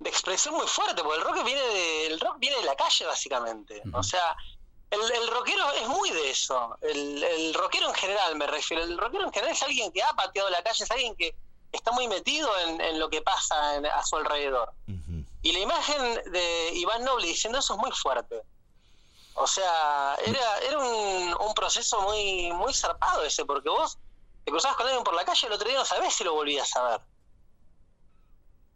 de 0.00 0.10
expresión 0.10 0.54
muy 0.54 0.66
fuerte, 0.66 1.02
porque 1.02 1.18
el 1.18 1.24
rock 1.24 1.44
viene 1.44 1.60
de, 1.60 2.06
el 2.08 2.20
rock 2.20 2.38
viene 2.38 2.56
de 2.58 2.64
la 2.64 2.74
calle 2.76 3.06
básicamente. 3.06 3.82
O 3.92 4.02
sea, 4.02 4.36
el, 4.90 5.00
el 5.00 5.28
rockero 5.28 5.64
es 5.80 5.88
muy 5.88 6.10
de 6.10 6.30
eso. 6.30 6.76
El, 6.82 7.22
el 7.22 7.54
rockero 7.54 7.88
en 7.88 7.94
general 7.94 8.36
me 8.36 8.46
refiero. 8.46 8.84
El 8.84 8.96
rockero 8.98 9.24
en 9.24 9.32
general 9.32 9.52
es 9.54 9.62
alguien 9.62 9.90
que 9.92 10.02
ha 10.02 10.12
pateado 10.12 10.48
la 10.50 10.62
calle, 10.62 10.84
es 10.84 10.90
alguien 10.90 11.14
que 11.16 11.34
está 11.72 11.92
muy 11.92 12.08
metido 12.08 12.48
en, 12.60 12.80
en 12.80 12.98
lo 12.98 13.08
que 13.10 13.22
pasa 13.22 13.76
en- 13.76 13.86
a 13.86 14.02
su 14.04 14.16
alrededor. 14.16 14.72
Y 15.42 15.52
la 15.52 15.58
imagen 15.60 16.32
de 16.32 16.70
Iván 16.74 17.04
Noble 17.04 17.26
diciendo 17.28 17.58
eso 17.60 17.74
es 17.74 17.78
muy 17.80 17.92
fuerte. 17.92 18.42
O 19.34 19.46
sea, 19.46 20.16
era, 20.24 20.58
era 20.58 20.78
un, 20.78 21.36
un 21.38 21.54
proceso 21.54 22.00
muy, 22.02 22.50
muy 22.52 22.72
zarpado 22.74 23.22
ese, 23.22 23.44
porque 23.44 23.68
vos 23.68 23.98
te 24.44 24.50
cruzabas 24.50 24.76
con 24.76 24.86
alguien 24.86 25.04
por 25.04 25.14
la 25.14 25.24
calle 25.24 25.46
el 25.46 25.52
otro 25.52 25.68
día 25.68 25.78
no 25.78 25.84
sabés 25.84 26.14
si 26.14 26.24
lo 26.24 26.32
volvías 26.34 26.74
a 26.76 26.82
ver. 26.84 27.00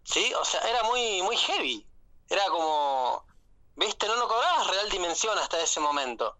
¿Sí? 0.04 0.32
O 0.34 0.44
sea, 0.44 0.60
era 0.68 0.82
muy, 0.84 1.22
muy 1.22 1.36
heavy. 1.36 1.86
Era 2.28 2.44
como, 2.46 3.24
viste, 3.76 4.06
no 4.06 4.16
lo 4.16 4.28
cobrabas 4.28 4.66
real 4.68 4.88
dimensión 4.90 5.36
hasta 5.38 5.60
ese 5.60 5.80
momento. 5.80 6.36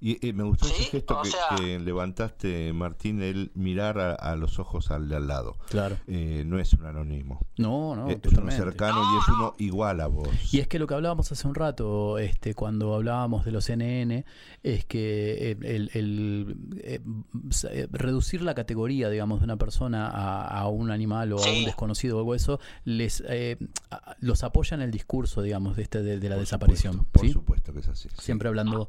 Y 0.00 0.24
eh, 0.26 0.32
me 0.32 0.44
gustó 0.44 0.66
ese 0.66 0.84
gesto 0.84 1.20
que, 1.22 1.30
sea- 1.30 1.56
que 1.56 1.78
levantaste, 1.80 2.72
Martín, 2.72 3.20
el 3.20 3.50
mirar 3.54 3.98
a, 3.98 4.12
a 4.14 4.36
los 4.36 4.58
ojos 4.60 4.90
al 4.92 5.08
de 5.08 5.16
al 5.16 5.26
lado. 5.26 5.56
claro 5.68 5.96
Eh, 6.06 6.44
no 6.46 6.58
es 6.60 6.72
un 6.74 6.86
anónimo. 6.86 7.37
No 7.58 7.94
no 7.96 8.08
Eh, 8.10 8.20
es 8.22 8.32
uno 8.32 8.50
cercano 8.50 9.00
y 9.02 9.18
es 9.18 9.28
uno 9.28 9.54
igual 9.58 10.00
a 10.00 10.06
vos. 10.06 10.28
Y 10.52 10.60
es 10.60 10.68
que 10.68 10.78
lo 10.78 10.86
que 10.86 10.94
hablábamos 10.94 11.30
hace 11.32 11.46
un 11.46 11.54
rato, 11.54 12.18
este, 12.18 12.54
cuando 12.54 12.94
hablábamos 12.94 13.44
de 13.44 13.52
los 13.52 13.68
NN, 13.68 14.24
es 14.62 14.84
que 14.84 15.50
el, 15.52 15.90
el, 15.94 16.56
eh, 16.82 17.00
eh, 17.70 17.88
reducir 17.90 18.42
la 18.42 18.54
categoría, 18.54 19.10
digamos, 19.10 19.40
de 19.40 19.44
una 19.44 19.56
persona 19.56 20.08
a, 20.08 20.60
a 20.60 20.68
un 20.68 20.90
animal 20.90 21.32
o 21.32 21.38
a 21.42 21.50
un 21.50 21.64
desconocido 21.64 22.16
o 22.16 22.20
algo 22.20 22.32
de 22.32 22.38
eso, 22.38 22.60
les 22.84 23.22
eh, 23.28 23.58
a- 23.90 24.16
los 24.20 24.42
apoya 24.44 24.74
en 24.74 24.82
el 24.82 24.90
discurso, 24.90 25.42
digamos, 25.42 25.76
de 25.76 25.82
este 25.82 26.02
de, 26.02 26.18
de 26.20 26.28
la 26.28 26.36
Por 26.36 26.40
desaparición. 26.44 26.92
supuesto, 26.94 27.12
por 27.20 27.28
supuesto 27.30 27.72
que 27.72 27.80
es 27.80 27.88
así. 27.88 28.08
sí. 28.08 28.14
Siempre 28.22 28.48
hablando 28.48 28.88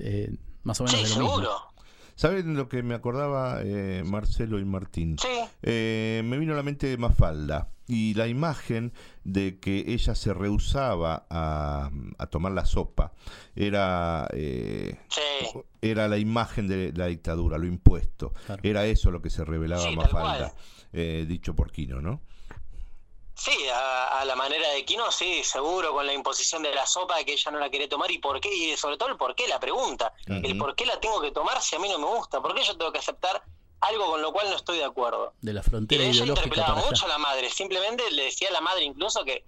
eh, 0.00 0.36
más 0.62 0.80
o 0.80 0.84
menos 0.84 0.98
Sí, 1.00 1.04
de 1.04 1.10
lo 1.10 1.14
mismo. 1.20 1.30
seguro. 1.36 1.50
¿Saben 2.16 2.54
lo 2.54 2.68
que 2.68 2.82
me 2.82 2.94
acordaba 2.94 3.60
eh, 3.62 4.02
Marcelo 4.04 4.58
y 4.58 4.64
Martín? 4.64 5.16
Sí, 5.18 5.28
Eh, 5.62 6.20
me 6.24 6.36
vino 6.38 6.52
a 6.52 6.56
la 6.56 6.62
mente 6.62 6.96
Mafalda 6.98 7.68
y 7.90 8.14
la 8.14 8.28
imagen 8.28 8.92
de 9.24 9.58
que 9.58 9.84
ella 9.88 10.14
se 10.14 10.32
rehusaba 10.32 11.26
a, 11.28 11.90
a 12.18 12.26
tomar 12.28 12.52
la 12.52 12.64
sopa 12.64 13.12
era 13.56 14.28
eh, 14.32 14.96
sí. 15.08 15.20
era 15.82 16.06
la 16.06 16.16
imagen 16.18 16.68
de 16.68 16.92
la 16.94 17.06
dictadura, 17.06 17.58
lo 17.58 17.66
impuesto. 17.66 18.32
Claro. 18.46 18.60
Era 18.64 18.86
eso 18.86 19.10
lo 19.10 19.20
que 19.20 19.28
se 19.30 19.44
revelaba 19.44 19.82
Sí, 19.82 19.96
Mafalda, 19.96 20.50
cual. 20.50 20.62
eh, 20.92 21.24
dicho 21.26 21.54
por 21.56 21.72
Quino, 21.72 22.00
¿no? 22.00 22.20
Sí, 23.34 23.52
a, 23.74 24.20
a 24.20 24.24
la 24.26 24.36
manera 24.36 24.68
de 24.70 24.84
Quino, 24.84 25.10
sí, 25.10 25.42
seguro, 25.42 25.92
con 25.92 26.06
la 26.06 26.12
imposición 26.12 26.62
de 26.62 26.74
la 26.74 26.86
sopa, 26.86 27.16
de 27.16 27.24
que 27.24 27.32
ella 27.32 27.50
no 27.50 27.58
la 27.58 27.70
quiere 27.70 27.88
tomar 27.88 28.10
y 28.10 28.18
por 28.18 28.38
qué, 28.38 28.54
y 28.54 28.76
sobre 28.76 28.98
todo 28.98 29.08
el 29.08 29.16
por 29.16 29.34
qué, 29.34 29.48
la 29.48 29.58
pregunta. 29.58 30.12
El 30.26 30.58
por 30.58 30.74
qué 30.74 30.84
la 30.84 31.00
tengo 31.00 31.20
que 31.22 31.32
tomar 31.32 31.60
si 31.62 31.74
a 31.74 31.78
mí 31.78 31.88
no 31.88 31.98
me 31.98 32.04
gusta, 32.06 32.40
por 32.42 32.54
qué 32.54 32.62
yo 32.62 32.76
tengo 32.76 32.92
que 32.92 32.98
aceptar 32.98 33.42
algo 33.80 34.06
con 34.10 34.20
lo 34.22 34.32
cual 34.32 34.50
no 34.50 34.56
estoy 34.56 34.78
de 34.78 34.84
acuerdo. 34.84 35.32
De 35.40 35.52
la 35.52 35.60
Y 35.60 35.64
frontera 35.64 36.02
ella 36.04 36.10
ideológica 36.12 36.44
interpelaba 36.46 36.74
para 36.74 36.86
mucho 36.90 37.04
allá. 37.06 37.14
a 37.14 37.18
la 37.18 37.22
madre, 37.24 37.50
simplemente 37.50 38.10
le 38.10 38.24
decía 38.24 38.48
a 38.48 38.52
la 38.52 38.60
madre 38.60 38.84
incluso 38.84 39.24
que 39.24 39.44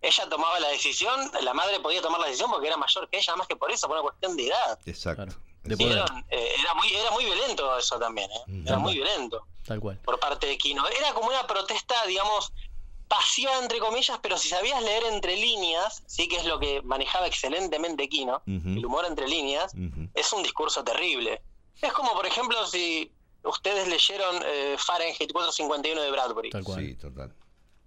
ella 0.00 0.28
tomaba 0.28 0.58
la 0.60 0.68
decisión, 0.68 1.30
la 1.42 1.54
madre 1.54 1.78
podía 1.80 2.02
tomar 2.02 2.20
la 2.20 2.26
decisión 2.26 2.50
porque 2.50 2.66
era 2.68 2.76
mayor 2.76 3.08
que 3.08 3.18
ella, 3.18 3.36
más 3.36 3.46
que 3.46 3.56
por 3.56 3.70
eso, 3.70 3.86
por 3.86 3.96
una 3.96 4.02
cuestión 4.02 4.36
de 4.36 4.46
edad. 4.48 4.78
Exacto. 4.86 5.24
Claro. 5.24 5.40
De 5.64 5.74
Y 5.74 5.76
poder, 5.76 5.92
era, 5.98 6.24
eh, 6.30 6.54
era 6.60 6.74
muy 6.74 6.92
era 6.92 7.10
muy 7.12 7.24
violento 7.24 7.78
eso 7.78 7.96
también, 7.98 8.28
¿eh? 8.32 8.62
era 8.66 8.74
Ujú. 8.74 8.80
muy 8.82 8.94
violento 8.94 9.46
tal 9.64 9.78
cual. 9.78 9.96
por 10.04 10.18
parte 10.18 10.48
de 10.48 10.58
Quino. 10.58 10.84
Era 10.88 11.14
como 11.14 11.28
una 11.28 11.46
protesta, 11.46 12.04
digamos, 12.06 12.52
pasiva 13.06 13.56
entre 13.58 13.78
comillas, 13.78 14.18
pero 14.22 14.36
si 14.38 14.48
sabías 14.48 14.82
leer 14.82 15.04
entre 15.04 15.36
líneas, 15.36 16.02
sí 16.06 16.26
que 16.28 16.36
es 16.36 16.46
lo 16.46 16.58
que 16.58 16.82
manejaba 16.82 17.26
excelentemente 17.28 18.08
Kino, 18.08 18.42
el 18.46 18.84
humor 18.84 19.04
entre 19.06 19.28
líneas, 19.28 19.72
es 20.14 20.32
un 20.32 20.42
discurso 20.42 20.82
terrible. 20.82 21.42
Es 21.80 21.92
como, 21.92 22.12
por 22.14 22.26
ejemplo, 22.26 22.66
si 22.66 23.12
ustedes 23.44 23.88
leyeron 23.88 24.42
eh, 24.44 24.76
Fahrenheit 24.78 25.32
451 25.32 26.00
de 26.00 26.10
Bradbury. 26.10 26.50
Sí, 26.52 26.94
total. 26.94 27.34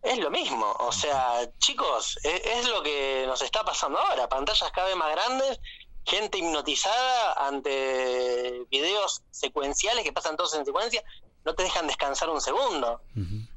Es 0.01 0.19
lo 0.19 0.29
mismo, 0.29 0.71
o 0.79 0.91
sea, 0.91 1.49
chicos, 1.57 2.19
e- 2.23 2.59
es, 2.59 2.69
lo 2.69 2.83
que 2.83 3.23
nos 3.25 3.41
está 3.41 3.63
pasando 3.63 3.97
ahora, 3.97 4.29
pantallas 4.29 4.71
cada 4.71 4.87
vez 4.87 4.95
más 4.95 5.11
grandes, 5.11 5.59
gente 6.05 6.37
hipnotizada 6.37 7.33
ante 7.47 8.65
videos 8.69 9.23
secuenciales 9.31 10.03
que 10.03 10.13
pasan 10.13 10.37
todos 10.37 10.53
en 10.53 10.63
secuencia, 10.63 11.03
no 11.43 11.55
te 11.55 11.63
dejan 11.63 11.87
descansar 11.87 12.29
un 12.29 12.39
segundo. 12.39 13.01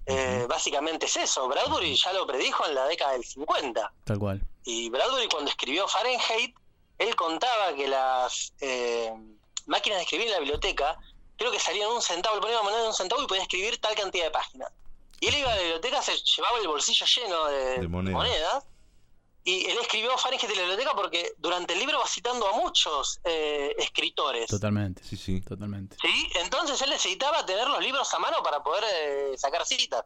Eh, 0.07 0.47
básicamente 0.49 1.05
es 1.07 1.17
eso, 1.17 1.49
Bradbury 1.49 1.95
ya 1.97 2.15
lo 2.15 2.27
predijo 2.27 2.67
en 2.67 2.75
la 2.75 2.87
década 2.87 3.13
del 3.13 3.25
50. 3.25 3.93
Tal 4.05 4.19
cual. 4.19 4.43
Y 4.65 4.89
Bradbury 4.89 5.29
cuando 5.29 5.51
escribió 5.51 5.87
Fahrenheit, 5.87 6.55
él 6.99 7.15
contaba 7.15 7.75
que 7.75 7.89
las 7.89 8.55
eh, 8.61 9.13
máquinas 9.67 9.99
de 9.99 10.03
escribir 10.05 10.27
en 10.29 10.33
la 10.33 10.39
biblioteca, 10.41 10.99
creo 11.39 11.51
que 11.51 11.59
salían 11.59 11.89
un 11.91 12.03
centavo, 12.03 12.35
le 12.35 12.43
ponía 12.43 12.57
una 12.57 12.65
moneda 12.65 12.83
de 12.83 12.89
un 12.89 12.95
centavo 12.95 13.23
y 13.23 13.27
podía 13.27 13.43
escribir 13.43 13.81
tal 13.81 13.95
cantidad 13.95 14.25
de 14.25 14.31
páginas. 14.31 14.71
Y 15.21 15.29
él 15.29 15.37
iba 15.37 15.51
a 15.51 15.55
la 15.57 15.63
biblioteca, 15.63 16.03
se 16.03 16.17
llevaba 16.17 16.59
el 16.59 16.69
bolsillo 16.69 17.07
lleno 17.07 17.47
de, 17.47 17.79
De 17.81 17.89
monedas. 17.89 18.17
monedas, 18.19 18.65
y 19.45 19.65
él 19.65 19.79
escribió 19.81 20.17
Fahrenheit 20.19 20.51
en 20.51 20.57
la 20.57 20.63
biblioteca 20.63 20.95
porque 20.95 21.33
durante 21.39 21.73
el 21.73 21.79
libro 21.79 21.99
va 21.99 22.07
citando 22.07 22.47
a 22.49 22.53
muchos 22.53 23.19
eh, 23.25 23.75
escritores. 23.79 24.47
Totalmente. 24.51 25.03
Sí, 25.03 25.17
sí. 25.17 25.41
Totalmente. 25.41 25.97
¿sí? 26.03 26.31
Entonces 26.35 26.83
él 26.83 26.91
necesitaba 26.91 27.47
tener 27.47 27.67
los 27.67 27.81
libros 27.83 28.13
a 28.13 28.19
mano 28.19 28.43
para 28.43 28.63
poder 28.63 28.85
eh, 28.93 29.39
sacar 29.39 29.65
citas. 29.65 30.05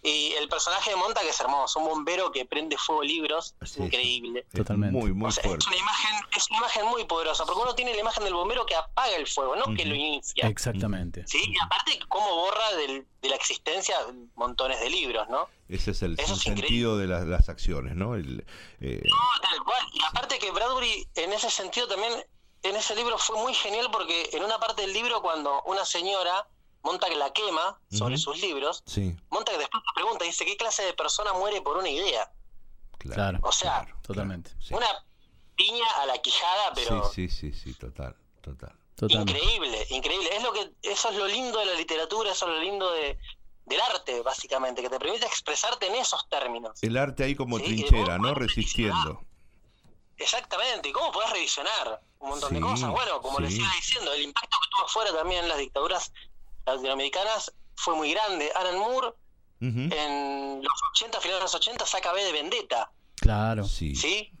Y 0.00 0.32
el 0.34 0.48
personaje 0.48 0.90
de 0.90 0.96
Monta, 0.96 1.20
que 1.22 1.30
es 1.30 1.40
hermoso, 1.40 1.80
un 1.80 1.86
bombero 1.86 2.30
que 2.30 2.44
prende 2.46 2.78
fuego 2.78 3.02
libros, 3.02 3.56
es 3.60 3.76
increíble. 3.78 4.46
Totalmente. 4.54 4.96
Muy, 4.96 5.12
muy 5.12 5.28
O 5.28 5.32
sea, 5.32 5.42
fuerte. 5.42 5.64
es 5.64 5.66
una 5.66 5.76
imagen, 5.76 6.14
es 6.36 6.48
una 6.50 6.58
imagen 6.58 6.86
muy 6.86 7.04
poderosa, 7.04 7.44
porque 7.44 7.60
uno 7.60 7.74
tiene 7.74 7.92
la 7.94 8.00
imagen 8.00 8.22
del 8.22 8.34
bombero 8.34 8.64
que 8.64 8.76
apaga 8.76 9.16
el 9.16 9.26
fuego, 9.26 9.56
no 9.56 9.74
que 9.74 9.84
lo 9.84 9.96
inicia. 9.96 10.46
Exactamente. 10.46 11.24
¿sí? 11.26 11.42
Y 11.46 11.54
aparte, 11.60 11.98
cómo 12.08 12.32
borra 12.36 12.72
del- 12.76 13.06
de 13.22 13.28
la 13.28 13.34
existencia 13.34 13.96
montones 14.36 14.78
de 14.78 14.88
libros, 14.88 15.28
¿no? 15.28 15.48
Ese 15.68 15.90
es 15.90 16.02
el 16.02 16.14
Eso 16.18 16.34
es 16.34 16.40
sentido 16.42 16.96
de 16.96 17.08
las, 17.08 17.26
las 17.26 17.48
acciones, 17.48 17.96
¿no? 17.96 18.14
El, 18.14 18.46
eh, 18.80 19.02
No, 19.04 19.40
tal 19.42 19.58
cual. 19.64 19.84
Y 19.92 19.98
aparte 20.04 20.38
que 20.38 20.52
Bradbury, 20.52 21.08
en 21.16 21.32
ese 21.32 21.50
sentido 21.50 21.88
también, 21.88 22.12
en 22.62 22.76
ese 22.76 22.94
libro 22.94 23.18
fue 23.18 23.36
muy 23.42 23.52
genial 23.52 23.88
porque 23.90 24.30
en 24.32 24.44
una 24.44 24.58
parte 24.60 24.82
del 24.82 24.92
libro, 24.92 25.20
cuando 25.22 25.60
una 25.66 25.84
señora 25.84 26.46
monta 26.88 27.08
que 27.08 27.16
la 27.16 27.32
quema 27.32 27.78
sobre 27.90 28.16
sus 28.16 28.40
libros, 28.40 28.82
sí, 28.86 29.14
monta 29.30 29.52
que 29.52 29.58
después 29.58 29.82
te 29.84 29.92
pregunta, 29.94 30.24
dice, 30.24 30.44
¿qué 30.46 30.56
clase 30.56 30.82
de 30.84 30.94
persona 30.94 31.32
muere 31.34 31.60
por 31.60 31.76
una 31.76 31.88
idea? 31.88 32.30
Claro. 32.98 33.38
O 33.42 33.52
sea, 33.52 33.86
Totalmente. 34.02 34.50
una 34.70 34.86
piña 35.54 35.86
a 36.00 36.06
la 36.06 36.18
quijada, 36.18 36.72
pero 36.74 37.08
sí, 37.10 37.28
sí, 37.28 37.52
sí, 37.52 37.60
sí, 37.60 37.74
total, 37.74 38.16
total. 38.40 38.72
Totalmente. 38.96 39.32
increíble, 39.32 39.86
increíble. 39.90 40.28
Es 40.34 40.42
lo 40.42 40.52
que, 40.52 40.72
eso 40.82 41.10
es 41.10 41.16
lo 41.16 41.26
lindo 41.28 41.58
de 41.60 41.66
la 41.66 41.74
literatura, 41.74 42.32
eso 42.32 42.46
es 42.46 42.52
lo 42.56 42.60
lindo 42.60 42.90
de, 42.90 43.16
del 43.66 43.80
arte, 43.80 44.22
básicamente, 44.22 44.82
que 44.82 44.88
te 44.88 44.98
permite 44.98 45.26
expresarte 45.26 45.86
en 45.86 45.94
esos 45.94 46.28
términos. 46.28 46.82
El 46.82 46.96
arte 46.96 47.22
ahí 47.24 47.36
como 47.36 47.58
Sí, 47.58 47.64
trinchera, 47.64 48.18
¿no? 48.18 48.34
Resistiendo. 48.34 49.22
Exactamente, 50.16 50.88
y 50.88 50.92
cómo 50.92 51.12
podés 51.12 51.30
revisionar 51.30 52.00
un 52.18 52.30
montón 52.30 52.52
de 52.52 52.60
cosas. 52.60 52.90
Bueno, 52.90 53.20
como 53.22 53.38
les 53.38 53.54
iba 53.54 53.68
diciendo, 53.76 54.12
el 54.12 54.22
impacto 54.22 54.56
que 54.62 54.68
tuvo 54.70 54.86
afuera 54.86 55.12
también 55.12 55.44
en 55.44 55.48
las 55.48 55.58
dictaduras 55.58 56.12
latinoamericanas 56.74 57.52
fue 57.76 57.94
muy 57.96 58.12
grande. 58.12 58.50
Alan 58.54 58.78
Moore 58.78 59.08
en 59.60 60.62
los 60.62 60.72
80, 60.94 61.20
finales 61.20 61.40
de 61.40 61.44
los 61.44 61.54
80, 61.54 61.86
saca 61.86 62.12
B 62.12 62.22
de 62.24 62.32
Vendetta. 62.32 62.90
Claro. 63.16 63.64
Sí. 63.64 63.94
¿Sí? 63.96 64.32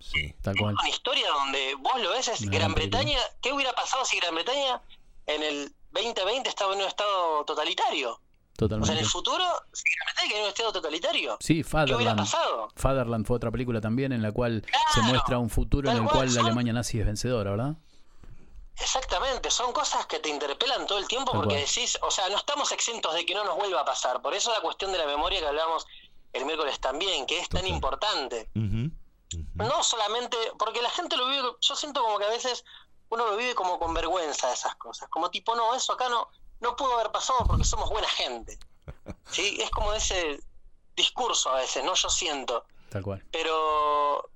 Tal 0.42 0.54
cual. 0.56 0.74
Una 0.78 0.88
historia 0.88 1.28
donde 1.30 1.74
vos 1.80 2.00
lo 2.00 2.10
ves, 2.10 2.28
es 2.28 2.48
Gran. 2.48 2.74
Bretaña. 2.74 3.18
¿Qué 3.42 3.52
hubiera 3.52 3.72
pasado 3.72 4.04
si 4.04 4.18
Gran 4.18 4.34
Bretaña 4.34 4.80
en 5.26 5.42
el 5.42 5.72
2020 5.92 6.48
estaba 6.48 6.74
en 6.74 6.80
un 6.80 6.86
estado 6.86 7.44
totalitario? 7.44 8.12
O 8.12 8.14
sea, 8.14 8.64
en 8.64 8.68
Totalmente. 8.70 9.00
el 9.02 9.06
futuro, 9.08 9.44
si 9.72 9.82
Gran 9.94 10.14
Bretaña 10.14 10.36
en 10.38 10.42
un 10.44 10.48
estado 10.48 10.72
totalitario. 10.72 11.36
Sí, 11.40 11.54
¿Qué 11.54 11.60
hubiera 11.60 11.86
Fatherland. 11.86 12.18
pasado? 12.18 12.68
Fatherland 12.76 13.26
fue 13.26 13.36
otra 13.36 13.50
película 13.50 13.80
también 13.80 14.12
en 14.12 14.22
la 14.22 14.32
cual 14.32 14.64
se 14.94 15.00
muestra 15.02 15.38
un 15.38 15.50
futuro 15.50 15.90
en 15.90 15.96
el 15.96 16.02
cual, 16.04 16.14
cual 16.14 16.26
la 16.28 16.32
son- 16.34 16.46
Alemania 16.46 16.72
nazi 16.72 17.00
es 17.00 17.06
vencedora, 17.06 17.50
¿verdad? 17.50 17.76
Exactamente, 18.80 19.50
son 19.50 19.72
cosas 19.72 20.06
que 20.06 20.18
te 20.20 20.28
interpelan 20.28 20.86
todo 20.86 20.98
el 20.98 21.08
tiempo 21.08 21.32
porque 21.32 21.56
decís, 21.56 21.98
o 22.02 22.10
sea, 22.10 22.28
no 22.28 22.36
estamos 22.36 22.70
exentos 22.72 23.12
de 23.14 23.26
que 23.26 23.34
no 23.34 23.44
nos 23.44 23.56
vuelva 23.56 23.80
a 23.80 23.84
pasar. 23.84 24.22
Por 24.22 24.34
eso 24.34 24.52
la 24.52 24.60
cuestión 24.60 24.92
de 24.92 24.98
la 24.98 25.06
memoria 25.06 25.40
que 25.40 25.46
hablábamos 25.46 25.86
el 26.32 26.44
miércoles 26.44 26.78
también, 26.80 27.26
que 27.26 27.38
es 27.38 27.48
tan 27.48 27.66
importante. 27.66 28.48
No 28.54 29.82
solamente, 29.82 30.36
porque 30.58 30.80
la 30.80 30.90
gente 30.90 31.16
lo 31.16 31.28
vive, 31.28 31.48
yo 31.60 31.76
siento 31.76 32.02
como 32.02 32.18
que 32.18 32.24
a 32.24 32.30
veces 32.30 32.64
uno 33.10 33.26
lo 33.26 33.36
vive 33.36 33.54
como 33.54 33.78
con 33.78 33.92
vergüenza 33.94 34.48
de 34.48 34.54
esas 34.54 34.74
cosas, 34.76 35.08
como 35.08 35.30
tipo, 35.30 35.56
no, 35.56 35.74
eso 35.74 35.92
acá 35.92 36.08
no, 36.08 36.28
no 36.60 36.76
pudo 36.76 36.94
haber 36.94 37.10
pasado 37.10 37.40
porque 37.46 37.64
somos 37.64 37.90
buena 37.90 38.08
gente. 38.08 38.58
¿Sí? 39.30 39.58
Es 39.60 39.70
como 39.70 39.92
ese 39.92 40.40
discurso 40.96 41.50
a 41.50 41.56
veces, 41.56 41.84
¿no? 41.84 41.94
Yo 41.94 42.08
siento. 42.08 42.64
Tal 42.90 43.02
cual. 43.02 43.24
Pero, 43.30 44.30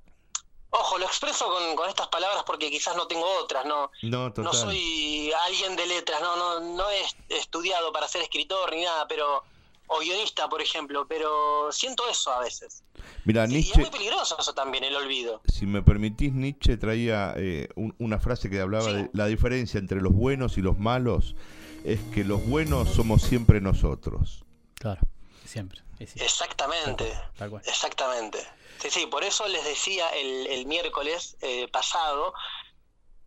ojo, 0.75 0.99
lo 0.99 1.05
expreso 1.07 1.47
con, 1.47 1.77
con 1.77 1.89
estas 1.89 2.09
palabras 2.09 2.43
porque 2.47 2.71
quizás 2.71 2.97
no 2.97 3.07
tengo 3.07 3.25
otras, 3.43 3.65
¿no? 3.67 3.91
No, 4.03 4.31
No 4.37 4.53
soy 4.53 5.31
alguien 5.47 5.77
de 5.77 5.87
letras, 5.87 6.21
no, 6.21 6.37
no, 6.37 6.61
no 6.61 6.91
he 6.91 7.01
est- 7.03 7.17
estudiado 7.29 7.93
para 7.93 8.09
ser 8.09 8.23
escritor 8.23 8.73
ni 8.73 8.83
nada, 8.83 9.07
pero 9.07 9.45
o 9.89 9.99
guionista, 9.99 10.49
por 10.49 10.63
ejemplo, 10.63 11.07
pero 11.07 11.71
siento 11.71 12.09
eso 12.09 12.33
a 12.33 12.41
veces. 12.41 12.83
Mira, 13.27 13.43
Y 13.43 13.45
es 13.45 13.51
Nietzsche, 13.51 13.81
muy 13.81 13.91
peligroso 13.91 14.37
eso 14.39 14.55
también, 14.55 14.85
el 14.85 14.97
olvido. 14.97 15.43
si 15.47 15.67
me 15.67 15.83
permitís, 15.83 16.33
Nietzsche 16.33 16.77
traía 16.79 17.35
eh, 17.37 17.69
un- 17.77 17.95
una 17.99 18.19
frase 18.19 18.49
que 18.49 18.59
hablaba 18.61 18.91
de 18.93 19.11
la 19.13 19.27
diferencia 19.27 19.79
entre 19.79 20.01
los 20.01 20.13
buenos 20.15 20.57
y 20.57 20.63
los 20.63 20.79
malos 20.79 21.35
es 21.85 22.01
que 22.15 22.25
los 22.25 22.47
buenos 22.47 22.89
somos 22.89 23.21
siempre 23.23 23.61
nosotros. 23.61 24.45
Claro, 24.77 25.03
siempre. 25.45 25.83
Exactamente, 25.99 27.13
Tal 27.37 27.51
cual. 27.51 27.63
exactamente. 27.67 28.39
Sí, 28.83 28.91
sí, 28.91 29.07
por 29.07 29.23
eso 29.25 29.47
les 29.49 29.65
decía 29.65 30.09
el, 30.11 30.47
el 30.49 30.67
miércoles 30.67 31.37
eh, 31.41 31.69
pasado 31.69 32.35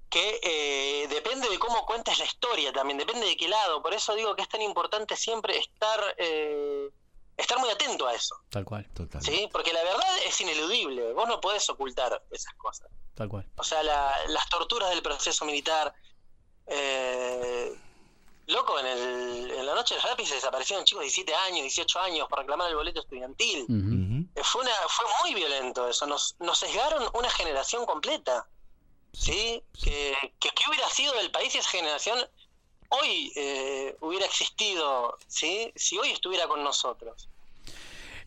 que 0.09 0.39
eh, 0.43 1.07
depende 1.07 1.49
de 1.49 1.57
cómo 1.59 1.85
cuentes 1.85 2.19
la 2.19 2.25
historia 2.25 2.71
también, 2.73 2.97
depende 2.97 3.25
de 3.25 3.35
qué 3.37 3.47
lado. 3.47 3.81
Por 3.81 3.93
eso 3.93 4.13
digo 4.15 4.35
que 4.35 4.41
es 4.43 4.49
tan 4.49 4.61
importante 4.61 5.15
siempre 5.15 5.57
estar, 5.57 5.99
eh, 6.17 6.89
estar 7.37 7.57
muy 7.59 7.69
atento 7.69 8.05
a 8.07 8.13
eso. 8.13 8.35
Tal 8.49 8.65
cual. 8.65 8.87
Total. 8.93 9.21
¿sí? 9.21 9.49
Porque 9.51 9.73
la 9.73 9.83
verdad 9.83 10.17
es 10.25 10.39
ineludible, 10.41 11.13
vos 11.13 11.27
no 11.27 11.39
podés 11.41 11.69
ocultar 11.69 12.21
esas 12.31 12.53
cosas. 12.55 12.87
Tal 13.13 13.29
cual. 13.29 13.49
O 13.57 13.63
sea, 13.63 13.81
la- 13.83 14.15
las 14.27 14.47
torturas 14.49 14.89
del 14.89 15.01
proceso 15.01 15.45
militar. 15.45 15.93
eh, 16.67 17.73
loco, 18.47 18.79
en, 18.79 18.85
el, 18.85 19.51
en 19.51 19.65
la 19.65 19.75
noche 19.75 19.95
de 19.95 20.01
los 20.01 20.09
lápices 20.09 20.35
desaparecieron 20.35 20.85
chicos 20.85 21.01
de 21.01 21.05
17 21.05 21.35
años, 21.35 21.61
18 21.61 21.99
años 21.99 22.27
para 22.29 22.43
reclamar 22.43 22.69
el 22.69 22.75
boleto 22.75 23.01
estudiantil. 23.01 23.65
Eh, 24.35 24.43
Fue, 24.43 24.61
una, 24.61 24.71
fue 24.89 25.05
muy 25.23 25.33
violento 25.33 25.87
eso, 25.87 26.05
nos, 26.05 26.35
nos 26.39 26.59
sesgaron 26.59 27.09
una 27.13 27.29
generación 27.29 27.85
completa. 27.85 28.47
¿Sí? 29.13 29.63
Que, 29.81 30.13
que, 30.41 30.49
¿Qué 30.49 30.63
hubiera 30.69 30.89
sido 30.89 31.13
del 31.13 31.31
país 31.31 31.53
si 31.53 31.59
esa 31.59 31.69
generación 31.69 32.19
hoy 32.89 33.31
eh, 33.37 33.95
hubiera 34.01 34.25
existido? 34.25 35.17
¿sí? 35.27 35.71
Si 35.75 35.97
hoy 35.97 36.11
estuviera 36.11 36.49
con 36.49 36.63
nosotros. 36.63 37.29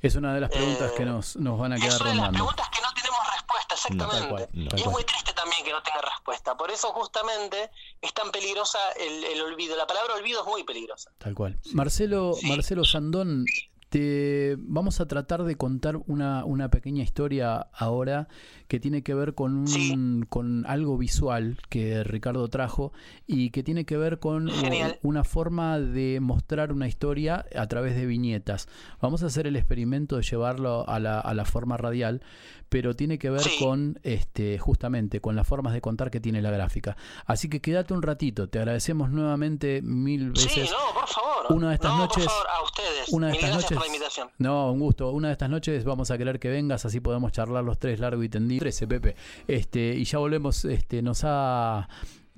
Es 0.01 0.15
una 0.17 0.35
de 0.35 0.41
las 0.41 0.51
preguntas 0.51 0.91
Eh, 0.93 0.95
que 0.97 1.05
nos, 1.05 1.37
nos 1.37 1.59
van 1.59 1.73
a 1.73 1.77
Es 1.77 1.83
quedar 1.83 2.01
una 2.03 2.11
de 2.11 2.17
las 2.17 2.25
rondando. 2.27 2.39
preguntas 2.39 2.69
que 2.71 2.83
no 2.83 2.89
tenemos 2.95 3.19
respuesta, 3.33 3.75
exactamente. 3.75 4.29
cual, 4.29 4.49
y 4.53 4.67
es 4.67 4.83
cual. 4.83 4.93
muy 4.95 5.05
triste 5.05 5.33
también 5.33 5.65
que 5.65 5.73
no 5.73 5.83
tenga 5.83 6.01
respuesta. 6.03 6.57
Por 6.57 6.71
eso 6.71 6.89
justamente 6.93 7.71
es 8.01 8.13
tan 8.15 8.31
peligrosa 8.31 8.79
el, 9.01 9.25
el 9.25 9.41
olvido. 9.43 9.77
La 9.77 9.87
palabra 9.87 10.15
olvido 10.15 10.43
es 10.43 10.47
muy 10.47 10.63
peligrosa. 10.65 11.11
Tal 11.19 11.35
cual. 11.35 11.59
Marcelo, 11.73 12.37
Marcelo 12.45 12.85
Sandón, 12.85 13.45
te 13.89 14.57
vamos 14.59 15.01
a 15.01 15.09
tratar 15.09 15.45
de 15.45 15.57
contar 15.57 15.97
una, 16.07 16.45
una 16.45 16.69
pequeña 16.69 17.03
historia 17.03 17.69
ahora 17.73 18.29
que 18.69 18.79
tiene 18.79 19.03
que 19.03 19.15
ver 19.15 19.35
con, 19.35 19.65
un, 19.67 20.27
con 20.29 20.67
algo 20.67 20.99
visual 20.99 21.57
que 21.71 22.05
Ricardo 22.05 22.47
trajo 22.49 22.93
y 23.27 23.51
que 23.51 23.63
tiene 23.63 23.87
que 23.87 23.97
ver 23.97 24.19
con 24.19 24.49
Genial. 24.49 24.99
una 25.03 25.25
forma 25.25 25.81
de 25.81 26.21
mostrar 26.21 26.73
una 26.73 26.87
historia 26.87 27.47
a 27.57 27.67
través 27.67 27.97
de 27.97 28.05
viñetas. 28.05 28.69
Vamos 29.01 29.23
a 29.23 29.27
hacer 29.27 29.47
el 29.47 29.57
experimento 29.57 30.17
de 30.17 30.23
llevarlo 30.23 30.89
a 30.89 31.01
la, 31.01 31.19
a 31.19 31.33
la 31.33 31.47
forma 31.47 31.79
radial, 31.79 32.23
pero 32.69 32.95
tiene 32.95 33.19
que 33.19 33.31
ver 33.31 33.43
con 33.59 33.99
este 34.03 34.59
justamente 34.59 35.21
con 35.21 35.37
las 35.37 35.47
formas 35.47 35.73
de 35.73 35.81
contar 35.81 36.11
que 36.11 36.21
tiene 36.21 36.43
la 36.43 36.51
gráfica. 36.51 36.97
Así 37.27 37.49
que 37.49 37.61
quédate 37.61 37.95
un 37.95 38.03
ratito, 38.03 38.49
te 38.49 38.59
agradecemos 38.59 39.11
nuevamente 39.11 39.81
mil 39.83 40.31
veces. 40.33 40.53
Sí, 40.53 40.61
no, 40.71 40.95
por 40.99 41.09
favor. 41.09 41.29
Una 41.51 41.69
de 41.71 41.75
estas 41.75 41.93
no, 41.93 41.99
noches- 41.99 42.25
por 42.25 42.33
favor, 42.33 42.47
a 42.51 42.63
ustedes. 42.63 43.09
Una 43.11 43.27
de 43.29 43.33
Mil 43.33 43.41
estas 43.45 43.51
gracias 43.53 43.69
por 43.69 43.77
noches. 43.79 43.91
la 43.91 43.97
invitación. 43.97 44.29
No, 44.39 44.73
un 44.73 44.81
gusto. 44.81 45.11
Una 45.13 45.29
de 45.29 45.33
estas 45.33 45.51
noches 45.51 45.85
vamos 45.85 46.11
a 46.11 46.19
querer 46.19 46.39
que 46.39 46.49
vengas, 46.51 46.85
así 46.85 47.01
podemos 47.01 47.33
charlar 47.33 47.65
los 47.65 47.79
tres 47.79 48.01
largo 48.01 48.23
y 48.23 48.29
tendido. 48.29 48.61
13, 48.61 48.87
Pepe. 48.87 49.17
Este, 49.47 49.95
y 49.95 50.05
ya 50.05 50.19
volvemos, 50.19 50.65
este, 50.67 51.01
nos 51.03 51.21
ha 51.25 51.89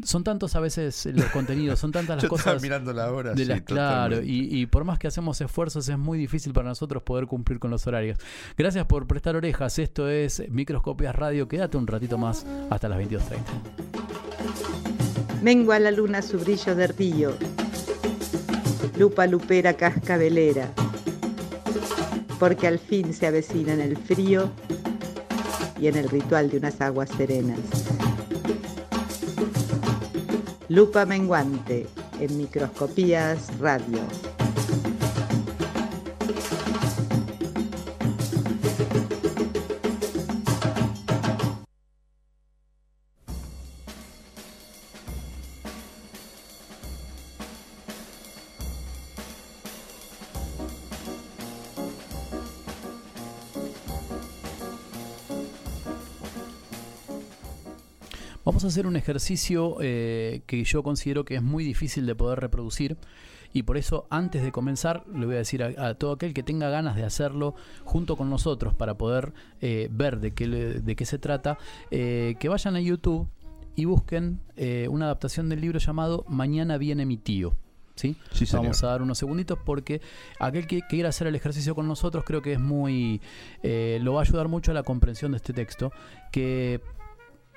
son 0.05 0.25
tantos 0.25 0.57
a 0.57 0.61
veces 0.61 1.07
los 1.13 1.27
contenidos, 1.33 1.79
son 1.79 1.93
tantas 1.93 2.17
las 2.17 2.23
Yo 2.23 2.35
estaba 2.37 2.55
cosas. 2.55 2.63
mirando 2.63 2.93
la 2.93 3.11
hora, 3.13 3.33
de 3.35 3.43
sí, 3.45 3.49
las- 3.49 3.63
claro, 3.63 4.23
y, 4.23 4.49
y 4.61 4.67
por 4.67 4.85
más 4.85 4.99
que 4.99 5.07
hacemos 5.09 5.41
esfuerzos, 5.41 5.89
es 5.89 5.99
muy 5.99 6.19
difícil 6.19 6.53
para 6.53 6.69
nosotros 6.69 7.03
poder 7.03 7.27
cumplir 7.27 7.59
con 7.59 7.71
los 7.71 7.87
horarios. 7.87 8.19
Gracias 8.57 8.87
por 8.87 9.07
prestar 9.07 9.37
orejas. 9.37 9.79
Esto 9.79 10.09
es 10.09 10.43
Microscopias 10.51 11.15
Radio. 11.15 11.49
Quédate 11.49 11.77
un 11.77 11.87
ratito 11.87 12.19
más 12.19 12.45
hasta 12.71 12.89
las 12.89 12.99
22.30. 12.99 13.21
Mengua 15.43 15.79
la 15.79 15.91
luna 15.91 16.21
su 16.23 16.39
brillo 16.39 16.75
de 16.75 16.87
río. 16.89 17.33
Lupa 18.99 19.27
lupera 19.27 19.75
cascabelera. 19.75 20.71
Porque 22.39 22.67
al 22.67 22.79
fin 22.79 23.13
se 23.15 23.27
avecina 23.27 23.73
en 23.75 23.81
el 23.81 23.97
frío 23.97 24.51
y 25.81 25.87
en 25.89 25.97
el 25.97 26.09
ritual 26.11 26.51
de 26.51 26.59
unas 26.59 26.81
aguas 26.81 27.09
serenas. 27.17 27.59
Lupa 30.71 31.05
menguante 31.05 31.89
en 32.21 32.39
microscopías 32.39 33.59
radio. 33.59 33.99
Vamos 58.51 58.65
a 58.65 58.67
hacer 58.67 58.89
un 58.89 58.97
ejercicio 58.97 59.77
eh, 59.81 60.43
que 60.49 60.65
yo 60.65 60.83
considero 60.83 61.25
que 61.25 61.37
es 61.37 61.43
muy 61.43 61.63
difícil 61.63 62.05
de 62.05 62.17
poder 62.17 62.41
reproducir 62.41 62.97
y 63.53 63.63
por 63.63 63.77
eso 63.77 64.09
antes 64.11 64.43
de 64.43 64.51
comenzar 64.51 65.05
le 65.07 65.25
voy 65.25 65.37
a 65.37 65.39
decir 65.39 65.63
a, 65.63 65.87
a 65.87 65.95
todo 65.95 66.11
aquel 66.11 66.35
que 66.35 66.43
tenga 66.43 66.69
ganas 66.69 66.97
de 66.97 67.05
hacerlo 67.05 67.55
junto 67.85 68.17
con 68.17 68.29
nosotros 68.29 68.75
para 68.75 68.95
poder 68.99 69.33
eh, 69.61 69.89
ver 69.93 70.19
de 70.19 70.35
qué, 70.35 70.49
de 70.49 70.97
qué 70.97 71.07
se 71.07 71.21
trata, 71.21 71.59
eh, 71.93 72.35
que 72.41 72.49
vayan 72.49 72.75
a 72.75 72.81
YouTube 72.81 73.29
y 73.77 73.85
busquen 73.85 74.41
una 74.89 75.05
adaptación 75.05 75.49
del 75.49 75.61
libro 75.61 75.79
llamado 75.79 76.25
Mañana 76.27 76.77
viene 76.77 77.07
mi 77.07 77.19
tío. 77.19 77.55
¿Sí? 77.95 78.17
Sí. 78.33 78.47
Vamos 78.53 78.83
a 78.83 78.89
dar 78.89 79.03
unos 79.03 79.19
segunditos 79.19 79.59
porque 79.65 80.01
aquel 80.41 80.67
que 80.67 80.81
quiera 80.83 81.11
hacer 81.11 81.29
el 81.29 81.37
ejercicio 81.37 81.77
con 81.77 81.87
nosotros 81.87 82.25
creo 82.27 82.43
que 82.43 82.55
es 82.55 82.61
muy 82.61 83.21
eh, 83.63 84.01
lo 84.03 84.15
va 84.15 84.21
a 84.21 84.23
ayudar 84.23 84.49
mucho 84.49 84.73
a 84.73 84.75
la 84.75 84.83
comprensión 84.83 85.33
de 85.33 85.37
este 85.37 85.53
texto 85.53 85.93
que 86.33 86.81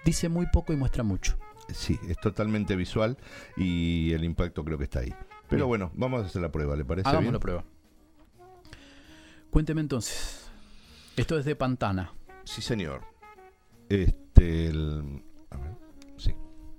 dice 0.06 0.30
muy 0.30 0.46
poco 0.48 0.74
y 0.74 0.76
muestra 0.76 1.04
mucho. 1.04 1.38
Sí, 1.74 1.98
es 2.10 2.18
totalmente 2.20 2.76
visual 2.76 3.18
y 3.58 4.12
el 4.14 4.24
impacto 4.24 4.64
creo 4.66 4.78
que 4.78 4.84
está 4.86 5.00
ahí. 5.00 5.14
Pero 5.50 5.66
Bien. 5.66 5.68
bueno, 5.68 5.92
vamos 5.96 6.24
a 6.24 6.26
hacer 6.26 6.42
la 6.42 6.52
prueba, 6.52 6.76
¿le 6.76 6.84
parece 6.86 7.08
Hagamos 7.08 7.24
bien? 7.26 7.34
la 7.34 7.40
prueba. 7.40 7.64
Cuénteme 9.50 9.82
entonces. 9.82 10.50
Esto 11.16 11.38
es 11.38 11.46
de 11.46 11.56
Pantana. 11.56 12.12
Sí, 12.44 12.62
señor. 12.62 13.02
Este, 13.88 14.68
el- 14.68 15.24
a 15.52 15.58
ver, 15.58 15.76
sí, 16.18 16.34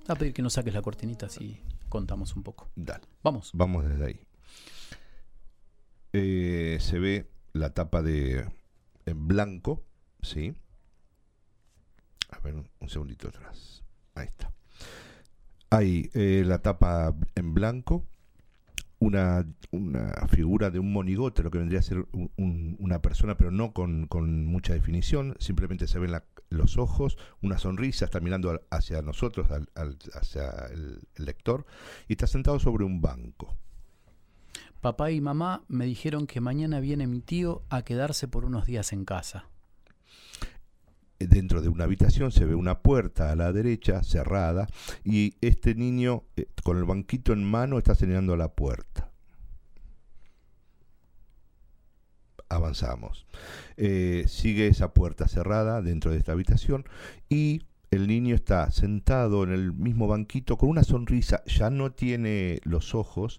A 0.09 0.15
pedir 0.17 0.35
que 0.35 0.43
nos 0.43 0.55
saques 0.55 0.75
la 0.75 0.83
cortinita 0.83 1.27
así 1.27 1.61
contamos 1.89 2.35
un 2.37 2.43
poco. 2.43 2.69
dale. 2.75 3.05
Vamos. 3.23 3.51
Vamos 3.55 3.87
desde 3.89 4.05
ahí. 4.07 4.21
Eh, 6.13 6.79
se 6.81 6.99
ve 6.99 7.31
la 7.53 7.71
tapa 7.71 8.03
de 8.03 8.49
en 9.07 9.29
blanco, 9.29 9.85
¿sí? 10.23 10.55
Un, 12.45 12.69
un 12.81 12.89
segundito 12.89 13.29
atrás. 13.29 13.83
Ahí 14.15 14.27
está. 14.27 14.53
Hay 15.71 16.11
eh, 16.15 16.43
la 16.47 16.59
tapa 16.59 17.15
en 17.35 17.53
blanco, 17.55 18.07
una, 19.01 19.45
una 19.71 20.13
figura 20.29 20.71
de 20.71 20.79
un 20.79 20.93
monigote, 20.93 21.43
lo 21.43 21.51
que 21.51 21.59
vendría 21.59 21.81
a 21.81 21.83
ser 21.83 22.07
un- 22.13 22.31
un- 22.37 22.77
una 22.79 23.01
persona, 23.03 23.37
pero 23.37 23.51
no 23.51 23.73
con, 23.73 24.07
con 24.07 24.47
mucha 24.47 24.73
definición, 24.73 25.37
simplemente 25.41 25.87
se 25.89 25.99
ven 25.99 26.13
los 26.51 26.79
ojos, 26.79 27.19
una 27.43 27.59
sonrisa, 27.59 28.05
está 28.05 28.21
mirando 28.21 28.61
hacia 28.71 29.03
nosotros, 29.03 29.51
al- 29.51 29.69
hacia 30.15 30.49
el, 30.73 31.01
el 31.17 31.25
lector, 31.25 31.67
y 32.09 32.13
está 32.13 32.27
sentado 32.29 32.61
sobre 32.61 32.85
un 32.85 33.01
banco. 33.01 33.57
Papá 34.81 35.11
y 35.11 35.21
mamá 35.21 35.65
me 35.67 35.87
dijeron 35.87 36.27
que 36.27 36.41
mañana 36.41 36.79
viene 36.79 37.07
mi 37.07 37.21
tío 37.21 37.63
a 37.71 37.83
quedarse 37.83 38.29
por 38.29 38.45
unos 38.45 38.67
días 38.67 38.93
en 38.93 39.05
casa. 39.05 39.49
Dentro 41.19 41.63
de 41.63 41.69
una 41.69 41.85
habitación 41.85 42.33
se 42.33 42.45
ve 42.45 42.55
una 42.55 42.81
puerta 42.81 43.31
a 43.31 43.37
la 43.37 43.53
derecha 43.53 44.03
cerrada 44.03 44.67
y 45.05 45.37
este 45.41 45.75
niño 45.75 46.25
eh, 46.37 46.47
con 46.63 46.77
el 46.77 46.85
banquito 46.85 47.33
en 47.33 47.45
mano 47.45 47.79
está 47.79 47.95
señalando 47.95 48.37
la 48.37 48.49
puerta. 48.55 49.11
Avanzamos. 52.49 53.27
Eh, 53.77 54.25
sigue 54.29 54.67
esa 54.67 54.93
puerta 54.93 55.29
cerrada 55.29 55.83
dentro 55.83 56.11
de 56.11 56.19
esta 56.19 56.33
habitación 56.33 56.85
y 57.29 57.63
el 57.91 58.07
niño 58.07 58.35
está 58.35 58.71
sentado 58.71 59.45
en 59.45 59.53
el 59.53 59.73
mismo 59.73 60.07
banquito 60.07 60.59
con 60.59 60.69
una 60.69 60.83
sonrisa, 60.83 61.43
ya 61.47 61.71
no 61.71 61.93
tiene 61.93 62.61
los 62.65 62.95
ojos, 62.95 63.39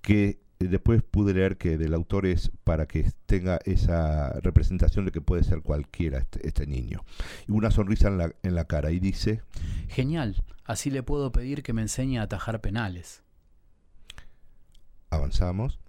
que 0.00 0.40
después 0.66 1.02
pude 1.02 1.32
leer 1.34 1.56
que 1.56 1.78
del 1.78 1.94
autor 1.94 2.26
es 2.26 2.50
para 2.64 2.86
que 2.86 3.10
tenga 3.26 3.58
esa 3.64 4.38
representación 4.40 5.06
de 5.06 5.12
que 5.12 5.20
puede 5.20 5.42
ser 5.42 5.62
cualquiera 5.62 6.18
este, 6.18 6.46
este 6.46 6.66
niño. 6.66 7.04
Y 7.48 7.52
una 7.52 7.70
sonrisa 7.70 8.08
en 8.08 8.18
la, 8.18 8.32
en 8.42 8.54
la 8.54 8.66
cara 8.66 8.90
y 8.90 9.00
dice, 9.00 9.42
Genial. 9.88 10.42
Así 10.64 10.88
le 10.90 11.02
puedo 11.02 11.32
pedir 11.32 11.64
que 11.64 11.72
me 11.72 11.82
enseñe 11.82 12.18
a 12.18 12.22
atajar 12.22 12.60
penales. 12.60 13.24
avanzamos. 15.10 15.80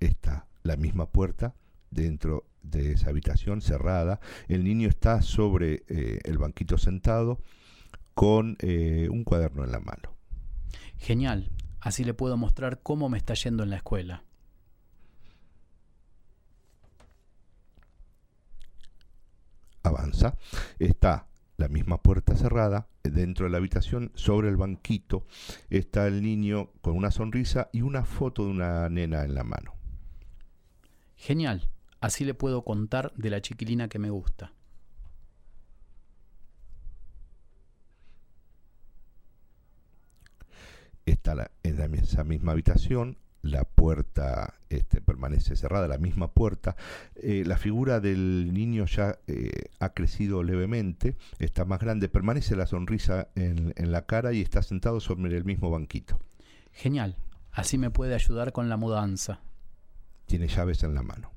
Está 0.00 0.46
la 0.62 0.76
misma 0.76 1.06
puerta 1.06 1.54
dentro 1.90 2.44
de 2.62 2.92
esa 2.92 3.08
habitación 3.08 3.62
cerrada. 3.62 4.20
El 4.48 4.64
niño 4.64 4.88
está 4.88 5.22
sobre 5.22 5.84
eh, 5.88 6.20
el 6.24 6.36
banquito 6.36 6.76
sentado 6.76 7.40
con 8.14 8.56
eh, 8.60 9.08
un 9.10 9.24
cuaderno 9.24 9.64
en 9.64 9.72
la 9.72 9.80
mano. 9.80 10.19
Genial. 10.98 11.50
Así 11.80 12.04
le 12.04 12.14
puedo 12.14 12.36
mostrar 12.36 12.80
cómo 12.82 13.08
me 13.08 13.18
está 13.18 13.34
yendo 13.34 13.62
en 13.62 13.70
la 13.70 13.76
escuela. 13.76 14.24
avanza, 19.82 20.36
está 20.78 21.26
la 21.56 21.68
misma 21.68 22.02
puerta 22.02 22.36
cerrada, 22.36 22.88
eh, 23.02 23.10
dentro 23.10 23.44
de 23.44 23.50
la 23.50 23.58
habitación, 23.58 24.12
sobre 24.14 24.48
el 24.48 24.56
banquito, 24.56 25.26
está 25.68 26.06
el 26.06 26.22
niño 26.22 26.70
con 26.80 26.96
una 26.96 27.10
sonrisa 27.10 27.68
y 27.72 27.82
una 27.82 28.04
foto 28.04 28.44
de 28.44 28.50
una 28.50 28.88
nena 28.88 29.24
en 29.24 29.34
la 29.34 29.44
mano. 29.44 29.74
Genial. 31.16 31.68
Así 32.00 32.24
le 32.24 32.32
puedo 32.32 32.64
contar 32.64 33.12
de 33.14 33.28
la 33.28 33.42
chiquilina 33.42 33.88
que 33.88 33.98
me 33.98 34.08
gusta. 34.08 34.54
Está 41.10 41.34
la- 41.34 41.50
en 41.62 41.94
esa 41.94 42.24
misma 42.24 42.52
habitación, 42.52 43.16
la 43.42 43.64
puerta 43.64 44.54
este, 44.68 45.00
permanece 45.00 45.56
cerrada, 45.56 45.88
la 45.88 45.98
misma 45.98 46.30
puerta. 46.32 46.76
Eh, 47.16 47.42
la 47.46 47.56
figura 47.56 47.98
del 48.00 48.52
niño 48.52 48.84
ya 48.86 49.18
eh, 49.26 49.50
ha 49.78 49.88
crecido 49.94 50.42
levemente, 50.42 51.16
está 51.38 51.64
más 51.64 51.80
grande, 51.80 52.08
permanece 52.08 52.54
la 52.54 52.66
sonrisa 52.66 53.28
en, 53.34 53.72
en 53.76 53.92
la 53.92 54.06
cara 54.06 54.32
y 54.32 54.40
está 54.42 54.62
sentado 54.62 55.00
sobre 55.00 55.36
el 55.36 55.44
mismo 55.44 55.70
banquito. 55.70 56.18
Genial. 56.72 57.16
Así 57.52 57.78
me 57.78 57.90
puede 57.90 58.14
ayudar 58.14 58.52
con 58.52 58.68
la 58.68 58.76
mudanza. 58.76 59.40
tiene 60.26 60.46
llaves 60.46 60.82
en 60.84 60.94
la 60.94 61.02
mano. 61.02 61.32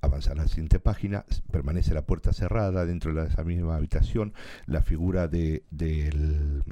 Avanza 0.00 0.30
a 0.30 0.36
la 0.36 0.46
siguiente 0.46 0.78
página, 0.78 1.24
permanece 1.50 1.92
la 1.92 2.06
puerta 2.06 2.32
cerrada 2.32 2.86
dentro 2.86 3.12
de 3.12 3.26
esa 3.26 3.42
misma 3.42 3.74
habitación, 3.74 4.32
la 4.66 4.80
figura 4.80 5.26
de, 5.26 5.64
del- 5.72 6.62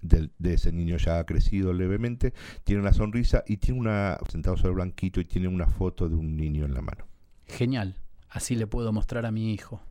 del- 0.00 0.30
de 0.38 0.54
ese 0.54 0.72
niño 0.72 0.96
ya 0.96 1.18
ha 1.18 1.26
crecido 1.26 1.74
levemente, 1.74 2.32
tiene 2.64 2.80
una 2.80 2.94
sonrisa 2.94 3.44
y 3.46 3.58
tiene 3.58 3.80
una, 3.80 4.18
sentado 4.30 4.56
sobre 4.56 4.70
el 4.70 4.74
blanquito 4.76 5.20
y 5.20 5.26
tiene 5.26 5.48
una 5.48 5.66
foto 5.66 6.08
de 6.08 6.14
un 6.14 6.36
niño 6.38 6.64
en 6.64 6.72
la 6.72 6.80
mano. 6.80 7.04
Genial. 7.46 7.96
Así 8.30 8.56
le 8.56 8.66
puedo 8.66 8.92
mostrar 8.92 9.26
a 9.26 9.30
mi 9.30 9.52
hijo. 9.52 9.82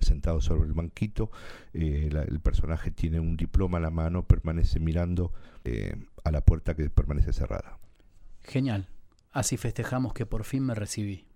Sentado 0.00 0.40
sobre 0.40 0.66
el 0.66 0.74
banquito, 0.74 1.30
eh, 1.72 2.08
la- 2.12 2.22
el 2.24 2.40
personaje 2.40 2.90
tiene 2.90 3.20
un 3.20 3.36
diploma 3.36 3.78
en 3.78 3.84
la 3.84 3.90
mano, 3.90 4.26
permanece 4.26 4.80
mirando 4.80 5.32
eh, 5.64 5.94
a 6.24 6.30
la 6.30 6.42
puerta 6.42 6.74
que 6.74 6.90
permanece 6.90 7.32
cerrada. 7.32 7.78
Genial. 8.44 8.88
Así 9.32 9.56
festejamos 9.56 10.14
que 10.14 10.26
por 10.26 10.44
fin 10.44 10.64
me 10.64 10.74
recibí. 10.74 11.26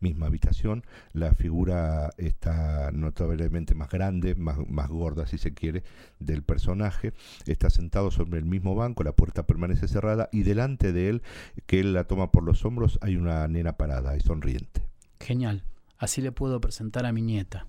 misma 0.00 0.26
habitación. 0.26 0.84
La 1.12 1.34
figura 1.34 2.10
está 2.16 2.90
notablemente 2.92 3.74
más 3.74 3.90
grande, 3.90 4.34
más, 4.34 4.58
más 4.68 4.88
gorda 4.88 5.26
si 5.26 5.38
se 5.38 5.54
quiere, 5.54 5.84
del 6.18 6.42
personaje. 6.42 7.12
Está 7.46 7.70
sentado 7.70 8.10
sobre 8.10 8.38
el 8.38 8.44
mismo 8.44 8.74
banco, 8.74 9.04
la 9.04 9.12
puerta 9.12 9.46
permanece 9.46 9.88
cerrada 9.88 10.28
y 10.32 10.42
delante 10.42 10.92
de 10.92 11.08
él, 11.08 11.22
que 11.66 11.80
él 11.80 11.92
la 11.92 12.04
toma 12.04 12.32
por 12.32 12.44
los 12.44 12.64
hombros, 12.64 12.98
hay 13.02 13.16
una 13.16 13.46
nena 13.48 13.74
parada 13.74 14.16
y 14.16 14.20
sonriente. 14.20 14.82
Genial. 15.20 15.64
Así 15.98 16.22
le 16.22 16.32
puedo 16.32 16.60
presentar 16.60 17.04
a 17.04 17.12
mi 17.12 17.20
nieta. 17.20 17.66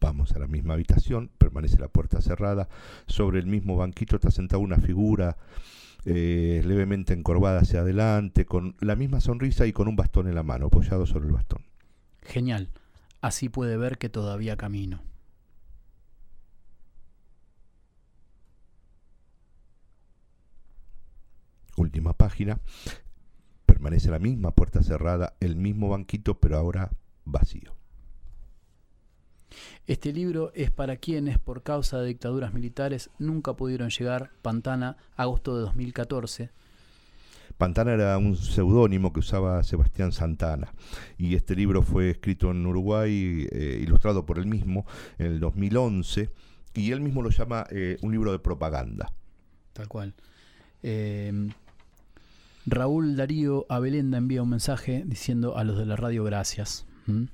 Vamos 0.00 0.32
a 0.32 0.38
la 0.38 0.46
misma 0.46 0.74
habitación, 0.74 1.30
permanece 1.38 1.78
la 1.78 1.88
puerta 1.88 2.20
cerrada. 2.20 2.68
Sobre 3.06 3.40
el 3.40 3.46
mismo 3.46 3.76
banquito 3.76 4.16
está 4.16 4.30
sentada 4.30 4.62
una 4.62 4.78
figura 4.78 5.36
eh, 6.04 6.62
levemente 6.64 7.12
encorvada 7.12 7.60
hacia 7.60 7.80
adelante, 7.80 8.46
con 8.46 8.76
la 8.80 8.96
misma 8.96 9.20
sonrisa 9.20 9.66
y 9.66 9.72
con 9.72 9.88
un 9.88 9.96
bastón 9.96 10.28
en 10.28 10.34
la 10.34 10.42
mano, 10.42 10.66
apoyado 10.66 11.06
sobre 11.06 11.26
el 11.26 11.32
bastón. 11.32 11.62
Genial. 12.22 12.70
Así 13.20 13.48
puede 13.48 13.76
ver 13.76 13.98
que 13.98 14.08
todavía 14.08 14.56
camino. 14.56 15.02
Última 21.76 22.12
página. 22.12 22.60
Permanece 23.66 24.10
la 24.10 24.18
misma 24.18 24.52
puerta 24.52 24.82
cerrada, 24.82 25.34
el 25.40 25.56
mismo 25.56 25.88
banquito, 25.88 26.38
pero 26.38 26.56
ahora 26.56 26.90
vacío. 27.24 27.77
Este 29.86 30.12
libro 30.12 30.52
es 30.54 30.70
para 30.70 30.96
quienes, 30.96 31.38
por 31.38 31.62
causa 31.62 31.98
de 32.00 32.08
dictaduras 32.08 32.52
militares, 32.52 33.10
nunca 33.18 33.54
pudieron 33.54 33.90
llegar. 33.90 34.30
Pantana, 34.42 34.96
agosto 35.16 35.56
de 35.56 35.62
2014. 35.62 36.50
Pantana 37.56 37.92
era 37.92 38.16
un 38.18 38.36
seudónimo 38.36 39.12
que 39.12 39.20
usaba 39.20 39.64
Sebastián 39.64 40.12
Santana 40.12 40.72
y 41.16 41.34
este 41.34 41.56
libro 41.56 41.82
fue 41.82 42.10
escrito 42.10 42.52
en 42.52 42.64
Uruguay, 42.64 43.48
eh, 43.50 43.80
ilustrado 43.82 44.24
por 44.24 44.38
él 44.38 44.46
mismo 44.46 44.86
en 45.18 45.26
el 45.26 45.40
2011 45.40 46.30
y 46.74 46.92
él 46.92 47.00
mismo 47.00 47.20
lo 47.20 47.30
llama 47.30 47.66
eh, 47.70 47.96
un 48.02 48.12
libro 48.12 48.30
de 48.30 48.38
propaganda. 48.38 49.12
Tal 49.72 49.88
cual. 49.88 50.14
Eh, 50.84 51.50
Raúl 52.66 53.16
Darío 53.16 53.66
Abelenda 53.68 54.18
envía 54.18 54.42
un 54.42 54.50
mensaje 54.50 55.02
diciendo 55.06 55.56
a 55.56 55.64
los 55.64 55.78
de 55.78 55.86
la 55.86 55.96
radio 55.96 56.22
gracias. 56.22 56.86
¿Mm? 57.06 57.24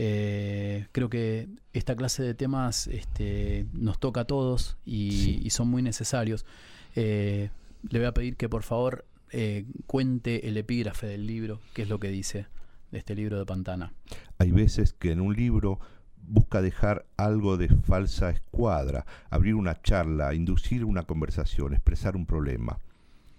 Eh, 0.00 0.86
creo 0.92 1.10
que 1.10 1.48
esta 1.72 1.96
clase 1.96 2.22
de 2.22 2.32
temas 2.32 2.86
este, 2.86 3.66
nos 3.72 3.98
toca 3.98 4.20
a 4.20 4.24
todos 4.26 4.76
y, 4.86 5.40
y 5.42 5.50
son 5.50 5.66
muy 5.68 5.82
necesarios. 5.82 6.46
Eh, 6.94 7.50
le 7.90 7.98
voy 7.98 8.06
a 8.06 8.14
pedir 8.14 8.36
que 8.36 8.48
por 8.48 8.62
favor 8.62 9.04
eh, 9.32 9.66
cuente 9.88 10.46
el 10.46 10.56
epígrafe 10.56 11.08
del 11.08 11.26
libro, 11.26 11.60
qué 11.74 11.82
es 11.82 11.88
lo 11.88 11.98
que 11.98 12.10
dice 12.10 12.46
de 12.92 12.98
este 12.98 13.16
libro 13.16 13.40
de 13.40 13.44
Pantana. 13.44 13.92
Hay 14.38 14.52
veces 14.52 14.92
que 14.92 15.10
en 15.10 15.20
un 15.20 15.34
libro 15.34 15.80
busca 16.28 16.62
dejar 16.62 17.04
algo 17.16 17.56
de 17.56 17.68
falsa 17.68 18.30
escuadra, 18.30 19.04
abrir 19.30 19.56
una 19.56 19.82
charla, 19.82 20.32
inducir 20.32 20.84
una 20.84 21.02
conversación, 21.02 21.72
expresar 21.74 22.14
un 22.14 22.24
problema. 22.24 22.78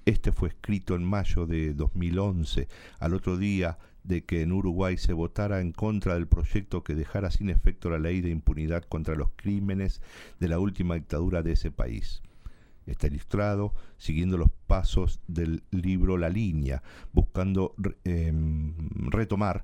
Este 0.03 0.33
fue 0.33 0.49
escrito 0.49 0.95
en 0.95 1.05
mayo 1.05 1.45
de 1.45 1.73
2011, 1.73 2.67
al 2.99 3.13
otro 3.13 3.37
día 3.37 3.77
de 4.09 4.25
que 4.25 4.41
en 4.41 4.51
Uruguay 4.51 4.97
se 4.97 5.13
votara 5.13 5.61
en 5.61 5.71
contra 5.71 6.15
del 6.15 6.27
proyecto 6.27 6.83
que 6.83 6.95
dejara 6.95 7.29
sin 7.29 7.51
efecto 7.51 7.91
la 7.91 7.99
ley 7.99 8.21
de 8.21 8.31
impunidad 8.31 8.83
contra 8.83 9.15
los 9.15 9.29
crímenes 9.35 10.01
de 10.39 10.47
la 10.49 10.57
última 10.57 10.95
dictadura 10.95 11.43
de 11.43 11.51
ese 11.51 11.69
país. 11.69 12.23
Está 12.87 13.05
ilustrado 13.05 13.75
siguiendo 13.97 14.39
los 14.39 14.49
pasos 14.65 15.21
del 15.27 15.61
libro 15.69 16.17
La 16.17 16.29
Línea, 16.29 16.81
buscando 17.13 17.75
eh, 18.03 18.33
retomar 19.11 19.63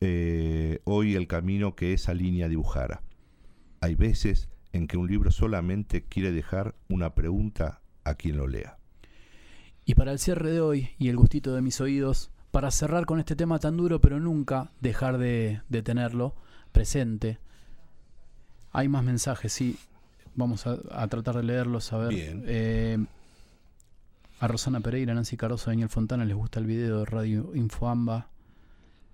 eh, 0.00 0.80
hoy 0.84 1.14
el 1.14 1.26
camino 1.26 1.76
que 1.76 1.92
esa 1.92 2.14
línea 2.14 2.48
dibujara. 2.48 3.02
Hay 3.82 3.94
veces 3.94 4.48
en 4.72 4.86
que 4.86 4.96
un 4.96 5.06
libro 5.06 5.30
solamente 5.30 6.02
quiere 6.02 6.32
dejar 6.32 6.74
una 6.88 7.14
pregunta 7.14 7.82
a 8.04 8.14
quien 8.14 8.38
lo 8.38 8.46
lea. 8.46 8.78
Y 9.84 9.96
para 9.96 10.12
el 10.12 10.18
cierre 10.18 10.50
de 10.50 10.62
hoy 10.62 10.88
y 10.98 11.10
el 11.10 11.16
gustito 11.18 11.54
de 11.54 11.60
mis 11.60 11.82
oídos, 11.82 12.32
para 12.56 12.70
cerrar 12.70 13.04
con 13.04 13.18
este 13.18 13.36
tema 13.36 13.58
tan 13.58 13.76
duro, 13.76 14.00
pero 14.00 14.18
nunca 14.18 14.70
dejar 14.80 15.18
de, 15.18 15.60
de 15.68 15.82
tenerlo 15.82 16.34
presente. 16.72 17.38
Hay 18.72 18.88
más 18.88 19.04
mensajes, 19.04 19.52
sí. 19.52 19.78
Vamos 20.36 20.66
a, 20.66 20.78
a 20.90 21.06
tratar 21.06 21.36
de 21.36 21.42
leerlos, 21.42 21.92
a 21.92 21.98
ver. 21.98 22.14
Bien. 22.14 22.44
Eh, 22.46 22.96
a 24.40 24.48
Rosana 24.48 24.80
Pereira, 24.80 25.12
Nancy 25.12 25.36
Caroso, 25.36 25.68
Daniel 25.68 25.90
Fontana 25.90 26.24
les 26.24 26.34
gusta 26.34 26.58
el 26.58 26.64
video 26.64 27.00
de 27.00 27.04
Radio 27.04 27.54
Infoamba. 27.54 28.30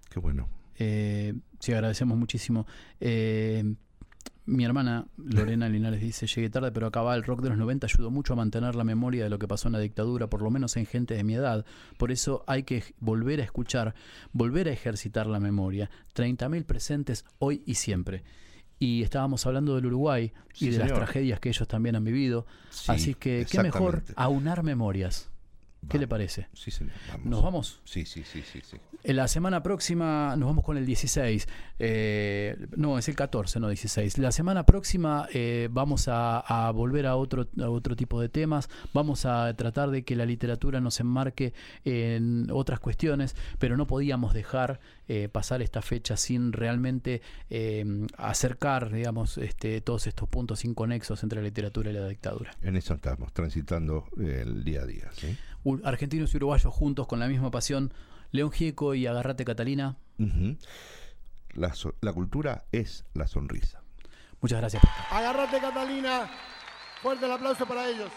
Qué 0.08 0.20
bueno. 0.20 0.48
Eh, 0.78 1.34
sí, 1.58 1.72
agradecemos 1.72 2.16
muchísimo. 2.16 2.64
Eh, 3.00 3.74
mi 4.44 4.64
hermana 4.64 5.06
Lorena 5.16 5.68
Linares 5.68 6.00
dice, 6.00 6.26
llegué 6.26 6.50
tarde, 6.50 6.72
pero 6.72 6.88
acá 6.88 7.02
va 7.02 7.14
el 7.14 7.22
rock 7.22 7.42
de 7.42 7.50
los 7.50 7.58
90 7.58 7.86
ayudó 7.86 8.10
mucho 8.10 8.32
a 8.32 8.36
mantener 8.36 8.74
la 8.74 8.84
memoria 8.84 9.24
de 9.24 9.30
lo 9.30 9.38
que 9.38 9.46
pasó 9.46 9.68
en 9.68 9.72
la 9.72 9.78
dictadura, 9.78 10.28
por 10.28 10.42
lo 10.42 10.50
menos 10.50 10.76
en 10.76 10.86
gente 10.86 11.14
de 11.14 11.24
mi 11.24 11.34
edad. 11.34 11.64
Por 11.96 12.10
eso 12.10 12.44
hay 12.46 12.64
que 12.64 12.82
volver 12.98 13.40
a 13.40 13.44
escuchar, 13.44 13.94
volver 14.32 14.68
a 14.68 14.72
ejercitar 14.72 15.26
la 15.26 15.40
memoria. 15.40 15.90
30.000 16.14 16.64
presentes 16.64 17.24
hoy 17.38 17.62
y 17.66 17.74
siempre. 17.74 18.24
Y 18.78 19.02
estábamos 19.02 19.46
hablando 19.46 19.76
del 19.76 19.86
Uruguay 19.86 20.32
Sí, 20.52 20.66
y 20.66 20.70
de 20.70 20.78
las 20.78 20.92
tragedias 20.92 21.38
que 21.38 21.48
ellos 21.48 21.68
también 21.68 21.94
han 21.94 22.04
vivido. 22.04 22.46
Sí, 22.70 22.90
Así 22.90 23.14
que, 23.14 23.46
qué 23.48 23.62
mejor 23.62 24.02
aunar 24.16 24.64
memorias. 24.64 25.31
¿Qué 25.88 25.98
le 25.98 26.06
parece? 26.06 26.48
Sí, 26.54 26.70
señor. 26.70 26.94
Vamos. 27.08 27.26
¿Nos 27.26 27.42
vamos? 27.42 27.80
Sí, 27.84 28.04
sí, 28.04 28.22
sí, 28.24 28.42
sí, 28.42 28.60
sí. 28.62 28.76
En 29.04 29.16
la 29.16 29.26
semana 29.26 29.62
próxima 29.62 30.36
nos 30.36 30.48
vamos 30.48 30.64
con 30.64 30.76
el 30.76 30.86
16. 30.86 31.48
eh, 31.80 32.56
no, 32.76 32.98
es 32.98 33.08
el 33.08 33.16
14, 33.16 33.58
no 33.58 33.68
16. 33.68 34.18
La 34.18 34.30
semana 34.30 34.64
próxima 34.64 35.26
eh, 35.32 35.68
vamos 35.72 36.06
a, 36.06 36.38
a 36.38 36.70
volver 36.70 37.06
a 37.06 37.16
otro, 37.16 37.48
a 37.60 37.68
otro 37.68 37.96
tipo 37.96 38.20
de 38.20 38.28
temas. 38.28 38.70
Vamos 38.92 39.26
a 39.26 39.54
tratar 39.56 39.90
de 39.90 40.04
que 40.04 40.14
la 40.14 40.24
literatura 40.24 40.80
nos 40.80 41.00
enmarque 41.00 41.52
en 41.84 42.48
otras 42.52 42.78
cuestiones, 42.78 43.34
pero 43.58 43.76
no 43.76 43.86
podíamos 43.86 44.34
dejar 44.34 44.80
eh, 45.08 45.28
pasar 45.28 45.62
esta 45.62 45.82
fecha 45.82 46.16
sin 46.16 46.52
realmente 46.52 47.22
eh, 47.50 47.84
acercar, 48.16 48.92
digamos, 48.92 49.36
este, 49.36 49.80
todos 49.80 50.06
estos 50.06 50.28
puntos 50.28 50.64
inconexos 50.64 51.22
entre 51.24 51.40
la 51.40 51.44
literatura 51.48 51.90
y 51.90 51.94
la 51.94 52.06
dictadura. 52.06 52.52
En 52.62 52.76
eso 52.76 52.94
estamos, 52.94 53.32
transitando 53.32 54.06
el 54.16 54.62
día 54.62 54.82
a 54.82 54.86
día. 54.86 55.10
¿sí? 55.12 55.36
Argentinos 55.84 56.32
y 56.34 56.36
uruguayos 56.38 56.72
juntos 56.72 57.06
con 57.06 57.20
la 57.20 57.28
misma 57.28 57.50
pasión. 57.50 57.92
León 58.30 58.50
Gieco 58.50 58.94
y 58.94 59.06
Agarrate 59.06 59.44
Catalina. 59.44 59.96
La, 61.54 61.74
so- 61.74 61.94
la 62.00 62.12
cultura 62.12 62.64
es 62.72 63.04
la 63.14 63.26
sonrisa. 63.26 63.82
Muchas 64.40 64.60
gracias. 64.60 64.82
Agárrate, 65.10 65.60
Catalina. 65.60 66.28
Fuerte 67.02 67.26
el 67.26 67.32
aplauso 67.32 67.66
para 67.66 67.88
ellos. 67.88 68.10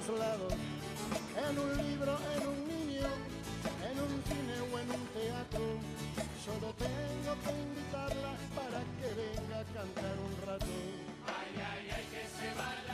en 0.00 1.58
un 1.58 1.76
libro, 1.76 2.16
en 2.34 2.46
un 2.48 2.68
niño, 2.68 3.08
en 3.84 4.00
un 4.00 4.22
cine 4.24 4.56
o 4.72 4.78
en 4.78 4.90
un 4.90 5.06
teatro. 5.12 5.78
Solo 6.42 6.72
tengo 6.78 7.32
que 7.44 7.52
invitarla 7.52 8.32
para 8.56 8.80
que 8.96 9.08
venga 9.14 9.60
a 9.60 9.64
cantar 9.64 10.16
un 10.18 10.46
rato. 10.46 10.66
Ay, 11.26 11.52
ay, 11.54 11.90
ay, 11.96 12.04
que 12.10 12.22
se. 12.26 12.89